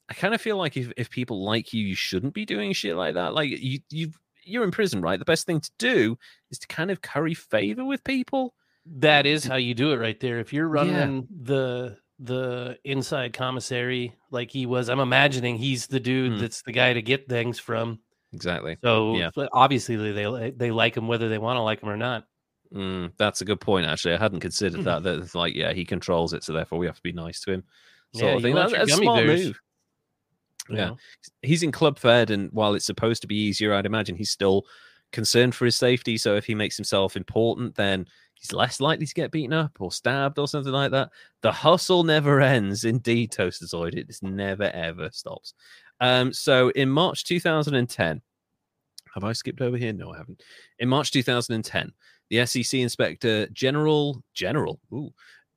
I 0.09 0.13
kind 0.13 0.33
of 0.33 0.41
feel 0.41 0.57
like 0.57 0.75
if, 0.75 0.91
if 0.97 1.09
people 1.09 1.43
like 1.45 1.71
you, 1.71 1.85
you 1.85 1.95
shouldn't 1.95 2.33
be 2.33 2.43
doing 2.45 2.73
shit 2.73 2.95
like 2.97 3.13
that. 3.13 3.33
Like 3.33 3.49
you 3.49 3.79
you 3.89 4.11
you're 4.43 4.63
in 4.65 4.71
prison, 4.71 4.99
right? 5.01 5.17
The 5.19 5.25
best 5.25 5.45
thing 5.45 5.61
to 5.61 5.71
do 5.77 6.17
is 6.51 6.59
to 6.59 6.67
kind 6.67 6.91
of 6.91 7.01
curry 7.01 7.33
favor 7.33 7.85
with 7.85 8.03
people. 8.03 8.53
That 8.97 9.25
is 9.25 9.43
how 9.45 9.55
you 9.55 9.73
do 9.75 9.91
it, 9.91 9.97
right 9.97 10.19
there. 10.19 10.39
If 10.39 10.51
you're 10.53 10.67
running 10.67 11.21
Yeah. 11.21 11.27
the 11.43 11.97
the 12.21 12.77
inside 12.83 13.31
commissary 13.31 14.13
like 14.29 14.51
he 14.51 14.65
was, 14.65 14.89
I'm 14.89 14.99
imagining 14.99 15.55
he's 15.57 15.87
the 15.87 16.01
dude 16.01 16.33
Hmm. 16.33 16.39
that's 16.39 16.61
the 16.63 16.73
guy 16.73 16.91
to 16.93 17.01
get 17.01 17.29
things 17.29 17.59
from. 17.59 17.99
Exactly. 18.33 18.77
So 18.83 19.15
Yeah. 19.15 19.29
obviously 19.53 19.95
they 19.95 20.11
they, 20.11 20.51
they 20.51 20.71
like 20.71 20.97
him 20.97 21.07
whether 21.07 21.29
they 21.29 21.37
want 21.37 21.57
to 21.57 21.61
like 21.61 21.81
him 21.81 21.89
or 21.89 21.95
not. 21.97 22.25
Mm, 22.73 23.13
that's 23.17 23.41
a 23.41 23.45
good 23.45 23.61
point. 23.61 23.87
Actually, 23.87 24.15
I 24.15 24.17
hadn't 24.17 24.41
considered 24.41 24.83
that. 24.83 25.03
That 25.03 25.19
it's 25.19 25.33
like, 25.33 25.55
yeah, 25.55 25.71
he 25.73 25.85
controls 25.85 26.33
it, 26.33 26.43
so 26.43 26.51
therefore 26.53 26.77
we 26.77 26.85
have 26.87 26.97
to 26.97 27.01
be 27.03 27.13
nice 27.13 27.39
to 27.41 27.53
him. 27.53 27.63
Sort 28.13 28.25
Yeah, 28.31 28.35
of 28.35 28.41
thing. 28.43 28.53
want 28.55 28.71
That- 28.71 28.77
that's 28.79 28.93
a 28.93 28.95
smart 28.97 29.25
bears, 29.25 29.45
move. 29.45 29.59
Yeah. 30.69 30.75
know? 30.89 30.97
he's 31.41 31.63
in 31.63 31.71
club 31.71 31.97
fed 31.97 32.29
and 32.29 32.51
while 32.51 32.75
it's 32.75 32.85
supposed 32.85 33.21
to 33.23 33.27
be 33.27 33.35
easier 33.35 33.73
i'd 33.73 33.87
imagine 33.87 34.15
he's 34.15 34.29
still 34.29 34.67
concerned 35.11 35.55
for 35.55 35.65
his 35.65 35.75
safety 35.75 36.15
so 36.15 36.35
if 36.35 36.45
he 36.45 36.53
makes 36.53 36.77
himself 36.77 37.15
important 37.17 37.73
then 37.73 38.05
he's 38.39 38.53
less 38.53 38.79
likely 38.79 39.05
to 39.05 39.13
get 39.13 39.31
beaten 39.31 39.53
up 39.53 39.71
or 39.79 39.91
stabbed 39.91 40.39
or 40.39 40.47
something 40.47 40.73
like 40.73 40.91
that. 40.91 41.09
The 41.41 41.51
hustle 41.51 42.03
never 42.03 42.41
ends. 42.41 42.85
Indeed 42.85 43.31
toasterzoid 43.31 43.95
it 43.95 44.07
just 44.07 44.23
never 44.23 44.69
ever 44.71 45.09
stops. 45.11 45.53
Um 46.01 46.33
so 46.33 46.69
in 46.69 46.89
march 46.89 47.25
2010 47.25 48.21
have 49.13 49.23
i 49.23 49.33
skipped 49.33 49.61
over 49.61 49.77
here? 49.77 49.93
No 49.93 50.13
i 50.13 50.17
haven't. 50.17 50.41
In 50.79 50.89
march 50.89 51.11
2010 51.11 51.91
the 52.29 52.45
sec 52.45 52.73
inspector 52.73 53.47
general 53.47 54.23
general 54.33 54.79
ooh, 54.93 55.11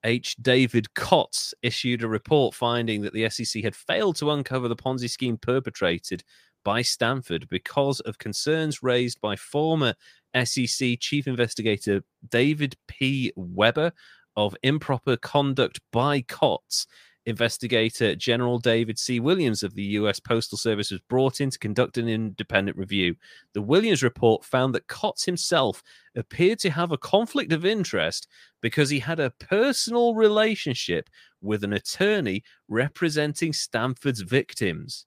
H. 0.04 0.36
David 0.42 0.88
Kotz 0.96 1.54
issued 1.62 2.02
a 2.02 2.08
report 2.08 2.54
finding 2.54 3.02
that 3.02 3.12
the 3.12 3.28
SEC 3.30 3.62
had 3.62 3.76
failed 3.76 4.16
to 4.16 4.32
uncover 4.32 4.68
the 4.68 4.76
Ponzi 4.76 5.08
scheme 5.08 5.36
perpetrated 5.36 6.24
by 6.64 6.82
Stanford 6.82 7.48
because 7.48 8.00
of 8.00 8.18
concerns 8.18 8.82
raised 8.82 9.20
by 9.20 9.36
former 9.36 9.94
SEC 10.34 10.98
Chief 11.00 11.26
Investigator 11.26 12.02
David 12.28 12.76
P. 12.88 13.32
Weber 13.36 13.92
of 14.36 14.56
improper 14.62 15.16
conduct 15.16 15.80
by 15.92 16.22
Kotz. 16.22 16.86
Investigator 17.26 18.16
General 18.16 18.58
David 18.58 18.98
C. 18.98 19.20
Williams 19.20 19.62
of 19.62 19.74
the 19.74 19.82
U.S. 19.82 20.18
Postal 20.18 20.58
Service 20.58 20.90
was 20.90 21.00
brought 21.02 21.40
in 21.40 21.50
to 21.50 21.58
conduct 21.58 21.96
an 21.98 22.08
independent 22.08 22.76
review. 22.76 23.14
The 23.54 23.62
Williams 23.62 24.02
report 24.02 24.44
found 24.44 24.74
that 24.74 24.88
Kotz 24.88 25.24
himself 25.24 25.82
appeared 26.16 26.58
to 26.60 26.70
have 26.70 26.90
a 26.90 26.98
conflict 26.98 27.52
of 27.52 27.64
interest 27.64 28.26
because 28.60 28.90
he 28.90 28.98
had 28.98 29.20
a 29.20 29.30
personal 29.30 30.14
relationship 30.14 31.08
with 31.40 31.62
an 31.62 31.72
attorney 31.74 32.42
representing 32.68 33.52
Stanford's 33.52 34.22
victims. 34.22 35.06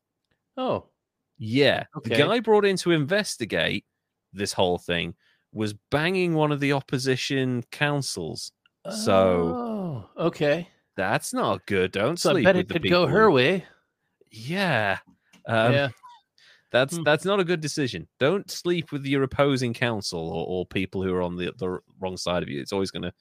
Oh, 0.56 0.85
Yeah, 1.38 1.84
the 2.03 2.11
guy 2.11 2.39
brought 2.39 2.64
in 2.64 2.77
to 2.77 2.91
investigate 2.91 3.84
this 4.35 4.53
whole 4.53 4.77
thing 4.77 5.15
was 5.53 5.73
banging 5.91 6.33
one 6.33 6.51
of 6.51 6.59
the 6.59 6.73
opposition 6.73 7.63
councils. 7.71 8.51
So- 8.89 10.05
Oh, 10.17 10.25
okay. 10.27 10.69
That's 10.97 11.33
not 11.33 11.65
good. 11.65 11.91
Don't 11.91 12.17
So 12.19 12.35
I 12.35 12.43
bet 12.43 12.55
it 12.55 12.69
could 12.69 12.81
people. 12.83 13.05
go 13.05 13.07
her 13.07 13.29
way. 13.31 13.65
Yeah. 14.31 14.99
Um, 15.47 15.73
yeah. 15.73 15.89
That's 16.71 16.95
Hmm. 16.97 17.03
that's 17.03 17.25
not 17.25 17.39
a 17.39 17.43
good 17.43 17.61
decision. 17.61 18.07
Don't 18.19 18.49
sleep 18.51 18.91
with 18.91 19.05
your 19.05 19.23
opposing 19.23 19.73
council 19.73 20.19
or, 20.29 20.45
or 20.47 20.65
people 20.65 21.01
who 21.03 21.13
are 21.13 21.21
on 21.21 21.35
the, 21.37 21.53
the 21.57 21.79
wrong 21.99 22.17
side 22.17 22.43
of 22.43 22.49
you. 22.49 22.59
It's 22.61 22.73
always 22.73 22.91
going 22.91 23.03
to 23.03 23.13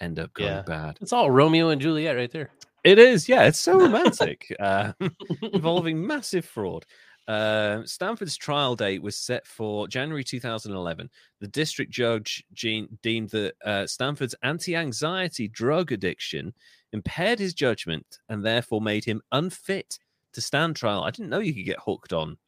end 0.00 0.18
up 0.18 0.32
going 0.34 0.50
Yeah. 0.50 0.62
bad. 0.62 0.98
It's 1.00 1.12
all 1.12 1.30
Romeo 1.30 1.68
and 1.70 1.80
Juliet 1.80 2.16
right 2.16 2.30
there. 2.30 2.50
It 2.84 2.98
is, 2.98 3.28
yeah. 3.28 3.44
It's 3.44 3.58
so 3.58 3.78
romantic, 3.80 4.54
uh, 4.60 4.92
involving 5.52 6.06
massive 6.06 6.44
fraud. 6.44 6.84
Uh, 7.28 7.84
Stanford's 7.84 8.36
trial 8.38 8.74
date 8.74 9.02
was 9.02 9.14
set 9.14 9.46
for 9.46 9.86
January 9.86 10.24
2011. 10.24 11.10
The 11.40 11.46
district 11.48 11.92
judge 11.92 12.42
Gene, 12.54 12.98
deemed 13.02 13.28
that 13.30 13.54
uh, 13.64 13.86
Stanford's 13.86 14.34
anti-anxiety 14.42 15.46
drug 15.48 15.92
addiction 15.92 16.54
impaired 16.92 17.38
his 17.38 17.52
judgment 17.52 18.18
and 18.30 18.42
therefore 18.42 18.80
made 18.80 19.04
him 19.04 19.20
unfit 19.30 19.98
to 20.32 20.40
stand 20.40 20.74
trial. 20.76 21.04
I 21.04 21.10
didn't 21.10 21.28
know 21.28 21.40
you 21.40 21.54
could 21.54 21.66
get 21.66 21.80
hooked 21.84 22.14
on 22.14 22.38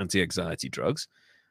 anti-anxiety 0.00 0.68
drugs. 0.68 1.06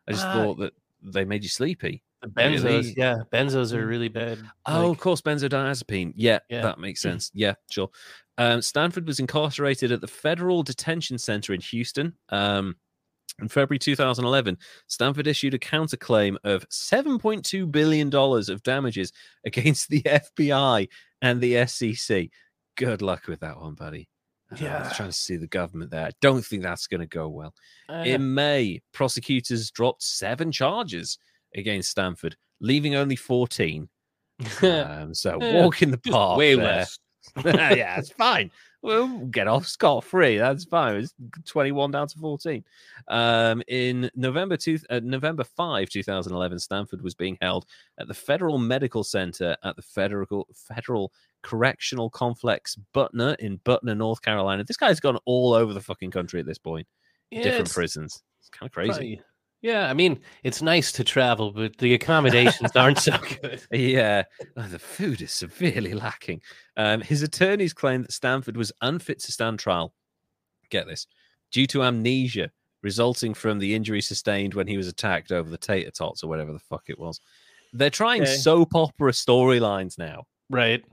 I 0.07 0.11
just 0.11 0.25
Ah. 0.25 0.33
thought 0.33 0.59
that 0.59 0.73
they 1.01 1.23
made 1.23 1.43
you 1.43 1.49
sleepy. 1.49 2.03
The 2.21 2.27
benzos, 2.29 2.63
Really? 2.63 2.93
yeah, 2.97 3.15
benzos 3.31 3.73
are 3.73 3.85
Mm. 3.85 3.89
really 3.89 4.07
bad. 4.09 4.39
Oh, 4.65 4.87
like- 4.87 4.97
of 4.97 4.99
course, 5.01 5.21
benzodiazepine. 5.21 6.13
Yeah, 6.15 6.39
Yeah. 6.49 6.61
that 6.63 6.79
makes 6.79 7.01
sense. 7.01 7.29
Yeah, 7.33 7.53
sure. 7.69 7.89
Um, 8.39 8.61
Stanford 8.61 9.05
was 9.07 9.19
incarcerated 9.19 9.91
at 9.91 10.01
the 10.01 10.07
Federal 10.07 10.63
Detention 10.63 11.17
Center 11.17 11.53
in 11.53 11.61
Houston. 11.61 12.13
Um, 12.29 12.75
in 13.39 13.47
February 13.49 13.77
2011, 13.77 14.57
Stanford 14.87 15.27
issued 15.27 15.53
a 15.53 15.59
counterclaim 15.59 16.37
of 16.43 16.67
$7.2 16.69 17.71
billion 17.71 18.13
of 18.13 18.63
damages 18.63 19.11
against 19.45 19.89
the 19.89 20.01
FBI 20.03 20.87
and 21.21 21.39
the 21.39 21.65
SEC. 21.67 22.29
Good 22.75 23.01
luck 23.03 23.27
with 23.27 23.39
that 23.41 23.59
one, 23.59 23.75
buddy. 23.75 24.09
Uh, 24.51 24.55
I 24.55 24.63
Yeah. 24.63 24.83
was 24.87 24.97
trying 24.97 25.09
to 25.09 25.13
see 25.13 25.35
the 25.35 25.47
government 25.47 25.91
there. 25.91 26.05
I 26.07 26.11
don't 26.21 26.43
think 26.45 26.63
that's 26.63 26.87
going 26.87 27.01
to 27.01 27.07
go 27.07 27.27
well. 27.29 27.53
Uh, 27.89 28.03
In 28.05 28.33
May, 28.33 28.81
prosecutors 28.91 29.69
dropped 29.71 30.01
seven 30.03 30.51
charges 30.51 31.17
against 31.57 31.89
Stanford, 31.89 32.35
leaving 32.59 32.95
only 32.95 33.15
14. 33.15 33.87
Um, 34.61 35.13
so 35.15 35.37
walk 35.39 35.81
in 35.81 35.89
the 35.89 35.97
park. 35.97 36.37
way 36.37 36.53
there. 36.55 36.63
less. 36.65 36.99
yeah, 37.45 37.97
it's 37.97 38.11
fine. 38.11 38.51
We'll 38.83 39.25
get 39.25 39.47
off 39.47 39.67
scot 39.67 40.03
free. 40.03 40.37
That's 40.37 40.63
fine. 40.63 40.97
It's 40.97 41.13
21 41.45 41.89
down 41.91 42.07
to 42.07 42.19
14. 42.19 42.63
Um, 43.07 43.63
in 43.67 44.11
November 44.15 44.55
two, 44.55 44.77
uh, 44.91 44.99
November 45.03 45.43
5, 45.43 45.89
2011, 45.89 46.59
Stanford 46.59 47.01
was 47.01 47.15
being 47.15 47.37
held 47.41 47.65
at 47.99 48.07
the 48.07 48.13
Federal 48.13 48.59
Medical 48.59 49.03
Center 49.03 49.57
at 49.63 49.75
the 49.75 49.81
Federal 49.81 50.47
Federal 50.53 51.11
Correctional 51.41 52.09
Complex 52.11 52.77
Butner 52.93 53.35
in 53.37 53.57
Butner, 53.59 53.97
North 53.97 54.21
Carolina. 54.21 54.63
This 54.63 54.77
guy's 54.77 54.99
gone 54.99 55.17
all 55.25 55.53
over 55.53 55.73
the 55.73 55.81
fucking 55.81 56.11
country 56.11 56.39
at 56.39 56.45
this 56.45 56.59
point. 56.59 56.85
Yeah, 57.31 57.41
Different 57.41 57.71
prisons. 57.73 58.21
It's 58.39 58.49
kind 58.49 58.69
of 58.69 58.73
crazy. 58.73 58.89
probably- 58.91 59.21
yeah, 59.61 59.89
I 59.89 59.93
mean, 59.93 60.19
it's 60.43 60.61
nice 60.61 60.91
to 60.93 61.03
travel, 61.03 61.51
but 61.51 61.77
the 61.77 61.93
accommodations 61.93 62.71
aren't 62.75 62.99
so 62.99 63.17
good. 63.41 63.61
Yeah, 63.71 64.23
oh, 64.55 64.67
the 64.67 64.79
food 64.79 65.21
is 65.21 65.31
severely 65.31 65.93
lacking. 65.93 66.41
Um, 66.75 67.01
his 67.01 67.21
attorneys 67.23 67.73
claim 67.73 68.03
that 68.03 68.11
Stanford 68.11 68.57
was 68.57 68.71
unfit 68.81 69.19
to 69.19 69.31
stand 69.31 69.59
trial. 69.59 69.93
Get 70.69 70.87
this, 70.87 71.07
due 71.51 71.67
to 71.67 71.83
amnesia 71.83 72.51
resulting 72.83 73.33
from 73.33 73.59
the 73.59 73.73
injury 73.73 74.01
sustained 74.01 74.53
when 74.53 74.67
he 74.67 74.77
was 74.77 74.87
attacked 74.87 75.31
over 75.31 75.49
the 75.49 75.57
tater 75.57 75.91
tots 75.91 76.23
or 76.23 76.27
whatever 76.27 76.53
the 76.53 76.59
fuck 76.59 76.83
it 76.87 76.99
was. 76.99 77.19
They're 77.73 77.89
trying 77.89 78.21
Okay. 78.21 78.35
soap 78.37 78.75
opera 78.75 79.11
storylines 79.11 79.97
now. 79.97 80.25
Right. 80.49 80.83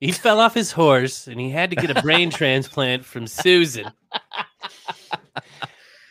He 0.00 0.10
fell 0.10 0.40
off 0.40 0.54
his 0.54 0.72
horse 0.72 1.28
and 1.28 1.38
he 1.38 1.50
had 1.50 1.70
to 1.70 1.76
get 1.76 1.96
a 1.96 2.02
brain 2.02 2.30
transplant 2.40 3.04
from 3.04 3.26
Susan. 3.26 3.90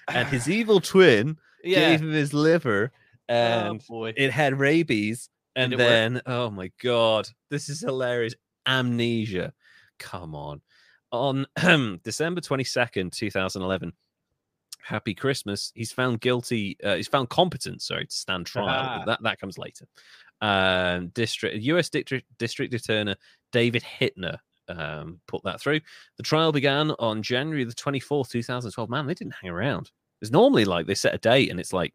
And 0.07 0.27
his 0.29 0.49
evil 0.49 0.79
twin 0.79 1.37
Yeah. 1.63 1.91
gave 1.91 2.01
him 2.01 2.11
his 2.11 2.33
liver, 2.33 2.91
and 3.27 3.81
oh 3.89 4.05
it 4.05 4.31
had 4.31 4.59
rabies. 4.59 5.29
And 5.55 5.69
Did 5.71 5.79
it 5.79 5.83
work? 5.83 5.89
then, 5.89 6.21
oh 6.25 6.49
my 6.49 6.71
god, 6.81 7.29
this 7.49 7.69
is 7.69 7.81
hilarious. 7.81 8.33
Amnesia. 8.65 9.53
Come 9.99 10.35
on. 10.35 10.61
On 11.11 11.45
December 12.03 12.41
22nd, 12.41 13.11
2011, 13.11 13.93
Happy 14.83 15.13
Christmas. 15.13 15.71
He's 15.75 15.93
found 15.93 16.19
guilty. 16.19 16.77
Uh, 16.83 16.95
he's 16.95 17.07
found 17.07 17.29
competent, 17.29 17.81
sorry, 17.81 18.05
to 18.05 18.13
stand 18.13 18.45
trial. 18.45 18.67
Ah. 18.67 19.03
That 19.05 19.23
that 19.23 19.39
comes 19.39 19.57
later. 19.57 19.85
Um, 20.41 21.07
district 21.09 21.63
U.S. 21.63 21.89
District 21.89 22.27
District 22.37 22.73
Attorney 22.73 23.15
David 23.53 23.83
Hittner 23.83 24.39
um, 24.67 25.21
put 25.25 25.41
that 25.43 25.61
through. 25.61 25.79
The 26.17 26.23
trial 26.23 26.51
began 26.51 26.91
on 26.99 27.23
January 27.23 27.63
the 27.63 27.73
24th, 27.73 28.29
2012. 28.29 28.89
Man, 28.89 29.07
they 29.07 29.13
didn't 29.13 29.35
hang 29.41 29.51
around. 29.51 29.91
It's 30.23 30.31
normally 30.31 30.65
like 30.65 30.87
they 30.87 30.95
set 30.95 31.13
a 31.13 31.17
date 31.19 31.51
and 31.51 31.59
it's 31.59 31.73
like 31.73 31.93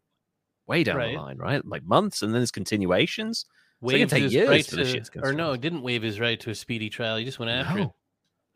way 0.67 0.83
down 0.83 0.95
Right. 0.97 1.15
the 1.15 1.21
line, 1.21 1.37
right? 1.37 1.65
Like 1.65 1.83
months, 1.83 2.21
and 2.21 2.31
then 2.33 2.39
there's 2.39 2.51
continuations. 2.51 3.45
So 3.83 3.89
it 3.89 3.97
can 3.99 4.07
take 4.07 4.31
years 4.31 4.47
right 4.49 4.65
for 4.65 4.75
this 4.77 4.91
shit 4.91 5.05
to 5.05 5.23
or 5.25 5.33
no, 5.33 5.55
didn't 5.57 5.81
waive 5.81 6.03
his 6.03 6.19
right 6.19 6.39
to 6.41 6.51
a 6.51 6.55
speedy 6.55 6.89
trial. 6.89 7.17
He 7.17 7.25
just 7.25 7.39
went 7.39 7.49
after 7.51 7.79
No. 7.79 7.95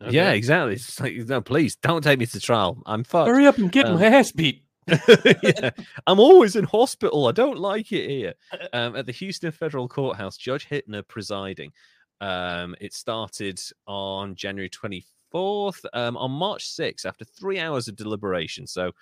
it. 0.00 0.12
Yeah, 0.12 0.30
exactly. 0.32 0.74
It's 0.74 1.00
like, 1.00 1.14
no, 1.16 1.40
please 1.40 1.76
don't 1.76 2.02
take 2.02 2.18
me 2.20 2.26
to 2.26 2.38
trial. 2.40 2.80
I'm 2.86 3.04
fucked. 3.04 3.28
Hurry 3.28 3.46
up 3.46 3.58
and 3.58 3.72
get 3.72 3.86
Um, 3.86 3.98
my 3.98 4.06
ass 4.06 4.32
beat. 4.32 4.62
yeah. 4.86 5.70
I'm 6.06 6.20
always 6.20 6.56
in 6.56 6.64
hospital. 6.64 7.26
I 7.26 7.32
don't 7.32 7.58
like 7.58 7.90
it 7.90 8.08
here. 8.08 8.34
Um, 8.72 8.94
at 8.96 9.06
the 9.06 9.12
Houston 9.12 9.50
Federal 9.50 9.88
Courthouse, 9.88 10.36
Judge 10.36 10.68
Hittner 10.68 11.06
presiding. 11.08 11.72
Um, 12.20 12.76
it 12.80 12.92
started 12.92 13.60
on 13.86 14.34
January 14.36 14.70
24th. 14.70 15.84
Um, 15.94 16.16
on 16.16 16.30
March 16.32 16.68
6th, 16.68 17.06
after 17.06 17.24
three 17.24 17.58
hours 17.58 17.88
of 17.88 17.96
deliberation, 17.96 18.66
so 18.66 18.92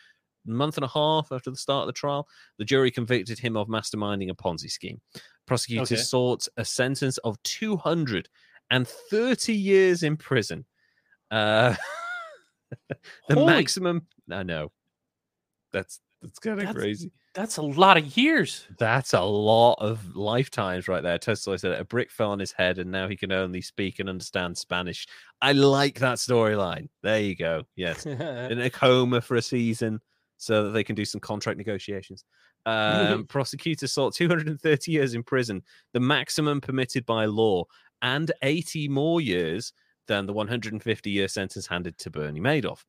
month 0.47 0.77
and 0.77 0.85
a 0.85 0.89
half 0.89 1.31
after 1.33 1.51
the 1.51 1.57
start 1.57 1.83
of 1.83 1.87
the 1.87 1.93
trial, 1.93 2.29
the 2.59 2.65
jury 2.65 2.91
convicted 2.91 3.39
him 3.39 3.57
of 3.57 3.69
masterminding 3.69 4.31
a 4.31 4.35
Ponzi 4.35 4.71
scheme. 4.71 5.01
Prosecutors 5.47 5.93
Okay. 5.93 6.01
sought 6.03 6.47
a 6.57 6.65
sentence 6.65 7.19
of 7.19 7.41
230 7.43 9.53
years 9.55 10.03
in 10.03 10.17
prison. 10.17 10.65
Uh, 11.31 11.75
the 13.29 13.35
Holy- 13.35 13.47
maximum. 13.47 14.07
I 14.31 14.43
know. 14.43 14.73
That's 15.73 16.01
that's 16.21 16.39
kind 16.39 16.61
of 16.61 16.75
crazy. 16.75 17.11
That's 17.35 17.57
a 17.57 17.63
lot 17.63 17.97
of 17.97 18.17
years. 18.17 18.67
That's 18.79 19.15
a 19.15 19.23
lot 19.23 19.77
of 19.81 20.15
lifetimes 20.15 20.87
right 20.87 21.03
there. 21.03 21.19
Tolstoy 21.19 21.57
said 21.57 21.73
a 21.73 21.85
brick 21.85 22.11
fell 22.11 22.31
on 22.31 22.39
his 22.39 22.53
head, 22.53 22.79
and 22.79 22.93
now 22.93 23.09
he 23.09 23.17
can 23.17 23.33
only 23.33 23.63
speak 23.63 23.99
and 23.99 24.09
understand 24.09 24.57
Spanish. 24.59 25.09
I 25.41 25.53
like 25.53 25.99
that 26.01 26.19
storyline. 26.19 26.91
There 27.03 27.21
you 27.21 27.35
go. 27.35 27.65
Yes, 27.75 28.05
in 28.07 28.61
a 28.61 28.69
coma 28.71 29.23
for 29.23 29.37
a 29.37 29.43
season 29.43 30.01
so 30.43 30.65
that 30.65 30.71
they 30.71 30.83
can 30.83 30.97
do 30.97 31.05
some 31.05 31.21
contract 31.21 31.57
negotiations. 31.57 32.25
Um, 32.67 33.27
prosecutors 33.27 33.93
sought 33.93 34.13
230 34.13 34.91
years 34.91 35.15
in 35.15 35.23
prison, 35.23 35.63
the 35.93 36.01
maximum 36.01 36.61
permitted 36.61 37.07
by 37.07 37.27
law, 37.27 37.65
and 38.03 38.33
80 38.43 38.89
more 38.89 39.21
years 39.21 39.73
than 40.09 40.27
the 40.27 40.33
150 40.33 41.11
year 41.11 41.29
sentence 41.29 41.69
handed 41.69 41.97
to 41.99 42.11
Bernie 42.11 42.41
Madoff, 42.41 42.83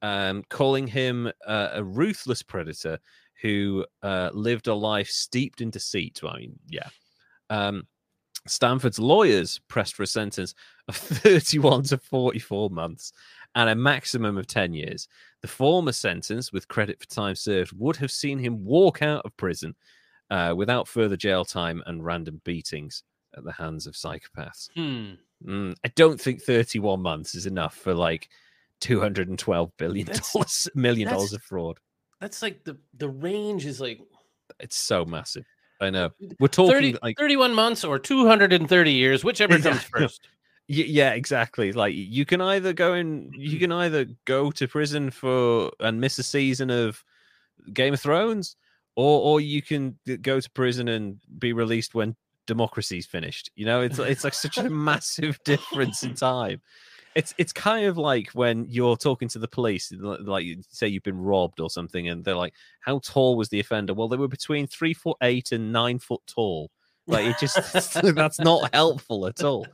um, 0.00 0.44
calling 0.48 0.86
him 0.86 1.26
uh, 1.44 1.70
a 1.72 1.82
ruthless 1.82 2.44
predator 2.44 3.00
who 3.40 3.84
uh, 4.04 4.30
lived 4.32 4.68
a 4.68 4.74
life 4.74 5.08
steeped 5.08 5.60
in 5.60 5.70
deceit. 5.70 6.20
Well, 6.22 6.34
I 6.34 6.38
mean, 6.38 6.54
yeah. 6.68 6.88
Um, 7.50 7.82
Stanford's 8.46 9.00
lawyers 9.00 9.60
pressed 9.66 9.96
for 9.96 10.04
a 10.04 10.06
sentence 10.06 10.54
of 10.86 10.96
31 10.98 11.82
to 11.84 11.98
44 11.98 12.70
months 12.70 13.12
and 13.54 13.68
a 13.68 13.74
maximum 13.74 14.38
of 14.38 14.46
10 14.46 14.72
years. 14.72 15.08
The 15.40 15.48
former 15.48 15.92
sentence, 15.92 16.52
with 16.52 16.68
credit 16.68 17.00
for 17.00 17.06
time 17.06 17.34
served, 17.34 17.72
would 17.78 17.96
have 17.96 18.10
seen 18.10 18.38
him 18.38 18.64
walk 18.64 19.02
out 19.02 19.24
of 19.24 19.36
prison 19.36 19.74
uh, 20.30 20.54
without 20.56 20.88
further 20.88 21.16
jail 21.16 21.44
time 21.44 21.82
and 21.86 22.04
random 22.04 22.40
beatings 22.44 23.02
at 23.36 23.44
the 23.44 23.52
hands 23.52 23.86
of 23.86 23.94
psychopaths. 23.94 24.70
Hmm. 24.74 25.14
Mm, 25.46 25.74
I 25.84 25.88
don't 25.88 26.20
think 26.20 26.42
31 26.42 27.00
months 27.00 27.34
is 27.34 27.46
enough 27.46 27.74
for 27.74 27.94
like 27.94 28.28
212 28.80 29.76
billion 29.76 30.06
dollars, 30.06 30.68
million 30.74 31.08
dollars 31.08 31.32
of 31.32 31.42
fraud. 31.42 31.78
That's 32.20 32.42
like 32.42 32.64
the 32.64 32.78
the 32.96 33.08
range 33.08 33.66
is 33.66 33.80
like 33.80 34.00
It's 34.60 34.76
so 34.76 35.04
massive. 35.04 35.44
I 35.80 35.90
know. 35.90 36.10
We're 36.38 36.46
talking 36.46 36.94
30, 36.94 36.98
like 37.02 37.18
31 37.18 37.54
months 37.54 37.82
or 37.82 37.98
230 37.98 38.92
years, 38.92 39.24
whichever 39.24 39.58
comes 39.58 39.82
first. 39.82 40.28
Yeah, 40.68 41.10
exactly. 41.10 41.72
Like 41.72 41.94
you 41.94 42.24
can 42.24 42.40
either 42.40 42.72
go 42.72 42.94
in, 42.94 43.30
you 43.34 43.50
mm-hmm. 43.50 43.58
can 43.58 43.72
either 43.72 44.06
go 44.24 44.50
to 44.52 44.68
prison 44.68 45.10
for 45.10 45.70
and 45.80 46.00
miss 46.00 46.18
a 46.18 46.22
season 46.22 46.70
of 46.70 47.04
Game 47.72 47.94
of 47.94 48.00
Thrones, 48.00 48.56
or 48.96 49.20
or 49.20 49.40
you 49.40 49.60
can 49.60 49.98
go 50.22 50.40
to 50.40 50.50
prison 50.50 50.88
and 50.88 51.18
be 51.38 51.52
released 51.52 51.94
when 51.94 52.16
democracy's 52.46 53.06
finished. 53.06 53.50
You 53.54 53.66
know, 53.66 53.80
it's 53.80 53.98
it's 53.98 54.24
like 54.24 54.34
such 54.34 54.58
a 54.58 54.70
massive 54.70 55.38
difference 55.44 56.04
in 56.04 56.14
time. 56.14 56.62
It's 57.14 57.34
it's 57.38 57.52
kind 57.52 57.86
of 57.86 57.98
like 57.98 58.30
when 58.30 58.64
you're 58.68 58.96
talking 58.96 59.28
to 59.28 59.38
the 59.38 59.48
police, 59.48 59.92
like 59.92 60.44
you 60.44 60.62
say 60.70 60.88
you've 60.88 61.02
been 61.02 61.20
robbed 61.20 61.60
or 61.60 61.70
something, 61.70 62.08
and 62.08 62.24
they're 62.24 62.36
like, 62.36 62.54
"How 62.80 63.00
tall 63.00 63.36
was 63.36 63.48
the 63.48 63.60
offender?" 63.60 63.94
Well, 63.94 64.08
they 64.08 64.16
were 64.16 64.28
between 64.28 64.66
three 64.68 64.94
foot 64.94 65.18
eight 65.22 65.52
and 65.52 65.72
nine 65.72 65.98
foot 65.98 66.22
tall. 66.26 66.70
Like 67.06 67.26
it 67.26 67.36
just 67.38 67.56
that's 68.14 68.40
not 68.40 68.72
helpful 68.72 69.26
at 69.26 69.42
all 69.42 69.66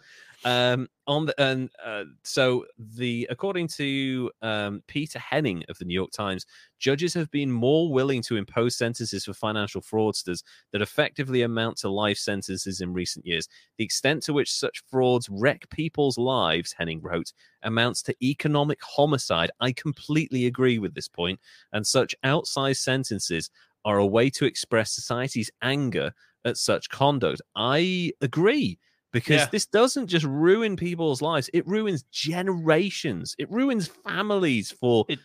um 0.44 0.86
on 1.08 1.26
the 1.26 1.40
and 1.40 1.68
uh, 1.84 2.04
so 2.22 2.64
the 2.78 3.26
according 3.28 3.66
to 3.66 4.30
um 4.42 4.82
peter 4.86 5.18
henning 5.18 5.64
of 5.68 5.76
the 5.78 5.84
new 5.84 5.94
york 5.94 6.10
times 6.12 6.46
judges 6.78 7.12
have 7.12 7.30
been 7.30 7.50
more 7.50 7.92
willing 7.92 8.22
to 8.22 8.36
impose 8.36 8.76
sentences 8.76 9.24
for 9.24 9.34
financial 9.34 9.80
fraudsters 9.80 10.42
that 10.72 10.82
effectively 10.82 11.42
amount 11.42 11.76
to 11.76 11.88
life 11.88 12.18
sentences 12.18 12.80
in 12.80 12.92
recent 12.92 13.26
years. 13.26 13.48
The 13.76 13.84
extent 13.84 14.22
to 14.24 14.32
which 14.32 14.52
such 14.52 14.82
frauds 14.90 15.28
wreck 15.28 15.68
people's 15.70 16.18
lives 16.18 16.74
henning 16.78 17.00
wrote 17.02 17.32
amounts 17.62 18.02
to 18.02 18.14
economic 18.24 18.78
homicide. 18.82 19.50
I 19.60 19.72
completely 19.72 20.46
agree 20.46 20.78
with 20.78 20.94
this 20.94 21.08
point. 21.08 21.40
And 21.72 21.86
such 21.86 22.14
outsized 22.24 22.78
sentences 22.78 23.50
are 23.84 23.98
a 23.98 24.06
way 24.06 24.30
to 24.30 24.44
express 24.44 24.92
society's 24.92 25.50
anger 25.62 26.12
at 26.44 26.56
such 26.56 26.88
conduct. 26.88 27.40
I 27.56 28.12
agree 28.20 28.78
because 29.18 29.40
Yeah. 29.42 29.48
this 29.50 29.66
doesn't 29.66 30.06
just 30.06 30.24
ruin 30.26 30.76
people's 30.76 31.20
lives 31.22 31.48
it 31.52 31.66
ruins 31.66 32.04
generations 32.10 33.34
it 33.38 33.50
ruins 33.50 33.86
families 33.88 34.70
for 34.70 35.04
It- 35.08 35.18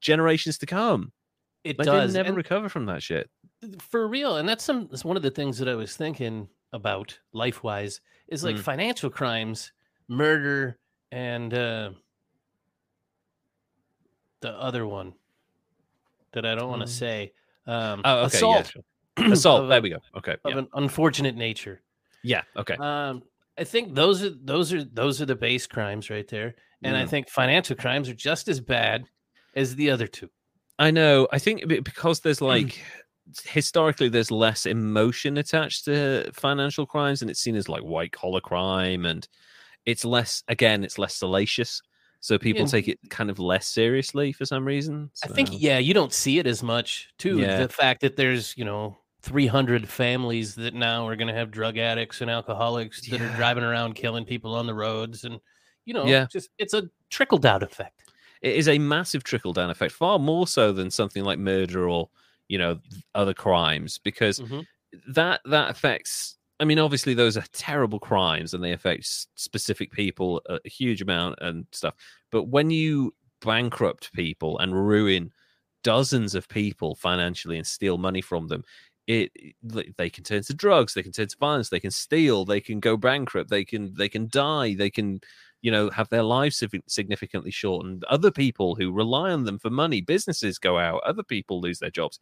generations 0.00 0.58
to 0.58 0.66
come 0.66 1.12
It 1.64 1.78
like 1.78 1.86
does. 1.86 2.14
never 2.14 2.28
and 2.28 2.36
recover 2.36 2.68
from 2.68 2.86
that 2.86 3.02
shit 3.02 3.30
for 3.80 4.06
real. 4.06 4.36
And 4.36 4.48
that's 4.48 4.62
some 4.62 4.86
that's 4.90 5.04
one 5.04 5.16
of 5.16 5.22
the 5.22 5.30
things 5.30 5.58
that 5.58 5.68
I 5.68 5.74
was 5.74 5.96
thinking 5.96 6.48
about 6.72 7.18
life 7.32 7.62
wise 7.64 8.00
is 8.28 8.44
like 8.44 8.56
Mm. 8.56 8.60
financial 8.60 9.10
crimes, 9.10 9.72
murder, 10.08 10.78
and 11.10 11.52
uh 11.54 11.90
the 14.40 14.50
other 14.50 14.86
one 14.86 15.14
that 16.32 16.44
I 16.44 16.54
don't 16.54 16.68
want 16.68 16.82
to 16.82 16.88
Mm. 16.88 16.98
say. 16.98 17.32
Um 17.66 18.02
oh 18.04 18.18
okay 18.26 18.36
assault 18.36 18.56
yeah 18.56 18.82
sure. 19.24 19.32
assault 19.32 19.68
there 19.68 19.80
we 19.82 19.90
go 19.90 19.98
okay 20.16 20.36
of 20.44 20.52
yeah. 20.52 20.58
an 20.58 20.68
unfortunate 20.74 21.34
nature. 21.36 21.80
yeah 22.22 22.42
okay 22.56 22.74
Um, 22.76 23.22
I 23.58 23.64
think 23.64 23.94
those 23.94 24.22
are 24.22 24.30
those 24.30 24.72
are 24.72 24.84
those 24.84 25.20
are 25.20 25.26
the 25.26 25.36
base 25.36 25.66
crimes 25.66 26.10
right 26.10 26.28
there, 26.28 26.54
and 26.82 26.96
I 26.96 27.04
Mm. 27.04 27.08
think 27.08 27.28
financial 27.30 27.76
crimes 27.76 28.08
are 28.08 28.14
just 28.14 28.48
as 28.48 28.60
bad 28.60 29.04
as 29.54 29.74
the 29.76 29.90
other 29.90 30.06
two. 30.06 30.28
I 30.78 30.90
know. 30.90 31.26
I 31.32 31.38
think 31.38 31.66
because 31.66 32.20
there's 32.20 32.42
like 32.42 32.78
historically 33.44 34.08
there's 34.08 34.30
less 34.30 34.66
emotion 34.66 35.36
attached 35.38 35.84
to 35.86 36.30
financial 36.32 36.86
crimes, 36.86 37.22
and 37.22 37.30
it's 37.30 37.40
seen 37.40 37.56
as 37.56 37.68
like 37.68 37.82
white 37.82 38.12
collar 38.12 38.40
crime, 38.40 39.06
and 39.06 39.26
it's 39.86 40.04
less 40.04 40.42
again, 40.48 40.84
it's 40.84 40.98
less 40.98 41.14
salacious. 41.16 41.80
So 42.20 42.38
people 42.38 42.62
Yeah. 42.62 42.68
take 42.68 42.88
it 42.88 42.98
kind 43.08 43.30
of 43.30 43.38
less 43.38 43.66
seriously 43.66 44.32
for 44.32 44.44
some 44.44 44.64
reason. 44.66 45.10
I 45.24 45.28
think 45.28 45.48
yeah, 45.52 45.78
you 45.78 45.94
don't 45.94 46.12
see 46.12 46.38
it 46.38 46.46
as 46.46 46.62
much 46.62 47.08
too. 47.18 47.38
Yeah. 47.38 47.62
The 47.62 47.68
fact 47.68 48.00
that 48.02 48.16
there's 48.16 48.54
you 48.56 48.64
know 48.64 48.98
300 49.26 49.88
families 49.88 50.54
that 50.56 50.74
now 50.74 51.06
are 51.08 51.16
going 51.16 51.28
to 51.28 51.34
have 51.34 51.50
drug 51.50 51.78
addicts 51.78 52.20
and 52.22 52.30
alcoholics 52.30 53.02
that 53.10 53.20
Yeah. 53.20 53.26
are 53.26 53.30
driving 53.30 53.64
around 53.64 53.94
killing 53.94 54.24
people 54.24 54.54
on 54.54 54.66
the 54.66 54.74
roads, 54.74 55.24
and 55.24 55.40
you 55.86 55.94
know, 55.94 56.10
Yeah. 56.10 56.26
just 56.30 56.50
it's 56.58 56.74
a 56.74 56.90
trickle 57.10 57.38
down 57.38 57.62
effect. 57.62 58.14
it 58.42 58.54
is 58.56 58.68
a 58.68 58.78
massive 58.78 59.24
trickle 59.24 59.52
down 59.52 59.70
effect, 59.70 59.92
far 59.92 60.18
more 60.18 60.46
so 60.46 60.72
than 60.72 60.90
something 60.90 61.24
like 61.24 61.38
murder 61.38 61.88
or 61.88 62.10
you 62.48 62.58
know 62.58 62.78
other 63.14 63.34
crimes, 63.34 63.98
because 63.98 64.40
Mhm. 64.40 64.66
that 65.08 65.40
that 65.46 65.70
affects. 65.70 66.38
I 66.60 66.64
mean, 66.64 66.78
obviously 66.78 67.14
those 67.14 67.36
are 67.36 67.44
terrible 67.52 68.00
crimes 68.00 68.54
and 68.54 68.64
they 68.64 68.72
affect 68.72 69.06
specific 69.36 69.92
people 69.92 70.42
a 70.48 70.58
huge 70.68 71.02
amount 71.02 71.38
and 71.42 71.66
stuff. 71.72 71.94
But 72.32 72.44
when 72.44 72.70
you 72.70 73.14
bankrupt 73.42 74.12
people 74.14 74.58
and 74.58 74.74
ruin 74.74 75.32
dozens 75.84 76.34
of 76.34 76.48
people 76.48 76.94
financially 76.96 77.58
and 77.58 77.66
steal 77.66 77.98
money 77.98 78.22
from 78.22 78.48
them, 78.48 78.64
it 79.06 79.32
they- 79.62 80.10
can 80.10 80.24
turn 80.24 80.42
to 80.42 80.54
drugs, 80.54 80.94
they 80.94 81.02
can 81.02 81.12
turn 81.12 81.28
to 81.28 81.36
violence, 81.38 81.68
they 81.68 81.80
can 81.80 81.90
steal, 81.90 82.44
they 82.44 82.60
can 82.60 82.80
go 82.80 82.96
bankrupt, 82.96 83.50
they 83.50 83.64
can 83.64 83.94
they 83.94 84.08
can 84.08 84.28
die, 84.30 84.74
they 84.74 84.90
can 84.90 85.20
you 85.62 85.70
know 85.70 85.90
have 85.90 86.08
their 86.10 86.22
lives 86.22 86.62
significantly 86.88 87.50
shortened. 87.50 88.04
Other 88.04 88.30
people 88.30 88.74
who 88.74 88.92
rely 88.92 89.30
on 89.32 89.44
them 89.44 89.58
for 89.58 89.70
money, 89.70 90.00
businesses 90.00 90.58
go 90.58 90.78
out, 90.78 91.02
other 91.04 91.22
people 91.22 91.60
lose 91.60 91.78
their 91.78 91.90
jobs. 91.90 92.18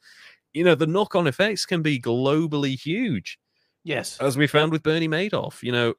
You 0.55 0.65
know 0.65 0.75
the 0.77 0.87
knock 0.87 1.15
on 1.17 1.27
effects 1.27 1.67
can 1.67 1.83
be 1.83 2.01
globally 2.01 2.79
huge 2.81 3.39
Yes, 3.85 4.21
as 4.21 4.37
we 4.37 4.47
found 4.47 4.73
with 4.73 4.83
Bernie 4.83 5.09
Madoff. 5.09 5.63
You 5.63 5.73
know, 5.73 5.95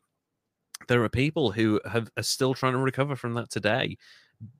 there 0.87 1.03
are 1.03 1.09
people 1.09 1.51
who 1.51 1.81
have 1.89 2.09
are 2.17 2.23
still 2.23 2.53
trying 2.53 2.73
to 2.73 2.79
recover 2.79 3.15
from 3.15 3.33
that 3.35 3.49
today. 3.49 3.97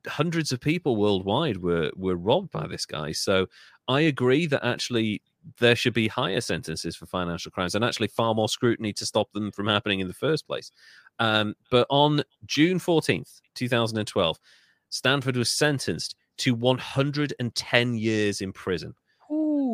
Hundreds 0.07 0.51
of 0.51 0.59
people 0.59 0.95
worldwide 0.95 1.57
were 1.57 1.91
were 1.95 2.15
robbed 2.15 2.51
by 2.51 2.67
this 2.67 2.85
guy. 2.85 3.11
So 3.11 3.47
I 3.87 4.01
agree 4.01 4.45
that 4.47 4.65
actually 4.65 5.21
there 5.59 5.75
should 5.75 5.93
be 5.93 6.07
higher 6.07 6.41
sentences 6.41 6.95
for 6.95 7.05
financial 7.05 7.51
crimes 7.51 7.75
and 7.75 7.85
actually 7.85 8.07
far 8.07 8.33
more 8.33 8.49
scrutiny 8.49 8.93
to 8.93 9.05
stop 9.05 9.31
them 9.31 9.51
from 9.51 9.67
happening 9.67 9.99
in 9.99 10.07
the 10.07 10.13
first 10.13 10.47
place. 10.47 10.71
Um, 11.19 11.55
but 11.69 11.85
on 11.89 12.23
June 12.45 12.79
14th, 12.79 13.41
2012, 13.53 14.39
Stanford 14.89 15.37
was 15.37 15.51
sentenced 15.51 16.15
to 16.37 16.53
110 16.53 17.95
years 17.95 18.41
in 18.41 18.51
prison. 18.51 18.95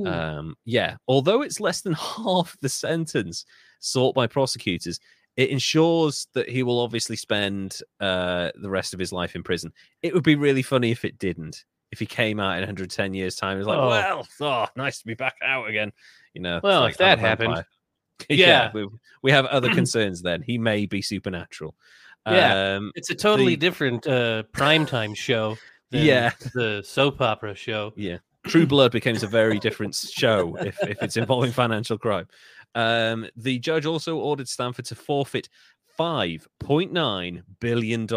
Um, 0.06 0.56
yeah, 0.66 0.98
although 1.08 1.42
it's 1.42 1.60
less 1.60 1.82
than 1.82 1.94
half 2.26 2.58
the 2.62 2.70
sentence 2.70 3.46
sought 3.80 4.16
by 4.16 4.28
prosecutors, 4.28 5.00
it 5.38 5.50
ensures 5.50 6.28
that 6.34 6.50
he 6.50 6.64
will 6.64 6.80
obviously 6.80 7.16
spend 7.16 7.80
uh, 8.00 8.52
the 8.62 8.70
rest 8.70 8.94
of 8.94 9.00
his 9.00 9.12
life 9.14 9.36
in 9.36 9.44
prison. 9.44 9.72
It 10.02 10.14
would 10.14 10.24
be 10.24 10.36
really 10.36 10.62
funny 10.62 10.92
if 10.92 11.06
it 11.06 11.18
didn't. 11.18 11.64
If 11.92 12.00
he 12.00 12.06
came 12.06 12.40
out 12.40 12.54
in 12.54 12.60
110 12.62 13.14
years' 13.14 13.36
time, 13.36 13.58
he's 13.58 13.66
like, 13.68 13.78
Oh. 13.78 13.90
well, 13.90 14.28
oh, 14.42 14.66
nice 14.76 15.00
to 15.00 15.06
be 15.08 15.14
back 15.14 15.36
out 15.44 15.68
again. 15.70 15.92
You 16.34 16.42
know, 16.42 16.60
Well, 16.64 16.82
like 16.82 16.92
if 16.94 16.98
that 17.00 17.20
happened. 17.20 17.50
vampire. 17.56 17.68
Yeah. 18.30 18.72
we, 18.74 18.88
we 19.24 19.32
have 19.32 19.46
other 19.48 19.70
concerns. 19.74 20.22
Then 20.22 20.42
he 20.42 20.58
may 20.58 20.86
be 20.86 21.02
supernatural. 21.02 21.76
Yeah. 22.28 22.76
um, 22.76 22.92
it's 22.96 23.10
a 23.10 23.16
totally 23.16 23.56
the- 23.56 23.58
different 23.62 24.06
uh, 24.08 24.44
primetime 24.54 25.16
show. 25.16 25.58
Than 25.92 26.06
Yeah. 26.06 26.32
the 26.54 26.84
soap 26.86 27.20
opera 27.20 27.54
show. 27.56 27.92
Yeah. 27.98 28.20
True 28.46 28.66
Blood 28.68 28.94
becomes 28.94 29.24
a 29.24 29.28
very 29.28 29.60
different 29.60 29.94
show 29.94 30.56
if, 30.62 30.78
if 30.84 31.04
it's 31.04 31.18
involving 31.18 31.52
financial 31.52 31.98
crime. 31.98 32.28
Um, 32.76 33.28
the 33.36 33.60
judge 33.60 33.86
also 33.86 34.18
ordered 34.18 34.48
Stanford 34.48 34.86
to 34.86 34.96
forfeit 34.96 35.50
$5.9 36.00 37.44
billion, 37.60 38.08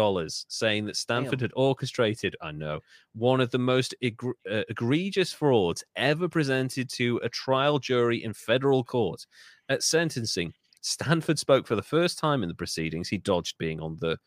saying 0.47 0.85
that 0.85 0.95
Stanford 0.95 1.41
had 1.41 1.51
orchestrated, 1.55 2.35
I 2.41 2.51
know, 2.51 2.79
one 3.13 3.41
of 3.41 3.51
the 3.51 3.59
most 3.59 3.93
egr- 4.03 4.33
uh, 4.49 4.63
egregious 4.69 5.33
frauds 5.33 5.83
ever 5.95 6.27
presented 6.27 6.89
to 6.91 7.19
a 7.23 7.29
trial 7.29 7.79
jury 7.79 8.23
in 8.23 8.33
federal 8.33 8.83
court. 8.83 9.25
At 9.69 9.83
sentencing, 9.83 10.53
Stanford 10.81 11.39
spoke 11.39 11.67
for 11.67 11.75
the 11.75 11.81
first 11.81 12.17
time 12.17 12.43
in 12.43 12.49
the 12.49 12.55
proceedings. 12.55 13.09
He 13.09 13.17
dodged 13.17 13.57
being 13.57 13.79
on 13.81 13.97
the, 13.99 14.17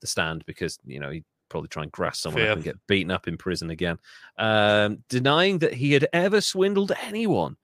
the 0.00 0.06
stand 0.06 0.44
because, 0.46 0.78
you 0.84 1.00
know, 1.00 1.10
he'd 1.10 1.24
probably 1.48 1.68
try 1.68 1.82
and 1.84 1.92
grass 1.92 2.18
someone 2.20 2.42
up 2.42 2.56
and 2.56 2.64
get 2.64 2.86
beaten 2.86 3.10
up 3.10 3.26
in 3.26 3.38
prison 3.38 3.70
again, 3.70 3.98
um, 4.36 4.98
denying 5.08 5.58
that 5.60 5.74
he 5.74 5.92
had 5.92 6.06
ever 6.12 6.40
swindled 6.40 6.92
anyone. 7.02 7.56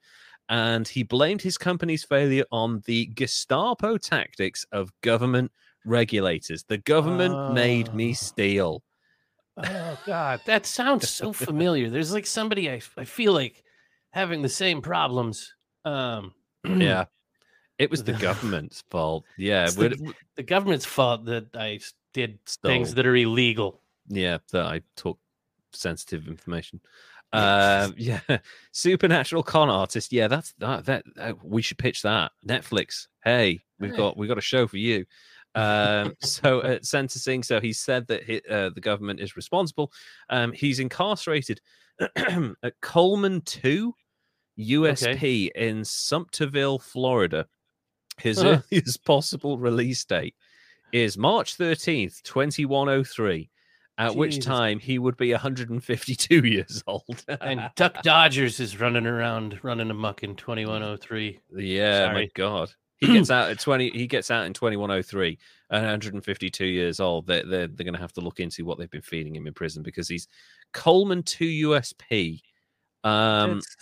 And 0.49 0.87
he 0.87 1.03
blamed 1.03 1.41
his 1.41 1.57
company's 1.57 2.03
failure 2.03 2.45
on 2.51 2.81
the 2.85 3.07
Gestapo 3.07 3.97
tactics 3.97 4.65
of 4.71 4.91
government 5.01 5.51
regulators. 5.85 6.63
The 6.63 6.77
government 6.77 7.53
made 7.53 7.93
me 7.93 8.11
Oh. 8.11 8.13
steal. 8.13 8.83
Oh 9.57 9.97
God, 10.05 10.41
that 10.45 10.65
sounds 10.65 11.09
so 11.09 11.31
familiar. 11.31 11.89
There's 11.89 12.13
like 12.13 12.25
somebody 12.25 12.69
I 12.69 12.81
I 12.97 13.05
feel 13.05 13.31
like 13.33 13.63
having 14.11 14.41
the 14.41 14.49
same 14.49 14.81
problems. 14.81 15.53
Um, 15.85 16.33
Yeah. 16.63 17.05
It 17.77 17.89
was 17.91 18.03
the 18.03 18.13
government's 18.29 18.83
fault. 18.89 19.25
Yeah. 19.37 19.65
The, 19.69 20.13
the 20.35 20.43
government's 20.43 20.85
fault 20.85 21.25
that 21.25 21.47
I 21.55 21.79
did 22.13 22.39
things 22.63 22.93
that 22.95 23.05
are 23.05 23.15
illegal. 23.15 23.81
yeah, 24.07 24.37
that 24.51 24.65
I 24.65 24.81
took 24.95 25.19
sensitive 25.73 26.27
information. 26.27 26.79
Um, 27.33 27.93
yeah, 27.97 28.19
supernatural 28.71 29.43
con 29.43 29.69
artist. 29.69 30.11
Yeah, 30.11 30.27
that's 30.27 30.53
that. 30.59 30.85
That 30.85 31.03
uh, 31.19 31.33
we 31.43 31.61
should 31.61 31.77
pitch 31.77 32.01
that. 32.03 32.31
Netflix. 32.47 33.07
Hey, 33.23 33.61
we've 33.79 33.95
got 33.95 34.17
we've 34.17 34.29
got 34.29 34.37
a 34.37 34.41
show 34.41 34.67
for 34.67 34.77
you. 34.77 35.05
Um, 35.55 36.15
so 36.21 36.61
at 36.63 36.85
sentencing, 36.85 37.43
so 37.43 37.59
he 37.59 37.73
said 37.73 38.07
that 38.07 38.23
he, 38.23 38.41
uh, 38.49 38.69
the 38.69 38.81
government 38.81 39.19
is 39.19 39.35
responsible. 39.35 39.91
Um, 40.29 40.51
he's 40.51 40.79
incarcerated 40.79 41.61
at 42.15 42.79
Coleman 42.81 43.41
Two 43.41 43.93
USP 44.59 45.51
in 45.55 45.81
Sumterville, 45.81 46.81
Florida. 46.81 47.47
His 48.17 48.41
earliest 48.41 49.03
possible 49.05 49.57
release 49.57 50.05
date 50.05 50.35
is 50.93 51.17
March 51.17 51.57
13th, 51.57 52.21
2103, 52.23 53.49
at 53.97 54.15
which 54.15 54.43
time 54.43 54.79
he 54.79 54.99
would 54.99 55.17
be 55.17 55.31
152 55.31 56.35
years 56.43 56.83
old. 56.87 57.23
And 57.41 57.69
Duck 57.75 58.01
Dodgers 58.03 58.59
is 58.59 58.79
running 58.79 59.07
around, 59.07 59.59
running 59.63 59.89
amok 59.89 60.23
in 60.23 60.35
2103. 60.35 61.39
yeah, 61.55 62.11
my 62.13 62.29
God. 62.33 62.73
He 62.97 63.07
gets 63.07 63.29
out 63.31 63.49
at 63.49 63.59
20 63.59 63.89
he 63.91 64.07
gets 64.07 64.31
out 64.31 64.45
in 64.45 64.53
2103 64.53 65.37
at 65.71 65.81
152 65.81 66.65
years 66.65 66.99
old. 66.99 67.27
They're, 67.27 67.45
they're, 67.45 67.67
they're 67.67 67.83
going 67.85 67.93
to 67.93 67.99
have 67.99 68.13
to 68.13 68.21
look 68.21 68.39
into 68.39 68.65
what 68.65 68.77
they've 68.77 68.89
been 68.89 69.01
feeding 69.01 69.35
him 69.35 69.47
in 69.47 69.53
prison 69.53 69.83
because 69.83 70.07
he's 70.07 70.27
Coleman 70.73 71.23
2 71.23 71.69
USP. 71.69 72.41
Um, 73.03 73.55
That's- 73.55 73.75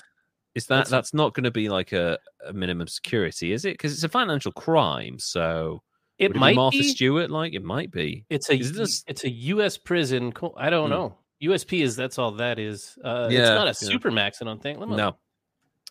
is 0.55 0.67
that 0.67 0.75
that's 0.75 0.89
that's, 0.91 1.13
not 1.15 1.33
going 1.33 1.45
to 1.45 1.51
be 1.51 1.67
like 1.67 1.93
a, 1.93 2.19
a 2.45 2.53
minimum 2.53 2.87
security, 2.87 3.53
is 3.53 3.65
it? 3.65 3.73
Because 3.73 3.91
it's 3.91 4.03
a 4.03 4.09
financial 4.09 4.51
crime. 4.51 5.17
So 5.17 5.81
it 6.19 6.29
would 6.29 6.37
it 6.37 6.39
might 6.39 6.51
be 6.51 6.55
Martha 6.55 6.77
be. 6.77 6.83
Stewart. 6.83 7.29
Like 7.31 7.53
it 7.53 7.63
might 7.63 7.91
be. 7.91 8.25
It's 8.29 8.49
a 8.49 8.53
it 8.55 8.73
this- 8.73 9.03
it's 9.07 9.23
a 9.23 9.29
U.S. 9.29 9.77
prison. 9.77 10.31
co- 10.31 10.53
I 10.57 10.69
don't 10.69 10.85
Hmm. 10.89 10.91
know. 10.91 11.17
USP 11.41 11.81
is 11.81 11.95
that's 11.95 12.17
all 12.17 12.31
that 12.33 12.57
is. 12.59 12.97
Uh, 13.03 13.27
it's 13.29 13.37
not 13.49 13.67
a 13.67 13.75
yeah. 13.85 13.97
supermax. 13.97 14.41
I 14.41 14.45
don't 14.45 14.61
think. 14.61 14.79
Let 14.79 14.87
me- 14.89 14.95
No, 14.95 15.17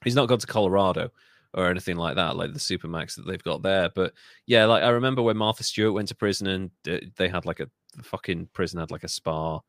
he's 0.05 0.15
not 0.15 0.28
gone 0.28 0.39
to 0.39 0.47
Colorado 0.47 1.11
or 1.55 1.69
anything 1.69 1.97
like 1.97 2.16
that, 2.16 2.35
like 2.36 2.55
the 2.55 2.59
Supermax 2.59 3.16
that 3.16 3.27
they've 3.27 3.43
got 3.43 3.62
there. 3.62 3.90
But 3.94 4.15
yeah, 4.47 4.65
like 4.65 4.82
I 4.82 4.89
remember 4.89 5.20
when 5.20 5.36
Martha 5.36 5.62
Stewart 5.65 5.93
went 5.93 6.09
to 6.09 6.15
prison 6.15 6.47
and 6.47 6.70
uh, 6.89 6.99
they 7.16 7.28
had 7.28 7.44
like 7.44 7.61
a 7.61 7.69
the 7.94 8.03
fucking 8.03 8.49
prison 8.55 8.81
had 8.81 8.90
like 8.90 9.05
a 9.05 9.09
spa 9.09 9.61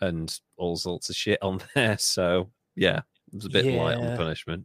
and 0.00 0.34
all 0.56 0.76
sorts 0.76 1.10
of 1.10 1.16
shit 1.16 1.38
on 1.42 1.60
there. 1.74 1.98
So 1.98 2.50
yeah, 2.76 2.98
it 2.98 3.34
was 3.34 3.44
a 3.44 3.50
bit 3.50 3.66
light 3.66 3.98
on 3.98 4.06
the 4.06 4.16
punishment. 4.16 4.64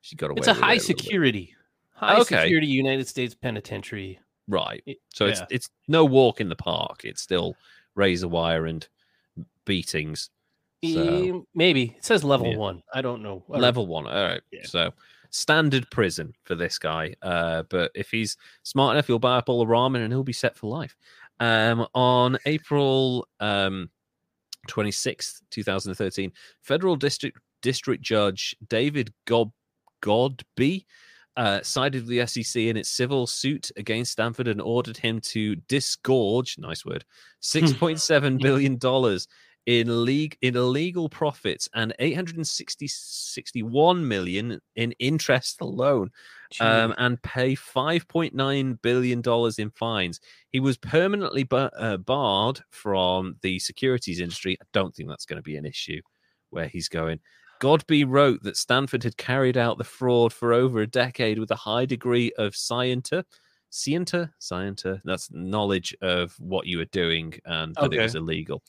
She 0.00 0.16
got 0.16 0.30
away. 0.30 0.38
It's 0.38 0.46
a 0.48 0.52
with 0.52 0.58
it 0.58 0.62
high 0.64 0.72
little 0.74 0.88
bit. 0.88 0.98
security, 1.00 1.54
high 1.92 2.14
Okay. 2.20 2.44
security 2.44 2.68
United 2.68 3.06
States 3.08 3.34
penitentiary. 3.34 4.20
Right? 4.48 4.82
So 5.12 5.26
it's 5.26 5.40
yeah. 5.40 5.46
it's 5.50 5.68
no 5.86 6.04
walk 6.04 6.40
in 6.40 6.48
the 6.48 6.56
park. 6.56 7.02
It's 7.04 7.20
still 7.22 7.54
razor 7.94 8.28
wire 8.28 8.66
and 8.66 8.86
beatings. 9.64 10.30
So 10.84 11.44
maybe 11.54 11.94
it 11.96 12.04
says 12.04 12.22
level 12.24 12.52
Yeah. 12.52 12.56
one. 12.56 12.82
I 12.94 13.02
don't 13.02 13.22
know. 13.22 13.44
Or- 13.48 13.58
level 13.58 13.86
one. 13.86 14.06
All 14.06 14.24
right. 14.24 14.40
Yeah. 14.52 14.64
So 14.64 14.92
standard 15.30 15.90
prison 15.90 16.32
for 16.44 16.54
this 16.54 16.78
guy. 16.78 17.14
Uh, 17.20 17.64
but 17.68 17.90
if 17.94 18.10
he's 18.10 18.36
smart 18.62 18.94
enough, 18.94 19.06
he'll 19.06 19.18
buy 19.18 19.36
up 19.36 19.48
all 19.48 19.58
the 19.58 19.70
ramen 19.70 20.02
and 20.04 20.12
he'll 20.12 20.22
be 20.22 20.32
set 20.32 20.56
for 20.56 20.68
life. 20.68 20.96
Um, 21.40 21.86
on 21.94 22.38
April 22.46 23.26
um, 23.40 23.90
26th, 24.68 25.42
2013, 25.50 26.32
federal 26.62 26.96
district 26.96 27.38
district 27.60 28.02
judge 28.02 28.54
David 28.68 29.12
Gob- 29.24 29.52
Godbey 30.00 30.84
uh, 31.38 31.62
sided 31.62 32.02
with 32.02 32.10
the 32.10 32.26
SEC 32.26 32.60
in 32.62 32.76
its 32.76 32.90
civil 32.90 33.26
suit 33.26 33.70
against 33.76 34.12
Stanford 34.12 34.48
and 34.48 34.60
ordered 34.60 34.96
him 34.96 35.20
to 35.20 35.54
disgorge, 35.68 36.58
nice 36.58 36.84
word, 36.84 37.04
$6.7 37.40 38.42
billion 38.42 38.76
in 39.66 40.04
league 40.04 40.36
in 40.40 40.56
illegal 40.56 41.08
profits 41.08 41.68
and 41.74 41.94
860 42.00 42.88
61 42.88 44.08
million 44.08 44.58
in 44.76 44.92
interest 44.98 45.60
alone 45.60 46.10
um, 46.58 46.94
and 46.98 47.22
pay 47.22 47.54
5.9 47.54 48.82
billion 48.82 49.20
dollars 49.20 49.58
in 49.60 49.70
fines. 49.70 50.20
He 50.50 50.58
was 50.58 50.76
permanently 50.76 51.44
ba- 51.44 51.70
uh, 51.78 51.98
barred 51.98 52.60
from 52.70 53.36
the 53.42 53.60
securities 53.60 54.20
industry. 54.20 54.56
I 54.60 54.64
don't 54.72 54.92
think 54.92 55.08
that's 55.08 55.26
going 55.26 55.36
to 55.36 55.42
be 55.42 55.56
an 55.56 55.66
issue 55.66 56.00
where 56.50 56.66
he's 56.66 56.88
going 56.88 57.20
godbey 57.60 58.04
wrote 58.06 58.42
that 58.42 58.56
stanford 58.56 59.02
had 59.02 59.16
carried 59.16 59.56
out 59.56 59.78
the 59.78 59.84
fraud 59.84 60.32
for 60.32 60.52
over 60.52 60.80
a 60.80 60.86
decade 60.86 61.38
with 61.38 61.50
a 61.50 61.56
high 61.56 61.84
degree 61.84 62.32
of 62.38 62.54
scienter 62.54 63.24
scienter 63.70 64.32
scienter 64.38 65.00
that's 65.04 65.30
knowledge 65.30 65.94
of 66.00 66.34
what 66.38 66.66
you 66.66 66.78
were 66.78 66.84
doing 66.86 67.34
and 67.44 67.74
that 67.74 67.92
it 67.92 68.00
was 68.00 68.14
illegal 68.14 68.62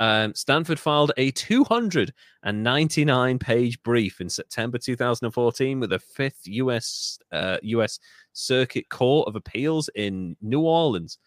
um, 0.00 0.34
Stanford 0.34 0.80
filed 0.80 1.12
a 1.16 1.30
299 1.30 3.38
page 3.38 3.82
brief 3.82 4.20
in 4.20 4.28
September 4.28 4.76
2014 4.76 5.80
with 5.80 5.90
the 5.90 6.00
fifth 6.00 6.40
US 6.46 7.16
uh, 7.32 7.58
US 7.62 8.00
Circuit 8.32 8.88
Court 8.88 9.28
of 9.28 9.36
Appeals 9.36 9.88
in 9.94 10.36
New 10.42 10.62
Orleans 10.62 11.18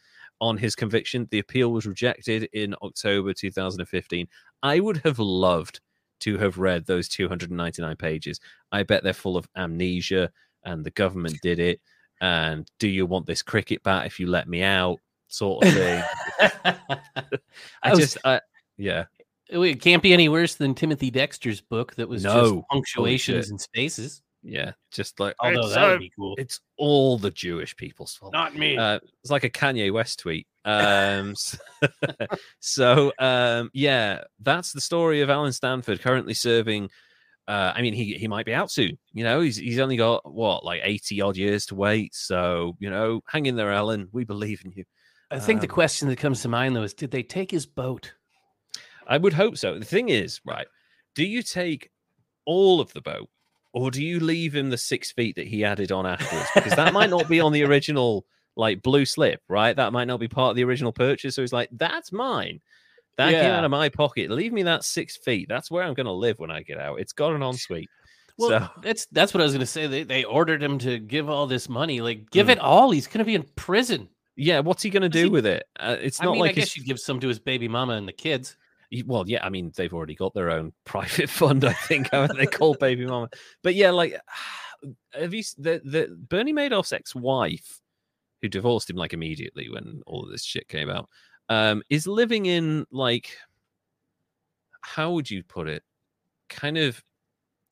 on 0.42 0.58
his 0.58 0.76
conviction. 0.76 1.30
The 1.32 1.40
appeal 1.40 1.72
was 1.72 1.86
rejected 1.86 2.50
in 2.54 2.76
October 2.82 3.34
2015. 3.34 4.28
I 4.64 4.80
would 4.80 4.98
have 4.98 5.20
loved 5.20 5.80
to 6.22 6.38
have 6.38 6.58
read 6.58 6.86
those 6.86 7.08
299 7.10 7.96
pages. 7.96 8.40
I 8.72 8.84
bet 8.84 9.04
they're 9.04 9.14
full 9.14 9.38
of 9.38 9.48
amnesia 9.56 10.32
and 10.64 10.86
the 10.86 10.92
government 10.92 11.40
did 11.42 11.60
it. 11.60 11.80
And 12.22 12.70
do 12.80 12.88
you 12.88 13.06
want 13.06 13.26
this 13.26 13.42
cricket 13.42 13.84
bat 13.84 14.06
if 14.06 14.20
you 14.20 14.28
let 14.28 14.48
me 14.48 14.64
out? 14.64 15.00
Sort 15.28 15.66
of 15.66 15.74
thing. 15.74 16.04
I 16.40 16.76
I 17.84 17.96
just, 17.96 18.18
I, 18.24 18.42
yeah. 18.78 19.06
it 19.50 19.82
can't 19.82 20.02
be 20.04 20.14
any 20.14 20.30
worse 20.30 20.56
than 20.56 20.74
Timothy 20.74 21.12
Dexter's 21.12 21.62
book 21.62 21.96
that 21.96 22.08
was 22.10 22.24
No. 22.24 22.34
just 22.34 22.50
Holy 22.52 22.64
punctuations 22.72 23.50
and 23.50 23.60
spaces. 23.62 24.22
Yeah, 24.44 24.72
just 24.92 25.20
like 25.20 25.36
Although 25.42 25.62
it's, 25.66 25.76
that 25.76 25.88
would 25.90 26.00
be 26.00 26.12
cool. 26.18 26.36
it's 26.38 26.62
all 26.78 27.18
the 27.18 27.32
Jewish 27.32 27.76
people's 27.76 28.16
fault. 28.16 28.32
Not 28.34 28.56
me. 28.56 28.78
Uh, 28.78 29.00
it's 29.22 29.32
like 29.32 29.44
a 29.44 29.50
Kanye 29.50 29.92
West 29.92 30.20
tweet. 30.20 30.48
Um, 30.68 31.32
s- 31.32 31.58
so 32.60 33.14
um, 33.18 33.70
yeah, 33.74 34.26
that's 34.42 34.74
the 34.74 34.82
story 34.82 35.22
of 35.22 35.30
Allen 35.30 35.54
Stanford 35.54 36.02
currently 36.02 36.34
serving. 36.34 36.90
Uh, 37.48 37.72
I 37.74 37.82
mean, 37.82 37.94
he 37.94 38.14
he 38.16 38.28
might 38.28 38.46
be 38.46 38.54
out 38.54 38.70
soon. 38.70 38.98
You 39.14 39.24
know, 39.24 39.40
he's 39.40 39.56
he's 39.56 39.80
only 39.80 39.96
got 39.96 40.30
what 40.32 40.66
like 40.66 40.82
eighty 40.84 41.22
odd 41.22 41.38
years 41.38 41.66
to 41.68 41.76
wait. 41.76 42.14
So 42.14 42.76
you 42.80 42.90
know, 42.90 43.22
hang 43.28 43.46
in 43.46 43.56
there, 43.56 43.72
Alan. 43.72 44.10
We 44.12 44.26
believe 44.26 44.62
in 44.66 44.72
you. 44.72 44.84
I 45.32 45.40
think 45.40 45.62
the 45.62 45.68
um, 45.68 45.74
question 45.74 46.10
that 46.10 46.18
comes 46.18 46.42
to 46.42 46.50
mind 46.50 46.76
though 46.76 46.84
is, 46.84 46.94
did 46.94 47.12
they 47.12 47.24
take 47.24 47.52
his 47.52 47.66
boat? 47.66 48.14
I 49.08 49.18
would 49.18 49.34
hope 49.34 49.58
so. 49.58 49.80
The 49.80 49.86
thing 49.86 50.10
is, 50.10 50.42
right? 50.46 50.68
Do 51.16 51.24
you 51.26 51.42
take 51.42 51.92
all 52.46 52.82
of 52.82 52.92
the 52.92 53.02
boat, 53.02 53.30
or 53.74 53.92
do 53.92 54.04
you 54.04 54.20
leave 54.20 54.54
him 54.54 54.70
the 54.70 54.78
six 54.78 55.14
feet 55.14 55.38
that 55.38 55.48
he 55.48 55.64
added 55.64 55.94
on 55.94 56.06
afterwards? 56.06 56.50
Because 56.54 56.76
that 56.76 56.94
might 56.94 57.10
not 57.10 57.30
be 57.30 57.40
on 57.40 57.54
the 57.54 57.64
original 57.70 58.26
like 58.58 58.82
blue 58.82 59.06
slip, 59.06 59.42
right? 59.48 59.76
That 59.76 59.94
might 59.94 60.06
not 60.08 60.20
be 60.20 60.28
part 60.28 60.50
of 60.50 60.56
the 60.58 60.64
original 60.66 60.92
purchase. 60.92 61.36
So 61.36 61.42
he's 61.44 61.54
like, 61.54 61.70
that's 61.72 62.12
mine. 62.12 62.60
That 63.18 63.32
came 63.32 63.52
out 63.52 63.64
of 63.64 63.72
my 63.72 63.90
pocket. 63.90 64.30
Leave 64.30 64.52
me 64.54 64.64
that 64.64 64.84
six 64.84 65.16
feet. 65.18 65.48
That's 65.50 65.72
where 65.72 65.84
I'm 65.84 65.94
going 65.96 66.06
to 66.06 66.12
live 66.12 66.38
when 66.40 66.52
I 66.52 66.62
get 66.64 66.78
out. 66.80 67.00
It's 67.00 67.14
got 67.14 67.34
an 67.34 67.42
ensuite. 67.42 67.90
Well, 68.38 68.50
so 68.50 68.70
that's 68.84 69.08
that's 69.08 69.34
what 69.34 69.42
I 69.42 69.46
was 69.46 69.54
gonna 69.54 69.66
say. 69.66 69.88
They 69.88 70.04
they 70.04 70.24
ordered 70.24 70.62
him 70.62 70.78
to 70.80 71.00
give 71.00 71.28
all 71.28 71.48
this 71.48 71.68
money. 71.68 72.02
Like, 72.02 72.30
give 72.30 72.46
Mm. 72.46 72.52
it 72.52 72.60
all. 72.60 72.92
He's 72.92 73.08
gonna 73.08 73.26
be 73.26 73.34
in 73.34 73.42
prison. 73.56 74.10
yeah, 74.36 74.60
what's 74.60 74.84
he 74.84 74.92
going 74.92 75.02
to 75.02 75.10
do 75.10 75.24
he- 75.24 75.30
with 75.30 75.48
it? 75.48 75.64
Uh, 75.80 75.96
it's 76.00 76.22
I 76.22 76.26
not 76.26 76.34
mean, 76.34 76.42
like 76.42 76.52
I 76.52 76.54
guess 76.54 76.66
his- 76.74 76.78
you 76.78 76.84
give 76.84 77.00
some 77.00 77.20
to 77.22 77.28
his 77.28 77.40
baby 77.40 77.68
mama 77.68 77.94
and 77.94 78.08
the 78.08 78.14
kids. 78.14 78.56
Well, 79.08 79.24
yeah, 79.28 79.44
I 79.44 79.50
mean, 79.50 79.72
they've 79.76 79.92
already 79.92 80.14
got 80.14 80.36
their 80.36 80.52
own 80.52 80.72
private 80.86 81.30
fund, 81.32 81.66
I 81.66 81.74
think, 81.74 82.12
they 82.12 82.46
call 82.46 82.76
baby 82.76 83.08
mama. 83.08 83.30
But 83.64 83.74
yeah, 83.74 83.90
like, 83.90 84.16
have 85.14 85.34
you 85.34 85.42
the 85.58 85.82
the 85.84 86.16
Bernie 86.30 86.54
Madoff's 86.54 86.94
ex-wife, 86.94 87.80
who 88.42 88.50
divorced 88.50 88.90
him 88.90 88.96
like 88.98 89.14
immediately 89.14 89.70
when 89.70 90.02
all 90.08 90.24
of 90.26 90.32
this 90.32 90.46
shit 90.46 90.68
came 90.68 90.90
out, 90.90 91.10
um, 91.50 91.84
is 91.90 92.08
living 92.08 92.46
in 92.46 92.86
like, 92.92 93.38
how 94.82 95.12
would 95.12 95.30
you 95.30 95.44
put 95.44 95.68
it? 95.68 95.84
Kind 96.50 96.78
of, 96.78 97.04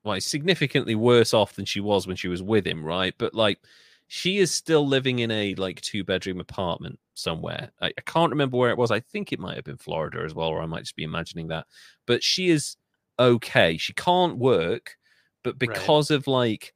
like, 0.05 0.23
significantly 0.23 0.95
worse 0.95 1.33
off 1.33 1.55
than 1.55 1.65
she 1.65 1.81
was 1.81 2.07
when 2.07 2.17
she 2.17 2.29
was 2.29 2.43
with 2.43 2.67
him, 2.67 2.85
right? 2.85 3.15
But 3.17 3.35
like, 3.35 3.59
she 4.07 4.39
is 4.39 4.51
still 4.51 4.87
living 4.87 5.19
in 5.21 5.31
a 5.31 5.55
like 5.55 5.81
two 5.81 6.03
bedroom 6.05 6.39
apartment 6.41 6.99
somewhere. 7.15 7.71
I, 7.81 7.87
I 7.97 8.01
can't 8.05 8.31
remember 8.31 8.57
where 8.57 8.71
it 8.71 8.77
was. 8.77 8.91
I 8.91 9.01
think 9.01 9.33
it 9.33 9.39
might 9.39 9.55
have 9.57 9.65
been 9.65 9.77
Florida 9.79 10.23
as 10.25 10.35
well, 10.35 10.49
or 10.49 10.61
I 10.61 10.67
might 10.67 10.81
just 10.83 10.97
be 10.97 11.03
imagining 11.05 11.49
that. 11.49 11.67
But 12.07 12.23
she 12.23 12.49
is 12.51 12.77
okay. 13.19 13.77
She 13.77 13.93
can't 13.93 14.37
work, 14.37 14.97
but 15.43 15.59
Right. 15.63 15.67
because 15.73 16.11
of 16.11 16.27
like 16.27 16.74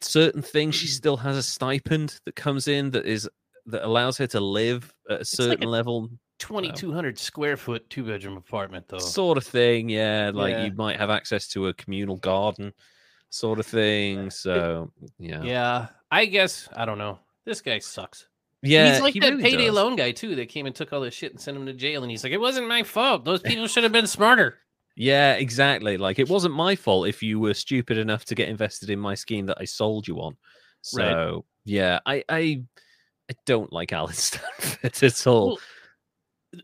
certain 0.00 0.42
things, 0.42 0.74
she 0.74 0.86
Mm. 0.86 0.90
still 0.90 1.16
has 1.18 1.36
a 1.36 1.42
stipend 1.42 2.18
that 2.24 2.36
comes 2.36 2.68
in 2.68 2.90
that 2.90 3.06
is 3.06 3.28
that 3.66 3.84
allows 3.84 4.16
her 4.18 4.26
to 4.28 4.40
live 4.40 4.92
at 5.10 5.16
a 5.16 5.18
like 5.18 5.26
certain 5.26 5.64
a 5.64 5.68
level, 5.68 6.08
Twenty 6.38 6.70
two 6.72 6.92
hundred 6.92 7.18
square 7.18 7.56
foot 7.56 7.88
two 7.90 8.04
bedroom 8.04 8.36
apartment 8.36 8.86
though. 8.88 8.98
sort 8.98 9.36
of 9.38 9.44
thing. 9.44 9.88
Yeah, 9.88 10.30
like 10.32 10.52
Yeah. 10.52 10.64
you 10.66 10.72
might 10.72 10.96
have 10.96 11.10
access 11.10 11.48
to 11.48 11.66
a 11.66 11.74
communal 11.74 12.16
garden, 12.16 12.72
sort 13.30 13.58
of 13.58 13.66
thing. 13.66 14.30
So 14.30 14.92
yeah, 15.18 15.42
yeah, 15.42 15.86
I 16.10 16.26
guess 16.26 16.68
I 16.76 16.84
don't 16.84 16.98
know. 16.98 17.18
This 17.44 17.60
guy 17.60 17.78
sucks. 17.80 18.26
yeah. 18.62 18.92
he's 18.92 19.00
like 19.02 19.14
he 19.14 19.20
that 19.20 19.30
really 19.32 19.42
payday 19.42 19.66
does. 19.66 19.74
loan 19.74 19.96
guy 19.96 20.12
too. 20.12 20.34
That 20.36 20.48
came 20.48 20.66
and 20.66 20.74
took 20.74 20.92
all 20.92 21.00
this 21.00 21.14
shit 21.14 21.32
and 21.32 21.40
sent 21.40 21.56
him 21.56 21.66
to 21.66 21.72
jail. 21.72 22.02
And 22.02 22.10
he's 22.10 22.22
like, 22.24 22.32
it 22.32 22.40
wasn't 22.40 22.68
my 22.68 22.82
fault. 22.84 23.24
Those 23.24 23.42
people 23.42 23.66
should 23.66 23.82
have 23.82 23.92
been 23.92 24.06
smarter. 24.06 24.58
Yeah, 25.00 25.34
exactly. 25.34 25.96
Like 25.96 26.18
it 26.18 26.28
wasn't 26.28 26.54
my 26.54 26.74
fault 26.74 27.06
if 27.06 27.22
you 27.22 27.38
were 27.38 27.54
stupid 27.54 27.98
enough 27.98 28.24
to 28.26 28.34
get 28.34 28.48
invested 28.48 28.90
in 28.90 28.98
my 28.98 29.14
scheme 29.14 29.46
that 29.46 29.58
I 29.60 29.64
sold 29.64 30.08
you 30.08 30.16
on. 30.20 30.36
Right. 30.94 31.12
So 31.12 31.44
yeah, 31.64 32.00
I 32.04 32.24
I, 32.28 32.62
I 33.30 33.34
don't 33.46 33.72
like 33.72 33.92
Allen 33.92 34.12
Stanford 34.14 35.02
at 35.02 35.26
all. 35.26 35.46
Well, 35.46 35.58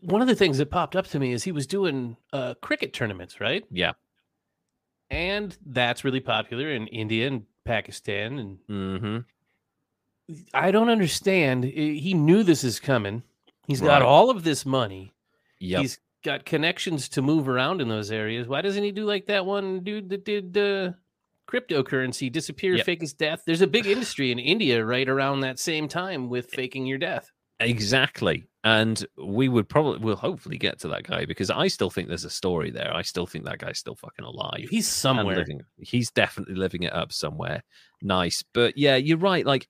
one 0.01 0.21
of 0.21 0.27
the 0.27 0.35
things 0.35 0.57
that 0.57 0.69
popped 0.69 0.95
up 0.97 1.07
to 1.07 1.19
me 1.19 1.31
is 1.31 1.43
he 1.43 1.51
was 1.53 1.65
doing 1.65 2.17
uh, 2.33 2.55
cricket 2.61 2.91
tournaments, 2.93 3.39
right? 3.39 3.63
yeah. 3.71 3.93
And 5.11 5.55
that's 5.67 6.03
really 6.03 6.19
popular 6.19 6.71
in 6.71 6.87
India 6.87 7.27
and 7.27 7.43
Pakistan. 7.63 8.39
And 8.39 8.57
Mm-hmm. 8.67 9.17
I 10.55 10.71
don't 10.71 10.89
understand. 10.89 11.63
He 11.63 12.15
knew 12.15 12.41
this 12.41 12.63
is 12.63 12.79
coming. 12.79 13.21
He's 13.67 13.81
got 13.81 14.01
all 14.01 14.31
of 14.31 14.43
this 14.43 14.65
money. 14.65 15.13
Yep. 15.59 15.81
He's 15.81 15.99
got 16.25 16.43
connections 16.45 17.07
to 17.09 17.21
move 17.21 17.47
around 17.47 17.79
in 17.79 17.87
those 17.87 18.11
areas. 18.11 18.47
Why 18.47 18.61
doesn't 18.61 18.83
he 18.83 18.91
do 18.91 19.05
like 19.05 19.27
that 19.27 19.45
one 19.45 19.81
dude 19.81 20.09
that 20.09 20.25
did 20.25 20.57
uh, 20.57 20.91
cryptocurrency 21.49 22.31
disappear, 22.31 22.75
Yep. 22.75 22.85
fake 22.85 23.01
his 23.01 23.13
death? 23.13 23.43
There's 23.45 23.61
a 23.61 23.67
big 23.67 23.85
industry 23.85 24.31
in 24.31 24.39
India 24.39 24.83
right 24.83 25.07
around 25.07 25.41
that 25.41 25.59
same 25.59 25.87
time 25.87 26.27
with 26.29 26.49
faking 26.49 26.85
your 26.85 26.97
death. 26.97 27.31
Exactly. 27.59 28.47
And 28.63 29.05
we 29.23 29.47
would 29.47 29.69
probably 29.69 29.99
we'll 29.99 30.15
hopefully 30.15 30.57
get 30.57 30.79
to 30.79 30.87
that 30.89 31.03
guy 31.03 31.25
because 31.25 31.49
I 31.51 31.67
still 31.67 31.89
think 31.91 32.07
there's 32.07 32.25
a 32.25 32.29
story 32.31 32.71
there. 32.71 32.91
I 32.93 33.03
still 33.03 33.27
think 33.27 33.45
that 33.45 33.59
guy's 33.59 33.77
still 33.77 33.95
fucking 33.95 34.25
alive. 34.25 34.65
He's 34.69 34.87
somewhere. 34.89 35.37
living- 35.37 35.61
he's 35.77 36.09
definitely 36.11 36.55
living 36.55 36.83
it 36.83 36.91
up 36.93 37.13
somewhere. 37.13 37.63
Nice. 38.01 38.43
But 38.53 38.77
yeah, 38.77 38.95
you're 38.95 39.19
right. 39.19 39.45
Like 39.45 39.67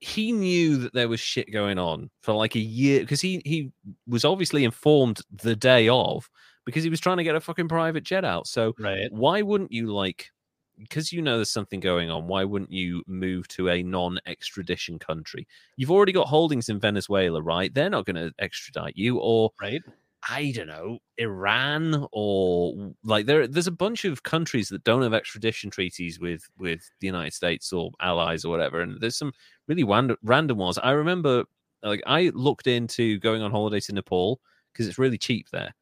he 0.00 0.32
knew 0.32 0.76
that 0.78 0.92
there 0.94 1.08
was 1.08 1.20
shit 1.20 1.50
going 1.52 1.78
on 1.78 2.10
for 2.22 2.34
like 2.34 2.54
a 2.54 2.60
year 2.60 3.00
because 3.00 3.20
he 3.20 3.40
he 3.44 3.72
was 4.06 4.24
obviously 4.24 4.64
informed 4.64 5.20
the 5.30 5.56
day 5.56 5.88
of 5.88 6.28
because 6.66 6.84
he 6.84 6.90
was 6.90 7.00
trying 7.00 7.16
to 7.16 7.24
get 7.24 7.34
a 7.34 7.40
fucking 7.40 7.68
private 7.68 8.04
jet 8.04 8.24
out. 8.24 8.46
So 8.46 8.74
Right. 8.78 9.10
why 9.10 9.42
wouldn't 9.42 9.72
you 9.72 9.92
like 9.92 10.30
because 10.78 11.12
you 11.12 11.20
know 11.20 11.36
there's 11.36 11.50
something 11.50 11.78
going 11.80 12.10
on 12.10 12.26
why 12.26 12.42
wouldn't 12.42 12.72
you 12.72 13.02
move 13.06 13.46
to 13.48 13.68
a 13.68 13.82
non-extradition 13.82 14.98
country 14.98 15.46
you've 15.76 15.90
already 15.90 16.12
got 16.12 16.26
holdings 16.26 16.70
in 16.70 16.80
venezuela 16.80 17.42
right 17.42 17.74
they're 17.74 17.90
not 17.90 18.06
going 18.06 18.16
to 18.16 18.32
extradite 18.38 18.96
you 18.96 19.18
or 19.18 19.50
Right. 19.60 19.82
I 20.28 20.52
don't 20.54 20.66
know, 20.66 20.98
Iran 21.16 22.06
or 22.12 22.92
like 23.02 23.26
there 23.26 23.46
there's 23.46 23.66
a 23.66 23.72
bunch 23.72 24.04
of 24.04 24.22
countries 24.22 24.68
that 24.68 24.84
don't 24.84 25.02
have 25.02 25.14
extradition 25.14 25.70
treaties 25.70 26.20
with 26.20 26.48
with 26.58 26.90
the 27.00 27.06
United 27.06 27.32
States 27.32 27.72
or 27.72 27.90
allies 28.00 28.44
or 28.44 28.50
whatever 28.50 28.80
and 28.80 29.00
there's 29.00 29.16
some 29.16 29.32
really 29.66 29.84
random 29.84 30.16
random 30.22 30.58
ones. 30.58 30.78
I 30.78 30.90
remember 30.92 31.44
like 31.82 32.02
I 32.06 32.30
looked 32.34 32.66
into 32.66 33.18
going 33.20 33.40
on 33.42 33.50
holiday 33.50 33.80
to 33.80 33.92
Nepal 33.94 34.40
because 34.72 34.86
it's 34.88 34.98
really 34.98 35.18
cheap 35.18 35.48
there. 35.50 35.74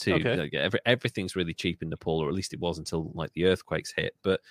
To 0.00 0.12
Okay. 0.12 0.36
like, 0.36 0.52
every, 0.52 0.80
everything's 0.84 1.34
really 1.34 1.54
cheap 1.54 1.82
in 1.82 1.88
Nepal 1.88 2.18
or 2.18 2.28
at 2.28 2.34
least 2.34 2.52
it 2.52 2.60
was 2.60 2.76
until 2.78 3.12
like 3.14 3.32
the 3.32 3.46
earthquakes 3.46 3.92
hit, 3.96 4.14
but 4.22 4.42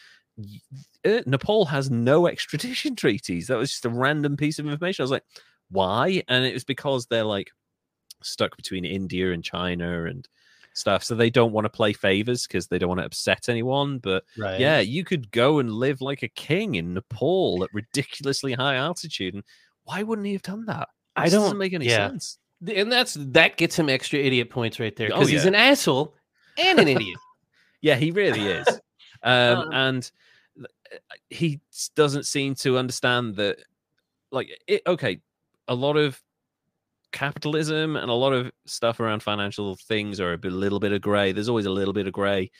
uh, 1.06 1.22
Nepal 1.26 1.66
has 1.66 1.90
no 1.92 2.28
extradition 2.28 2.96
treaties. 2.96 3.48
That 3.48 3.58
was 3.58 3.72
just 3.72 3.86
a 3.86 3.90
random 3.90 4.38
piece 4.38 4.60
of 4.60 4.68
information. 4.68 5.04
I 5.04 5.06
was 5.06 5.12
like, 5.12 5.26
why? 5.70 6.24
And 6.28 6.46
it 6.46 6.54
was 6.54 6.64
because 6.64 7.08
they're 7.08 7.24
like 7.24 7.52
stuck 8.26 8.56
between 8.58 8.86
India 8.86 9.32
and 9.32 9.44
China 9.44 10.06
and 10.06 10.28
stuff. 10.74 11.04
So 11.04 11.16
they 11.16 11.30
don't 11.30 11.54
want 11.54 11.66
to 11.66 11.70
play 11.70 11.94
favors 11.94 12.46
because 12.48 12.68
they 12.68 12.78
don't 12.78 12.90
want 12.90 13.00
to 13.00 13.06
upset 13.06 13.48
anyone. 13.50 14.00
But 14.00 14.26
Right. 14.38 14.60
yeah, 14.60 14.80
you 14.80 15.04
could 15.06 15.32
go 15.32 15.60
and 15.60 15.72
live 15.72 16.02
like 16.02 16.22
a 16.24 16.28
king 16.28 16.76
in 16.76 16.94
Nepal 16.94 17.64
at 17.64 17.74
ridiculously 17.74 18.54
high 18.54 18.76
altitude. 18.76 19.34
And 19.36 19.44
why 19.86 20.04
wouldn't 20.04 20.26
he 20.28 20.34
have 20.34 20.42
done 20.42 20.66
that? 20.66 20.90
It 21.18 21.22
I 21.22 21.24
just 21.26 21.36
doesn't 21.36 21.50
don't- 21.52 21.58
make 21.60 21.74
any 21.74 21.86
yeah. 21.86 22.10
sense. 22.10 22.40
And 22.68 22.92
that's 22.92 23.16
that 23.20 23.58
gets 23.58 23.78
him 23.78 23.90
extra 23.90 24.18
idiot 24.20 24.50
points 24.50 24.80
right 24.80 24.96
there 24.96 25.10
Oh, 25.14 25.16
because 25.20 25.30
he's 25.30 25.46
an 25.46 25.56
asshole 25.56 26.14
and 26.58 26.80
an 26.80 26.88
idiot. 26.88 27.18
Yeah, 27.82 27.96
he 27.98 28.10
really 28.10 28.42
is. 28.48 28.68
Um, 29.22 29.60
Um, 29.60 29.70
and 29.74 30.12
he 31.30 31.60
doesn't 31.96 32.26
seem 32.26 32.56
to 32.56 32.78
understand 32.80 33.36
that, 33.36 33.60
like, 34.32 34.50
it, 34.68 34.82
okay, 34.88 35.20
a 35.68 35.76
lot 35.76 35.96
of 35.98 36.20
capitalism 37.12 37.96
and 37.96 38.10
a 38.10 38.14
lot 38.14 38.34
of 38.34 38.52
stuff 38.66 39.00
around 39.00 39.24
financial 39.24 39.76
things 39.88 40.20
are 40.20 40.34
a 40.34 40.38
bit, 40.38 40.52
little 40.52 40.80
bit 40.80 40.92
of 40.92 41.02
gray. 41.02 41.32
There's 41.32 41.50
always 41.50 41.66
a 41.66 41.72
little 41.72 41.94
bit 41.94 42.08
of 42.08 42.14
gray 42.14 42.52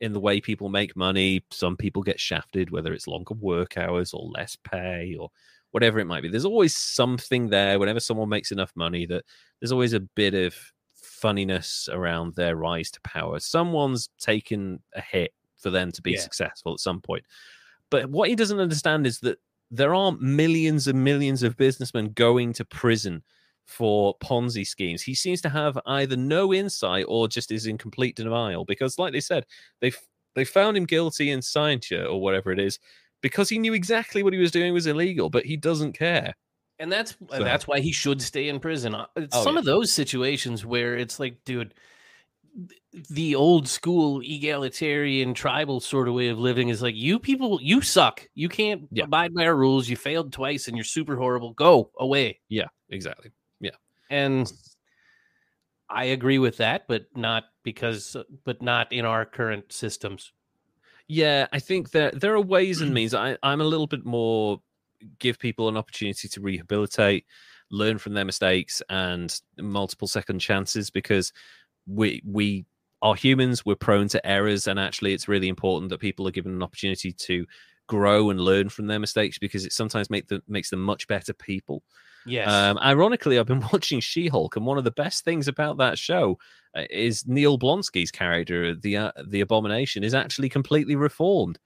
in 0.00 0.12
the 0.12 0.20
way 0.20 0.40
people 0.40 0.68
make 0.68 0.96
money. 0.96 1.44
Some 1.50 1.76
people 1.76 2.02
get 2.02 2.20
shafted, 2.20 2.70
whether 2.70 2.92
it's 2.92 3.06
longer 3.06 3.34
work 3.34 3.78
hours 3.78 4.12
or 4.12 4.28
less 4.28 4.56
pay 4.56 5.16
or 5.18 5.30
whatever 5.70 5.98
it 5.98 6.06
might 6.06 6.22
be. 6.22 6.28
There's 6.28 6.44
always 6.44 6.76
something 6.76 7.48
there 7.48 7.78
whenever 7.78 8.00
someone 8.00 8.28
makes 8.28 8.52
enough 8.52 8.72
money 8.74 9.06
that 9.06 9.24
there's 9.60 9.72
always 9.72 9.92
a 9.92 10.00
bit 10.00 10.34
of 10.34 10.54
funniness 10.94 11.88
around 11.90 12.34
their 12.34 12.56
rise 12.56 12.90
to 12.90 13.00
power. 13.02 13.38
Someone's 13.40 14.10
taken 14.20 14.82
a 14.94 15.00
hit 15.00 15.32
for 15.56 15.70
them 15.70 15.92
to 15.92 16.02
be 16.02 16.12
Yeah. 16.12 16.20
successful 16.20 16.74
at 16.74 16.80
some 16.80 17.00
point. 17.00 17.24
But 17.90 18.10
what 18.10 18.28
he 18.28 18.34
doesn't 18.34 18.58
understand 18.58 19.06
is 19.06 19.20
that 19.20 19.38
there 19.70 19.94
aren't 19.94 20.20
millions 20.20 20.86
and 20.88 21.02
millions 21.02 21.42
of 21.42 21.56
businessmen 21.56 22.12
going 22.12 22.52
to 22.54 22.64
prison 22.64 23.22
for 23.66 24.16
Ponzi 24.18 24.66
schemes. 24.66 25.02
He 25.02 25.14
seems 25.14 25.40
to 25.42 25.48
have 25.48 25.78
either 25.86 26.16
no 26.16 26.52
insight 26.52 27.04
or 27.08 27.28
just 27.28 27.50
is 27.52 27.66
in 27.66 27.78
complete 27.78 28.16
denial 28.16 28.64
because, 28.64 28.98
like 28.98 29.12
they 29.12 29.20
said, 29.20 29.44
they 29.80 29.92
they 30.34 30.44
found 30.44 30.76
him 30.76 30.84
guilty 30.86 31.30
in 31.30 31.40
scientia 31.42 32.06
or 32.06 32.20
whatever 32.20 32.50
it 32.52 32.58
is 32.58 32.78
because 33.20 33.48
he 33.48 33.58
knew 33.58 33.74
exactly 33.74 34.22
what 34.22 34.32
he 34.32 34.38
was 34.38 34.50
doing 34.50 34.72
was 34.72 34.86
illegal, 34.86 35.28
but 35.30 35.44
he 35.44 35.56
doesn't 35.56 35.92
care. 35.92 36.34
And 36.78 36.90
that's 36.90 37.12
So- 37.30 37.44
that's 37.44 37.68
why 37.68 37.80
he 37.80 37.92
should 37.92 38.20
stay 38.20 38.48
in 38.48 38.58
prison. 38.58 38.94
Uh, 38.94 39.06
It's 39.16 39.36
Oh, 39.36 39.44
some 39.44 39.54
yeah. 39.54 39.60
of 39.60 39.64
those 39.66 39.92
situations 39.92 40.64
where 40.66 40.96
it's 40.96 41.20
like, 41.20 41.36
dude, 41.44 41.74
the 43.10 43.34
old 43.34 43.66
school 43.68 44.20
egalitarian 44.22 45.32
tribal 45.34 45.80
sort 45.80 46.08
of 46.08 46.14
way 46.14 46.28
of 46.28 46.38
living 46.38 46.68
is 46.68 46.82
like, 46.82 46.94
you 46.94 47.18
people, 47.18 47.58
you 47.62 47.80
suck. 47.80 48.26
You 48.34 48.48
can't 48.48 48.88
Yeah. 48.90 49.04
abide 49.04 49.32
by 49.34 49.46
our 49.46 49.56
rules. 49.56 49.88
You 49.88 49.96
failed 49.96 50.32
twice 50.32 50.68
and 50.68 50.76
you're 50.76 50.84
super 50.84 51.16
horrible. 51.16 51.52
Go 51.54 51.90
away. 51.98 52.40
Yeah, 52.48 52.68
exactly. 52.90 53.30
And 54.10 54.52
I 55.88 56.04
agree 56.04 56.38
with 56.38 56.56
that, 56.58 56.86
but 56.88 57.06
not 57.14 57.44
because, 57.62 58.16
but 58.44 58.62
not 58.62 58.92
in 58.92 59.04
our 59.04 59.24
current 59.24 59.72
systems. 59.72 60.32
Yeah, 61.08 61.46
I 61.52 61.58
think 61.58 61.90
that 61.90 62.20
there 62.20 62.34
are 62.34 62.40
ways 62.40 62.80
and 62.80 62.94
means. 62.94 63.14
I, 63.14 63.36
I'm 63.42 63.60
a 63.60 63.64
little 63.64 63.86
bit 63.86 64.04
more 64.04 64.60
give 65.18 65.38
people 65.38 65.68
an 65.68 65.76
opportunity 65.76 66.28
to 66.28 66.40
rehabilitate, 66.40 67.26
learn 67.70 67.98
from 67.98 68.14
their 68.14 68.24
mistakes, 68.24 68.82
and 68.88 69.38
multiple 69.58 70.08
second 70.08 70.38
chances 70.38 70.90
because 70.90 71.32
we 71.86 72.22
we 72.24 72.64
are 73.02 73.14
humans. 73.14 73.66
We're 73.66 73.76
prone 73.76 74.08
to 74.08 74.26
errors, 74.26 74.66
and 74.66 74.78
actually, 74.78 75.12
it's 75.12 75.28
really 75.28 75.48
important 75.48 75.90
that 75.90 75.98
people 75.98 76.26
are 76.26 76.32
given 76.32 76.52
an 76.52 76.62
opportunity 76.62 77.12
to 77.12 77.46
grow 77.88 78.30
and 78.30 78.40
learn 78.40 78.68
from 78.68 78.86
their 78.86 79.00
mistakes 79.00 79.38
because 79.38 79.66
it 79.66 79.72
sometimes 79.72 80.08
make 80.08 80.28
them 80.28 80.42
makes 80.48 80.70
them 80.70 80.80
much 80.80 81.06
better 81.08 81.32
people. 81.32 81.82
Yes. 82.24 82.48
Um, 82.48 82.78
ironically, 82.78 83.38
I've 83.38 83.46
been 83.46 83.60
watching 83.72 84.00
She 84.00 84.28
Hulk, 84.28 84.56
and 84.56 84.66
one 84.66 84.78
of 84.78 84.84
the 84.84 84.90
best 84.92 85.24
things 85.24 85.48
about 85.48 85.78
that 85.78 85.98
show 85.98 86.38
uh, 86.76 86.84
is 86.90 87.24
Emil 87.28 87.58
Blonsky's 87.58 88.10
character, 88.10 88.74
the 88.74 88.96
uh, 88.96 89.12
the 89.26 89.40
Abomination, 89.40 90.04
is 90.04 90.14
actually 90.14 90.48
completely 90.48 90.96
reformed, 90.96 91.58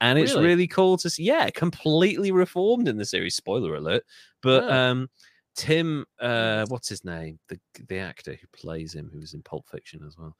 and 0.00 0.18
it's 0.18 0.32
Really? 0.34 0.46
really 0.46 0.66
cool 0.68 0.96
to 0.98 1.10
see. 1.10 1.24
Yeah, 1.24 1.50
completely 1.50 2.32
reformed 2.32 2.88
in 2.88 2.96
the 2.98 3.04
series. 3.04 3.36
Spoiler 3.36 3.74
alert! 3.76 4.04
But 4.42 4.64
Oh. 4.64 4.70
um, 4.72 5.10
Tim, 5.56 6.06
uh, 6.20 6.64
what's 6.68 6.88
his 6.88 7.04
name? 7.04 7.38
The 7.48 7.58
the 7.88 7.98
actor 7.98 8.32
who 8.34 8.46
plays 8.52 8.94
him, 8.94 9.10
who 9.12 9.20
was 9.20 9.34
in 9.34 9.42
Pulp 9.42 9.68
Fiction 9.70 10.02
as 10.06 10.16
well. 10.18 10.36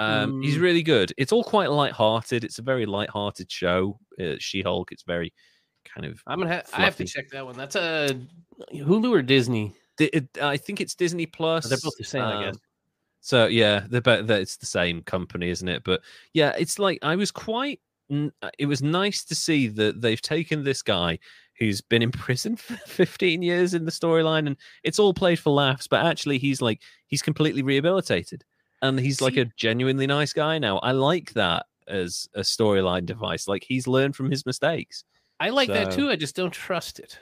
Um, 0.00 0.42
he's 0.42 0.56
Mm. 0.58 0.60
really 0.62 0.82
good. 0.84 1.12
It's 1.18 1.32
all 1.32 1.42
quite 1.42 1.70
light-hearted. 1.72 2.44
It's 2.44 2.60
a 2.60 2.62
very 2.62 2.86
light-hearted 2.86 3.50
show. 3.50 3.98
Uh, 4.20 4.36
she 4.38 4.62
Hulk. 4.62 4.92
It's 4.92 5.02
very 5.02 5.32
kind 5.94 6.06
of 6.06 6.22
I'm 6.26 6.38
gonna. 6.38 6.56
Ha- 6.56 6.62
I 6.74 6.82
have 6.84 6.96
to 6.96 7.04
check 7.04 7.28
that 7.30 7.44
one. 7.44 7.56
That's 7.56 7.76
a 7.76 8.18
Hulu 8.74 9.10
or 9.10 9.22
Disney. 9.22 9.74
Di- 9.96 10.10
it- 10.12 10.38
I 10.40 10.56
think 10.56 10.80
it's 10.80 10.94
Disney 10.94 11.26
Plus. 11.26 11.68
They're 11.68 11.78
both 11.82 11.96
the 11.98 12.04
same, 12.04 12.22
I 12.22 12.44
guess. 12.44 12.54
um, 12.54 12.60
So 13.20 13.46
yeah, 13.46 13.84
they're 13.88 14.00
both, 14.00 14.26
that 14.28 14.40
it's 14.40 14.56
the 14.56 14.66
same 14.66 15.02
company, 15.02 15.48
isn't 15.50 15.68
it? 15.68 15.82
But 15.84 16.00
yeah, 16.32 16.52
it's 16.58 16.78
like 16.78 16.98
I 17.02 17.16
was 17.16 17.30
quite. 17.30 17.80
uh, 18.12 18.28
It 18.58 18.66
was 18.66 18.82
nice 18.82 19.24
to 19.24 19.34
see 19.34 19.68
that 19.68 20.00
they've 20.00 20.22
taken 20.22 20.64
this 20.64 20.82
guy 20.82 21.18
who's 21.58 21.80
been 21.80 22.02
in 22.02 22.10
prison 22.26 22.56
for 22.56 22.76
15 22.86 23.42
years 23.42 23.74
in 23.74 23.84
the 23.84 23.90
storyline, 23.90 24.46
and 24.46 24.56
it's 24.84 24.98
all 25.00 25.12
played 25.12 25.38
for 25.40 25.50
laughs. 25.50 25.86
But 25.88 26.06
actually, 26.06 26.38
he's 26.38 26.62
like 26.62 26.80
he's 27.06 27.22
completely 27.22 27.62
rehabilitated, 27.62 28.44
and 28.82 28.98
he's 29.00 29.20
like 29.20 29.36
a 29.36 29.46
genuinely 29.56 30.06
nice 30.06 30.32
guy 30.32 30.58
now. 30.58 30.78
I 30.78 30.92
like 30.92 31.32
that 31.34 31.66
as 31.88 32.28
a 32.34 32.40
storyline 32.40 33.06
device. 33.06 33.48
Like 33.48 33.64
he's 33.66 33.86
learned 33.88 34.14
from 34.14 34.30
his 34.30 34.44
mistakes. 34.46 35.04
I 35.40 35.50
like 35.50 35.68
that 35.68 35.92
too. 35.92 36.10
I 36.10 36.16
just 36.16 36.36
don't 36.36 36.52
trust 36.52 36.98
it. 36.98 37.18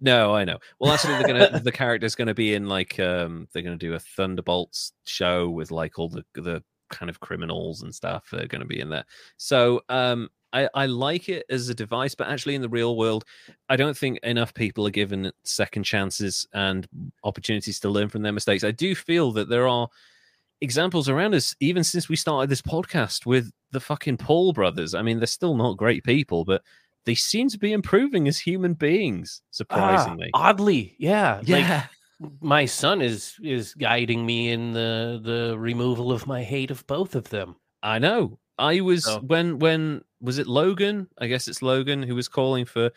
No, 0.00 0.34
I 0.34 0.44
know. 0.44 0.58
Well, 0.78 0.92
actually, 0.92 1.14
they're 1.14 1.26
gonna 1.26 1.60
the 1.60 1.72
character's 1.72 2.14
gonna 2.14 2.34
be 2.34 2.54
in 2.54 2.66
like 2.68 2.98
um 2.98 3.48
they're 3.52 3.62
gonna 3.62 3.76
do 3.76 3.94
a 3.94 3.98
Thunderbolts 3.98 4.92
show 5.06 5.48
with 5.48 5.70
like 5.70 5.98
all 5.98 6.08
the 6.08 6.24
the 6.34 6.62
kind 6.90 7.10
of 7.10 7.20
criminals 7.20 7.82
and 7.82 7.94
stuff. 7.94 8.28
They're 8.30 8.46
gonna 8.46 8.64
be 8.64 8.80
in 8.80 8.88
there. 8.90 9.04
So 9.36 9.82
um 9.88 10.28
I, 10.52 10.68
I 10.74 10.86
like 10.86 11.28
it 11.28 11.44
as 11.50 11.68
a 11.68 11.74
device, 11.74 12.14
but 12.14 12.28
actually 12.28 12.54
in 12.54 12.62
the 12.62 12.70
real 12.70 12.96
world, 12.96 13.24
I 13.68 13.76
don't 13.76 13.96
think 13.96 14.18
enough 14.22 14.54
people 14.54 14.86
are 14.86 14.90
given 14.90 15.30
second 15.44 15.82
chances 15.82 16.46
and 16.54 16.86
opportunities 17.22 17.78
to 17.80 17.90
learn 17.90 18.08
from 18.08 18.22
their 18.22 18.32
mistakes. 18.32 18.64
I 18.64 18.70
do 18.70 18.94
feel 18.94 19.30
that 19.32 19.50
there 19.50 19.68
are 19.68 19.88
examples 20.62 21.08
around 21.08 21.34
us, 21.34 21.54
even 21.60 21.84
since 21.84 22.08
we 22.08 22.16
started 22.16 22.48
this 22.48 22.62
podcast 22.62 23.26
with 23.26 23.52
the 23.72 23.80
fucking 23.80 24.16
Paul 24.16 24.54
brothers. 24.54 24.94
I 24.94 25.02
mean, 25.02 25.18
they're 25.18 25.26
still 25.26 25.54
not 25.54 25.76
great 25.76 26.02
people, 26.02 26.46
but 26.46 26.62
they 27.08 27.14
seem 27.14 27.48
to 27.48 27.58
be 27.58 27.72
improving 27.72 28.28
as 28.28 28.38
human 28.38 28.74
beings, 28.74 29.40
surprisingly. 29.50 30.30
Ah, 30.34 30.48
oddly, 30.50 30.94
yeah. 30.98 31.40
yeah. 31.44 31.86
Like 32.20 32.30
my 32.40 32.66
son 32.66 33.00
is 33.00 33.34
is 33.42 33.74
guiding 33.74 34.26
me 34.26 34.50
in 34.50 34.72
the 34.72 35.20
the 35.22 35.58
removal 35.58 36.12
of 36.12 36.26
my 36.26 36.42
hate 36.42 36.70
of 36.70 36.86
both 36.86 37.14
of 37.14 37.30
them. 37.30 37.56
I 37.82 37.98
know. 37.98 38.38
I 38.58 38.80
was 38.80 39.04
So- 39.04 39.20
when 39.20 39.58
when 39.58 40.02
was 40.20 40.38
it 40.38 40.46
Logan? 40.46 41.08
I 41.18 41.26
guess 41.28 41.48
it's 41.48 41.62
Logan 41.62 42.02
who 42.02 42.14
was 42.14 42.28
calling 42.28 42.64
for 42.66 42.90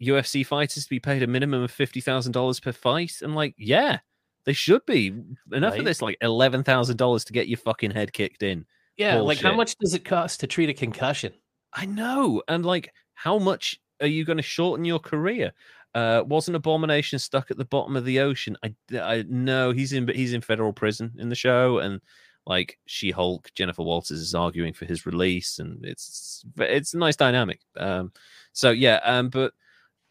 UFC 0.00 0.44
fighters 0.46 0.84
to 0.84 0.90
be 0.90 1.00
paid 1.00 1.22
a 1.22 1.26
minimum 1.26 1.62
of 1.62 1.70
fifty 1.70 2.00
thousand 2.00 2.32
dollars 2.32 2.60
per 2.60 2.72
fight. 2.72 3.14
I'm 3.22 3.34
like, 3.34 3.54
yeah, 3.58 3.98
they 4.44 4.52
should 4.52 4.84
be. 4.86 5.08
Enough 5.52 5.72
Right. 5.72 5.78
of 5.80 5.84
this, 5.84 6.00
like 6.02 6.16
eleven 6.20 6.62
thousand 6.62 6.98
dollars 6.98 7.24
to 7.24 7.32
get 7.32 7.48
your 7.48 7.58
fucking 7.58 7.90
head 7.92 8.12
kicked 8.12 8.42
in. 8.42 8.66
Yeah, 8.96 9.16
like 9.20 9.40
how 9.40 9.54
much 9.54 9.76
does 9.80 9.94
it 9.94 10.04
cost 10.04 10.40
to 10.40 10.46
treat 10.46 10.68
a 10.68 10.74
concussion? 10.74 11.32
I 11.72 11.86
know, 11.86 12.42
and 12.48 12.64
like, 12.66 12.92
how 13.18 13.36
much 13.36 13.80
are 14.00 14.06
you 14.06 14.24
going 14.24 14.36
to 14.36 14.42
shorten 14.44 14.84
your 14.84 15.00
career? 15.00 15.52
Uh, 15.92 16.22
wasn't 16.24 16.56
Abomination 16.56 17.18
stuck 17.18 17.50
at 17.50 17.56
the 17.56 17.64
bottom 17.64 17.96
of 17.96 18.04
the 18.04 18.20
ocean? 18.20 18.56
I, 18.62 18.72
I 18.96 19.24
know 19.28 19.72
he's 19.72 19.92
in, 19.92 20.06
but 20.06 20.14
he's 20.14 20.32
in 20.34 20.40
federal 20.40 20.72
prison 20.72 21.12
in 21.18 21.28
the 21.28 21.34
show, 21.34 21.78
and 21.78 22.00
like 22.46 22.78
She 22.86 23.10
Hulk, 23.10 23.50
Jennifer 23.56 23.82
Walters 23.82 24.20
is 24.20 24.36
arguing 24.36 24.72
for 24.72 24.84
his 24.84 25.04
release, 25.04 25.58
and 25.58 25.84
it's 25.84 26.44
it's 26.58 26.94
a 26.94 26.98
nice 26.98 27.16
dynamic. 27.16 27.60
Um, 27.76 28.12
so 28.52 28.70
yeah, 28.70 29.00
um, 29.02 29.30
but 29.30 29.52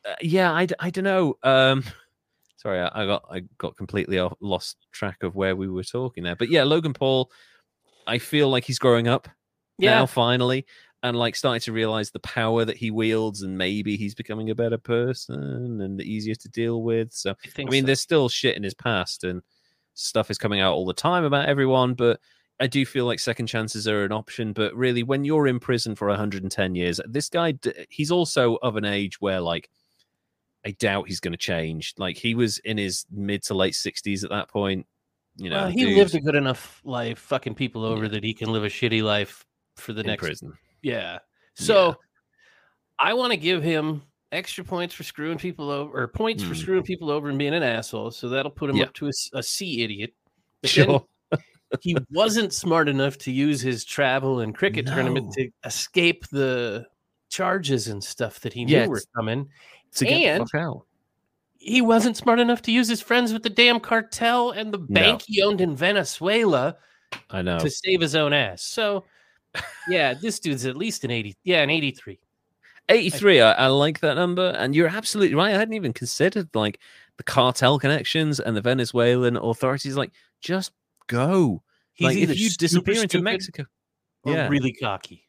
uh, 0.06 0.16
yeah, 0.22 0.52
I, 0.52 0.68
I 0.80 0.90
don't 0.90 1.06
know. 1.06 1.38
Um, 1.44 1.86
sorry, 2.58 2.82
I, 2.82 3.04
I 3.04 3.06
got 3.06 3.26
I 3.32 3.40
got 3.58 3.78
completely 3.78 4.20
off, 4.20 4.34
lost 4.42 4.86
track 4.92 5.24
of 5.24 5.36
where 5.36 5.56
we 5.56 5.70
were 5.70 5.84
talking 5.84 6.26
there, 6.26 6.36
but 6.36 6.50
yeah, 6.50 6.64
Logan 6.64 6.94
Paul, 6.94 7.32
I 8.06 8.18
feel 8.18 8.50
like 8.50 8.66
he's 8.66 8.80
growing 8.80 9.08
up 9.08 9.30
Yeah, 9.78 10.00
now 10.00 10.06
finally 10.06 10.66
and 11.04 11.18
like 11.18 11.36
starting 11.36 11.62
to 11.62 11.72
realize 11.72 12.12
the 12.12 12.20
power 12.20 12.66
that 12.66 12.78
he 12.78 12.92
wields 12.92 13.42
and 13.42 13.58
maybe 13.58 13.98
he's 13.98 14.16
becoming 14.16 14.50
a 14.50 14.56
better 14.56 14.78
person 14.78 15.82
and 15.82 16.02
easier 16.02 16.36
to 16.36 16.50
deal 16.50 16.82
with 16.82 17.14
so 17.14 17.32
I 17.32 17.62
i 17.62 17.66
mean 17.66 17.84
so. 17.84 17.86
there's 17.88 18.02
still 18.02 18.30
shit 18.30 18.58
in 18.58 18.64
his 18.64 18.74
past 18.74 19.24
and 19.24 19.42
stuff 19.94 20.30
is 20.30 20.38
coming 20.38 20.60
out 20.60 20.74
all 20.74 20.86
the 20.86 20.94
time 20.94 21.24
about 21.24 21.48
everyone 21.48 21.94
but 21.94 22.20
i 22.60 22.68
do 22.68 22.86
feel 22.86 23.06
like 23.06 23.20
second 23.20 23.48
chances 23.48 23.88
are 23.88 24.04
an 24.04 24.12
option 24.12 24.54
but 24.54 24.76
really 24.76 25.04
when 25.04 25.24
you're 25.24 25.48
in 25.48 25.60
prison 25.60 25.96
for 25.96 26.08
110 26.08 26.76
years 26.76 27.00
this 27.08 27.30
guy 27.30 27.54
he's 27.90 28.12
also 28.12 28.56
of 28.58 28.76
an 28.76 28.86
age 28.86 29.20
where 29.22 29.42
like 29.42 29.70
i 30.66 30.72
doubt 30.72 31.08
he's 31.08 31.20
going 31.20 31.32
to 31.32 31.38
change 31.38 31.94
like 31.98 32.18
he 32.18 32.36
was 32.36 32.60
in 32.60 32.78
his 32.78 33.06
mid 33.12 33.44
to 33.44 33.54
late 33.54 33.74
60s 33.74 34.24
at 34.24 34.30
that 34.30 34.50
point 34.50 34.86
you 35.36 35.50
know 35.50 35.64
well, 35.64 35.70
he 35.70 35.86
dude's 35.86 35.98
lived 35.98 36.16
a 36.16 36.20
good 36.20 36.36
enough 36.36 36.82
life, 36.84 37.20
fucking 37.20 37.54
people 37.54 37.86
over 37.86 38.08
that 38.08 38.24
he 38.24 38.34
can 38.34 38.52
live 38.52 38.64
a 38.64 38.68
shitty 38.68 39.04
life 39.04 39.46
for 39.76 39.94
the 39.94 40.02
in 40.02 40.08
next. 40.08 40.24
prison 40.24 40.54
Yeah. 40.88 41.20
So 41.56 41.96
I 43.00 43.14
want 43.14 43.32
to 43.32 43.38
give 43.38 43.62
him 43.64 44.04
extra 44.32 44.64
points 44.64 44.94
for 44.94 45.04
screwing 45.04 45.38
people 45.38 45.70
over, 45.70 46.04
or 46.04 46.08
points 46.08 46.44
for 46.44 46.54
Mm. 46.54 46.58
screwing 46.58 46.84
people 46.84 47.10
over 47.10 47.30
and 47.30 47.38
being 47.38 47.54
an 47.54 47.64
asshole. 47.64 48.12
So 48.12 48.30
that'll 48.30 48.52
put 48.52 48.70
him 48.70 48.78
Yeah. 48.78 48.84
up 48.86 48.94
to 48.96 49.08
a, 49.08 49.12
a 49.34 49.44
C 49.44 49.84
idiot. 49.84 50.14
But 50.62 50.70
sure 50.70 51.06
he 51.82 51.96
wasn't 52.12 52.54
smart 52.54 52.90
enough 52.90 53.18
to 53.20 53.32
use 53.32 53.62
his 53.62 53.84
travel 53.86 54.40
and 54.40 54.56
cricket 54.56 54.86
tournament 54.88 55.34
to 55.34 55.50
escape 55.66 56.28
the 56.28 56.86
charges 57.30 57.88
and 57.88 58.04
stuff 58.04 58.40
that 58.42 58.54
he 58.54 58.66
knew 58.66 58.74
Yeah, 58.78 58.88
were 58.88 59.02
coming. 59.16 59.50
to 59.96 60.06
get 60.06 60.14
And- 60.14 60.42
the 60.44 60.48
fuck 60.48 60.62
out 60.62 60.86
He 61.60 61.82
wasn't 61.82 62.16
smart 62.18 62.40
enough 62.40 62.62
to 62.64 62.72
use 62.72 62.88
his 62.88 63.02
friends 63.02 63.34
with 63.34 63.44
the 63.44 63.50
damn 63.50 63.80
cartel 63.80 64.52
and 64.52 64.74
the 64.74 64.78
bank 64.78 65.24
he 65.26 65.42
owned 65.42 65.60
in 65.62 65.76
Venezuela 65.76 66.78
i 67.30 67.42
know 67.42 67.58
to 67.60 67.70
save 67.70 68.02
his 68.02 68.16
own 68.16 68.34
ass. 68.34 68.62
So, 68.62 69.06
yeah, 69.88 70.14
this 70.14 70.40
dude's 70.40 70.66
at 70.66 70.78
least 70.78 71.04
an 71.04 71.12
80. 71.12 71.36
Yeah, 71.44 71.62
an 71.62 71.70
83. 71.70 72.20
83 72.90 73.42
I, 73.42 73.52
I 73.54 73.68
like 73.68 74.00
that 74.00 74.16
number 74.16 74.56
and 74.58 74.74
you're 74.76 74.88
absolutely 74.88 75.36
right 75.36 75.54
i 75.54 75.58
hadn't 75.58 75.74
even 75.74 75.94
considered 75.94 76.48
like 76.54 76.80
the 77.18 77.24
cartel 77.24 77.78
connections 77.80 78.40
and 78.40 78.56
the 78.56 78.62
venezuelan 78.62 79.36
authorities 79.38 79.98
like 79.98 80.12
just 80.42 80.72
go 81.08 81.62
He's 81.94 82.06
like 82.06 82.18
either 82.18 82.34
if 82.34 82.40
you 82.40 82.50
disappear 82.52 83.02
into 83.02 83.22
mexico 83.22 83.66
or 84.24 84.34
Yeah. 84.34 84.48
really 84.48 84.72
cocky. 84.72 85.28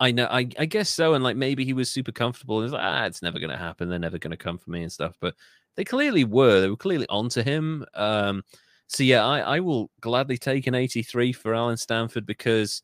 i 0.00 0.10
know 0.10 0.26
I, 0.26 0.48
I 0.58 0.64
guess 0.66 0.88
so 0.88 1.14
and 1.14 1.22
like 1.22 1.36
maybe 1.36 1.64
he 1.64 1.72
was 1.72 1.88
super 1.90 2.12
comfortable 2.12 2.56
and 2.56 2.64
was 2.64 2.72
like 2.72 2.82
ah 2.84 3.04
it's 3.04 3.22
never 3.22 3.38
going 3.38 3.50
to 3.50 3.56
happen 3.56 3.88
they're 3.88 3.98
never 3.98 4.18
going 4.18 4.32
to 4.32 4.36
come 4.36 4.58
for 4.58 4.70
me 4.70 4.82
and 4.82 4.90
stuff 4.92 5.14
but 5.20 5.34
they 5.76 5.84
clearly 5.84 6.24
were 6.24 6.60
they 6.60 6.68
were 6.68 6.76
clearly 6.76 7.06
onto 7.08 7.42
him 7.42 7.84
um 7.94 8.42
so 8.88 9.04
yeah 9.04 9.24
i 9.24 9.38
i 9.40 9.60
will 9.60 9.90
gladly 10.00 10.36
take 10.38 10.66
an 10.66 10.74
83 10.74 11.32
for 11.32 11.54
allen 11.54 11.76
stanford 11.76 12.26
because 12.26 12.82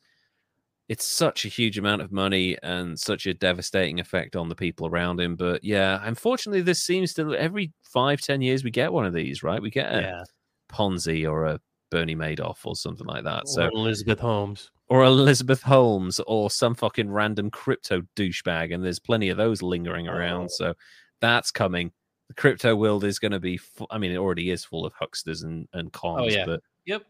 it's 0.89 1.07
such 1.07 1.45
a 1.45 1.49
huge 1.49 1.79
amount 1.79 2.03
of 2.03 2.13
money 2.13 2.57
and 2.63 2.99
such 2.99 3.27
a 3.27 3.33
devastating 3.35 4.01
effect 4.01 4.37
on 4.37 4.49
the 4.49 4.55
people 4.55 4.87
around 4.87 5.19
him. 5.21 5.35
But 5.37 5.65
yeah, 5.65 6.01
unfortunately, 6.03 6.61
this 6.63 6.83
seems 6.83 7.15
to 7.15 7.35
every 7.35 7.73
five, 7.83 8.21
ten 8.21 8.43
years 8.43 8.65
we 8.65 8.71
get 8.71 8.93
one 8.93 9.07
of 9.07 9.15
these, 9.15 9.43
right? 9.43 9.63
We 9.63 9.71
get 9.71 9.93
a 9.95 10.01
Yeah. 10.03 10.25
Ponzi 10.71 11.29
or 11.31 11.45
a 11.47 11.61
Bernie 11.91 12.17
Madoff 12.17 12.59
or 12.65 12.75
something 12.77 13.07
like 13.07 13.25
that. 13.25 13.49
So 13.49 13.69
Elizabeth 13.69 14.19
Holmes. 14.19 14.71
or 14.89 15.05
Elizabeth 15.05 15.63
Holmes 15.63 16.21
or 16.27 16.51
some 16.51 16.75
fucking 16.75 17.11
random 17.11 17.51
crypto 17.51 18.03
douchebag, 18.17 18.75
and 18.75 18.85
there's 18.85 18.99
plenty 18.99 19.29
of 19.31 19.37
those 19.37 19.63
lingering 19.63 20.09
around. 20.09 20.45
Oh. 20.45 20.49
So 20.49 20.75
that's 21.21 21.51
coming. 21.51 21.93
The 22.29 22.35
crypto 22.35 22.75
world 22.75 23.05
is 23.05 23.19
going 23.19 23.33
to 23.33 23.41
be. 23.41 23.57
Fu- 23.57 23.87
I 23.91 23.99
mean, 23.99 24.11
it 24.11 24.17
already 24.17 24.51
is 24.51 24.65
full 24.65 24.85
of 24.85 24.93
hucksters 24.95 25.45
and 25.45 25.69
and 25.73 25.89
oh, 25.95 25.99
cons. 25.99 26.21
Oh, 26.23 26.37
yeah. 26.37 26.45
But 26.47 26.61
Yep. 26.87 27.03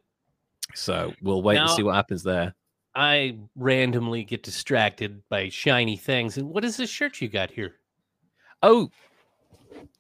so 0.75 1.13
we'll 1.23 1.43
wait 1.43 1.57
and 1.59 1.71
see 1.71 1.83
what 1.83 1.95
happens 1.95 2.23
there. 2.23 2.55
I 2.95 3.39
randomly 3.57 4.25
get 4.25 4.43
distracted 4.43 5.23
by 5.29 5.49
shiny 5.49 5.97
things. 5.97 6.37
And 6.39 6.49
what 6.49 6.65
is 6.65 6.77
this 6.77 6.91
shirt 6.91 7.21
you 7.21 7.29
got 7.29 7.51
here? 7.51 7.75
Oh, 8.63 8.91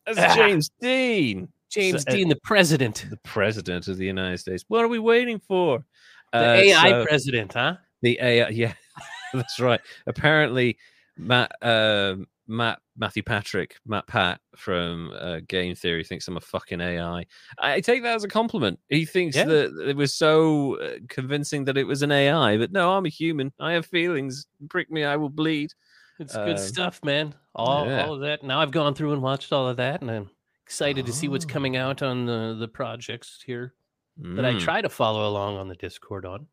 that's 0.06 0.18
Ah. 0.18 0.34
James 0.36 0.70
Dean. 0.80 1.48
James 1.70 2.04
So, 2.04 2.10
uh, 2.12 2.14
Dean, 2.14 2.28
the 2.28 2.38
president, 2.44 3.06
the 3.10 3.16
president 3.18 3.88
of 3.88 3.96
the 3.96 4.06
United 4.06 4.38
States. 4.38 4.64
What 4.68 4.84
are 4.84 4.88
we 4.88 4.98
waiting 5.00 5.40
for? 5.40 5.84
the 6.32 6.38
Uh, 6.38 6.52
AI 6.54 6.90
so- 6.90 7.04
president, 7.04 7.52
huh? 7.54 7.76
the 8.02 8.18
AI. 8.20 8.48
Yeah, 8.50 8.72
that's 9.32 9.58
right. 9.60 9.80
Apparently, 10.06 10.76
Matt 11.16 11.52
uh, 11.62 12.16
Matt 12.46 12.80
Matthew 12.96 13.22
Patrick, 13.24 13.76
Matt 13.86 14.06
Pat 14.06 14.40
from 14.56 15.12
uh, 15.18 15.40
Game 15.48 15.74
Theory 15.74 16.04
thinks 16.04 16.28
I'm 16.28 16.36
a 16.36 16.40
fucking 16.40 16.80
AI. 16.80 17.24
I 17.58 17.80
take 17.80 18.02
that 18.04 18.14
as 18.14 18.24
a 18.24 18.28
compliment. 18.28 18.78
He 18.88 19.04
thinks 19.04 19.36
Yeah. 19.36 19.44
that 19.46 19.88
it 19.88 19.96
was 19.96 20.14
so 20.14 20.78
uh, 20.80 20.98
convincing 21.08 21.64
that 21.64 21.76
it 21.76 21.84
was 21.84 22.02
an 22.02 22.12
AI, 22.12 22.56
but 22.56 22.70
no, 22.72 22.92
I'm 22.92 23.04
a 23.06 23.08
human. 23.08 23.52
I 23.58 23.72
have 23.72 23.86
feelings. 23.86 24.46
Prick 24.68 24.90
me, 24.90 25.02
I 25.04 25.16
will 25.16 25.28
bleed. 25.30 25.72
It's 26.20 26.34
good 26.36 26.50
Um, 26.50 26.58
stuff, 26.58 27.00
man. 27.04 27.34
All 27.56 27.86
yeah. 27.86 28.06
all 28.06 28.14
of 28.14 28.20
that. 28.20 28.44
Now 28.44 28.60
I've 28.60 28.70
gone 28.70 28.94
through 28.94 29.12
and 29.12 29.22
watched 29.22 29.52
all 29.52 29.66
of 29.68 29.76
that, 29.78 30.00
and 30.00 30.10
I'm 30.10 30.30
excited 30.64 31.04
to 31.06 31.12
see 31.12 31.26
what's 31.26 31.44
coming 31.44 31.76
out 31.76 32.02
on 32.02 32.26
the 32.26 32.56
the 32.58 32.68
projects 32.68 33.42
here 33.44 33.74
that 34.16 34.44
I 34.44 34.52
Mm. 34.52 34.60
try 34.60 34.80
to 34.80 34.88
follow 34.88 35.28
along 35.28 35.56
on 35.56 35.66
the 35.66 35.74
Discord 35.74 36.24
on. 36.24 36.46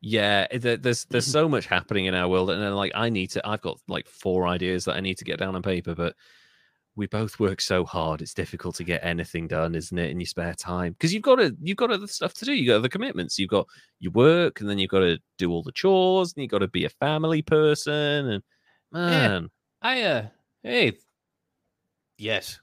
Yeah, 0.00 0.46
it- 0.50 0.82
there's 0.82 1.04
there's 1.06 1.26
so 1.26 1.48
much 1.48 1.66
happening 1.66 2.06
in 2.06 2.14
our 2.14 2.28
world, 2.28 2.50
and 2.50 2.62
then 2.62 2.74
like 2.74 2.92
I 2.94 3.08
need 3.10 3.30
to. 3.32 3.46
I've 3.48 3.60
got 3.62 3.80
like 3.88 4.06
four 4.08 4.46
ideas 4.46 4.84
that 4.84 4.96
I 4.96 5.00
need 5.00 5.18
to 5.18 5.24
get 5.24 5.38
down 5.40 5.56
on 5.56 5.62
paper, 5.62 5.94
but 5.94 6.14
we 6.96 7.06
both 7.06 7.38
work 7.40 7.60
so 7.60 7.84
hard. 7.84 8.22
It's 8.22 8.34
difficult 8.34 8.76
to 8.76 8.84
get 8.84 9.04
anything 9.04 9.48
done, 9.48 9.74
isn't 9.74 9.98
it? 9.98 10.10
In 10.10 10.20
your 10.20 10.26
spare 10.26 10.54
time, 10.54 10.92
because 10.94 11.12
you've 11.14 11.22
got 11.22 11.36
to 11.36 11.56
you've 11.60 11.76
got 11.78 11.90
other 11.92 12.06
stuff 12.08 12.34
to 12.34 12.44
do. 12.44 12.52
You 12.54 12.68
got 12.68 12.76
other 12.78 12.88
commitments. 12.88 13.38
You've 13.38 13.50
got 13.50 13.66
your 14.00 14.12
work, 14.12 14.60
and 14.60 14.70
then 14.70 14.78
you've 14.78 14.90
got 14.90 15.00
to 15.00 15.18
do 15.38 15.50
all 15.52 15.62
the 15.62 15.72
chores, 15.72 16.32
and 16.36 16.42
you've 16.42 16.50
got 16.52 16.58
to 16.60 16.68
be 16.68 16.84
a 16.84 16.90
family 16.90 17.42
person. 17.42 18.28
And 18.28 18.42
man, 18.92 19.50
I 19.82 20.02
uh 20.02 20.28
hey 20.62 20.92
yes. 22.18 22.60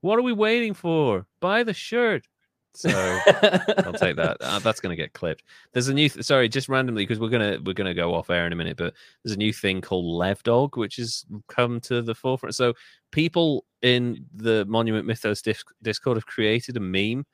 what 0.00 0.18
are 0.18 0.22
we 0.22 0.32
waiting 0.32 0.74
for? 0.74 1.26
Buy 1.40 1.62
the 1.64 1.74
shirt. 1.74 2.26
So 2.72 2.88
I'll 2.90 3.92
take 3.94 4.16
that. 4.16 4.36
Uh, 4.40 4.58
that's 4.60 4.80
going 4.80 4.96
to 4.96 5.02
get 5.02 5.12
clipped. 5.12 5.42
There's 5.72 5.88
a 5.88 5.94
new. 5.94 6.08
Th- 6.08 6.24
sorry, 6.24 6.48
just 6.48 6.68
randomly 6.68 7.02
because 7.02 7.18
we're 7.18 7.28
gonna 7.28 7.58
we're 7.64 7.74
gonna 7.74 7.94
go 7.94 8.14
off 8.14 8.30
air 8.30 8.46
in 8.46 8.52
a 8.52 8.56
minute, 8.56 8.76
but 8.76 8.94
there's 9.24 9.34
a 9.34 9.38
new 9.38 9.52
thing 9.52 9.80
called 9.80 10.04
Lev 10.04 10.42
Dog, 10.44 10.76
which 10.76 10.96
has 10.96 11.24
come 11.48 11.80
to 11.80 12.00
the 12.00 12.14
forefront. 12.14 12.54
So 12.54 12.74
people 13.10 13.64
in 13.82 14.24
the 14.34 14.64
Monument 14.66 15.06
Mythos 15.06 15.42
dis- 15.42 15.64
Discord 15.82 16.16
have 16.16 16.26
created 16.26 16.76
a 16.76 16.80
meme, 16.80 17.26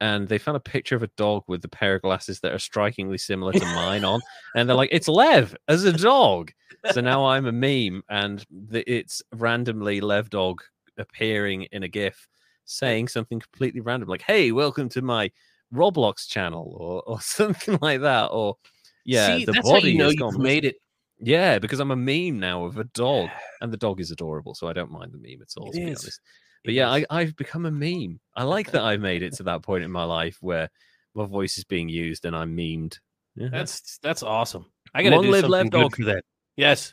and 0.00 0.28
they 0.28 0.38
found 0.38 0.56
a 0.56 0.60
picture 0.60 0.94
of 0.94 1.02
a 1.02 1.10
dog 1.16 1.42
with 1.48 1.64
a 1.64 1.68
pair 1.68 1.96
of 1.96 2.02
glasses 2.02 2.38
that 2.40 2.52
are 2.52 2.58
strikingly 2.58 3.18
similar 3.18 3.52
to 3.52 3.64
mine 3.64 4.04
on, 4.04 4.20
and 4.54 4.68
they're 4.68 4.76
like, 4.76 4.90
"It's 4.92 5.08
Lev 5.08 5.56
as 5.66 5.84
a 5.84 5.92
dog." 5.92 6.52
So 6.92 7.00
now 7.00 7.26
I'm 7.26 7.46
a 7.46 7.52
meme, 7.52 8.04
and 8.08 8.44
the, 8.50 8.88
it's 8.90 9.20
randomly 9.32 10.00
Lev 10.00 10.30
Dog 10.30 10.62
appearing 10.96 11.64
in 11.72 11.82
a 11.82 11.88
GIF 11.88 12.28
saying 12.66 13.08
something 13.08 13.40
completely 13.40 13.80
random, 13.80 14.08
like 14.08 14.22
"Hey, 14.22 14.52
welcome 14.52 14.88
to 14.90 15.02
my 15.02 15.30
Roblox 15.74 16.28
channel," 16.28 16.76
or 16.78 17.02
or 17.06 17.20
something 17.22 17.78
like 17.80 18.02
that, 18.02 18.26
or 18.26 18.56
yeah, 19.04 19.38
See, 19.38 19.44
the 19.46 19.54
body 19.62 19.92
you 19.92 19.98
know 19.98 20.04
has 20.04 20.14
you've 20.14 20.20
gone 20.20 20.42
made 20.42 20.64
it. 20.64 20.76
Yeah, 21.18 21.58
because 21.58 21.80
I'm 21.80 21.92
a 21.92 21.96
meme 21.96 22.38
now 22.38 22.64
of 22.64 22.76
a 22.76 22.84
dog, 22.84 23.30
and 23.62 23.72
the 23.72 23.78
dog 23.78 24.00
is 24.00 24.10
adorable, 24.10 24.54
so 24.54 24.68
I 24.68 24.74
don't 24.74 24.90
mind 24.90 25.12
the 25.12 25.18
meme 25.18 25.40
at 25.40 25.48
all. 25.56 25.70
It 25.70 25.72
to 25.72 25.78
be 25.78 25.86
honest. 25.86 26.20
But 26.66 26.74
yeah. 26.74 26.90
I, 26.90 27.06
I've 27.08 27.36
become 27.36 27.64
a 27.64 27.70
meme. 27.70 28.18
I 28.34 28.42
like 28.42 28.72
that 28.72 28.82
I've 28.82 29.00
made 29.00 29.22
it 29.22 29.34
to 29.34 29.44
that 29.44 29.62
point 29.62 29.84
in 29.84 29.90
my 29.90 30.02
life 30.02 30.36
where 30.40 30.68
my 31.14 31.24
voice 31.24 31.56
is 31.58 31.64
being 31.64 31.88
used 31.88 32.24
and 32.24 32.34
I'm 32.34 32.56
memed. 32.56 32.98
Yeah. 33.36 33.48
That's 33.52 33.98
that's 34.02 34.24
awesome. 34.24 34.66
I 34.92 35.04
gotta 35.04 35.16
Long 35.16 35.26
do 35.26 35.30
live 35.30 35.42
something 35.42 35.52
Lev 35.52 35.70
good 35.70 35.80
Dog. 35.80 35.96
for 35.96 36.04
that. 36.06 36.24
Yes, 36.56 36.92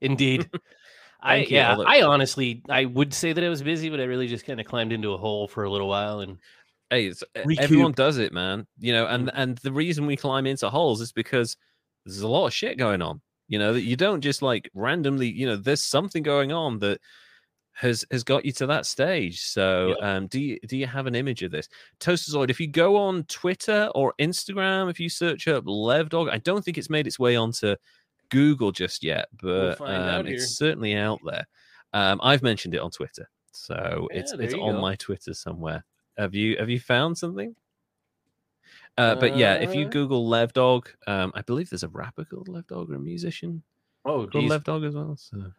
indeed. 0.00 0.48
I 1.22 1.38
Thank 1.38 1.50
yeah. 1.50 1.76
I 1.86 2.02
honestly 2.02 2.62
I 2.68 2.84
would 2.84 3.12
say 3.12 3.32
that 3.32 3.44
I 3.44 3.48
was 3.48 3.62
busy, 3.62 3.90
but 3.90 4.00
I 4.00 4.04
really 4.04 4.26
just 4.28 4.46
kind 4.46 4.60
of 4.60 4.66
climbed 4.66 4.92
into 4.92 5.12
a 5.12 5.18
hole 5.18 5.48
for 5.48 5.64
a 5.64 5.70
little 5.70 5.88
while 5.88 6.20
and 6.20 6.38
hey, 6.90 7.06
it's, 7.06 7.22
everyone 7.58 7.92
does 7.92 8.18
it, 8.18 8.32
man. 8.32 8.66
You 8.78 8.92
know, 8.92 9.06
and 9.06 9.28
Mm. 9.28 9.32
and 9.34 9.58
the 9.58 9.72
reason 9.72 10.06
we 10.06 10.16
climb 10.16 10.46
into 10.46 10.68
holes 10.68 11.00
is 11.00 11.12
because 11.12 11.56
there's 12.04 12.20
a 12.20 12.28
lot 12.28 12.46
of 12.46 12.54
shit 12.54 12.78
going 12.78 13.02
on. 13.02 13.20
You 13.48 13.58
know, 13.58 13.72
that 13.72 13.82
you 13.82 13.96
don't 13.96 14.20
just 14.20 14.42
like 14.42 14.70
randomly. 14.74 15.28
You 15.28 15.46
know, 15.46 15.56
there's 15.56 15.82
something 15.84 16.22
going 16.22 16.52
on 16.52 16.78
that 16.80 17.00
has 17.74 18.04
has 18.10 18.24
got 18.24 18.44
you 18.44 18.52
to 18.52 18.66
that 18.66 18.86
stage. 18.86 19.40
So, 19.40 19.96
um, 20.00 20.26
do 20.26 20.40
you 20.40 20.58
do 20.66 20.76
you 20.76 20.86
have 20.86 21.06
an 21.06 21.14
image 21.14 21.42
of 21.42 21.50
this 21.50 21.68
Toastazoid? 22.00 22.50
If 22.50 22.60
you 22.60 22.68
go 22.68 22.96
on 22.96 23.24
Twitter 23.24 23.90
or 23.94 24.14
Instagram, 24.20 24.90
if 24.90 25.00
you 25.00 25.08
search 25.08 25.48
up 25.48 25.64
Lev 25.66 26.08
Dog, 26.10 26.28
I 26.28 26.38
don't 26.38 26.64
think 26.64 26.78
it's 26.78 26.90
made 26.90 27.06
its 27.06 27.18
way 27.18 27.36
onto 27.36 27.76
Google 28.30 28.72
just 28.72 29.02
yet, 29.02 29.28
but 29.42 29.80
out 29.80 30.20
um, 30.20 30.26
it's 30.26 30.56
certainly 30.56 30.94
out 30.94 31.20
there. 31.24 31.46
Um, 31.92 32.20
I've 32.22 32.42
mentioned 32.42 32.74
it 32.74 32.78
on 32.80 32.90
Twitter, 32.90 33.28
so 33.52 34.08
it's 34.10 34.32
Yeah, 34.32 34.36
there 34.38 34.46
it's 34.46 34.54
on 34.54 34.74
go. 34.74 34.80
my 34.80 34.94
Twitter 34.96 35.34
somewhere. 35.34 35.84
Have 36.16 36.34
you 36.34 36.56
have 36.58 36.70
you 36.70 36.80
found 36.80 37.18
something? 37.18 37.54
Uh, 38.98 39.14
but 39.14 39.36
yeah, 39.36 39.54
if 39.54 39.74
you 39.74 39.86
Uh, 39.86 39.88
Google 39.88 40.28
Lev 40.28 40.52
Dog, 40.52 40.90
um, 41.06 41.32
I 41.34 41.42
believe 41.42 41.70
there's 41.70 41.82
a 41.84 41.88
rapper 41.88 42.24
called 42.24 42.48
Lev 42.48 42.66
Dog 42.66 42.90
or 42.90 42.94
a 42.96 42.98
musician 42.98 43.62
oh 44.04 44.26
called. 44.26 44.44
Lev 44.46 44.64
Dog 44.64 44.84
as 44.84 44.94
well. 44.94 45.16
So 45.16 45.52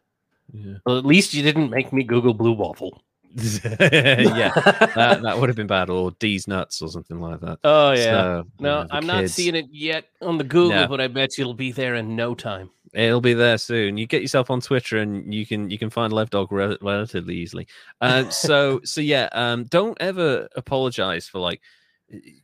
yeah, 0.53 0.75
Well, 0.85 0.97
at 0.97 1.05
least 1.05 1.33
you 1.33 1.41
didn't 1.41 1.69
make 1.69 1.91
me 1.91 2.03
Google 2.03 2.33
Blue 2.33 2.53
Waffle. 2.53 3.01
Yeah, 3.35 4.51
that, 4.95 5.19
that 5.23 5.37
would 5.39 5.49
have 5.49 5.55
been 5.55 5.67
bad, 5.67 5.89
or 5.89 6.11
D's 6.19 6.47
nuts 6.47 6.81
or 6.81 6.89
something 6.89 7.19
like 7.19 7.39
that. 7.41 7.59
oh 7.63 7.91
yeah. 7.91 8.03
So, 8.03 8.43
no, 8.59 8.87
I'm 8.91 9.05
not 9.05 9.29
seeing 9.29 9.55
it 9.55 9.67
yet 9.71 10.05
on 10.21 10.37
the 10.37 10.43
Google, 10.43 10.69
No. 10.81 10.87
but 10.87 10.99
I 11.01 11.07
bet 11.07 11.37
you 11.37 11.43
it'll 11.43 11.53
be 11.53 11.71
there 11.71 11.95
in 11.95 12.15
no 12.15 12.35
time. 12.35 12.69
It'll 12.93 13.21
be 13.21 13.33
there 13.33 13.57
soon. 13.57 13.97
You 13.97 14.05
get 14.05 14.21
yourself 14.21 14.51
on 14.51 14.59
Twitter, 14.59 14.97
and 14.97 15.33
you 15.33 15.45
can 15.45 15.69
you 15.69 15.77
can 15.77 15.89
find 15.89 16.11
Lev 16.11 16.29
Dog 16.29 16.51
rel- 16.51 16.77
relatively 16.81 17.35
easily. 17.35 17.67
Uh, 18.01 18.29
so 18.29 18.81
so 18.83 19.01
yeah, 19.01 19.29
um, 19.31 19.63
don't 19.65 19.97
ever 20.01 20.49
apologize 20.55 21.27
for 21.27 21.39
like 21.39 21.61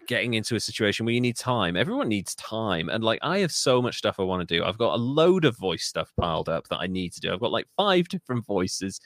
getting 0.08 0.36
into 0.36 0.56
a 0.56 0.60
situation 0.62 1.06
where 1.06 1.14
you 1.14 1.20
need 1.20 1.36
time. 1.36 1.76
Everyone 1.76 2.08
needs 2.08 2.34
time, 2.36 2.88
and 2.88 3.04
like 3.04 3.20
I 3.22 3.40
have 3.40 3.52
so 3.52 3.82
much 3.82 3.98
stuff 3.98 4.20
I 4.20 4.24
want 4.24 4.48
to 4.48 4.58
do. 4.58 4.64
I've 4.64 4.78
got 4.78 4.94
a 4.94 4.98
load 5.02 5.44
of 5.44 5.58
voice 5.58 5.84
stuff 5.84 6.14
piled 6.18 6.48
up 6.48 6.70
that 6.70 6.78
I 6.78 6.88
need 6.88 7.12
to 7.14 7.20
do. 7.20 7.34
I've 7.34 7.42
got 7.42 7.52
like 7.52 7.68
five 7.76 8.08
different 8.08 8.46
voices. 8.46 9.02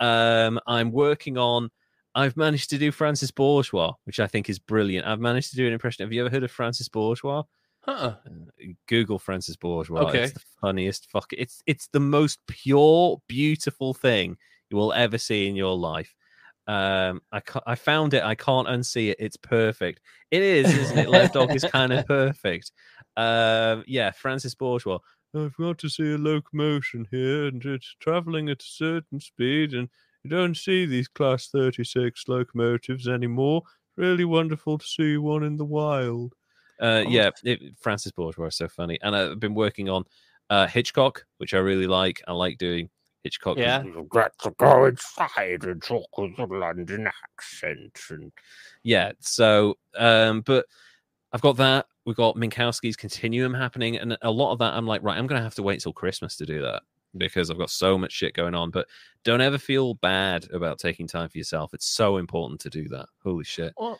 Um, 0.00 0.58
I'm 0.66 0.90
working 0.90 1.38
on. 1.38 1.70
I've 2.14 2.36
managed 2.36 2.70
to 2.70 2.78
do 2.78 2.90
Francis 2.90 3.30
Bourgeois, 3.30 3.92
which 4.04 4.18
I 4.18 4.26
think 4.26 4.50
is 4.50 4.58
brilliant. 4.58 5.06
I've 5.06 5.20
managed 5.20 5.50
to 5.50 5.56
do 5.56 5.66
an 5.66 5.72
impression. 5.72 6.04
Have 6.04 6.12
you 6.12 6.22
ever 6.22 6.30
heard 6.30 6.42
of 6.42 6.50
Francis 6.50 6.88
Bourgeois? 6.88 7.44
Huh. 7.82 8.16
Google 8.88 9.18
Francis 9.18 9.56
Bourgeois. 9.56 10.08
Okay. 10.08 10.24
It's 10.24 10.32
the 10.32 10.42
funniest 10.60 11.10
fuck. 11.10 11.32
It's 11.32 11.62
it's 11.66 11.88
the 11.92 12.00
most 12.00 12.40
pure, 12.46 13.22
beautiful 13.28 13.94
thing 13.94 14.36
you 14.70 14.76
will 14.76 14.92
ever 14.92 15.18
see 15.18 15.46
in 15.46 15.56
your 15.56 15.76
life. 15.76 16.14
Um, 16.66 17.22
I 17.32 17.40
I 17.66 17.74
found 17.74 18.14
it. 18.14 18.22
I 18.22 18.34
can't 18.34 18.68
unsee 18.68 19.10
it. 19.10 19.16
It's 19.18 19.36
perfect. 19.36 20.00
It 20.30 20.42
is, 20.42 20.72
isn't 20.72 20.98
it? 20.98 21.08
Lev 21.08 21.32
Dog 21.32 21.54
is 21.54 21.64
kind 21.64 21.92
of 21.92 22.06
perfect. 22.08 22.72
Um, 23.16 23.84
yeah, 23.86 24.10
Francis 24.10 24.54
Bourgeois. 24.54 24.98
I've 25.34 25.56
got 25.56 25.78
to 25.78 25.88
see 25.88 26.12
a 26.12 26.18
locomotion 26.18 27.06
here, 27.10 27.46
and 27.46 27.64
it's 27.64 27.94
traveling 28.00 28.48
at 28.48 28.62
a 28.62 28.66
certain 28.66 29.20
speed, 29.20 29.74
and 29.74 29.88
you 30.24 30.30
don't 30.30 30.56
see 30.56 30.86
these 30.86 31.08
Class 31.08 31.48
36 31.48 32.24
locomotives 32.28 33.06
anymore. 33.08 33.62
Really 33.96 34.24
wonderful 34.24 34.78
to 34.78 34.86
see 34.86 35.16
one 35.16 35.44
in 35.44 35.56
the 35.56 35.64
wild. 35.64 36.34
Uh, 36.80 37.04
Oh. 37.06 37.10
yeah, 37.10 37.30
it, 37.44 37.60
Francis 37.80 38.12
Bourgeois 38.12 38.46
is 38.46 38.56
so 38.56 38.68
funny, 38.68 38.98
and 39.02 39.14
I've 39.14 39.38
been 39.40 39.54
working 39.54 39.88
on 39.88 40.04
uh, 40.48 40.66
Hitchcock, 40.66 41.24
which 41.38 41.54
I 41.54 41.58
really 41.58 41.86
like. 41.86 42.20
I 42.26 42.32
like 42.32 42.58
doing 42.58 42.88
Hitchcock. 43.22 43.58
Yeah. 43.58 43.82
You've 43.84 44.08
got 44.08 44.32
to 44.40 44.50
go 44.58 44.86
inside 44.86 45.64
and 45.64 45.82
talk 45.82 46.08
with 46.18 46.38
a 46.38 46.46
London 46.46 47.06
accent, 47.06 47.98
and 48.10 48.32
yeah. 48.82 49.12
So, 49.20 49.76
um, 49.96 50.40
but 50.40 50.66
I've 51.32 51.42
got 51.42 51.56
that. 51.58 51.86
We've 52.06 52.16
got 52.16 52.36
Minkowski's 52.36 52.96
Continuum 52.96 53.52
happening, 53.54 53.96
and 53.96 54.16
a 54.22 54.30
lot 54.30 54.52
of 54.52 54.58
that 54.60 54.72
I'm 54.74 54.86
like, 54.86 55.02
right, 55.02 55.18
I'm 55.18 55.26
gonna 55.26 55.42
have 55.42 55.54
to 55.56 55.62
wait 55.62 55.80
till 55.80 55.92
Christmas 55.92 56.36
to 56.36 56.46
do 56.46 56.62
that 56.62 56.82
because 57.16 57.50
I've 57.50 57.58
got 57.58 57.70
so 57.70 57.98
much 57.98 58.12
shit 58.12 58.34
going 58.34 58.54
on. 58.54 58.70
But 58.70 58.86
don't 59.24 59.40
ever 59.40 59.58
feel 59.58 59.94
bad 59.94 60.46
about 60.52 60.78
taking 60.78 61.06
time 61.06 61.28
for 61.28 61.38
yourself. 61.38 61.74
It's 61.74 61.86
so 61.86 62.16
important 62.16 62.60
to 62.62 62.70
do 62.70 62.88
that. 62.88 63.06
Holy 63.22 63.44
shit. 63.44 63.74
Well, 63.76 63.98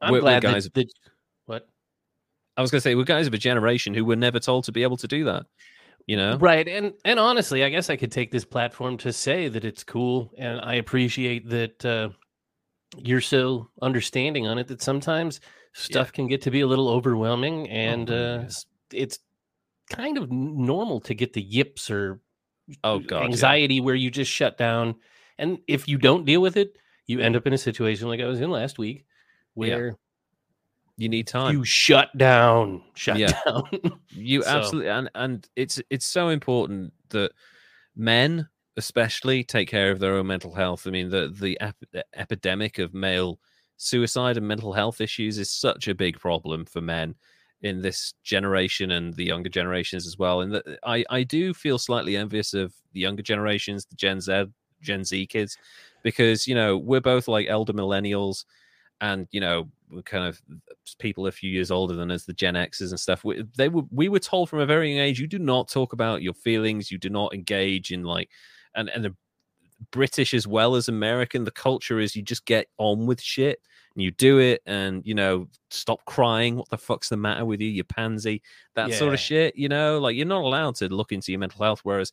I'm 0.00 0.12
We're- 0.12 0.22
we're 0.22 0.40
glad 0.40 0.42
guys- 0.42 0.64
that, 0.64 0.74
that 0.74 0.92
what 1.46 1.68
I 2.56 2.62
was 2.62 2.70
gonna 2.70 2.80
say 2.80 2.94
we're 2.94 3.04
guys 3.04 3.26
of 3.26 3.34
a 3.34 3.38
generation 3.38 3.94
who 3.94 4.04
were 4.04 4.16
never 4.16 4.38
told 4.40 4.64
to 4.64 4.72
be 4.72 4.82
able 4.82 4.96
to 4.98 5.08
do 5.08 5.24
that. 5.24 5.46
You 6.06 6.16
know, 6.16 6.36
Right. 6.38 6.66
And 6.66 6.94
and 7.04 7.20
honestly, 7.20 7.62
I 7.64 7.68
guess 7.68 7.88
I 7.90 7.96
could 7.96 8.10
take 8.10 8.30
this 8.32 8.44
platform 8.44 8.96
to 8.98 9.12
say 9.12 9.48
that 9.48 9.64
it's 9.64 9.84
cool 9.84 10.32
and 10.36 10.60
I 10.60 10.74
appreciate 10.74 11.48
that 11.50 11.84
uh 11.84 12.08
you're 12.98 13.20
so 13.20 13.68
understanding 13.80 14.46
on 14.46 14.58
it 14.58 14.68
that 14.68 14.82
sometimes 14.82 15.40
stuff 15.72 16.12
can 16.12 16.26
get 16.26 16.42
to 16.42 16.50
be 16.50 16.60
a 16.60 16.66
little 16.66 16.88
overwhelming 16.88 17.68
and 17.70 18.10
Oh, 18.10 18.14
uh 18.14 18.42
yeah. 18.42 18.48
it's 18.92 19.18
kind 19.90 20.18
of 20.18 20.30
normal 20.30 21.00
to 21.00 21.14
get 21.14 21.32
the 21.32 21.42
yips 21.42 21.90
or 21.90 22.20
Oh, 22.84 23.00
God, 23.00 23.20
yeah. 23.20 23.24
anxiety 23.26 23.80
where 23.80 23.94
you 23.94 24.10
just 24.10 24.30
shut 24.30 24.56
down 24.58 24.94
and 25.38 25.58
if 25.66 25.88
you 25.88 25.98
don't 25.98 26.24
deal 26.24 26.40
with 26.40 26.56
it, 26.56 26.76
you 27.06 27.18
end 27.20 27.34
up 27.36 27.46
in 27.46 27.52
a 27.52 27.58
situation 27.58 28.08
like 28.08 28.20
I 28.20 28.26
was 28.26 28.40
in 28.40 28.50
last 28.50 28.78
week 28.78 28.98
Yeah. 28.98 29.04
where 29.54 29.96
you 30.98 31.08
need 31.08 31.26
time. 31.26 31.56
you 31.56 31.64
shut 31.64 32.16
down, 32.16 32.82
shut 32.94 33.16
Yeah. 33.18 33.32
down. 33.46 33.64
You 34.10 34.42
So- 34.42 34.48
absolutely 34.48 34.90
and 34.90 35.10
and 35.14 35.48
it's 35.56 35.80
it's 35.90 36.06
so 36.06 36.28
important 36.28 36.92
that 37.08 37.32
men 37.96 38.48
especially 38.76 39.44
take 39.44 39.68
care 39.68 39.90
of 39.90 39.98
their 39.98 40.14
own 40.14 40.26
mental 40.26 40.54
health. 40.54 40.86
I 40.86 40.90
mean 40.90 41.10
the 41.10 41.34
the, 41.38 41.58
ep- 41.60 41.84
the 41.92 42.04
epidemic 42.14 42.78
of 42.78 42.94
male 42.94 43.38
suicide 43.76 44.36
and 44.36 44.46
mental 44.46 44.72
health 44.72 45.00
issues 45.00 45.38
is 45.38 45.50
such 45.50 45.88
a 45.88 45.94
big 45.94 46.18
problem 46.18 46.64
for 46.64 46.80
men 46.80 47.14
in 47.62 47.80
this 47.80 48.14
generation 48.24 48.92
and 48.92 49.14
the 49.14 49.24
younger 49.24 49.48
generations 49.48 50.06
as 50.06 50.18
well. 50.18 50.40
And 50.40 50.54
that 50.54 50.78
I 50.84 51.04
I 51.10 51.22
do 51.22 51.54
feel 51.54 51.78
slightly 51.78 52.16
envious 52.16 52.54
of 52.54 52.74
the 52.92 53.00
younger 53.00 53.22
generations, 53.22 53.84
the 53.84 53.96
Gen 53.96 54.20
Z, 54.20 54.46
Gen 54.80 55.04
Z 55.04 55.26
kids, 55.26 55.56
because 56.02 56.46
you 56.46 56.54
know 56.54 56.76
we're 56.76 57.00
both 57.00 57.28
like 57.28 57.46
elder 57.48 57.72
millennials, 57.72 58.44
and 59.00 59.28
you 59.30 59.40
know 59.40 59.68
kind 60.04 60.24
of 60.26 60.40
people 60.98 61.26
a 61.26 61.32
few 61.32 61.50
years 61.50 61.70
older 61.70 61.94
than 61.94 62.10
us, 62.10 62.24
the 62.24 62.32
Gen 62.32 62.54
Xers 62.54 62.90
and 62.90 63.00
stuff. 63.00 63.24
We, 63.24 63.44
they 63.56 63.68
were 63.68 63.82
we 63.90 64.08
were 64.08 64.18
told 64.18 64.48
from 64.48 64.60
a 64.60 64.66
very 64.66 64.92
young 64.92 65.04
age, 65.04 65.20
you 65.20 65.26
do 65.26 65.38
not 65.38 65.68
talk 65.68 65.92
about 65.92 66.22
your 66.22 66.34
feelings, 66.34 66.90
you 66.90 66.98
do 66.98 67.10
not 67.10 67.34
engage 67.34 67.92
in 67.92 68.02
like, 68.02 68.30
and 68.74 68.88
and 68.90 69.04
the 69.04 69.14
British 69.90 70.34
as 70.34 70.46
well 70.46 70.74
as 70.76 70.88
American, 70.88 71.44
the 71.44 71.50
culture 71.50 71.98
is 71.98 72.14
you 72.14 72.22
just 72.22 72.44
get 72.44 72.68
on 72.78 73.06
with 73.06 73.20
shit 73.20 73.60
and 73.94 74.02
you 74.02 74.10
do 74.10 74.38
it 74.38 74.62
and 74.66 75.04
you 75.04 75.14
know 75.14 75.46
stop 75.70 76.04
crying 76.04 76.56
what 76.56 76.68
the 76.68 76.78
fuck's 76.78 77.08
the 77.08 77.16
matter 77.16 77.44
with 77.44 77.60
you 77.60 77.68
you 77.68 77.84
pansy 77.84 78.42
that 78.74 78.90
yeah. 78.90 78.96
sort 78.96 79.14
of 79.14 79.20
shit 79.20 79.56
you 79.56 79.68
know 79.68 79.98
like 79.98 80.16
you're 80.16 80.26
not 80.26 80.42
allowed 80.42 80.74
to 80.74 80.88
look 80.88 81.12
into 81.12 81.32
your 81.32 81.38
mental 81.38 81.62
health 81.62 81.80
whereas 81.82 82.12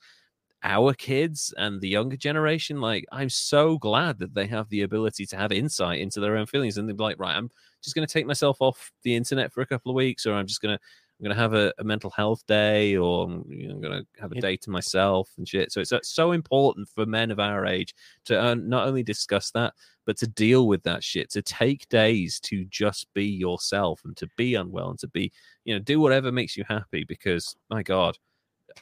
our 0.63 0.93
kids 0.93 1.53
and 1.57 1.79
the 1.79 1.87
younger 1.87 2.17
generation 2.17 2.81
like 2.81 3.05
i'm 3.11 3.29
so 3.29 3.77
glad 3.77 4.19
that 4.19 4.33
they 4.33 4.45
have 4.45 4.67
the 4.69 4.81
ability 4.81 5.25
to 5.25 5.37
have 5.37 5.51
insight 5.51 6.01
into 6.01 6.19
their 6.19 6.35
own 6.35 6.45
feelings 6.45 6.77
and 6.77 6.87
they're 6.87 6.95
like 6.95 7.19
right 7.19 7.37
i'm 7.37 7.49
just 7.81 7.95
going 7.95 8.05
to 8.05 8.11
take 8.11 8.25
myself 8.25 8.57
off 8.59 8.91
the 9.03 9.15
internet 9.15 9.53
for 9.53 9.61
a 9.61 9.65
couple 9.65 9.89
of 9.89 9.95
weeks 9.95 10.25
or 10.25 10.33
i'm 10.33 10.47
just 10.47 10.61
going 10.61 10.75
to 10.75 10.83
I'm 11.19 11.25
going 11.25 11.35
to 11.35 11.41
have 11.41 11.53
a, 11.53 11.73
a, 11.77 11.83
mental 11.83 12.11
health 12.11 12.45
day 12.47 12.95
or 12.95 13.25
I'm, 13.25 13.43
you 13.49 13.67
know, 13.67 13.75
going 13.75 14.01
to 14.01 14.21
have 14.21 14.31
a 14.31 14.39
day 14.39 14.55
to 14.55 14.69
myself 14.69 15.29
and 15.37 15.45
shit. 15.45 15.69
So 15.69 15.81
it's 15.81 15.91
uh, 15.91 15.99
so 16.01 16.31
important 16.31 16.87
for 16.87 17.05
men 17.05 17.29
of 17.29 17.41
our 17.41 17.65
age 17.65 17.93
to 18.25 18.41
uh, 18.41 18.55
not 18.55 18.87
only 18.87 19.03
discuss 19.03 19.51
that, 19.51 19.73
but 20.05 20.15
to 20.17 20.27
deal 20.27 20.65
with 20.65 20.81
that 20.83 21.03
shit, 21.03 21.29
to 21.31 21.41
take 21.41 21.89
days 21.89 22.39
to 22.41 22.63
just 22.65 23.13
be 23.13 23.25
yourself 23.25 24.01
and 24.05 24.15
to 24.15 24.29
be 24.37 24.55
unwell 24.55 24.91
and 24.91 24.99
to 24.99 25.09
be, 25.09 25.29
you 25.65 25.75
know, 25.75 25.79
do 25.79 25.99
whatever 25.99 26.31
makes 26.31 26.55
you 26.55 26.63
happy 26.69 27.03
because, 27.03 27.53
my 27.69 27.83
God, 27.83 28.17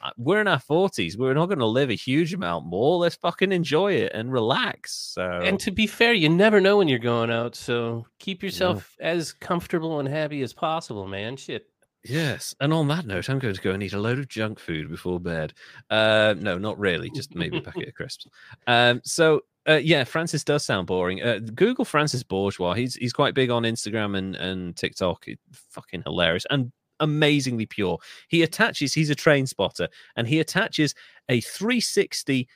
uh, 0.00 0.10
we're 0.16 0.40
in 0.40 0.46
our 0.46 0.60
40s. 0.60 1.16
We're 1.16 1.34
not 1.34 1.46
going 1.46 1.58
to 1.58 1.66
live 1.66 1.90
a 1.90 1.94
huge 1.94 2.34
amount 2.34 2.66
more. 2.66 2.98
Let's 2.98 3.16
fucking 3.16 3.50
enjoy 3.50 3.94
it 3.94 4.12
and 4.14 4.32
relax. 4.32 4.94
So, 4.94 5.24
and 5.24 5.58
to 5.60 5.72
be 5.72 5.88
fair, 5.88 6.12
you 6.12 6.28
never 6.28 6.60
know 6.60 6.76
when 6.76 6.86
you're 6.86 7.00
going 7.00 7.32
out. 7.32 7.56
So 7.56 8.06
keep 8.20 8.44
yourself 8.44 8.96
yeah. 9.00 9.08
as 9.08 9.32
comfortable 9.32 9.98
and 9.98 10.08
happy 10.08 10.42
as 10.42 10.52
possible, 10.52 11.08
man. 11.08 11.36
Shit. 11.36 11.66
Yes, 12.04 12.54
and 12.60 12.72
on 12.72 12.88
that 12.88 13.06
note, 13.06 13.28
I'm 13.28 13.38
going 13.38 13.54
to 13.54 13.60
go 13.60 13.72
and 13.72 13.82
eat 13.82 13.92
a 13.92 13.98
load 13.98 14.18
of 14.18 14.28
junk 14.28 14.60
food 14.60 14.88
before 14.88 15.18
bed. 15.18 15.52
Uh, 15.90 16.34
no, 16.38 16.56
not 16.56 16.78
really, 16.78 17.10
just 17.10 17.34
maybe 17.34 17.58
a 17.58 17.62
packet 17.62 17.88
of 17.88 17.94
crisps. 17.94 18.26
Um, 18.66 19.00
so 19.04 19.42
uh, 19.68 19.80
yeah, 19.82 20.04
Francis 20.04 20.44
does 20.44 20.64
sound 20.64 20.86
boring. 20.86 21.22
Uh, 21.22 21.40
Google 21.54 21.84
Francis 21.84 22.22
Bourgeois. 22.22 22.74
He's 22.74 22.94
he's 22.94 23.12
quite 23.12 23.34
big 23.34 23.50
on 23.50 23.64
Instagram 23.64 24.16
and 24.16 24.36
and 24.36 24.76
TikTok. 24.76 25.24
It's 25.26 25.42
fucking 25.70 26.02
hilarious 26.06 26.46
and 26.50 26.72
amazingly 27.00 27.66
pure. 27.66 27.98
He 28.28 28.42
attaches. 28.42 28.94
He's 28.94 29.10
a 29.10 29.14
train 29.14 29.46
spotter, 29.46 29.88
and 30.16 30.26
he 30.26 30.40
attaches 30.40 30.94
a 31.28 31.40
360 31.40 32.48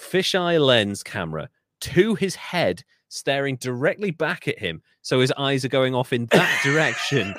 fisheye 0.00 0.64
lens 0.64 1.02
camera 1.02 1.48
to 1.82 2.14
his 2.14 2.34
head, 2.34 2.82
staring 3.14 3.56
directly 3.56 4.10
back 4.10 4.48
at 4.48 4.58
him. 4.58 4.82
So 5.02 5.20
his 5.20 5.32
eyes 5.38 5.64
are 5.64 5.68
going 5.68 5.94
off 5.94 6.12
in 6.12 6.26
that 6.26 6.60
direction 6.64 7.34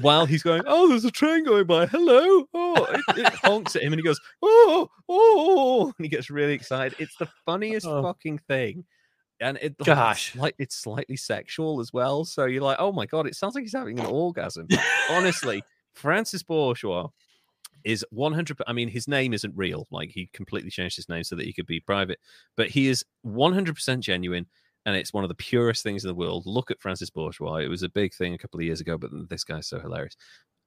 while 0.00 0.26
he's 0.26 0.42
going, 0.42 0.62
oh, 0.66 0.88
there's 0.88 1.04
a 1.04 1.10
train 1.10 1.44
going 1.44 1.66
by. 1.66 1.86
Hello. 1.86 2.46
Oh, 2.52 2.84
it, 2.84 3.18
it 3.18 3.34
honks 3.42 3.74
at 3.74 3.82
him 3.82 3.92
and 3.92 4.00
he 4.00 4.04
goes, 4.04 4.20
oh, 4.42 4.90
oh, 5.08 5.92
and 5.96 6.04
he 6.04 6.08
gets 6.08 6.30
really 6.30 6.52
excited. 6.52 6.94
It's 6.98 7.16
the 7.16 7.28
funniest 7.46 7.86
oh. 7.86 8.02
fucking 8.02 8.38
thing. 8.46 8.84
And 9.40 9.58
it, 9.62 9.76
gosh, 9.78 10.36
like 10.36 10.54
it's 10.58 10.76
slightly 10.76 11.16
sexual 11.16 11.80
as 11.80 11.92
well. 11.92 12.24
So 12.24 12.44
you're 12.44 12.62
like, 12.62 12.76
oh 12.78 12.92
my 12.92 13.06
god, 13.06 13.26
it 13.26 13.34
sounds 13.34 13.54
like 13.54 13.64
he's 13.64 13.74
having 13.74 13.98
an 13.98 14.06
orgasm. 14.06 14.68
Honestly, 15.10 15.62
Francis 15.94 16.42
Bourgeois 16.42 17.08
is 17.84 18.02
100 18.10 18.56
i 18.66 18.72
mean 18.72 18.88
his 18.88 19.06
name 19.06 19.34
isn't 19.34 19.52
real 19.54 19.86
like 19.90 20.10
he 20.10 20.30
completely 20.32 20.70
changed 20.70 20.96
his 20.96 21.06
name 21.10 21.22
so 21.22 21.36
that 21.36 21.44
he 21.44 21.52
could 21.52 21.66
be 21.66 21.80
private 21.80 22.18
but 22.56 22.70
he 22.70 22.88
is 22.88 23.04
100% 23.26 24.00
genuine 24.00 24.46
and 24.86 24.96
it's 24.96 25.12
one 25.12 25.24
of 25.24 25.28
the 25.28 25.34
purest 25.34 25.82
things 25.82 26.04
in 26.04 26.08
the 26.08 26.14
world. 26.14 26.44
Look 26.46 26.70
at 26.70 26.80
Francis 26.80 27.10
Bourgeois. 27.10 27.56
It 27.56 27.68
was 27.68 27.82
a 27.82 27.88
big 27.88 28.14
thing 28.14 28.34
a 28.34 28.38
couple 28.38 28.60
of 28.60 28.66
years 28.66 28.80
ago, 28.80 28.98
but 28.98 29.10
this 29.28 29.44
guy's 29.44 29.68
so 29.68 29.78
hilarious. 29.78 30.16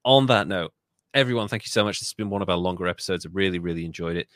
On 0.04 0.26
that 0.28 0.48
note, 0.48 0.74
everyone, 1.14 1.48
thank 1.48 1.64
you 1.64 1.70
so 1.70 1.84
much. 1.84 2.00
This 2.00 2.10
has 2.10 2.14
been 2.14 2.30
one 2.30 2.42
of 2.42 2.50
our 2.50 2.58
longer 2.58 2.88
episodes. 2.88 3.26
I 3.26 3.30
really, 3.32 3.60
really 3.60 3.86
enjoyed 3.86 4.18
it. 4.18 4.28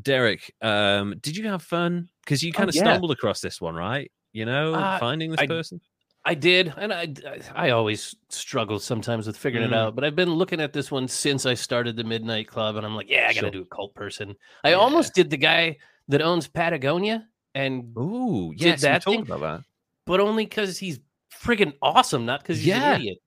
Derek, 0.00 0.52
um, 0.62 1.14
did 1.20 1.36
you 1.36 1.48
have 1.48 1.62
fun? 1.62 2.08
Because 2.24 2.42
you 2.42 2.52
kind 2.52 2.68
oh, 2.68 2.70
of 2.70 2.74
yeah. 2.74 2.82
stumbled 2.82 3.10
across 3.10 3.40
this 3.40 3.60
one, 3.60 3.74
right? 3.74 4.10
You 4.32 4.46
know, 4.46 4.74
uh, 4.74 4.98
finding 4.98 5.30
this 5.30 5.40
I, 5.40 5.46
person. 5.46 5.80
I 6.24 6.34
did, 6.34 6.72
and 6.76 6.92
I 6.92 7.14
I 7.54 7.70
always 7.70 8.14
struggle 8.28 8.78
sometimes 8.78 9.26
with 9.26 9.36
figuring 9.36 9.66
mm. 9.66 9.72
it 9.72 9.74
out. 9.74 9.94
But 9.94 10.04
I've 10.04 10.16
been 10.16 10.34
looking 10.34 10.60
at 10.60 10.72
this 10.72 10.90
one 10.90 11.08
since 11.08 11.46
I 11.46 11.54
started 11.54 11.96
the 11.96 12.04
Midnight 12.04 12.46
Club, 12.46 12.76
and 12.76 12.84
I'm 12.84 12.94
like, 12.94 13.10
yeah, 13.10 13.26
I 13.28 13.32
got 13.32 13.40
to 13.40 13.46
sure. 13.46 13.50
do 13.50 13.62
a 13.62 13.74
cult 13.74 13.94
person. 13.94 14.36
I 14.62 14.70
yeah. 14.70 14.76
almost 14.76 15.14
did 15.14 15.30
the 15.30 15.36
guy 15.36 15.78
that 16.08 16.22
owns 16.22 16.46
Patagonia 16.46 17.26
and 17.54 17.96
ooh, 17.96 18.52
yeah, 18.56 18.76
that 18.76 19.04
thing, 19.04 19.22
about 19.22 19.40
that. 19.40 19.64
but 20.06 20.20
only 20.20 20.44
because 20.44 20.78
he's 20.78 21.00
friggin' 21.32 21.74
awesome, 21.82 22.26
not 22.26 22.40
because 22.40 22.58
he's 22.58 22.68
yeah. 22.68 22.94
an 22.94 23.00
idiot. 23.00 23.18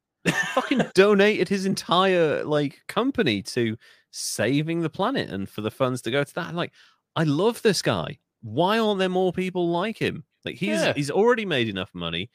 fucking 0.54 0.82
donated 0.94 1.50
his 1.50 1.66
entire 1.66 2.44
like 2.45 2.82
company 2.88 3.41
to 3.41 3.76
saving 4.12 4.82
the 4.82 4.90
planet 4.90 5.30
and 5.30 5.50
for 5.50 5.62
the 5.62 5.72
funds 5.72 6.02
to 6.02 6.12
go 6.12 6.24
to 6.24 6.36
that. 6.36 6.56
Like, 6.56 6.72
I 7.16 7.24
love 7.24 7.62
this 7.62 7.82
guy. 7.82 8.20
Why 8.41 8.80
aren't 8.80 9.00
there 9.00 9.10
more 9.10 9.34
people 9.34 9.70
like 9.70 9.98
him? 9.98 10.24
Like 10.45 10.56
he's 10.56 10.82
yeah. 10.82 10.94
he's 10.94 11.12
already 11.12 11.45
made 11.45 11.70
enough 11.70 11.90
money 11.94 12.30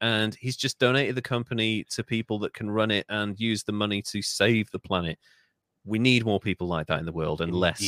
and 0.00 0.34
he's 0.34 0.56
just 0.56 0.78
donated 0.78 1.14
the 1.14 1.22
company 1.22 1.84
to 1.90 2.02
people 2.02 2.38
that 2.40 2.54
can 2.54 2.70
run 2.70 2.90
it 2.90 3.06
and 3.08 3.38
use 3.38 3.62
the 3.62 3.72
money 3.72 4.02
to 4.02 4.20
save 4.20 4.70
the 4.70 4.78
planet. 4.78 5.18
We 5.84 5.98
need 5.98 6.24
more 6.24 6.40
people 6.40 6.66
like 6.66 6.88
that 6.88 6.98
in 6.98 7.06
the 7.06 7.12
world 7.12 7.40
and 7.40 7.50
Indeed. 7.50 7.60
less 7.60 7.80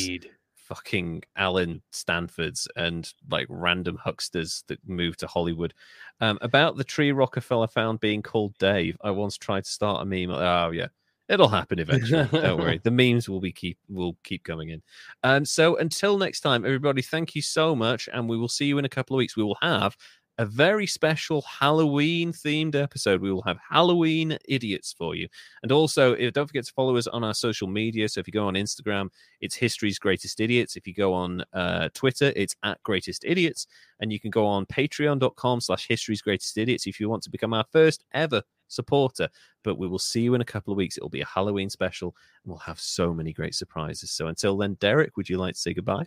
fucking 0.65 1.23
Allen 1.37 1.83
Stanfords 1.93 2.69
and 2.77 3.13
like 3.31 3.47
random 3.49 3.99
hucksters 4.05 4.65
that 4.69 4.79
moved 4.87 5.21
to 5.21 5.27
Hollywood. 5.27 5.75
Um, 6.21 6.39
about 6.41 6.77
the 6.77 6.85
tree 6.85 7.13
Rockefeller 7.13 7.69
found 7.69 8.01
being 8.01 8.23
called 8.23 8.57
Dave, 8.59 8.97
I 9.03 9.11
once 9.11 9.37
tried 9.37 9.65
to 9.65 9.71
start 9.71 10.03
a 10.03 10.05
meme. 10.05 10.31
Oh 10.31 10.71
yeah, 10.71 10.89
it'll 11.29 11.49
happen 11.49 11.79
eventually. 11.79 12.29
Don't 12.33 12.61
worry, 12.61 12.81
the 12.85 12.91
memes 12.91 13.29
will 13.29 13.41
be 13.41 13.53
keep 13.53 13.79
will 13.89 14.17
keep 14.25 14.45
coming 14.45 14.71
in. 14.71 14.83
Um, 15.23 15.45
so 15.45 15.77
until 15.77 16.17
next 16.19 16.41
time, 16.41 16.65
everybody, 16.65 17.03
thank 17.03 17.35
you 17.35 17.43
so 17.43 17.77
much, 17.77 18.09
and 18.13 18.29
we 18.29 18.37
will 18.37 18.49
see 18.49 18.67
you 18.67 18.79
in 18.79 18.85
a 18.85 18.91
couple 18.91 19.17
of 19.17 19.19
weeks. 19.19 19.37
We 19.37 19.45
will 19.45 19.59
have 19.61 19.97
a 20.39 20.47
very 20.47 20.87
special 20.87 21.43
Halloween 21.43 22.33
themed 22.33 22.75
episode. 22.75 23.21
We 23.21 23.33
will 23.33 23.43
have 23.43 23.59
Halloween 23.69 24.37
idiots 24.47 24.93
for 24.97 25.15
you. 25.15 25.29
And 25.63 25.71
also, 25.71 26.15
don't 26.31 26.47
forget 26.47 26.65
to 26.65 26.73
follow 26.73 26.97
us 26.97 27.07
on 27.07 27.23
our 27.23 27.35
social 27.35 27.69
media. 27.69 28.09
So 28.09 28.21
if 28.21 28.27
you 28.27 28.33
go 28.33 28.47
on 28.47 28.55
Instagram, 28.55 29.09
it's 29.41 29.55
History's 29.55 29.99
Greatest 29.99 30.41
Idiots. 30.41 30.77
If 30.77 30.87
you 30.87 30.95
go 30.95 31.13
on 31.13 31.45
uh, 31.53 31.89
Twitter, 31.95 32.33
it's 32.35 32.57
at 32.65 32.83
Greatest 32.83 33.25
Idiots. 33.25 33.67
And 34.01 34.13
you 34.13 34.19
can 34.19 34.31
go 34.31 34.47
on 34.47 34.67
patreon.com 34.67 35.61
slash 35.61 35.87
History's 35.87 36.23
Greatest 36.23 36.59
Idiots 36.59 36.87
if 36.87 36.99
you 36.99 37.09
want 37.09 37.23
to 37.25 37.31
become 37.31 37.55
our 37.55 37.65
first 37.71 38.05
ever 38.13 38.43
supporter. 38.69 39.29
But 39.63 39.79
we 39.79 39.87
will 39.87 39.99
see 39.99 40.23
you 40.23 40.35
in 40.35 40.41
a 40.41 40.45
couple 40.45 40.73
of 40.73 40.77
weeks. 40.77 40.97
It 40.97 41.03
will 41.03 41.11
be 41.11 41.21
a 41.21 41.27
Halloween 41.27 41.71
special, 41.71 42.15
and 42.45 42.51
we'll 42.51 42.59
have 42.59 42.81
so 42.81 43.15
many 43.15 43.33
great 43.33 43.55
surprises. 43.55 44.11
So 44.11 44.27
until 44.27 44.57
then, 44.57 44.75
Derek, 44.75 45.17
would 45.17 45.29
you 45.29 45.39
like 45.39 45.55
to 45.55 45.61
say 45.61 45.75
goodbye? 45.75 46.07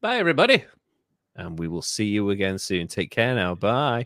Bye, 0.00 0.18
everybody 0.18 0.64
and 1.36 1.58
we 1.58 1.68
will 1.68 1.82
see 1.82 2.06
you 2.06 2.30
again 2.30 2.58
soon. 2.58 2.86
Take 2.88 3.10
care 3.10 3.34
now. 3.34 3.54
Bye. 3.54 4.02